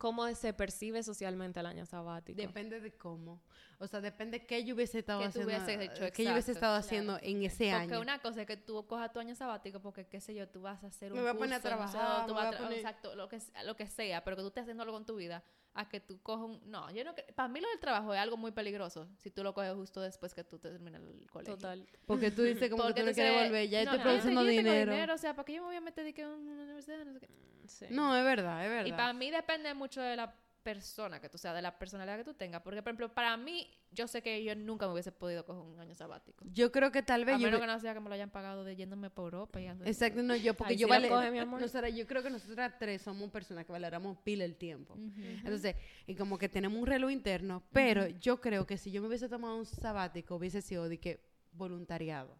¿Cómo 0.01 0.27
se 0.33 0.51
percibe 0.51 1.03
socialmente 1.03 1.59
el 1.59 1.67
año 1.67 1.85
sabático? 1.85 2.35
Depende 2.41 2.79
de 2.81 2.91
cómo. 2.97 3.39
O 3.77 3.85
sea, 3.85 4.01
depende 4.01 4.47
qué 4.47 4.63
yo 4.65 4.73
hubiese 4.73 4.97
estado 4.97 5.19
Que 5.21 5.29
tú 5.29 5.41
haciendo. 5.47 5.83
hecho, 5.85 6.11
qué 6.11 6.23
yo 6.23 6.31
hubiese 6.31 6.53
estado 6.53 6.73
claro. 6.73 6.85
haciendo 6.85 7.19
en 7.21 7.43
ese 7.43 7.69
Porque 7.71 7.93
año. 7.93 8.01
una 8.01 8.17
cosa 8.19 8.41
es 8.41 8.47
que 8.47 8.57
tú 8.57 8.83
cojas 8.87 9.13
tu 9.13 9.19
año 9.19 9.35
sabático 9.35 9.79
porque, 9.79 10.07
qué 10.07 10.19
sé 10.19 10.33
yo, 10.33 10.47
tú 10.49 10.61
vas 10.61 10.83
a 10.83 10.87
hacer 10.87 11.11
un 11.11 11.17
Me 11.19 11.21
voy 11.23 11.29
a 11.29 11.33
poner 11.35 11.53
a 11.53 11.61
curso, 11.61 11.69
no 11.75 11.77
trabajar, 11.91 12.25
tú 12.27 12.33
vas 12.33 12.45
a 12.47 12.51
tra- 12.51 12.57
poner- 12.63 12.77
Exacto, 12.79 13.15
lo 13.15 13.27
que, 13.29 13.39
lo 13.63 13.75
que 13.75 13.85
sea, 13.85 14.23
pero 14.23 14.35
que 14.37 14.41
tú 14.41 14.47
estés 14.47 14.63
haciendo 14.63 14.81
algo 14.81 14.97
en 14.97 15.05
tu 15.05 15.15
vida, 15.17 15.43
a 15.75 15.87
que 15.87 15.99
tú 15.99 16.19
cojas 16.23 16.45
un... 16.47 16.71
No, 16.71 16.89
yo 16.91 17.03
no... 17.03 17.13
Para 17.35 17.47
mí 17.47 17.61
lo 17.61 17.69
del 17.69 17.79
trabajo 17.79 18.11
es 18.13 18.19
algo 18.19 18.37
muy 18.37 18.51
peligroso 18.51 19.07
si 19.17 19.29
tú 19.29 19.43
lo 19.43 19.53
coges 19.53 19.73
justo 19.75 20.01
después 20.01 20.33
que 20.33 20.43
tú 20.43 20.57
terminas 20.57 20.99
el 21.01 21.29
colegio. 21.29 21.55
Total. 21.57 21.87
Porque 22.07 22.31
tú 22.31 22.41
dices 22.41 22.69
como 22.71 22.83
que 22.83 22.87
Porque 22.87 23.01
tú 23.01 23.07
no 23.07 23.13
quieres 23.13 23.43
volver, 23.45 23.69
ya 23.69 23.83
no, 23.85 23.91
estoy 23.91 23.97
no, 23.99 24.03
produciendo 24.03 24.41
yo 24.41 24.47
tengo 24.47 24.71
dinero. 24.71 25.13
O 25.13 25.17
sea, 25.19 25.35
¿para 25.35 25.45
qué 25.45 25.53
yo 25.53 25.61
me 25.61 25.67
voy 25.67 25.75
a 25.75 25.81
meter 25.81 26.03
de 26.05 26.13
que 26.13 26.23
en 26.23 26.29
una 26.29 26.63
universidad? 26.63 27.05
No 27.05 27.13
sé 27.13 27.19
qué. 27.19 27.29
Sí. 27.71 27.85
No, 27.89 28.15
es 28.15 28.23
verdad, 28.23 28.63
es 28.65 28.69
verdad. 28.69 28.85
Y 28.85 28.91
para 28.91 29.13
mí 29.13 29.31
depende 29.31 29.73
mucho 29.73 30.01
de 30.01 30.15
la 30.15 30.33
persona 30.63 31.19
que 31.19 31.27
tú 31.27 31.39
seas, 31.39 31.55
de 31.55 31.61
la 31.63 31.79
personalidad 31.79 32.17
que 32.17 32.23
tú 32.23 32.35
tengas. 32.35 32.61
Porque, 32.61 32.83
por 32.83 32.89
ejemplo, 32.89 33.11
para 33.13 33.35
mí, 33.35 33.67
yo 33.89 34.07
sé 34.07 34.21
que 34.21 34.43
yo 34.43 34.55
nunca 34.55 34.85
me 34.85 34.93
hubiese 34.93 35.11
podido 35.11 35.43
coger 35.43 35.63
un 35.63 35.79
año 35.79 35.95
sabático. 35.95 36.45
Yo 36.53 36.71
creo 36.71 36.91
que 36.91 37.01
tal 37.01 37.25
vez 37.25 37.33
A 37.35 37.37
yo. 37.39 37.45
menos 37.45 37.59
que 37.61 37.65
no 37.65 37.79
sea 37.79 37.95
que 37.95 37.99
me 37.99 38.09
lo 38.09 38.13
hayan 38.13 38.29
pagado 38.29 38.63
de 38.63 38.75
yéndome 38.75 39.09
por 39.09 39.25
Europa 39.33 39.59
y 39.59 39.65
ando- 39.65 39.87
Exacto, 39.87 40.21
no, 40.21 40.35
yo, 40.35 40.53
porque 40.53 40.73
Ay, 40.73 40.77
yo 40.79 40.85
sí 40.85 40.91
vale. 40.91 41.09
coge, 41.09 41.31
mi 41.31 41.39
amor. 41.39 41.59
nosotras- 41.61 41.95
yo 41.95 42.05
creo 42.05 42.21
que 42.21 42.29
nosotras 42.29 42.73
tres 42.77 43.01
somos 43.01 43.31
personas 43.31 43.65
que 43.65 43.71
valoramos 43.71 44.19
pila 44.19 44.45
el 44.45 44.55
tiempo. 44.55 44.95
Entonces, 44.97 45.75
y 46.05 46.13
como 46.13 46.37
que 46.37 46.47
tenemos 46.47 46.79
un 46.79 46.85
reloj 46.85 47.09
interno, 47.09 47.63
pero 47.73 48.07
yo 48.07 48.39
creo 48.39 48.67
que 48.67 48.77
si 48.77 48.91
yo 48.91 49.01
me 49.01 49.07
hubiese 49.07 49.29
tomado 49.29 49.55
un 49.57 49.65
sabático, 49.65 50.35
hubiese 50.35 50.61
sido 50.61 50.87
de 50.87 50.99
que 50.99 51.25
voluntariado. 51.53 52.37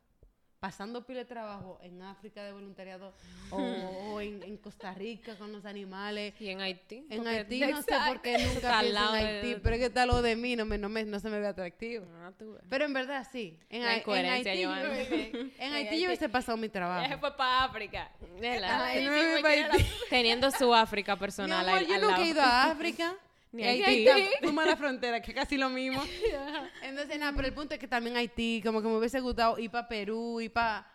Pasando 0.62 1.04
pile 1.08 1.22
de 1.22 1.26
trabajo 1.26 1.80
en 1.82 2.04
África 2.04 2.44
de 2.44 2.54
voluntariado 2.54 3.16
o, 3.50 3.58
o 4.14 4.22
en, 4.22 4.44
en 4.44 4.58
Costa 4.58 4.94
Rica 4.94 5.36
con 5.36 5.52
los 5.52 5.66
animales. 5.66 6.36
Y 6.40 6.50
en 6.50 6.62
Haití. 6.62 7.04
En 7.10 7.28
Haití 7.28 7.60
no 7.72 7.82
sé 7.82 7.96
por 8.08 8.22
qué 8.22 8.38
nunca 8.38 8.80
pienso 8.80 9.16
en 9.16 9.24
de- 9.24 9.28
Haití, 9.28 9.56
pero 9.62 9.76
es 9.76 9.80
que 9.80 9.88
está 9.88 10.06
lo 10.06 10.22
de 10.22 10.36
mí, 10.36 10.56
no, 10.56 10.66
me, 10.66 10.78
no, 10.78 10.88
me, 10.88 11.04
no 11.04 11.20
se 11.20 11.30
me 11.32 11.40
ve 11.40 11.48
atractivo. 11.48 12.06
Ah, 12.22 12.32
tú. 12.38 12.60
Pero 12.70 12.86
en 12.86 12.94
verdad 12.94 13.28
sí. 13.32 13.58
En, 13.70 13.84
La 13.84 13.96
en 13.98 14.26
Haití, 14.28 14.64
Joana. 14.64 14.98
en 15.58 15.74
Haití 15.74 16.00
yo 16.00 16.06
hubiese 16.06 16.30
pasado 16.30 16.58
mi 16.60 16.70
trabajo. 16.70 17.18
fue 17.20 17.36
para 17.36 17.64
África. 17.64 18.12
Ay, 18.44 19.04
no 19.04 19.12
me. 19.12 19.86
Teniendo 20.12 20.52
su 20.52 20.72
África 20.76 21.16
Mi 21.16 21.20
personal 21.22 21.68
amor, 21.68 21.80
al, 21.80 21.88
yo 21.88 22.00
nunca 22.00 22.22
he 22.22 22.30
ido 22.30 22.42
a 22.42 22.66
África. 22.66 23.16
Ni 23.52 23.64
Haití, 23.64 24.06
fuimos 24.42 24.64
a 24.66 24.68
la 24.70 24.78
frontera, 24.78 25.22
que 25.22 25.32
es 25.32 25.36
casi 25.36 25.58
lo 25.58 25.70
mismo. 25.70 26.02
Entonces, 26.84 27.20
nada, 27.20 27.34
pero 27.36 27.48
el 27.48 27.54
punto 27.54 27.74
es 27.74 27.80
que 27.80 27.88
también 27.88 28.16
Haití, 28.16 28.62
como 28.66 28.82
que 28.82 28.88
me 28.88 28.96
hubiese 28.98 29.20
gustado 29.20 29.60
ir 29.60 29.70
para 29.70 29.88
Perú, 29.88 30.40
ir 30.42 30.52
para 30.54 30.88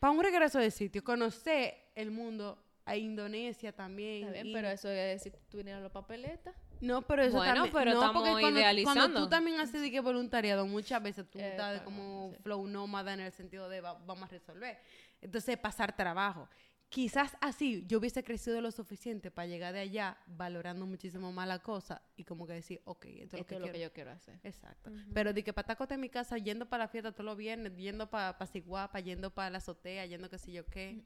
pa 0.00 0.10
un 0.10 0.22
regreso 0.22 0.58
de 0.58 0.70
sitio, 0.70 1.02
conocer 1.04 1.90
el 1.94 2.10
mundo, 2.10 2.62
a 2.84 2.96
Indonesia 2.96 3.70
también. 3.72 4.20
Está 4.22 4.32
bien, 4.32 4.46
y- 4.46 4.52
pero 4.54 4.68
eso 4.68 4.88
es 4.88 5.22
si 5.22 5.30
tú 5.50 5.58
vinieras 5.58 5.80
a 5.80 5.82
los 5.82 5.92
papeletas. 5.92 6.54
No, 6.80 7.02
pero 7.02 7.22
eso 7.24 7.36
Bueno, 7.36 7.54
también... 7.54 7.74
pero 7.74 7.90
no, 7.90 7.96
estamos 8.00 8.14
porque 8.14 8.30
cuando, 8.30 8.40
Cuando 8.40 8.60
idealizando. 8.60 9.20
tú 9.24 9.28
también 9.28 9.60
haces 9.60 9.82
de 9.82 9.90
que 9.90 10.00
voluntariado, 10.00 10.64
muchas 10.66 11.02
veces 11.02 11.28
tú 11.28 11.38
Eh, 11.40 11.50
estás 11.50 11.82
como 11.82 12.30
sí. 12.32 12.38
flow 12.42 12.66
nómada 12.68 13.12
en 13.14 13.20
el 13.20 13.32
sentido 13.32 13.68
de 13.68 13.80
va- 13.80 13.98
vamos 14.06 14.22
a 14.24 14.28
resolver. 14.28 14.78
Entonces, 15.20 15.58
pasar 15.58 15.94
trabajo. 15.96 16.48
Quizás 16.90 17.36
así 17.42 17.84
yo 17.86 17.98
hubiese 17.98 18.24
crecido 18.24 18.60
lo 18.62 18.70
suficiente 18.70 19.30
para 19.30 19.46
llegar 19.46 19.74
de 19.74 19.80
allá 19.80 20.16
valorando 20.26 20.86
muchísimo 20.86 21.32
más 21.32 21.46
la 21.46 21.58
cosa 21.58 22.00
y 22.16 22.24
como 22.24 22.46
que 22.46 22.54
decir, 22.54 22.80
ok, 22.84 23.04
esto 23.04 23.36
es 23.36 23.40
lo 23.42 23.46
que 23.46 23.54
es 23.56 23.60
lo 23.60 23.64
quiero. 23.66 23.72
que 23.74 23.80
yo 23.82 23.92
quiero 23.92 24.10
hacer. 24.12 24.40
Exacto. 24.42 24.90
Pero 25.12 25.34
de 25.34 25.44
que 25.44 25.52
para 25.52 25.66
tacote 25.66 25.94
en 25.94 26.00
mi 26.00 26.08
casa, 26.08 26.38
yendo 26.38 26.66
para 26.66 26.84
la 26.84 26.88
fiesta 26.88 27.12
todos 27.12 27.26
los 27.26 27.36
viernes, 27.36 27.76
yendo 27.76 28.08
para 28.08 28.38
pa 28.38 28.46
Ciguapa, 28.46 29.00
yendo 29.00 29.34
para 29.34 29.50
la 29.50 29.58
azotea, 29.58 30.06
yendo 30.06 30.30
qué 30.30 30.38
sé 30.38 30.50
yo 30.52 30.64
qué. 30.64 31.02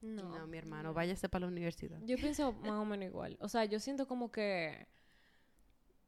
No, 0.00 0.22
No. 0.38 0.46
mi 0.46 0.56
hermano, 0.56 0.94
váyase 0.94 1.28
para 1.28 1.46
la 1.46 1.48
universidad. 1.52 2.00
Yo 2.04 2.16
pienso 2.16 2.52
más 2.52 2.72
o 2.80 2.84
menos 2.86 3.06
igual. 3.06 3.36
O 3.40 3.48
sea, 3.48 3.64
yo 3.66 3.80
siento 3.80 4.06
como 4.08 4.30
que 4.32 4.86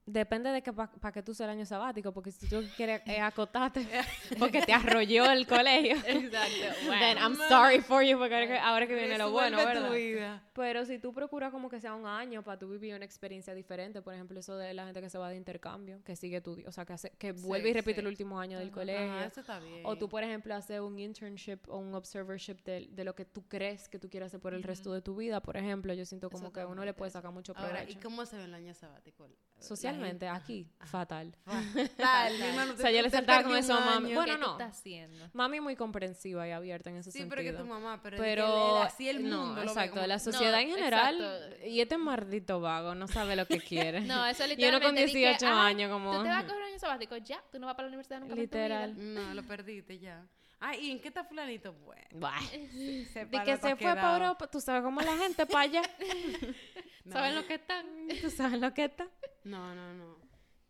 depende 0.06 0.50
de 0.50 0.62
que 0.62 0.72
para 0.72 1.12
que 1.12 1.22
tú 1.22 1.34
seas 1.34 1.48
el 1.48 1.58
año 1.58 1.66
sabático, 1.66 2.12
porque 2.12 2.32
si 2.32 2.48
tú 2.48 2.62
quieres 2.76 3.02
eh, 3.06 3.20
acotarte 3.20 3.86
porque 4.38 4.62
te 4.62 4.72
arrolló 4.72 5.30
el 5.30 5.46
colegio. 5.46 5.96
Exacto. 6.06 6.90
Then 6.98 7.18
I'm 7.18 7.36
sorry 7.48 7.80
for 7.80 8.02
you, 8.02 8.18
porque 8.18 8.58
ahora 8.58 8.86
que, 8.86 8.94
viene 8.94 9.18
lo 9.18 9.30
bueno, 9.30 9.56
¿verdad? 9.56 9.90
vida. 9.92 10.42
Pero 10.52 10.84
si 10.84 10.98
tú 10.98 11.12
procuras 11.12 11.50
como 11.50 11.68
que 11.68 11.80
sea 11.80 11.94
un 11.94 12.06
año 12.06 12.42
para 12.42 12.58
tú 12.58 12.68
vivir 12.68 12.94
una 12.94 13.04
experiencia 13.04 13.54
diferente, 13.54 14.02
por 14.02 14.14
ejemplo, 14.14 14.38
eso 14.38 14.56
de 14.56 14.74
la 14.74 14.84
gente 14.84 15.00
que 15.00 15.10
se 15.10 15.18
va 15.18 15.30
de 15.30 15.36
intercambio, 15.36 16.02
que 16.04 16.16
sigue 16.16 16.40
tu, 16.40 16.62
o 16.66 16.72
sea, 16.72 16.84
que, 16.84 16.92
hace, 16.92 17.10
que 17.10 17.32
vuelve 17.32 17.70
y 17.70 17.72
repite 17.72 17.94
sí. 17.94 18.00
el 18.00 18.06
último 18.06 18.38
año 18.38 18.58
del 18.58 18.70
colegio. 18.70 19.10
Ajá, 19.10 19.26
eso 19.26 19.40
está 19.40 19.58
bien. 19.58 19.80
O 19.84 19.96
tú, 19.96 20.08
por 20.08 20.22
ejemplo, 20.22 20.54
hacer 20.54 20.80
un 20.80 20.98
internship 20.98 21.60
o 21.68 21.78
un 21.78 21.94
observership 21.94 22.62
de, 22.64 22.88
de 22.90 23.04
lo 23.04 23.14
que 23.14 23.24
tú 23.24 23.46
crees 23.48 23.88
que 23.88 23.98
tú 23.98 24.08
quieres 24.08 24.28
hacer 24.28 24.40
por 24.40 24.54
el 24.54 24.62
resto 24.62 24.92
de 24.92 25.00
tu 25.02 25.16
vida. 25.16 25.40
Por 25.40 25.56
ejemplo, 25.56 25.94
yo 25.94 26.04
siento 26.04 26.30
como 26.30 26.44
Eso 26.44 26.52
que 26.52 26.64
uno 26.64 26.84
le 26.84 26.94
puede 26.94 27.10
sacar 27.10 27.32
mucho 27.32 27.52
Ahora, 27.56 27.70
provecho. 27.70 27.98
¿y 27.98 28.02
cómo 28.02 28.26
se 28.26 28.36
ve 28.36 28.44
el 28.44 28.54
año 28.54 28.74
sabático? 28.74 29.28
La 29.28 29.89
Socialmente, 29.90 30.26
gente- 30.26 30.42
aquí, 30.42 30.68
fatal. 30.84 31.34
Tal, 31.96 32.32
mi 32.38 32.42
hermano, 32.42 32.72
O 32.74 32.76
sea, 32.76 32.90
yo 32.90 33.02
le 33.02 33.10
saltaba 33.10 33.42
con 33.42 33.56
eso 33.56 33.74
a 33.74 33.80
mami. 33.80 34.14
Bueno, 34.14 34.32
¿Qué 34.34 34.38
tú 34.40 34.46
no. 34.46 34.52
estás 34.52 34.78
haciendo? 34.78 35.28
Mami 35.32 35.60
muy 35.60 35.76
comprensiva 35.76 36.46
y 36.48 36.52
abierta 36.52 36.90
en 36.90 36.96
ese 36.96 37.10
Sí, 37.12 37.18
sentido. 37.18 37.36
pero 37.36 37.50
que 37.50 37.62
tu 37.62 37.68
mamá, 37.68 38.00
pero, 38.02 38.16
Pero, 38.16 38.44
pero 38.46 38.76
el, 38.78 38.82
así 38.86 39.08
el 39.08 39.28
no, 39.28 39.46
mundo 39.46 39.62
exacto, 39.62 39.94
como- 39.96 40.06
la 40.06 40.18
sociedad 40.18 40.60
en 40.60 40.70
general 40.70 41.14
exacto. 41.20 41.66
y 41.66 41.80
este 41.80 41.98
maldito 41.98 42.60
vago 42.60 42.94
no 42.94 43.06
sabe 43.08 43.36
lo 43.36 43.46
que 43.46 43.58
quiere. 43.94 44.00
No, 44.02 44.26
eso 44.26 44.42
Y 44.44 44.46
uno 44.46 44.54
literalmente. 44.56 44.86
con 44.86 44.94
di 44.96 45.12
que, 45.12 45.18
18 45.18 45.46
"Ay, 45.46 45.74
años 45.74 45.90
como 45.90 46.16
Tú 46.16 46.22
te 46.22 46.28
vas 46.28 46.38
a 46.44 46.46
coger 46.46 46.58
un 46.62 46.68
año 46.68 46.78
sabático, 46.78 47.16
ya. 47.16 47.42
Tú 47.50 47.58
no 47.58 47.66
vas 47.66 47.74
para 47.74 47.86
la 47.88 47.90
universidad 47.90 48.20
nunca 48.20 48.34
más 48.34 48.42
en 48.44 48.50
tu 48.50 48.56
vida". 48.56 48.86
Literal. 48.86 49.14
No, 49.14 49.34
lo 49.34 49.42
perdiste 49.44 49.98
ya. 49.98 50.26
Ah, 50.62 50.76
¿y 50.76 50.90
en 50.90 51.00
qué 51.00 51.08
está 51.08 51.24
fulanito? 51.24 51.72
Bueno, 51.72 52.02
Buah. 52.12 52.38
se 53.12 53.24
De 53.24 53.42
que 53.44 53.56
se 53.56 53.76
fue 53.76 53.94
para 53.94 54.12
Europa, 54.14 54.46
tú 54.46 54.60
sabes 54.60 54.82
cómo 54.82 55.00
la 55.00 55.16
gente 55.16 55.46
para 55.46 55.60
allá. 55.64 55.82
¿Saben 57.10 57.34
lo 57.34 57.46
que 57.46 57.54
están? 57.54 57.86
tú 58.20 58.30
sabes 58.30 58.60
lo 58.60 58.72
que 58.74 58.84
está. 58.84 59.08
No, 59.44 59.74
no, 59.74 59.94
no. 59.94 60.16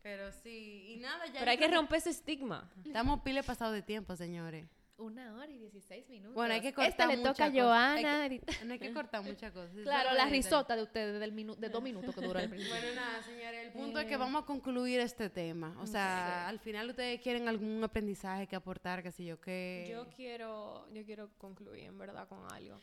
Pero 0.03 0.33
sí, 0.33 0.95
y 0.95 0.97
nada, 0.97 1.27
ya. 1.27 1.41
Pero 1.41 1.51
hay 1.51 1.59
que 1.59 1.69
romper 1.69 1.99
ese 1.99 2.11
estigma. 2.11 2.71
Estamos 2.85 3.21
pile 3.21 3.43
pasado 3.43 3.73
de 3.73 3.83
tiempo, 3.83 4.17
señores. 4.17 4.67
Una 4.97 5.35
hora 5.35 5.51
y 5.51 5.57
16 5.59 6.09
minutos. 6.11 6.35
Bueno, 6.35 6.53
hay 6.53 6.61
que 6.61 6.75
cortar 6.75 7.09
Este 7.11 7.17
le 7.17 7.23
toca 7.23 7.47
a. 7.47 7.51
Joana. 7.51 8.23
Hay. 8.25 8.41
No 8.67 8.73
hay 8.75 8.79
que 8.79 8.93
cortar 8.93 9.23
muchas 9.23 9.51
cosas. 9.51 9.71
Claro, 9.83 10.13
la 10.13 10.27
de- 10.27 10.31
risota 10.31 10.77
de 10.77 10.83
ustedes 10.83 11.19
del 11.19 11.33
minu- 11.35 11.57
de 11.57 11.69
dos 11.71 11.83
minutos 11.83 12.15
que 12.15 12.21
dura 12.21 12.43
el 12.43 12.51
principio. 12.51 12.75
Bueno, 12.79 12.95
nada, 12.95 13.23
señores, 13.23 13.67
el 13.67 13.73
punto 13.73 13.99
es 13.99 14.05
Eh, 14.05 14.09
que 14.09 14.17
vamos 14.19 14.43
a 14.43 14.47
concluir 14.47 15.01
este 15.01 15.31
tema. 15.31 15.75
O 15.81 15.87
sea, 15.87 16.49
al 16.49 16.59
final 16.59 16.91
ustedes 16.91 17.19
quieren 17.21 17.49
algún 17.49 17.83
aprendizaje 17.83 18.47
que 18.47 18.57
aportar, 18.57 19.03
qué 19.03 19.11
sé 19.11 19.25
yo, 19.25 19.41
qué. 19.41 19.87
Yo 19.91 20.07
quiero, 20.11 20.87
yo 20.93 21.03
quiero 21.05 21.31
concluir 21.39 21.85
en 21.85 21.97
verdad 21.99 22.29
con 22.29 22.41
algo. 22.53 22.79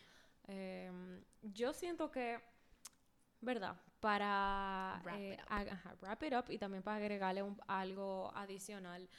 Eh, 0.47 0.91
yo 1.43 1.71
siento 1.73 2.09
que, 2.09 2.39
verdad, 3.41 3.75
para 3.99 5.01
Wrap 5.03 5.17
eh, 5.19 5.33
it 5.33 5.39
ajá, 5.49 5.95
wrap 6.01 6.23
it 6.23 6.33
up 6.33 6.45
y 6.49 6.57
también 6.57 6.83
para 6.83 6.97
agregarle 6.97 7.43
un- 7.43 7.59
algo 7.67 8.31
adicional. 8.35 9.09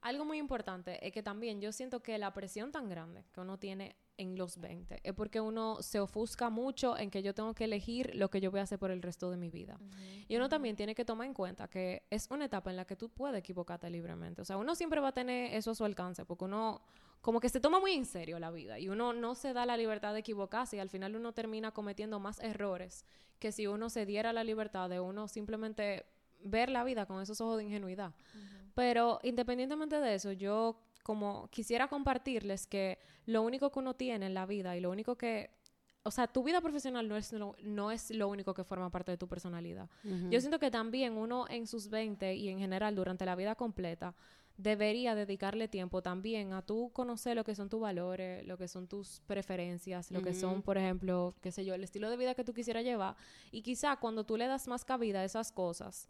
Algo 0.00 0.24
muy 0.26 0.36
importante 0.38 1.04
es 1.06 1.12
que 1.12 1.22
también 1.22 1.60
yo 1.62 1.72
siento 1.72 2.02
que 2.02 2.18
la 2.18 2.32
presión 2.34 2.70
tan 2.70 2.88
grande 2.90 3.24
que 3.32 3.40
uno 3.40 3.58
tiene 3.58 3.96
en 4.18 4.36
los 4.36 4.58
20 4.60 5.00
es 5.02 5.12
porque 5.14 5.40
uno 5.40 5.82
se 5.82 5.98
ofusca 5.98 6.50
mucho 6.50 6.96
en 6.98 7.10
que 7.10 7.22
yo 7.22 7.34
tengo 7.34 7.54
que 7.54 7.64
elegir 7.64 8.14
lo 8.14 8.28
que 8.28 8.40
yo 8.40 8.50
voy 8.50 8.60
a 8.60 8.64
hacer 8.64 8.78
por 8.78 8.90
el 8.90 9.00
resto 9.00 9.30
de 9.30 9.38
mi 9.38 9.48
vida. 9.50 9.78
Y 10.28 10.36
uno 10.36 10.48
también 10.50 10.76
tiene 10.76 10.94
que 10.94 11.04
tomar 11.06 11.26
en 11.26 11.32
cuenta 11.34 11.68
que 11.68 12.02
es 12.10 12.28
una 12.30 12.44
etapa 12.44 12.70
en 12.70 12.76
la 12.76 12.84
que 12.84 12.96
tú 12.96 13.08
puedes 13.08 13.38
equivocarte 13.38 13.88
libremente. 13.88 14.42
O 14.42 14.44
sea, 14.44 14.58
uno 14.58 14.74
siempre 14.74 15.00
va 15.00 15.08
a 15.08 15.12
tener 15.12 15.54
eso 15.54 15.70
a 15.70 15.74
su 15.74 15.84
alcance 15.86 16.24
porque 16.26 16.44
uno 16.44 16.82
como 17.24 17.40
que 17.40 17.48
se 17.48 17.58
toma 17.58 17.80
muy 17.80 17.94
en 17.94 18.04
serio 18.04 18.38
la 18.38 18.50
vida 18.50 18.78
y 18.78 18.90
uno 18.90 19.14
no 19.14 19.34
se 19.34 19.54
da 19.54 19.64
la 19.64 19.78
libertad 19.78 20.12
de 20.12 20.18
equivocarse 20.18 20.76
y 20.76 20.80
al 20.80 20.90
final 20.90 21.16
uno 21.16 21.32
termina 21.32 21.70
cometiendo 21.70 22.20
más 22.20 22.38
errores 22.40 23.06
que 23.38 23.50
si 23.50 23.66
uno 23.66 23.88
se 23.88 24.04
diera 24.04 24.34
la 24.34 24.44
libertad 24.44 24.90
de 24.90 25.00
uno 25.00 25.26
simplemente 25.26 26.04
ver 26.42 26.68
la 26.68 26.84
vida 26.84 27.06
con 27.06 27.22
esos 27.22 27.40
ojos 27.40 27.56
de 27.56 27.64
ingenuidad. 27.64 28.12
Pero 28.74 29.20
independientemente 29.22 29.98
de 30.00 30.14
eso, 30.14 30.32
yo 30.32 30.82
como 31.02 31.48
quisiera 31.48 31.88
compartirles 31.88 32.66
que 32.66 32.98
lo 33.24 33.40
único 33.40 33.72
que 33.72 33.78
uno 33.78 33.94
tiene 33.94 34.26
en 34.26 34.34
la 34.34 34.44
vida 34.44 34.76
y 34.76 34.80
lo 34.80 34.90
único 34.90 35.16
que, 35.16 35.48
o 36.02 36.10
sea, 36.10 36.26
tu 36.26 36.42
vida 36.42 36.60
profesional 36.60 37.08
no 37.08 37.16
es 37.16 37.32
lo, 37.32 37.56
no 37.62 37.90
es 37.90 38.10
lo 38.10 38.28
único 38.28 38.52
que 38.52 38.64
forma 38.64 38.90
parte 38.90 39.12
de 39.12 39.16
tu 39.16 39.28
personalidad. 39.28 39.88
Yo 40.30 40.40
siento 40.40 40.58
que 40.58 40.70
también 40.70 41.14
uno 41.14 41.46
en 41.48 41.66
sus 41.66 41.88
20 41.88 42.34
y 42.34 42.50
en 42.50 42.58
general 42.58 42.94
durante 42.94 43.24
la 43.24 43.34
vida 43.34 43.54
completa 43.54 44.14
debería 44.56 45.14
dedicarle 45.14 45.68
tiempo 45.68 46.02
también 46.02 46.52
a 46.52 46.62
tú 46.62 46.90
conocer 46.92 47.36
lo 47.36 47.44
que 47.44 47.54
son 47.54 47.68
tus 47.68 47.80
valores, 47.80 48.46
lo 48.46 48.56
que 48.56 48.68
son 48.68 48.86
tus 48.86 49.20
preferencias, 49.26 50.10
lo 50.10 50.22
que 50.22 50.34
son, 50.34 50.62
por 50.62 50.78
ejemplo, 50.78 51.34
qué 51.40 51.50
sé 51.50 51.64
yo, 51.64 51.74
el 51.74 51.82
estilo 51.82 52.08
de 52.08 52.16
vida 52.16 52.34
que 52.34 52.44
tú 52.44 52.54
quisieras 52.54 52.84
llevar. 52.84 53.16
Y 53.50 53.62
quizá 53.62 53.96
cuando 53.96 54.24
tú 54.24 54.36
le 54.36 54.46
das 54.46 54.68
más 54.68 54.84
cabida 54.84 55.20
a 55.20 55.24
esas 55.24 55.50
cosas, 55.50 56.08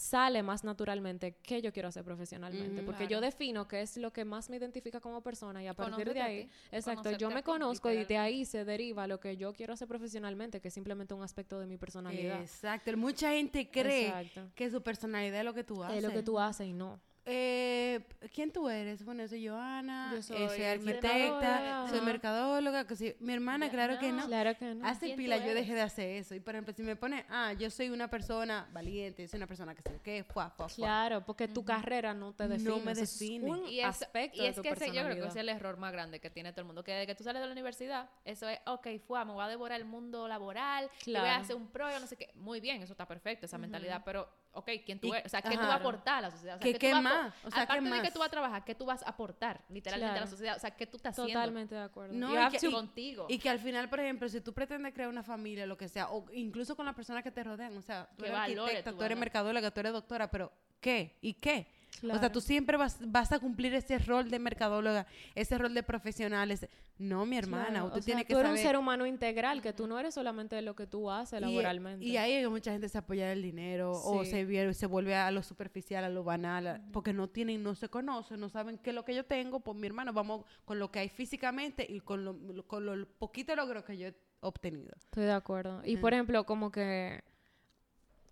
sale 0.00 0.42
más 0.42 0.64
naturalmente 0.64 1.36
qué 1.42 1.60
yo 1.60 1.72
quiero 1.72 1.88
hacer 1.88 2.04
profesionalmente. 2.04 2.82
Porque 2.82 3.06
yo 3.06 3.20
defino 3.20 3.68
qué 3.68 3.82
es 3.82 3.98
lo 3.98 4.12
que 4.12 4.24
más 4.24 4.48
me 4.48 4.56
identifica 4.56 5.00
como 5.00 5.20
persona 5.20 5.62
y 5.62 5.66
a 5.66 5.74
partir 5.74 6.14
de 6.14 6.22
ahí, 6.22 6.44
ti, 6.44 6.50
exacto, 6.72 7.10
yo 7.12 7.30
me 7.30 7.42
conozco 7.42 7.90
y 7.90 8.04
de 8.04 8.16
ahí 8.16 8.46
se 8.46 8.64
deriva 8.64 9.06
lo 9.06 9.20
que 9.20 9.36
yo 9.36 9.52
quiero 9.52 9.74
hacer 9.74 9.88
profesionalmente, 9.88 10.60
que 10.60 10.68
es 10.68 10.74
simplemente 10.74 11.12
un 11.12 11.22
aspecto 11.22 11.60
de 11.60 11.66
mi 11.66 11.76
personalidad. 11.76 12.40
Exacto. 12.40 12.96
Mucha 12.96 13.32
gente 13.32 13.68
cree 13.70 14.06
Exacto. 14.06 14.50
que 14.54 14.70
su 14.70 14.82
personalidad 14.82 15.40
es 15.40 15.44
lo 15.44 15.52
que 15.52 15.64
tú 15.64 15.84
haces. 15.84 15.98
Es 15.98 16.02
lo 16.02 16.10
que 16.10 16.22
tú 16.22 16.38
haces 16.38 16.66
y 16.66 16.72
no. 16.72 16.98
Eh, 17.26 18.00
¿Quién 18.34 18.50
tú 18.50 18.68
eres? 18.68 19.04
Bueno, 19.04 19.26
soy 19.28 19.46
Joana, 19.46 20.08
Yo 20.12 20.18
eh, 20.18 20.22
soy 20.22 20.48
soy, 20.48 20.62
arquitecta, 20.62 21.08
mercadóloga, 21.08 21.88
soy 21.88 22.00
mercadóloga. 22.00 22.86
Que. 22.86 23.16
Mi 23.20 23.32
hermana, 23.34 23.66
Ya, 23.66 23.72
claro 23.72 23.98
que 23.98 24.10
no. 24.10 24.22
no. 24.22 24.26
Claro 24.26 24.56
que 24.56 24.74
no. 24.74 24.86
Hace 24.86 25.06
¿Quién 25.06 25.16
pila 25.18 25.36
yo 25.44 25.54
dejé 25.54 25.74
de 25.74 25.82
hacer 25.82 26.08
eso. 26.16 26.34
Y 26.34 26.40
por 26.40 26.54
ejemplo, 26.54 26.72
si 26.74 26.82
me 26.82 26.96
pone, 26.96 27.26
ah, 27.28 27.52
yo 27.52 27.68
soy 27.70 27.90
una 27.90 28.08
persona 28.08 28.68
valiente, 28.72 29.26
soy 29.28 29.36
una 29.38 29.46
persona 29.46 29.74
que 29.74 29.82
sé 29.82 30.00
qué, 30.02 30.24
fuá, 30.24 30.50
fuá, 30.50 30.68
fuá. 30.68 30.76
Claro, 30.76 31.24
porque 31.26 31.46
tu 31.46 31.64
carrera 31.64 32.14
no 32.14 32.32
te 32.32 32.44
No 32.44 32.50
define. 32.50 32.80
me 32.84 32.92
eso 32.92 33.02
es 33.02 33.18
define. 33.18 33.50
un 33.50 33.66
Y, 33.68 33.80
eso- 33.80 33.88
aspecto 33.88 34.38
y 34.38 34.42
de 34.42 34.48
es 34.48 34.56
tu 34.56 34.62
que 34.62 34.70
ese, 34.70 34.86
yo 34.92 35.02
creo 35.04 35.22
que 35.22 35.28
es 35.28 35.36
el 35.36 35.48
error 35.50 35.76
más 35.76 35.92
grande 35.92 36.20
que 36.20 36.30
tiene 36.30 36.52
todo 36.52 36.62
el 36.62 36.66
mundo. 36.66 36.82
Que 36.82 36.92
desde 36.92 37.06
que 37.06 37.14
tú 37.14 37.22
sales 37.24 37.40
de 37.42 37.46
la 37.46 37.52
universidad, 37.52 38.08
eso 38.24 38.48
es, 38.48 38.58
ok, 38.66 38.86
fue, 39.06 39.22
me 39.26 39.32
voy 39.32 39.44
a 39.44 39.48
devorar 39.48 39.78
el 39.78 39.86
mundo 39.86 40.26
laboral, 40.26 40.90
y 41.04 41.10
voy 41.12 41.18
a 41.18 41.22
Claro. 41.22 41.42
hacer 41.42 41.56
un 41.56 41.68
pro, 41.68 41.90
yo 41.90 42.00
no 42.00 42.06
sé 42.06 42.16
qué. 42.16 42.30
Muy 42.34 42.60
bien, 42.60 42.82
eso 42.82 42.92
está 42.92 43.06
perfecto, 43.06 43.46
esa 43.46 43.58
mentalidad, 43.58 44.02
pero, 44.04 44.28
ok, 44.52 44.68
¿quién 44.84 45.00
tú 45.00 45.08
Y- 45.08 45.10
eres? 45.10 45.26
O 45.26 45.28
sea, 45.28 45.42
¿qué 45.42 45.50
tú 45.56 45.58
vas 45.62 45.70
a 45.70 45.74
aportar 45.74 46.18
a 46.18 46.20
la 46.22 46.30
sociedad? 46.30 46.56
O 46.56 46.58
sea, 46.58 46.64
¿Qué- 46.64 46.72
tú 46.74 46.78
qué 46.78 46.90
vas 46.92 46.98
a 46.98 47.02
más? 47.02 47.34
O 47.44 47.50
sea, 47.50 47.66
¿qué 47.66 47.72
Aparte 47.72 47.90
de 47.90 48.02
que 48.02 48.10
tú 48.10 48.18
vas 48.18 48.28
a 48.28 48.30
trabajar, 48.30 48.64
¿qué 48.64 48.74
tú 48.74 48.84
vas 48.86 49.02
a 49.02 49.08
aportar 49.10 49.60
literalmente 49.68 50.18
a 50.18 50.20
la 50.22 50.26
sociedad? 50.26 50.56
O 50.56 50.60
sea, 50.60 50.70
¿qué 50.70 50.86
tú 50.86 50.96
estás 50.96 51.12
haciendo 51.18 51.40
Totalmente 51.40 51.74
de 51.74 51.82
acuerdo. 51.82 52.14
No, 52.14 52.32
y 52.48 52.58
que- 52.58 52.70
contigo? 52.70 53.26
Y 53.28 53.38
que 53.38 53.48
al 53.48 53.58
final, 53.58 53.88
por 53.88 54.00
ejemplo, 54.00 54.28
si 54.28 54.40
tú 54.40 54.52
pretendes 54.52 54.92
crear 54.94 55.08
una 55.08 55.22
familia, 55.22 55.66
lo 55.66 55.76
que 55.76 55.88
sea, 55.88 56.10
o 56.10 56.24
incluso 56.32 56.76
con 56.76 56.86
las 56.86 56.94
personas 56.94 57.22
que 57.22 57.30
te 57.30 57.42
rodean, 57.44 57.76
o 57.76 57.82
sea, 57.82 58.08
tú 58.16 58.22
¿Qué 58.22 58.28
eres 58.28 58.38
valores 58.38 58.60
arquitecta, 58.64 58.90
tú 58.90 58.96
tú 58.98 59.04
eres 59.04 59.18
mercadóloga, 59.18 59.70
tú 59.70 59.80
eres 59.80 59.92
doctora, 59.92 60.30
pero 60.30 60.52
¿qué? 60.80 61.16
¿Y 61.20 61.34
qué? 61.34 61.66
O 62.02 62.18
sea, 62.18 62.32
tú 62.32 62.40
siempre 62.40 62.76
vas, 62.78 62.96
vas 63.00 63.30
a 63.32 63.38
cumplir 63.38 63.74
ese 63.74 63.98
rol 63.98 64.30
de 64.30 64.38
mercadóloga, 64.38 65.06
ese 65.34 65.58
rol 65.58 65.74
de 65.74 65.82
profesional. 65.82 66.50
ese- 66.50 66.70
No, 66.98 67.24
mi 67.26 67.36
hermana, 67.38 67.68
Claro, 67.70 67.84
usted 67.86 67.98
o 67.98 68.02
sea, 68.02 68.04
tiene 68.06 68.24
que 68.24 68.32
tú 68.34 68.38
eres 68.38 68.48
saber. 68.50 68.60
un 68.64 68.66
ser 68.68 68.76
humano 68.78 69.06
integral, 69.06 69.60
que 69.62 69.72
tú 69.72 69.86
no 69.86 69.98
eres 69.98 70.14
solamente 70.14 70.60
lo 70.62 70.74
que 70.76 70.86
tú 70.86 71.10
haces 71.10 71.38
Y- 71.38 71.42
laboralmente. 71.42 72.04
Y, 72.04 72.16
ahí 72.16 72.32
es 72.32 72.42
que 72.44 72.48
mucha 72.48 72.72
gente 72.72 72.88
se 72.88 72.98
apoya 72.98 73.32
el 73.32 73.42
dinero 73.42 73.92
o 73.92 74.24
se, 74.24 74.86
vuelve 74.86 75.14
a 75.14 75.30
lo 75.30 75.42
superficial, 75.42 76.04
a 76.04 76.08
lo 76.10 76.24
banal, 76.24 76.66
a- 76.66 76.80
porque 76.92 77.12
no 77.12 77.28
tienen, 77.28 77.62
no 77.62 77.74
se 77.74 77.88
conocen, 77.88 78.38
no 78.40 78.48
saben 78.48 78.78
qué 78.78 78.90
es 78.90 78.96
lo 78.96 79.04
que 79.04 79.14
yo 79.14 79.24
tengo. 79.24 79.60
Pues 79.60 79.76
mi 79.76 79.86
hermano, 79.86 80.12
vamos 80.12 80.44
con 80.64 80.78
lo 80.78 80.90
que 80.90 81.00
hay 81.00 81.08
físicamente 81.08 81.86
y 81.88 82.00
con 82.00 82.24
lo, 82.24 82.66
con 82.66 82.84
lo 82.86 83.06
poquito 83.18 83.54
logro 83.56 83.84
que 83.84 83.96
yo 83.98 84.08
he 84.08 84.14
obtenido. 84.40 84.92
Estoy 84.96 85.24
de 85.24 85.32
acuerdo. 85.32 85.82
Y 85.84 85.96
por 85.96 86.12
ejemplo, 86.14 86.44
como 86.44 86.70
que 86.70 87.22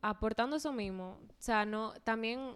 aportando 0.00 0.56
eso 0.56 0.72
mismo, 0.72 1.18
o 1.28 1.34
sea, 1.38 1.64
no, 1.66 1.92
también, 2.04 2.54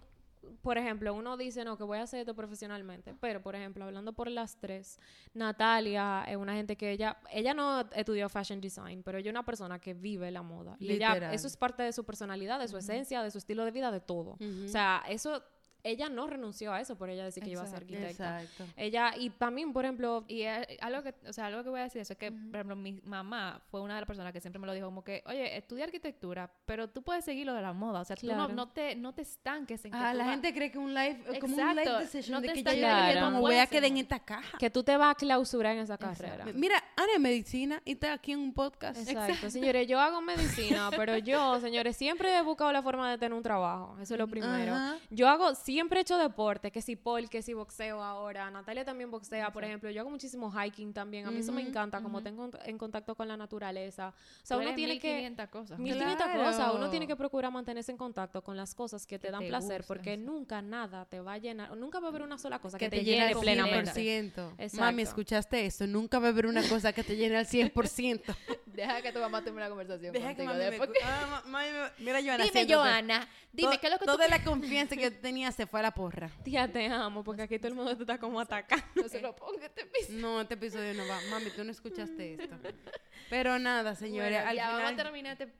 por 0.61 0.77
ejemplo, 0.77 1.13
uno 1.13 1.37
dice, 1.37 1.63
no, 1.63 1.77
que 1.77 1.83
voy 1.83 1.97
a 1.97 2.03
hacer 2.03 2.21
esto 2.21 2.35
profesionalmente, 2.35 3.15
pero, 3.19 3.41
por 3.41 3.55
ejemplo, 3.55 3.85
hablando 3.85 4.13
por 4.13 4.29
las 4.29 4.57
tres, 4.57 4.99
Natalia 5.33 6.25
es 6.27 6.37
una 6.37 6.53
gente 6.53 6.75
que 6.75 6.91
ella, 6.91 7.17
ella 7.31 7.53
no 7.53 7.81
estudió 7.91 8.29
fashion 8.29 8.61
design, 8.61 9.03
pero 9.03 9.17
ella 9.17 9.29
es 9.29 9.33
una 9.33 9.45
persona 9.45 9.79
que 9.79 9.93
vive 9.93 10.31
la 10.31 10.41
moda. 10.41 10.75
Y 10.79 10.91
ella, 10.91 11.33
eso 11.33 11.47
es 11.47 11.57
parte 11.57 11.83
de 11.83 11.93
su 11.93 12.03
personalidad, 12.03 12.59
de 12.59 12.67
su 12.67 12.77
esencia, 12.77 13.21
de 13.23 13.31
su 13.31 13.37
estilo 13.37 13.65
de 13.65 13.71
vida, 13.71 13.91
de 13.91 13.99
todo. 13.99 14.37
O 14.39 14.67
sea, 14.67 15.03
eso, 15.07 15.43
ella 15.83 16.09
no 16.09 16.27
renunció 16.27 16.71
a 16.73 16.79
eso 16.81 16.95
por 16.97 17.09
ella 17.09 17.23
decir 17.25 17.43
que 17.43 17.49
iba 17.51 17.61
a 17.61 17.65
ser 17.67 17.83
Exacto. 17.83 17.95
arquitecta. 17.95 18.41
Exacto. 18.41 18.73
Ella, 18.77 19.13
y 19.17 19.29
también, 19.31 19.73
por 19.73 19.83
ejemplo, 19.85 20.23
Y 20.27 20.41
eh, 20.43 20.77
algo 20.81 21.03
que, 21.03 21.13
o 21.27 21.33
sea, 21.33 21.47
algo 21.47 21.63
que 21.63 21.69
voy 21.69 21.79
a 21.81 21.83
decir 21.83 22.01
eso 22.01 22.13
es 22.13 22.19
que, 22.19 22.31
por 22.31 22.55
ejemplo, 22.55 22.75
mi 22.75 22.93
mamá 23.03 23.61
fue 23.69 23.81
una 23.81 23.95
de 23.95 24.01
las 24.01 24.07
personas 24.07 24.31
que 24.33 24.39
siempre 24.39 24.59
me 24.59 24.67
lo 24.67 24.73
dijo 24.73 24.85
como 24.87 25.03
que, 25.03 25.21
oye, 25.25 25.57
estudia 25.57 25.83
arquitectura, 25.85 26.49
pero 26.65 26.89
tú 26.89 27.01
puedes 27.03 27.25
seguir 27.25 27.45
lo 27.45 27.53
de 27.53 27.61
la 27.61 27.73
moda, 27.73 28.01
o 28.01 28.05
sea, 28.05 28.15
tú 28.15 28.27
no, 28.27 28.47
no 28.47 28.69
te, 28.69 28.95
no 28.95 29.13
te 29.13 29.21
estanques 29.23 29.83
en 29.85 29.91
que 29.91 29.97
Ah, 29.97 30.11
tú 30.11 30.17
la 30.19 30.25
gente 30.25 30.53
cree 30.53 30.71
que 30.71 30.77
un 30.77 30.93
live 30.93 31.21
es 31.31 31.39
como 31.39 31.55
un 31.55 31.59
Exacto, 31.59 31.99
decision 31.99 32.31
no 32.35 32.41
de 32.41 32.53
que 32.53 32.63
yo 32.63 32.71
Claro. 32.71 33.19
como 33.19 33.31
no 33.31 33.41
voy 33.41 33.55
a 33.55 33.67
quedar 33.67 33.85
en 33.85 33.97
esta 33.97 34.19
caja. 34.19 34.57
que 34.57 34.69
tú 34.69 34.83
te 34.83 34.95
vas 34.97 35.11
a 35.11 35.15
clausurar 35.15 35.75
en 35.75 35.83
esa 35.83 35.97
carrera. 35.97 36.45
Mira, 36.53 36.75
Ana 36.95 37.13
es 37.15 37.19
medicina 37.19 37.81
y 37.85 37.93
está 37.93 38.13
aquí 38.13 38.31
en 38.31 38.39
un 38.39 38.53
podcast. 38.53 39.07
Exacto. 39.07 39.49
Señores, 39.49 39.87
yo 39.87 39.99
hago 39.99 40.21
medicina, 40.81 40.89
pero 40.95 41.17
yo, 41.17 41.59
señores, 41.59 41.95
siempre 41.97 42.35
he 42.37 42.41
buscado 42.41 42.71
la 42.71 42.81
forma 42.81 43.09
de 43.11 43.17
tener 43.17 43.33
un 43.33 43.43
trabajo. 43.43 43.97
Eso 44.01 44.13
es 44.13 44.19
lo 44.19 44.27
primero. 44.27 44.73
Ajá. 44.73 44.97
Yo 45.09 45.27
hago, 45.27 45.53
siempre 45.73 45.99
he 45.99 46.01
hecho 46.01 46.17
deporte, 46.17 46.71
que 46.71 46.81
si 46.81 46.95
pole, 46.95 47.27
que 47.27 47.41
si 47.41 47.53
boxeo 47.53 48.01
ahora. 48.01 48.49
Natalia 48.51 48.83
también 48.85 49.11
boxea, 49.11 49.51
por 49.51 49.63
ejemplo. 49.63 49.89
Yo 49.89 50.01
hago 50.01 50.09
muchísimo 50.09 50.51
hiking 50.51 50.93
también. 50.93 51.25
A 51.27 51.31
mí 51.31 51.39
eso 51.39 51.51
me 51.51 51.61
encanta, 51.61 52.01
como 52.01 52.21
tengo 52.23 52.49
en 52.65 52.77
contacto 52.77 53.15
con 53.15 53.27
la 53.27 53.37
naturaleza. 53.37 54.09
O 54.09 54.45
sea, 54.45 54.55
Tú 54.57 54.61
uno 54.61 54.69
eres 54.69 54.75
tiene 54.75 54.99
que... 54.99 55.07
1500 55.07 55.49
cosas. 55.49 55.79
1500 55.79 56.25
Claro. 56.27 56.43
cosas. 56.43 56.73
Uno 56.75 56.89
tiene 56.89 57.07
que 57.07 57.15
procurar 57.15 57.51
mantenerse 57.51 57.91
en 57.91 57.97
contacto 57.97 58.41
con 58.43 58.57
las 58.57 58.73
cosas 58.75 59.05
que 59.05 59.19
te 59.19 59.27
Que 59.27 59.31
dan 59.31 59.41
te 59.41 59.47
placer, 59.47 59.77
gustan, 59.81 59.87
porque 59.87 60.15
sí. 60.15 60.21
nunca 60.21 60.61
nada 60.61 61.05
te 61.05 61.19
va 61.19 61.33
a 61.33 61.37
llenar. 61.37 61.75
Nunca 61.77 61.99
va 61.99 62.07
a 62.07 62.09
haber 62.09 62.21
una 62.23 62.37
sola 62.37 62.59
cosa 62.59 62.77
que, 62.77 62.85
que 62.85 62.89
te, 62.89 62.97
te 62.97 63.03
llene 63.03 63.25
al 63.33 63.39
plenamente. 63.39 63.91
100%. 63.93 64.51
Exacto. 64.57 64.77
Mami, 64.79 65.01
¿escuchaste 65.03 65.65
eso? 65.65 65.87
Nunca 65.87 66.19
va 66.19 66.27
a 66.27 66.29
haber 66.29 66.45
una 66.47 66.61
cosa 66.67 66.93
que 66.93 67.03
te 67.03 67.15
llene 67.15 67.37
al 67.37 67.45
100%. 67.47 68.21
Deja 68.73 69.01
que 69.03 69.11
tu 69.11 69.19
mamá 69.19 69.43
tome 69.43 69.57
una 69.57 69.69
conversación 69.69 70.11
Deja 70.13 70.33
que 70.33 70.45
contigo. 70.45 70.63
mami 70.65 70.79
me 70.79 70.87
que- 70.93 70.99
Ah, 71.03 71.41
ma- 71.45 71.51
mami 71.51 71.67
Mira, 71.99 72.19
Joana. 72.23 72.43
Dime. 72.45 72.73
Joana, 72.73 73.27
dime, 73.51 73.77
¿qué 73.79 73.87
es 73.87 73.93
lo 73.93 73.99
que 73.99 74.05
tú 74.05 74.11
Toda 74.11 74.27
la 74.27 74.43
confianza 74.43 74.95
que 74.95 75.03
yo 75.03 75.13
tenía 75.19 75.51
se 75.63 75.67
fue 75.67 75.79
a 75.79 75.83
la 75.83 75.91
porra. 75.91 76.29
Tía, 76.43 76.69
te 76.69 76.87
amo, 76.87 77.23
porque 77.23 77.43
aquí 77.43 77.57
todo 77.57 77.69
el 77.69 77.75
mundo 77.75 77.95
te 77.95 78.03
está 78.03 78.17
como 78.17 78.39
atacando. 78.39 78.85
No 78.95 79.07
se 79.07 79.21
lo 79.21 79.33
ponga 79.33 79.65
este 79.65 79.85
piso. 79.85 80.11
No, 80.11 80.41
este 80.41 80.55
episodio 80.55 80.93
no 80.93 81.07
va. 81.07 81.17
Mami, 81.29 81.51
tú 81.51 81.63
no 81.63 81.71
escuchaste 81.71 82.33
esto. 82.33 82.55
Pero 83.29 83.57
nada, 83.59 83.95
señores. 83.95 84.31
Bueno, 84.33 84.49
al 84.49 84.55
ya 84.57 84.67
vamos 84.67 84.81
a 84.81 84.89
final, 84.89 85.05
terminar 85.05 85.31
este, 85.31 85.53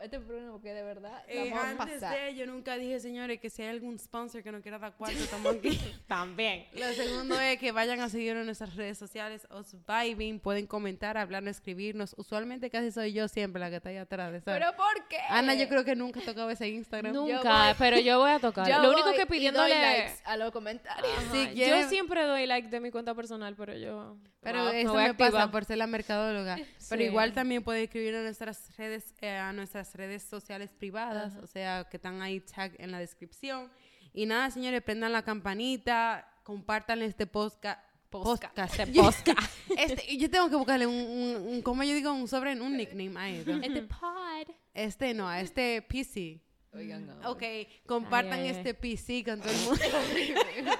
este 0.00 0.20
programa 0.20 0.52
porque 0.52 0.72
de 0.72 0.82
verdad 0.82 1.22
eh, 1.26 1.50
vamos 1.50 1.64
a 1.64 1.70
antes 1.70 2.00
pasar. 2.00 2.18
de, 2.18 2.34
yo 2.34 2.46
nunca 2.46 2.76
dije, 2.76 3.00
señores, 3.00 3.40
que 3.40 3.50
si 3.50 3.62
hay 3.62 3.68
algún 3.68 3.98
sponsor 3.98 4.42
que 4.42 4.52
no 4.52 4.60
quiera 4.62 4.78
dar 4.78 4.94
cuarto, 4.94 5.18
estamos 5.18 5.54
aquí. 5.56 5.80
También. 6.06 6.66
Lo 6.74 6.92
segundo 6.92 7.40
es 7.40 7.58
que 7.58 7.72
vayan 7.72 8.00
a 8.00 8.08
seguirnos 8.08 8.40
en 8.42 8.46
nuestras 8.46 8.76
redes 8.76 8.98
sociales, 8.98 9.46
os 9.50 9.74
vibing, 9.86 10.38
pueden 10.40 10.66
comentar, 10.66 11.16
hablarnos, 11.18 11.56
escribirnos. 11.56 12.14
Usualmente 12.18 12.70
casi 12.70 12.92
soy 12.92 13.12
yo 13.12 13.28
siempre 13.28 13.58
la 13.60 13.70
que 13.70 13.76
está 13.76 13.88
ahí 13.88 13.96
atrás. 13.96 14.30
¿sabes? 14.30 14.42
¿Pero 14.44 14.76
por 14.76 15.08
qué? 15.08 15.18
Ana, 15.28 15.54
yo 15.54 15.68
creo 15.68 15.84
que 15.84 15.96
nunca 15.96 16.20
ha 16.20 16.24
tocado 16.24 16.50
ese 16.50 16.68
Instagram. 16.68 17.12
Nunca, 17.14 17.66
voy- 17.66 17.74
pero 17.78 17.98
yo 17.98 18.18
voy 18.18 18.30
a 18.30 18.38
tocar. 18.38 18.68
Yo 18.68 18.82
Lo 18.82 18.90
único 18.92 19.12
que 19.12 19.22
y 19.22 19.26
pidiéndole 19.26 19.74
doy 19.74 19.82
likes 19.82 20.20
a 20.24 20.36
los 20.36 20.50
comentarios. 20.50 21.12
Ajá, 21.18 21.32
Si 21.32 21.54
Yo 21.54 21.88
siempre 21.88 22.24
doy 22.24 22.46
like 22.46 22.68
de 22.68 22.80
mi 22.80 22.90
cuenta 22.90 23.14
personal, 23.14 23.54
pero 23.56 23.74
yo. 23.76 24.16
Pero 24.42 24.64
Wow, 24.64 24.72
eso 24.72 24.94
me 24.94 25.14
pasa 25.14 25.50
por 25.50 25.64
ser 25.66 25.78
la 25.78 25.86
mercadóloga. 25.86 26.56
Pero 26.88 27.02
Sí. 27.02 27.08
igual 27.08 27.32
también 27.34 27.62
pueden 27.62 27.84
escribir 27.84 28.16
a 28.16 28.22
nuestras 28.22 28.74
redes, 28.76 29.14
eh, 29.20 29.28
a 29.36 29.52
nuestras 29.52 29.94
redes 29.94 30.22
sociales 30.22 30.70
privadas, 30.70 31.34
o 31.42 31.46
sea, 31.46 31.86
que 31.90 31.98
están 31.98 32.22
ahí 32.22 32.40
tag 32.40 32.72
en 32.78 32.90
la 32.90 32.98
descripción. 32.98 33.70
Y 34.14 34.26
nada, 34.26 34.50
señores, 34.50 34.82
prendan 34.82 35.12
la 35.12 35.22
campanita, 35.22 36.26
compartan 36.42 37.02
este 37.02 37.26
podcast. 37.26 37.80
Posca. 38.08 38.48
Podcast. 38.48 38.80
Este 38.80 38.92
Yo- 38.94 39.02
podcast. 39.04 39.52
este, 39.78 40.16
yo 40.16 40.28
tengo 40.30 40.48
que 40.50 40.56
buscarle 40.56 40.86
un, 40.86 40.94
un, 40.94 41.36
un- 41.54 41.62
¿cómo 41.62 41.84
yo 41.84 41.94
digo? 41.94 42.12
Un 42.12 42.26
sobre, 42.26 42.60
un 42.60 42.76
nickname 42.76 43.16
a 43.20 43.30
esto. 43.30 43.52
Este 43.62 43.82
pod. 44.00 44.48
Este 44.74 45.14
no, 45.14 45.28
a 45.28 45.40
este 45.40 45.82
PC. 45.82 46.40
Oigan, 46.72 47.06
no. 47.06 47.30
Ok, 47.30 47.42
compartan 47.86 48.34
Ay, 48.40 48.40
ay, 48.40 48.48
ay. 48.48 48.56
este 48.56 48.74
PC 48.74 49.22
con 49.24 49.40
todo 49.40 49.50
el 49.52 49.58
mundo. 49.58 50.72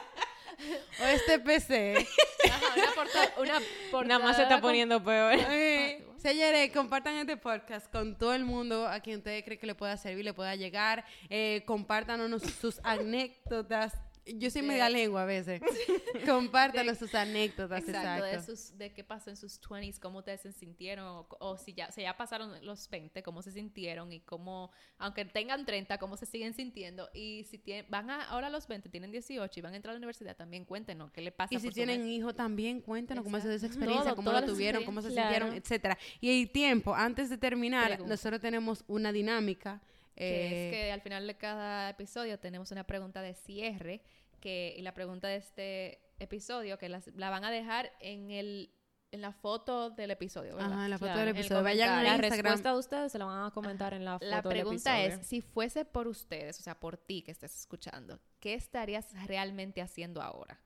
O 1.01 1.05
este 1.05 1.39
PC. 1.39 2.07
Ajá, 2.51 2.75
una 2.77 2.93
portada, 2.93 3.35
una 3.39 3.61
portada 3.91 4.19
Nada 4.19 4.25
más 4.25 4.37
se 4.37 4.43
está 4.43 4.61
poniendo 4.61 5.03
peor. 5.03 5.35
Eh, 5.35 6.05
Señores, 6.21 6.71
compartan 6.73 7.17
este 7.17 7.39
podcast 7.39 7.91
con 7.91 8.19
todo 8.19 8.35
el 8.35 8.45
mundo 8.45 8.87
a 8.87 9.01
quien 9.01 9.17
ustedes 9.21 9.43
creen 9.43 9.59
que 9.59 9.67
le 9.67 9.75
pueda 9.75 9.97
servir, 9.97 10.23
le 10.23 10.35
pueda 10.35 10.55
llegar. 10.55 11.03
Eh, 11.31 11.63
compártanos 11.65 12.43
sus 12.43 12.79
anécdotas. 12.85 13.95
Yo 14.27 14.51
soy 14.51 14.63
De- 14.63 14.69
media 14.69 14.89
lengua 14.89 15.23
a 15.23 15.25
veces. 15.27 15.61
Compártanos 16.27 16.99
sus 16.99 17.15
anécdotas, 17.15 17.81
Exacto, 17.81 18.25
exacto. 18.25 18.25
de, 18.25 18.43
sus, 18.57 18.79
de 18.79 18.93
qué 18.93 19.05
pasó 19.05 19.31
en 19.31 19.37
sus 19.37 19.61
20s, 19.61 19.99
cómo 19.99 20.19
ustedes 20.19 20.41
se 20.43 20.53
sintieron, 20.53 21.07
o, 21.07 21.27
o 21.41 21.57
si, 21.57 21.73
ya, 21.73 21.91
si 21.93 22.03
ya 22.03 22.17
pasaron 22.17 22.65
los 22.65 22.89
20, 22.91 23.23
cómo 23.23 23.43
se 23.43 23.53
sintieron 23.53 24.13
y 24.13 24.21
cómo, 24.21 24.71
aunque 24.99 25.25
tengan 25.25 25.65
30, 25.65 25.99
cómo 25.99 26.17
se 26.17 26.27
siguen 26.27 26.55
sintiendo. 26.55 27.09
Y 27.15 27.45
si 27.45 27.59
tienen, 27.59 27.87
van 27.89 28.11
a, 28.11 28.25
ahora 28.25 28.49
a 28.49 28.51
los 28.51 28.67
20, 28.69 28.89
tienen 28.89 29.11
18 29.13 29.59
y 29.59 29.63
van 29.63 29.73
a 29.73 29.77
entrar 29.77 29.93
a 29.93 29.95
la 29.95 29.99
universidad, 29.99 30.37
también 30.37 30.65
cuéntenos 30.65 31.11
qué 31.11 31.21
le 31.23 31.33
pasa. 31.33 31.55
Y 31.55 31.59
si 31.61 31.71
tienen 31.71 32.01
mente. 32.01 32.13
hijo 32.15 32.35
también, 32.35 32.81
cuéntanos 32.81 33.25
cómo 33.25 33.37
ha 33.37 33.41
sido 33.41 33.53
esa 33.55 33.67
Exacto. 33.67 33.79
experiencia, 33.85 34.11
Todo, 34.13 34.17
cómo 34.17 34.33
las 34.33 34.47
tuvieron, 34.47 34.85
cómo 34.85 35.01
se 35.03 35.09
experiencias. 35.09 35.41
sintieron, 35.43 35.63
etcétera. 35.63 35.99
Y 36.21 36.41
el 36.43 36.51
tiempo, 36.51 36.95
antes 36.95 37.31
de 37.31 37.39
terminar, 37.39 37.87
Pregunta. 37.89 38.11
nosotros 38.11 38.41
tenemos 38.41 38.85
una 38.87 39.13
dinámica. 39.13 39.81
Que 40.21 40.47
eh, 40.47 40.67
es 40.69 40.73
que 40.75 40.93
al 40.93 41.01
final 41.01 41.27
de 41.27 41.37
cada 41.37 41.91
episodio 41.91 42.39
tenemos 42.39 42.71
una 42.71 42.85
pregunta 42.85 43.23
de 43.23 43.35
cierre, 43.35 44.03
que 44.41 44.75
y 44.79 44.83
la 44.83 44.95
pregunta 44.95 45.29
de 45.29 45.37
este 45.37 46.01
episodio, 46.19 46.79
que 46.79 46.89
las- 46.89 47.09
la 47.15 47.31
van 47.31 47.45
a 47.45 47.51
dejar 47.51 47.93
en 48.01 48.31
el 48.31 48.75
en 49.13 49.23
la 49.23 49.33
foto 49.33 49.91
del 49.91 50.13
episodio, 50.13 50.55
¿verdad? 50.55 50.73
Ajá, 50.73 50.85
en 50.85 50.91
la 50.91 50.97
foto 50.99 51.13
Claro, 51.13 51.27
del 51.27 51.37
episodio. 51.37 51.65
Vayan 51.65 51.89
a 51.91 52.03
La 52.05 52.09
Instagram. 52.15 52.31
respuesta 52.45 52.73
de 52.73 52.79
ustedes 52.79 53.11
se 53.11 53.19
la 53.19 53.25
van 53.25 53.45
a 53.45 53.51
comentar 53.51 53.93
en 53.93 54.05
la 54.05 54.13
foto 54.21 54.27
La 54.27 54.41
del 54.41 54.53
pregunta 54.53 55.01
episodio. 55.01 55.21
es, 55.23 55.27
si 55.27 55.41
fuese 55.41 55.85
por 55.85 56.07
ustedes, 56.07 56.61
o 56.61 56.63
sea, 56.63 56.79
por 56.79 56.97
ti 56.97 57.23
que 57.23 57.33
estés 57.33 57.53
escuchando, 57.59 58.21
¿qué 58.39 58.55
estarías 58.55 59.07
realmente 59.27 59.83
haciendo 59.83 60.23
ahora? 60.23 60.61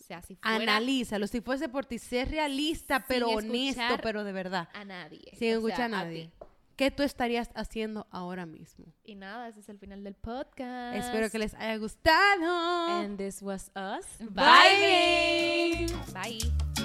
O 0.00 0.02
sea, 0.02 0.22
si 0.22 0.36
fuera 0.36 0.56
Analízalo. 0.56 1.26
Si 1.26 1.42
fuese 1.42 1.68
por 1.68 1.84
ti, 1.84 1.98
sé 1.98 2.24
realista, 2.24 3.04
pero 3.06 3.28
honesto, 3.28 3.98
pero 4.02 4.24
de 4.24 4.32
verdad. 4.32 4.68
a 4.72 4.84
nadie. 4.86 5.32
Sin 5.36 5.36
o 5.36 5.38
sea, 5.38 5.54
escuchar 5.56 5.80
a 5.82 5.84
a 5.84 5.88
nadie. 5.88 6.30
¿Qué 6.76 6.90
tú 6.90 7.02
estarías 7.02 7.50
haciendo 7.54 8.06
ahora 8.10 8.44
mismo? 8.44 8.84
Y 9.02 9.14
nada, 9.14 9.48
ese 9.48 9.60
es 9.60 9.68
el 9.70 9.78
final 9.78 10.04
del 10.04 10.14
podcast. 10.14 10.96
Espero 10.96 11.30
que 11.30 11.38
les 11.38 11.54
haya 11.54 11.78
gustado. 11.78 13.00
And 13.02 13.16
this 13.16 13.40
was 13.40 13.70
us. 13.74 14.04
Bye. 14.20 15.86
Bye. 16.12 16.75